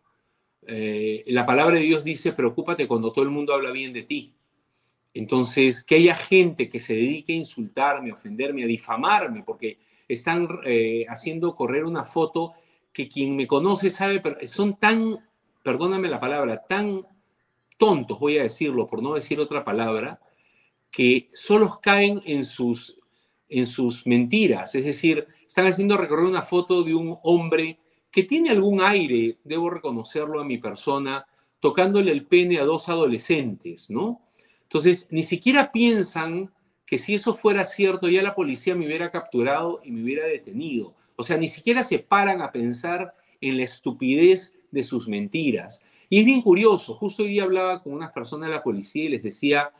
Eh, 0.66 1.24
la 1.28 1.46
palabra 1.46 1.78
de 1.78 1.84
Dios 1.84 2.04
dice, 2.04 2.34
preocúpate 2.34 2.88
cuando 2.88 3.12
todo 3.12 3.26
el 3.26 3.32
mundo 3.32 3.54
habla 3.54 3.72
bien 3.72 3.94
de 3.94 4.04
ti. 4.04 4.34
Entonces, 5.16 5.84
que 5.84 5.96
haya 5.96 6.16
gente 6.16 6.70
que 6.70 6.80
se 6.80 6.94
dedique 6.96 7.34
a 7.34 7.38
insultarme, 7.38 8.12
a 8.12 8.16
ofenderme, 8.16 8.64
a 8.64 8.68
difamarme, 8.68 9.44
porque 9.44 9.80
están 10.08 10.48
eh, 10.66 11.06
haciendo 11.08 11.54
correr 11.56 11.86
una 11.86 12.04
foto 12.04 12.54
que 12.92 13.10
quien 13.10 13.36
me 13.36 13.48
conoce 13.48 13.90
sabe, 13.90 14.20
pero 14.20 14.38
son 14.48 14.80
tan 14.80 15.20
perdóname 15.64 16.10
la 16.10 16.20
palabra, 16.20 16.64
tan 16.68 17.06
tontos, 17.78 18.20
voy 18.20 18.38
a 18.38 18.44
decirlo, 18.44 18.88
por 18.88 19.02
no 19.02 19.16
decir 19.16 19.40
otra 19.40 19.64
palabra, 19.64 20.20
que 20.92 21.30
solo 21.34 21.80
caen 21.82 22.22
en 22.26 22.46
sus, 22.46 23.00
en 23.50 23.66
sus 23.66 24.06
mentiras. 24.06 24.76
Es 24.76 24.86
decir, 24.86 25.26
están 25.48 25.66
haciendo 25.66 25.98
recorrer 25.98 26.26
una 26.26 26.44
foto 26.44 26.84
de 26.84 26.94
un 26.94 27.18
hombre 27.24 27.80
que 28.12 28.24
tiene 28.24 28.52
algún 28.52 28.82
aire, 28.82 29.40
debo 29.44 29.72
reconocerlo 29.72 30.40
a 30.40 30.46
mi 30.46 30.60
persona, 30.60 31.26
tocándole 31.60 32.12
el 32.12 32.28
pene 32.28 32.60
a 32.60 32.64
dos 32.64 32.90
adolescentes, 32.90 33.90
¿no? 33.90 34.22
Entonces, 34.64 35.08
ni 35.10 35.24
siquiera 35.24 35.72
piensan 35.72 36.52
que 36.86 36.98
si 36.98 37.16
eso 37.16 37.36
fuera 37.36 37.66
cierto, 37.66 38.10
ya 38.10 38.22
la 38.22 38.36
policía 38.36 38.76
me 38.76 38.86
hubiera 38.86 39.12
capturado 39.12 39.82
y 39.84 39.92
me 39.92 40.04
hubiera 40.04 40.28
detenido. 40.28 40.94
O 41.16 41.24
sea, 41.24 41.38
ni 41.38 41.48
siquiera 41.48 41.84
se 41.84 42.00
paran 42.00 42.42
a 42.42 42.52
pensar 42.52 43.16
en 43.42 43.58
la 43.58 43.64
estupidez 43.64 44.54
de 44.74 44.84
sus 44.84 45.08
mentiras. 45.08 45.84
Y 46.10 46.20
es 46.20 46.26
bien 46.26 46.42
curioso, 46.42 46.96
justo 46.96 47.24
hoy 47.24 47.30
día 47.30 47.44
hablaba 47.44 47.82
con 47.82 47.94
unas 47.94 48.12
personas 48.12 48.50
de 48.50 48.56
la 48.56 48.64
policía 48.64 49.06
y 49.06 49.10
les 49.10 49.24
decía, 49.24 49.72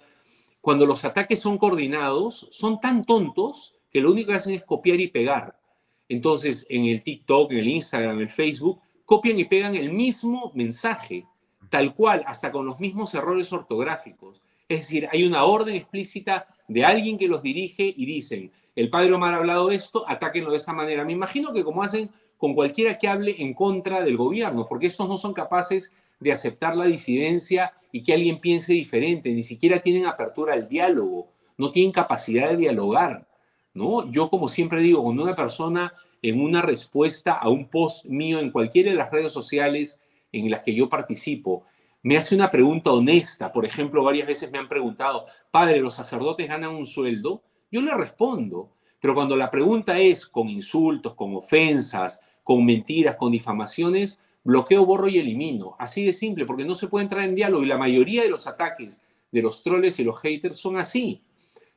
cuando 0.62 0.86
los 0.86 1.04
ataques 1.04 1.40
son 1.40 1.58
coordinados, 1.58 2.48
son 2.52 2.80
tan 2.80 3.04
tontos 3.04 3.76
que 3.92 4.02
lo 4.02 4.12
único 4.12 4.32
que 4.32 4.38
hacen 4.38 4.54
es 4.54 4.64
copiar 4.64 5.00
y 5.00 5.10
pegar. 5.10 5.60
Entonces, 6.08 6.66
en 6.70 6.86
el 6.86 7.04
TikTok, 7.04 7.52
en 7.52 7.58
el 7.58 7.68
Instagram, 7.68 8.16
en 8.16 8.22
el 8.22 8.30
Facebook, 8.30 8.80
copian 9.04 9.40
y 9.40 9.46
pegan 9.46 9.76
el 9.76 9.92
mismo 9.92 10.52
mensaje, 10.56 11.26
tal 11.70 11.94
cual, 11.94 12.24
hasta 12.28 12.52
con 12.52 12.66
los 12.66 12.80
mismos 12.80 13.14
errores 13.14 13.52
ortográficos. 13.52 14.42
Es 14.70 14.82
decir, 14.82 15.08
hay 15.12 15.26
una 15.26 15.44
orden 15.44 15.76
explícita 15.76 16.48
de 16.68 16.86
alguien 16.86 17.18
que 17.18 17.28
los 17.28 17.44
dirige 17.44 17.94
y 17.96 18.06
dicen, 18.06 18.52
el 18.76 18.90
padre 18.90 19.14
Omar 19.14 19.34
ha 19.34 19.38
hablado 19.38 19.70
esto, 19.70 20.08
atáquenlo 20.08 20.52
de 20.52 20.58
esta 20.58 20.74
manera. 20.74 21.06
Me 21.06 21.14
imagino 21.14 21.54
que 21.54 21.64
como 21.64 21.84
hacen 21.84 22.10
con 22.44 22.56
cualquiera 22.56 22.98
que 22.98 23.08
hable 23.08 23.42
en 23.42 23.54
contra 23.54 24.04
del 24.04 24.18
gobierno, 24.18 24.68
porque 24.68 24.88
estos 24.88 25.08
no 25.08 25.16
son 25.16 25.32
capaces 25.32 25.94
de 26.20 26.34
aceptar 26.34 26.76
la 26.76 26.84
disidencia 26.84 27.72
y 27.90 28.04
que 28.04 28.14
alguien 28.14 28.42
piense 28.42 28.74
diferente, 28.74 29.32
ni 29.32 29.44
siquiera 29.44 29.82
tienen 29.82 30.06
apertura 30.06 30.52
al 30.52 30.68
diálogo, 30.68 31.30
no 31.58 31.72
tienen 31.72 31.94
capacidad 31.94 32.50
de 32.50 32.58
dialogar, 32.58 33.26
¿no? 33.74 34.12
Yo 34.12 34.30
como 34.30 34.50
siempre 34.50 34.82
digo, 34.82 35.02
cuando 35.02 35.24
una 35.24 35.38
persona 35.38 35.94
en 36.22 36.42
una 36.42 36.62
respuesta 36.62 37.32
a 37.32 37.48
un 37.48 37.70
post 37.70 38.08
mío 38.08 38.42
en 38.42 38.52
cualquiera 38.52 38.92
de 38.92 38.98
las 38.98 39.10
redes 39.10 39.32
sociales 39.32 40.02
en 40.34 40.52
las 40.52 40.64
que 40.64 40.76
yo 40.76 40.90
participo, 40.90 41.64
me 42.02 42.18
hace 42.18 42.36
una 42.36 42.52
pregunta 42.52 42.92
honesta, 42.92 43.54
por 43.54 43.66
ejemplo, 43.66 44.04
varias 44.04 44.28
veces 44.28 44.52
me 44.52 44.58
han 44.58 44.68
preguntado, 44.68 45.24
padre, 45.50 45.80
¿los 45.80 45.94
sacerdotes 45.94 46.50
ganan 46.50 46.72
un 46.72 46.86
sueldo? 46.86 47.42
Yo 47.72 47.82
le 47.82 47.94
respondo, 47.94 48.70
pero 49.00 49.16
cuando 49.16 49.38
la 49.38 49.50
pregunta 49.50 49.98
es 49.98 50.28
con 50.28 50.50
insultos, 50.50 51.16
con 51.16 51.34
ofensas, 51.36 52.22
con 52.44 52.66
mentiras, 52.66 53.16
con 53.16 53.32
difamaciones, 53.32 54.20
bloqueo, 54.44 54.86
borro 54.86 55.08
y 55.08 55.18
elimino. 55.18 55.76
Así 55.80 56.06
de 56.06 56.14
simple, 56.14 56.46
porque 56.46 56.66
no 56.66 56.76
se 56.76 56.88
puede 56.88 57.04
entrar 57.04 57.24
en 57.24 57.36
diálogo 57.36 57.64
y 57.64 57.68
la 57.68 57.78
mayoría 57.78 58.24
de 58.24 58.30
los 58.30 58.48
ataques 58.48 59.02
de 59.32 59.42
los 59.42 59.64
troles 59.64 60.00
y 60.00 60.04
los 60.04 60.20
haters 60.20 60.60
son 60.60 60.78
así. 60.78 61.24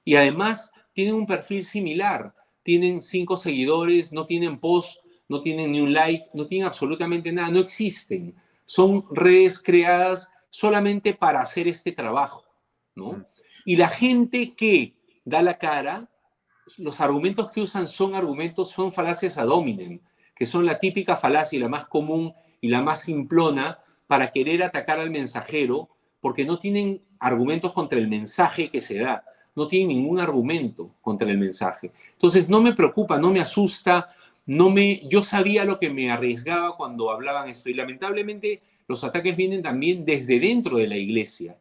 Y 0.05 0.17
además 0.17 0.73
tienen 0.93 1.15
un 1.15 1.27
perfil 1.27 1.65
similar, 1.65 2.35
tienen 2.63 3.03
cinco 3.03 3.37
seguidores, 3.37 4.13
no 4.13 4.27
tienen 4.27 4.59
post, 4.59 5.01
no 5.29 5.41
tienen 5.41 5.73
ni 5.73 5.81
un 5.81 5.93
like, 5.93 6.27
no 6.35 6.47
tienen 6.47 6.67
absolutamente 6.67 7.33
nada, 7.33 7.51
no 7.51 7.61
existen. 7.61 8.35
Son 8.65 9.05
redes 9.11 9.63
creadas 9.63 10.29
solamente 10.51 11.15
para 11.15 11.41
hacer 11.41 11.69
este 11.69 11.93
trabajo, 11.93 12.45
¿no? 12.95 13.25
Y 13.65 13.77
la 13.77 13.89
gente 13.89 14.55
que 14.55 14.95
da 15.25 15.43
la 15.43 15.59
cara, 15.59 16.09
los 16.79 17.01
argumentos 17.01 17.51
que 17.53 17.61
usan 17.61 17.89
son 17.89 18.15
argumentos, 18.15 18.71
son 18.71 18.93
falacias 18.93 19.39
ad 19.39 19.49
hominem 19.49 20.01
que 20.37 20.47
son 20.47 20.67
la 20.67 20.79
típica 20.79 21.17
falacia 21.17 21.57
y 21.57 21.61
la 21.61 21.69
más 21.69 21.87
común 21.87 22.35
y 22.61 22.69
la 22.69 22.83
más 22.83 23.01
simplona 23.01 23.79
para 24.07 24.31
querer 24.31 24.63
atacar 24.63 25.01
al 25.01 25.11
mensajero, 25.11 25.89
porque 26.21 26.45
no 26.45 26.59
tienen 26.59 27.01
argumentos 27.19 27.73
contra 27.73 27.99
el 27.99 28.09
mensaje 28.09 28.71
que 28.71 28.81
se 28.81 28.99
da, 28.99 29.25
no 29.55 29.67
tienen 29.67 29.89
ningún 29.89 30.21
argumento 30.21 30.95
contra 31.01 31.31
el 31.31 31.39
mensaje. 31.39 31.93
Entonces 32.13 32.49
no 32.49 32.61
me 32.61 32.75
preocupa, 32.75 33.19
no 33.19 33.31
me 33.31 33.41
asusta, 33.41 34.07
no 34.45 34.71
me, 34.71 35.01
yo 35.09 35.23
sabía 35.23 35.65
lo 35.65 35.79
que 35.79 35.91
me 35.91 36.11
arriesgaba 36.11 36.77
cuando 36.77 37.11
hablaban 37.11 37.49
esto 37.49 37.71
y 37.71 37.75
lamentablemente 37.75 38.61
los 38.87 39.03
ataques 39.03 39.37
vienen 39.37 39.63
también 39.63 40.05
desde 40.05 40.39
dentro 40.39 40.77
de 40.77 40.87
la 40.87 40.97
iglesia. 40.97 41.57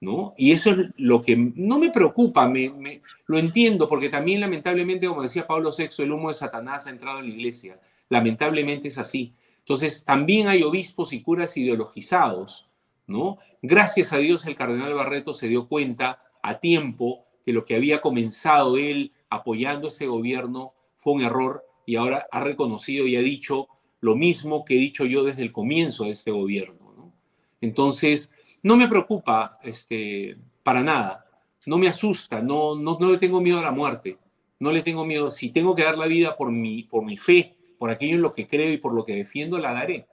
¿no? 0.00 0.34
Y 0.36 0.52
eso 0.52 0.70
es 0.70 0.76
lo 0.96 1.22
que 1.22 1.36
no 1.36 1.78
me 1.78 1.90
preocupa, 1.90 2.46
me, 2.46 3.00
lo 3.26 3.38
entiendo, 3.38 3.88
porque 3.88 4.10
también 4.10 4.40
lamentablemente, 4.40 5.06
como 5.06 5.22
decía 5.22 5.46
Pablo 5.46 5.70
VI, 5.76 6.02
el 6.02 6.12
humo 6.12 6.28
de 6.28 6.34
Satanás 6.34 6.86
ha 6.86 6.90
entrado 6.90 7.20
en 7.20 7.28
la 7.28 7.34
iglesia. 7.34 7.78
Lamentablemente 8.14 8.86
es 8.86 8.98
así. 8.98 9.34
Entonces, 9.58 10.04
también 10.04 10.46
hay 10.46 10.62
obispos 10.62 11.12
y 11.12 11.20
curas 11.20 11.56
ideologizados, 11.56 12.70
¿no? 13.08 13.38
Gracias 13.60 14.12
a 14.12 14.18
Dios 14.18 14.46
el 14.46 14.54
cardenal 14.54 14.94
Barreto 14.94 15.34
se 15.34 15.48
dio 15.48 15.66
cuenta 15.66 16.20
a 16.40 16.60
tiempo 16.60 17.26
que 17.44 17.52
lo 17.52 17.64
que 17.64 17.74
había 17.74 18.00
comenzado 18.00 18.76
él 18.76 19.10
apoyando 19.30 19.88
ese 19.88 20.06
gobierno 20.06 20.74
fue 20.96 21.14
un 21.14 21.22
error 21.22 21.64
y 21.86 21.96
ahora 21.96 22.28
ha 22.30 22.38
reconocido 22.38 23.08
y 23.08 23.16
ha 23.16 23.20
dicho 23.20 23.66
lo 24.00 24.14
mismo 24.14 24.64
que 24.64 24.76
he 24.76 24.78
dicho 24.78 25.04
yo 25.06 25.24
desde 25.24 25.42
el 25.42 25.50
comienzo 25.50 26.04
de 26.04 26.12
este 26.12 26.30
gobierno. 26.30 26.94
¿no? 26.96 27.12
Entonces, 27.60 28.32
no 28.62 28.76
me 28.76 28.86
preocupa 28.86 29.58
este, 29.64 30.38
para 30.62 30.84
nada, 30.84 31.26
no 31.66 31.78
me 31.78 31.88
asusta, 31.88 32.40
no, 32.40 32.76
no, 32.76 32.96
no 33.00 33.10
le 33.10 33.18
tengo 33.18 33.40
miedo 33.40 33.58
a 33.58 33.62
la 33.62 33.72
muerte, 33.72 34.18
no 34.60 34.70
le 34.70 34.82
tengo 34.82 35.04
miedo, 35.04 35.32
si 35.32 35.50
tengo 35.50 35.74
que 35.74 35.82
dar 35.82 35.98
la 35.98 36.06
vida 36.06 36.36
por 36.36 36.52
mi, 36.52 36.84
por 36.84 37.04
mi 37.04 37.16
fe, 37.16 37.56
por 37.78 37.90
aquello 37.90 38.14
en 38.14 38.22
lo 38.22 38.32
que 38.32 38.46
creo 38.46 38.72
y 38.72 38.78
por 38.78 38.94
lo 38.94 39.04
que 39.04 39.14
defiendo, 39.14 39.58
la 39.58 39.72
daré. 39.72 40.06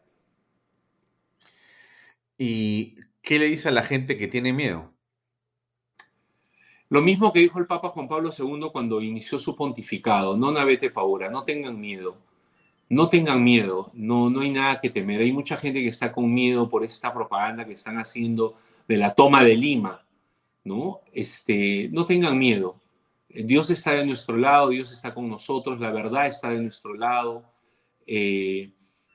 ¿Y 2.37 2.95
qué 3.21 3.39
le 3.39 3.45
dice 3.45 3.69
a 3.69 3.71
la 3.71 3.83
gente 3.83 4.17
que 4.17 4.27
tiene 4.27 4.53
miedo? 4.53 4.91
Lo 6.89 7.01
mismo 7.01 7.31
que 7.31 7.39
dijo 7.39 7.57
el 7.59 7.67
Papa 7.67 7.89
Juan 7.89 8.09
Pablo 8.09 8.31
II 8.37 8.69
cuando 8.71 9.01
inició 9.01 9.39
su 9.39 9.55
pontificado, 9.55 10.35
no 10.35 10.51
navete 10.51 10.89
paura, 10.89 11.29
no 11.29 11.45
tengan 11.45 11.79
miedo, 11.79 12.17
no 12.89 13.07
tengan 13.07 13.41
miedo, 13.41 13.89
no, 13.93 14.29
no 14.29 14.41
hay 14.41 14.51
nada 14.51 14.81
que 14.81 14.89
temer. 14.89 15.21
Hay 15.21 15.31
mucha 15.31 15.55
gente 15.55 15.81
que 15.81 15.87
está 15.87 16.11
con 16.11 16.33
miedo 16.33 16.69
por 16.69 16.83
esta 16.83 17.13
propaganda 17.13 17.63
que 17.63 17.73
están 17.73 17.97
haciendo 17.97 18.57
de 18.89 18.97
la 18.97 19.15
toma 19.15 19.41
de 19.43 19.55
Lima, 19.55 20.05
¿no? 20.65 20.99
Este, 21.13 21.87
no 21.93 22.05
tengan 22.05 22.37
miedo. 22.37 22.81
Dios 23.29 23.69
está 23.69 23.93
de 23.93 24.05
nuestro 24.05 24.35
lado, 24.35 24.69
Dios 24.69 24.91
está 24.91 25.13
con 25.13 25.29
nosotros, 25.29 25.79
la 25.79 25.91
verdad 25.91 26.27
está 26.27 26.49
de 26.49 26.59
nuestro 26.59 26.93
lado. 26.93 27.45
Eh, 28.13 28.73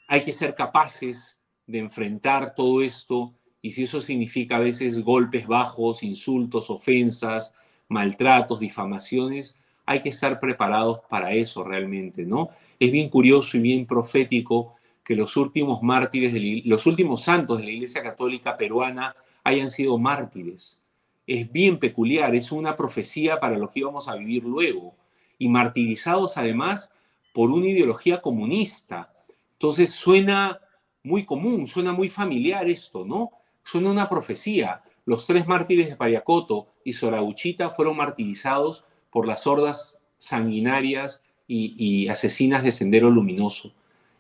hay 0.09 0.23
que 0.25 0.33
ser 0.33 0.55
capaces 0.55 1.37
de 1.67 1.81
enfrentar 1.81 2.55
todo 2.55 2.81
esto 2.81 3.35
y 3.61 3.73
si 3.73 3.83
eso 3.83 4.01
significa 4.01 4.57
a 4.57 4.61
veces 4.61 5.05
golpes 5.05 5.47
bajos, 5.47 6.03
insultos, 6.03 6.71
ofensas, 6.71 7.53
maltratos, 7.89 8.59
difamaciones, 8.59 9.59
hay 9.85 10.01
que 10.01 10.09
estar 10.09 10.41
preparados 10.41 11.01
para 11.11 11.35
eso 11.35 11.63
realmente, 11.63 12.25
¿no? 12.25 12.49
Es 12.81 12.91
bien 12.91 13.11
curioso 13.11 13.59
y 13.59 13.61
bien 13.61 13.85
profético 13.85 14.77
que 15.05 15.15
los 15.15 15.37
últimos 15.37 15.83
mártires, 15.83 16.33
los 16.65 16.87
últimos 16.87 17.21
santos 17.21 17.59
de 17.59 17.65
la 17.65 17.73
Iglesia 17.73 18.03
Católica 18.03 18.57
peruana 18.57 19.15
hayan 19.45 19.69
sido 19.69 19.99
mártires. 19.99 20.81
Es 21.27 21.53
bien 21.53 21.79
peculiar, 21.79 22.35
es 22.35 22.51
una 22.51 22.75
profecía 22.75 23.41
para 23.41 23.59
lo 23.59 23.69
que 23.69 23.81
íbamos 23.81 24.09
a 24.09 24.17
vivir 24.17 24.43
luego. 24.45 24.95
Y 25.39 25.49
martirizados 25.49 26.39
además 26.39 26.95
por 27.37 27.51
una 27.51 27.67
ideología 27.67 28.23
comunista. 28.23 29.13
Entonces 29.53 29.91
suena 29.91 30.59
muy 31.03 31.27
común, 31.27 31.67
suena 31.67 31.93
muy 31.93 32.09
familiar 32.09 32.67
esto, 32.67 33.05
¿no? 33.05 33.31
Suena 33.63 33.91
una 33.91 34.09
profecía. 34.09 34.83
Los 35.05 35.27
tres 35.27 35.47
mártires 35.47 35.91
de 35.91 35.97
Pariacoto 35.97 36.69
y 36.83 36.95
Sorabuchita 36.95 37.73
fueron 37.73 37.99
martirizados 37.99 38.87
por 39.11 39.27
las 39.27 39.47
hordas 39.47 40.01
sanguinarias 40.17 41.25
y, 41.47 42.09
asesinas 42.09 42.63
de 42.63 42.73
Sendero 42.73 43.11
Luminoso. 43.11 43.75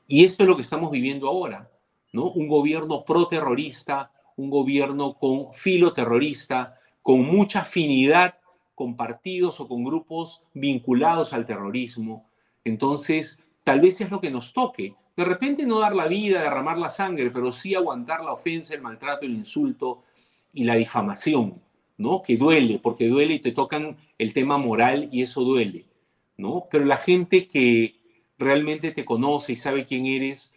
Y 0.06 0.26
esto 0.26 0.42
es 0.42 0.48
lo 0.50 0.54
que 0.54 0.62
estamos 0.62 0.90
viviendo 0.90 1.26
ahora, 1.26 1.70
¿no? 2.12 2.30
Un 2.32 2.48
gobierno 2.48 3.02
pro-terrorista, 3.06 4.12
un 4.36 4.50
gobierno 4.50 5.14
con 5.14 5.54
filo 5.54 5.94
terrorista, 5.94 6.78
con 7.00 7.24
mucha 7.24 7.60
afinidad 7.60 8.34
con 8.74 8.94
partidos 8.94 9.58
o 9.58 9.66
con 9.66 9.84
grupos 9.84 10.42
vinculados 10.52 11.32
al 11.32 11.46
terrorismo. 11.46 12.25
Entonces, 12.66 13.44
tal 13.62 13.80
vez 13.80 14.00
es 14.00 14.10
lo 14.10 14.20
que 14.20 14.30
nos 14.30 14.52
toque. 14.52 14.94
De 15.16 15.24
repente 15.24 15.64
no 15.64 15.78
dar 15.78 15.94
la 15.94 16.08
vida, 16.08 16.42
derramar 16.42 16.78
la 16.78 16.90
sangre, 16.90 17.30
pero 17.30 17.52
sí 17.52 17.74
aguantar 17.74 18.24
la 18.24 18.32
ofensa, 18.32 18.74
el 18.74 18.82
maltrato, 18.82 19.24
el 19.24 19.34
insulto, 19.34 20.02
y 20.52 20.64
la 20.64 20.74
difamación, 20.74 21.60
¿no? 21.98 22.22
Que 22.22 22.36
duele, 22.36 22.80
porque 22.82 23.06
duele 23.08 23.34
y 23.34 23.38
te 23.40 23.52
tocan 23.52 23.98
el 24.18 24.32
tema 24.32 24.56
moral 24.56 25.10
y 25.12 25.20
eso 25.22 25.42
duele, 25.42 25.84
¿no? 26.38 26.66
Pero 26.70 26.86
la 26.86 26.96
gente 26.96 27.46
que 27.46 28.00
realmente 28.38 28.90
te 28.90 29.04
conoce 29.04 29.52
y 29.52 29.58
sabe 29.58 29.84
quién 29.84 30.06
eres, 30.06 30.54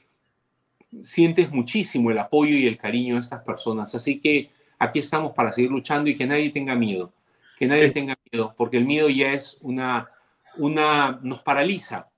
sientes 1.02 1.52
muchísimo 1.52 2.12
el 2.12 2.18
apoyo 2.18 2.56
y 2.56 2.66
el 2.66 2.78
cariño 2.78 3.16
de 3.16 3.20
estas 3.20 3.44
personas. 3.44 3.94
Así 3.94 4.20
que 4.20 4.52
aquí 4.80 5.00
estamos 5.00 5.34
para 5.34 5.52
seguir 5.52 5.70
luchando 5.70 6.10
y 6.10 6.16
que 6.16 6.26
nadie 6.26 6.50
tenga 6.50 6.76
miedo, 6.76 7.12
que 7.58 7.68
nadie 7.68 7.92
tenga 7.92 8.18
miedo, 8.32 8.56
porque 8.58 8.78
el 8.78 8.86
miedo 8.86 9.10
ya 9.10 9.34
es 9.34 9.58
una, 9.62 10.10
una, 10.58 11.20
nos 11.24 11.40
paraliza. 11.42 12.10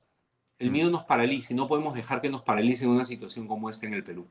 El 0.57 0.69
mm. 0.69 0.73
miedo 0.73 0.89
nos 0.89 1.03
paraliza 1.03 1.53
y 1.53 1.55
no 1.55 1.67
podemos 1.67 1.93
dejar 1.93 2.21
que 2.21 2.29
nos 2.29 2.41
paralice 2.41 2.85
en 2.85 2.91
una 2.91 3.05
situación 3.05 3.47
como 3.47 3.69
esta 3.69 3.87
en 3.87 3.93
el 3.93 4.03
Perú. 4.03 4.27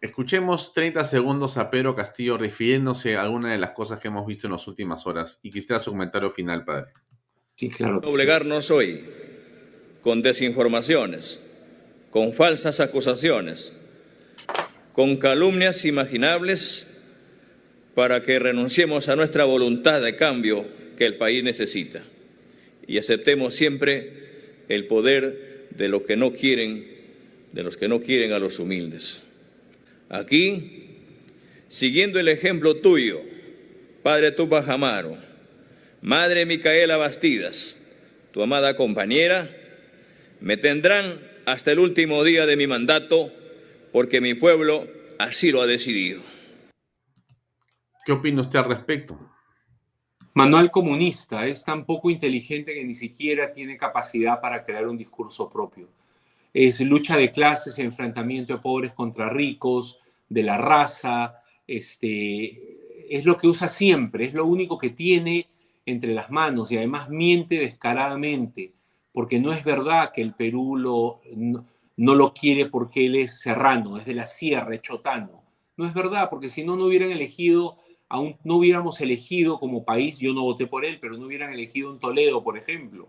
Escuchemos 0.00 0.72
30 0.72 1.02
segundos 1.04 1.56
a 1.56 1.70
Pedro 1.70 1.94
Castillo 1.94 2.36
refiriéndose 2.36 3.16
a 3.16 3.22
alguna 3.22 3.52
de 3.52 3.58
las 3.58 3.70
cosas 3.70 3.98
que 3.98 4.08
hemos 4.08 4.26
visto 4.26 4.46
en 4.46 4.52
las 4.52 4.66
últimas 4.66 5.06
horas 5.06 5.40
y 5.42 5.50
quisiera 5.50 5.78
su 5.78 5.92
comentario 5.92 6.30
final, 6.30 6.64
padre. 6.64 6.92
Sí, 7.56 7.70
claro. 7.70 8.00
Doblegarnos 8.00 8.70
hoy 8.70 9.02
con 10.02 10.20
desinformaciones, 10.20 11.42
con 12.10 12.34
falsas 12.34 12.80
acusaciones, 12.80 13.78
con 14.92 15.16
calumnias 15.16 15.86
imaginables 15.86 16.86
para 17.94 18.22
que 18.22 18.38
renunciemos 18.38 19.08
a 19.08 19.16
nuestra 19.16 19.44
voluntad 19.44 20.02
de 20.02 20.16
cambio 20.16 20.66
que 20.98 21.06
el 21.06 21.16
país 21.16 21.42
necesita 21.42 22.02
y 22.86 22.98
aceptemos 22.98 23.54
siempre 23.54 24.12
el 24.68 24.86
poder 24.86 25.68
de 25.70 25.88
lo 25.88 26.04
que 26.04 26.16
no 26.16 26.32
quieren, 26.32 26.86
de 27.52 27.62
los 27.62 27.76
que 27.76 27.88
no 27.88 28.00
quieren 28.00 28.32
a 28.32 28.38
los 28.38 28.58
humildes. 28.58 29.22
Aquí, 30.08 30.98
siguiendo 31.68 32.20
el 32.20 32.28
ejemplo 32.28 32.76
tuyo, 32.76 33.20
Padre 34.02 34.30
Tupac 34.32 34.68
Amaro, 34.68 35.16
Madre 36.02 36.46
Micaela 36.46 36.96
Bastidas, 36.96 37.80
tu 38.32 38.42
amada 38.42 38.76
compañera, 38.76 39.50
me 40.40 40.56
tendrán 40.56 41.20
hasta 41.46 41.72
el 41.72 41.78
último 41.78 42.24
día 42.24 42.46
de 42.46 42.56
mi 42.56 42.66
mandato 42.66 43.32
porque 43.92 44.20
mi 44.20 44.34
pueblo 44.34 44.86
así 45.18 45.50
lo 45.50 45.62
ha 45.62 45.66
decidido. 45.66 46.20
¿Qué 48.04 48.12
opina 48.12 48.42
usted 48.42 48.58
al 48.58 48.68
respecto? 48.68 49.33
Manual 50.34 50.70
comunista 50.70 51.46
es 51.46 51.64
tan 51.64 51.84
poco 51.84 52.10
inteligente 52.10 52.74
que 52.74 52.84
ni 52.84 52.94
siquiera 52.94 53.52
tiene 53.52 53.76
capacidad 53.76 54.40
para 54.40 54.64
crear 54.64 54.86
un 54.86 54.98
discurso 54.98 55.48
propio 55.48 55.88
es 56.54 56.80
lucha 56.80 57.16
de 57.16 57.32
clases, 57.32 57.80
enfrentamiento 57.80 58.54
de 58.54 58.60
pobres 58.60 58.92
contra 58.92 59.28
ricos, 59.28 59.98
de 60.28 60.44
la 60.44 60.56
raza, 60.56 61.42
este, 61.66 62.56
es 63.10 63.24
lo 63.24 63.36
que 63.36 63.48
usa 63.48 63.68
siempre, 63.68 64.26
es 64.26 64.34
lo 64.34 64.46
único 64.46 64.78
que 64.78 64.90
tiene 64.90 65.48
entre 65.84 66.14
las 66.14 66.30
manos 66.30 66.70
y 66.70 66.78
además 66.78 67.10
miente 67.10 67.58
descaradamente, 67.58 68.72
porque 69.12 69.40
no 69.40 69.52
es 69.52 69.64
verdad 69.64 70.12
que 70.12 70.22
el 70.22 70.32
Perú 70.34 70.76
lo, 70.76 71.20
no, 71.34 72.14
lo 72.14 72.32
quiere 72.32 72.66
porque 72.66 73.06
él 73.06 73.16
es 73.16 73.40
serrano, 73.40 73.98
es 73.98 74.06
de 74.06 74.14
la 74.14 74.26
sierra, 74.26 74.80
chotano. 74.80 75.42
No 75.76 75.84
es 75.86 75.92
verdad, 75.92 76.30
porque 76.30 76.50
si 76.50 76.64
no, 76.64 76.76
no 76.76 76.84
hubieran 76.84 77.10
elegido, 77.10 77.78
aún 78.14 78.36
no 78.44 78.58
hubiéramos 78.58 79.00
elegido 79.00 79.58
como 79.58 79.84
país, 79.84 80.18
yo 80.20 80.32
no 80.32 80.42
voté 80.42 80.68
por 80.68 80.84
él, 80.84 80.98
pero 81.00 81.18
no 81.18 81.26
hubieran 81.26 81.52
elegido 81.52 81.90
un 81.90 81.98
Toledo, 81.98 82.44
por 82.44 82.56
ejemplo, 82.56 83.08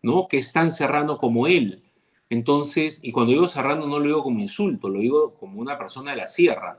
¿no? 0.00 0.28
que 0.28 0.38
es 0.38 0.52
tan 0.52 0.70
serrano 0.70 1.18
como 1.18 1.48
él. 1.48 1.82
Entonces, 2.30 3.00
y 3.02 3.10
cuando 3.10 3.32
digo 3.32 3.48
Serrano 3.48 3.88
no 3.88 3.98
lo 3.98 4.06
digo 4.06 4.22
como 4.22 4.38
insulto, 4.38 4.88
lo 4.88 5.00
digo 5.00 5.34
como 5.34 5.60
una 5.60 5.76
persona 5.76 6.12
de 6.12 6.18
la 6.18 6.28
sierra. 6.28 6.78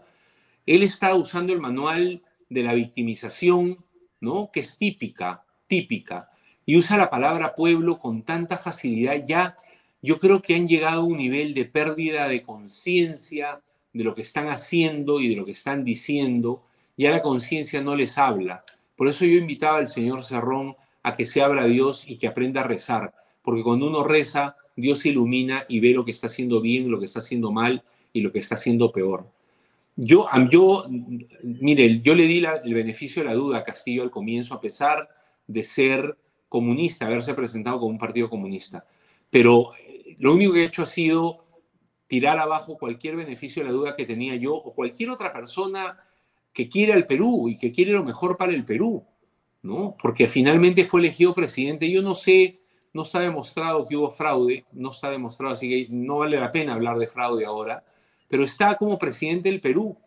Él 0.66 0.84
está 0.84 1.14
usando 1.16 1.52
el 1.52 1.60
manual 1.60 2.24
de 2.50 2.64
la 2.64 2.74
victimización, 2.74 3.84
¿no? 4.22 4.50
Que 4.54 4.62
es 4.62 4.78
típica, 4.78 5.44
típica. 5.68 6.30
Y 6.66 6.78
usa 6.78 6.98
la 6.98 7.10
palabra 7.10 7.56
pueblo 7.56 8.00
con 8.00 8.24
tanta 8.24 8.58
facilidad. 8.58 9.22
Ya 9.28 9.56
yo 10.02 10.20
creo 10.20 10.42
que 10.42 10.56
han 10.56 10.70
llegado 10.70 11.02
a 11.02 11.06
un 11.06 11.18
nivel 11.18 11.54
de 11.54 11.66
pérdida 11.66 12.30
de 12.30 12.42
conciencia 12.42 13.62
de 13.92 14.04
lo 14.06 14.16
que 14.16 14.22
están 14.22 14.48
haciendo 14.48 15.20
y 15.20 15.28
de 15.28 15.36
lo 15.36 15.44
que 15.44 15.52
están 15.52 15.84
diciendo. 15.84 16.64
Ya 16.98 17.12
la 17.12 17.22
conciencia 17.22 17.82
no 17.82 17.96
les 17.96 18.18
habla. 18.18 18.64
Por 18.96 19.08
eso 19.08 19.26
yo 19.26 19.38
invitaba 19.38 19.78
al 19.78 19.88
señor 19.88 20.24
Cerrón 20.24 20.76
a 21.04 21.16
que 21.16 21.26
se 21.26 21.42
abra 21.42 21.64
a 21.64 21.68
Dios 21.68 22.08
y 22.08 22.18
que 22.18 22.28
aprenda 22.28 22.62
a 22.62 22.64
rezar. 22.64 23.14
Porque 23.42 23.64
cuando 23.64 23.88
uno 23.88 24.04
reza, 24.04 24.56
Dios 24.76 25.06
ilumina 25.06 25.66
y 25.68 25.80
ve 25.80 25.92
lo 25.92 26.06
que 26.06 26.12
está 26.12 26.28
haciendo 26.28 26.62
bien, 26.62 26.90
lo 26.90 27.00
que 27.00 27.06
está 27.06 27.20
haciendo 27.20 27.52
mal 27.52 27.84
y 28.14 28.22
lo 28.22 28.32
que 28.32 28.40
está 28.40 28.56
haciendo 28.56 28.92
peor. 28.92 29.28
Yo, 29.98 30.28
yo 30.50 30.86
mire, 31.44 32.02
yo 32.02 32.16
le 32.16 32.28
di 32.28 32.44
el 32.64 32.74
beneficio 32.74 33.24
de 33.24 33.30
la 33.30 33.36
duda 33.36 33.60
a 33.60 33.64
Castillo 33.64 34.04
al 34.04 34.12
comienzo, 34.12 34.54
a 34.54 34.62
pesar 34.62 35.10
de 35.48 35.64
ser 35.64 36.18
comunista, 36.50 37.06
haberse 37.06 37.34
presentado 37.34 37.80
como 37.80 37.92
un 37.92 37.98
partido 37.98 38.30
comunista. 38.30 38.86
Pero 39.30 39.72
eh, 39.76 40.16
lo 40.20 40.34
único 40.34 40.54
que 40.54 40.62
he 40.62 40.66
hecho 40.66 40.84
ha 40.84 40.88
sido 40.88 41.46
tirar 42.08 42.40
abajo 42.40 42.78
cualquier 42.78 43.16
beneficio 43.16 43.64
de 43.64 43.70
la 43.70 43.76
duda 43.76 43.96
que 43.96 44.06
tenía 44.06 44.36
yo 44.36 44.54
o 44.54 44.74
cualquier 44.74 45.10
otra 45.10 45.34
persona 45.34 45.98
que 46.56 46.70
quiere 46.70 46.94
al 46.94 47.06
Perú 47.06 47.50
y 47.50 47.58
que 47.58 47.74
quiere 47.74 47.92
lo 47.92 48.06
mejor 48.06 48.38
para 48.38 48.54
el 48.54 48.64
Perú, 48.64 49.04
¿no? 49.62 49.98
Porque 50.02 50.30
finalmente 50.30 50.86
fue 50.86 51.02
elegido 51.02 51.36
presidente. 51.36 51.92
Yo 51.92 52.02
no 52.02 52.16
sé, 52.16 52.62
no 52.94 53.04
se 53.04 53.18
ha 53.18 53.22
demostrado 53.22 53.86
que 53.86 53.98
hubo 53.98 54.10
fraude, 54.10 54.64
no 54.72 54.94
se 54.94 55.06
ha 55.06 55.10
demostrado, 55.10 55.52
así 55.52 55.68
que 55.68 55.88
no 55.94 56.20
vale 56.20 56.40
la 56.40 56.54
pena 56.54 56.74
hablar 56.74 56.98
de 56.98 57.08
fraude 57.08 57.46
ahora, 57.46 57.84
pero 58.30 58.46
está 58.46 58.78
como 58.78 58.98
presidente 58.98 59.50
del 59.50 59.60
Perú. 59.60 59.98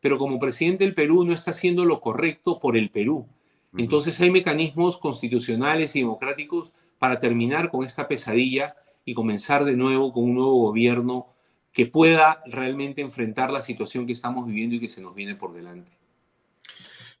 Pero 0.00 0.18
como 0.18 0.38
presidente 0.38 0.84
del 0.84 0.94
Perú 0.94 1.24
no 1.24 1.32
está 1.32 1.50
haciendo 1.50 1.84
lo 1.84 2.00
correcto 2.00 2.60
por 2.60 2.76
el 2.76 2.90
Perú. 2.90 3.26
Entonces 3.76 4.20
hay 4.20 4.30
mecanismos 4.30 4.98
constitucionales 4.98 5.96
y 5.96 6.00
democráticos 6.00 6.72
para 7.00 7.18
terminar 7.18 7.72
con 7.72 7.84
esta 7.84 8.06
pesadilla 8.06 8.76
y 9.04 9.14
comenzar 9.14 9.64
de 9.64 9.76
nuevo 9.76 10.12
con 10.12 10.22
un 10.22 10.34
nuevo 10.36 10.60
gobierno 10.60 11.34
que 11.72 11.86
pueda 11.86 12.42
realmente 12.46 13.00
enfrentar 13.00 13.50
la 13.50 13.62
situación 13.62 14.06
que 14.06 14.12
estamos 14.12 14.46
viviendo 14.46 14.76
y 14.76 14.80
que 14.80 14.88
se 14.88 15.02
nos 15.02 15.14
viene 15.14 15.34
por 15.34 15.52
delante. 15.52 15.92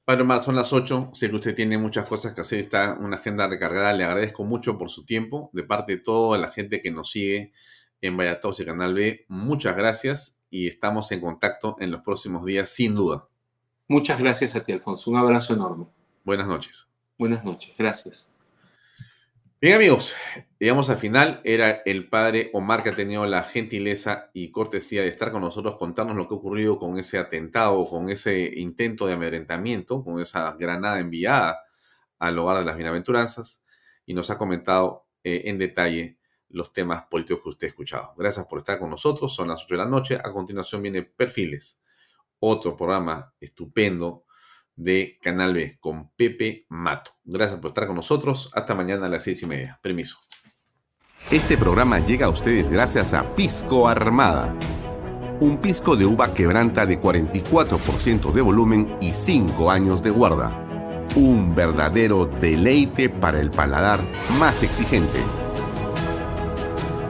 Padre 0.04 0.22
Omar, 0.22 0.42
son 0.42 0.56
las 0.56 0.72
8. 0.72 1.10
Sé 1.12 1.28
que 1.28 1.36
usted 1.36 1.54
tiene 1.54 1.76
muchas 1.76 2.06
cosas 2.06 2.34
que 2.34 2.40
hacer, 2.40 2.60
está 2.60 2.96
una 2.98 3.16
agenda 3.16 3.46
recargada. 3.46 3.92
Le 3.92 4.04
agradezco 4.04 4.42
mucho 4.42 4.78
por 4.78 4.90
su 4.90 5.04
tiempo. 5.04 5.50
De 5.52 5.64
parte 5.64 5.96
de 5.96 6.00
toda 6.00 6.38
la 6.38 6.50
gente 6.50 6.80
que 6.80 6.90
nos 6.90 7.10
sigue 7.10 7.52
en 8.00 8.16
Vaya 8.16 8.40
y 8.42 8.64
Canal 8.64 8.94
B, 8.94 9.26
muchas 9.28 9.76
gracias 9.76 10.40
y 10.50 10.66
estamos 10.66 11.12
en 11.12 11.20
contacto 11.20 11.76
en 11.78 11.90
los 11.90 12.02
próximos 12.02 12.44
días, 12.44 12.70
sin 12.70 12.94
duda. 12.94 13.28
Muchas 13.86 14.18
gracias 14.18 14.56
a 14.56 14.64
ti, 14.64 14.72
Alfonso. 14.72 15.10
Un 15.10 15.18
abrazo 15.18 15.54
enorme. 15.54 15.86
Buenas 16.24 16.46
noches. 16.46 16.88
Buenas 17.18 17.44
noches. 17.44 17.74
Gracias. 17.76 18.28
Bien 19.60 19.74
amigos, 19.74 20.14
llegamos 20.60 20.88
al 20.88 20.98
final. 20.98 21.40
Era 21.42 21.82
el 21.84 22.08
padre 22.08 22.48
Omar 22.52 22.84
que 22.84 22.90
ha 22.90 22.94
tenido 22.94 23.26
la 23.26 23.42
gentileza 23.42 24.30
y 24.32 24.52
cortesía 24.52 25.02
de 25.02 25.08
estar 25.08 25.32
con 25.32 25.40
nosotros, 25.40 25.74
contarnos 25.76 26.14
lo 26.14 26.28
que 26.28 26.34
ha 26.34 26.36
ocurrido 26.36 26.78
con 26.78 26.96
ese 26.96 27.18
atentado, 27.18 27.90
con 27.90 28.08
ese 28.08 28.52
intento 28.54 29.08
de 29.08 29.14
amedrentamiento, 29.14 30.04
con 30.04 30.20
esa 30.20 30.52
granada 30.52 31.00
enviada 31.00 31.58
al 32.20 32.38
hogar 32.38 32.58
de 32.60 32.66
las 32.66 32.76
bienaventuranzas 32.76 33.64
y 34.06 34.14
nos 34.14 34.30
ha 34.30 34.38
comentado 34.38 35.08
eh, 35.24 35.42
en 35.46 35.58
detalle 35.58 36.18
los 36.50 36.72
temas 36.72 37.06
políticos 37.10 37.42
que 37.42 37.48
usted 37.48 37.66
ha 37.66 37.70
escuchado. 37.70 38.14
Gracias 38.16 38.46
por 38.46 38.60
estar 38.60 38.78
con 38.78 38.90
nosotros. 38.90 39.34
Son 39.34 39.48
las 39.48 39.64
8 39.64 39.74
de 39.74 39.78
la 39.78 39.86
noche. 39.86 40.18
A 40.22 40.32
continuación 40.32 40.82
viene 40.82 41.02
Perfiles, 41.02 41.82
otro 42.38 42.76
programa 42.76 43.34
estupendo 43.40 44.24
de 44.78 45.18
Canal 45.20 45.52
B 45.52 45.76
con 45.80 46.10
Pepe 46.12 46.64
Mato. 46.68 47.10
Gracias 47.24 47.58
por 47.60 47.70
estar 47.70 47.86
con 47.86 47.96
nosotros. 47.96 48.50
Hasta 48.54 48.74
mañana 48.74 49.06
a 49.06 49.08
las 49.08 49.24
seis 49.24 49.42
y 49.42 49.46
media. 49.46 49.78
Permiso. 49.82 50.18
Este 51.30 51.58
programa 51.58 51.98
llega 51.98 52.26
a 52.26 52.30
ustedes 52.30 52.70
gracias 52.70 53.12
a 53.12 53.34
Pisco 53.34 53.88
Armada. 53.88 54.54
Un 55.40 55.58
pisco 55.58 55.96
de 55.96 56.06
uva 56.06 56.32
quebranta 56.32 56.86
de 56.86 57.00
44% 57.00 58.32
de 58.32 58.40
volumen 58.40 58.96
y 59.00 59.12
5 59.12 59.70
años 59.70 60.02
de 60.02 60.10
guarda. 60.10 60.64
Un 61.16 61.54
verdadero 61.54 62.26
deleite 62.26 63.08
para 63.08 63.40
el 63.40 63.50
paladar 63.50 64.00
más 64.38 64.62
exigente. 64.62 65.18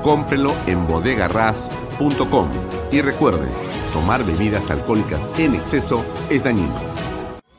Cómprelo 0.03 0.55
en 0.67 0.87
bodegarras.com 0.87 2.49
y 2.91 3.01
recuerde, 3.03 3.49
tomar 3.93 4.25
bebidas 4.25 4.71
alcohólicas 4.71 5.23
en 5.39 5.55
exceso 5.55 6.05
es 6.31 6.45
dañino. 6.45 6.98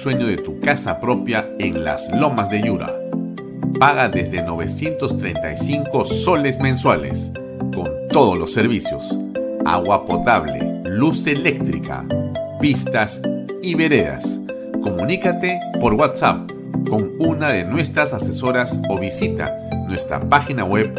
sueño 0.00 0.26
de 0.26 0.36
tu 0.36 0.60
casa 0.60 0.98
propia 0.98 1.46
en 1.58 1.84
las 1.84 2.08
lomas 2.14 2.48
de 2.48 2.62
Yura. 2.62 2.90
Paga 3.78 4.08
desde 4.08 4.42
935 4.42 6.06
soles 6.06 6.58
mensuales, 6.58 7.30
con 7.74 7.86
todos 8.08 8.38
los 8.38 8.52
servicios, 8.52 9.16
agua 9.66 10.06
potable, 10.06 10.80
luz 10.86 11.26
eléctrica, 11.26 12.06
pistas 12.60 13.20
y 13.62 13.74
veredas. 13.74 14.40
Comunícate 14.82 15.60
por 15.78 15.92
WhatsApp 15.94 16.50
con 16.88 17.12
una 17.18 17.50
de 17.50 17.64
nuestras 17.64 18.14
asesoras 18.14 18.80
o 18.88 18.98
visita 18.98 19.54
nuestra 19.86 20.20
página 20.20 20.64
web 20.64 20.94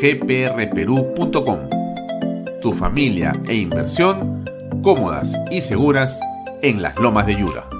gprperú.com. 0.00 1.58
Tu 2.60 2.72
familia 2.72 3.30
e 3.46 3.54
inversión 3.54 4.44
cómodas 4.82 5.38
y 5.50 5.60
seguras 5.60 6.18
en 6.62 6.82
las 6.82 6.98
lomas 6.98 7.26
de 7.26 7.36
Yura. 7.36 7.79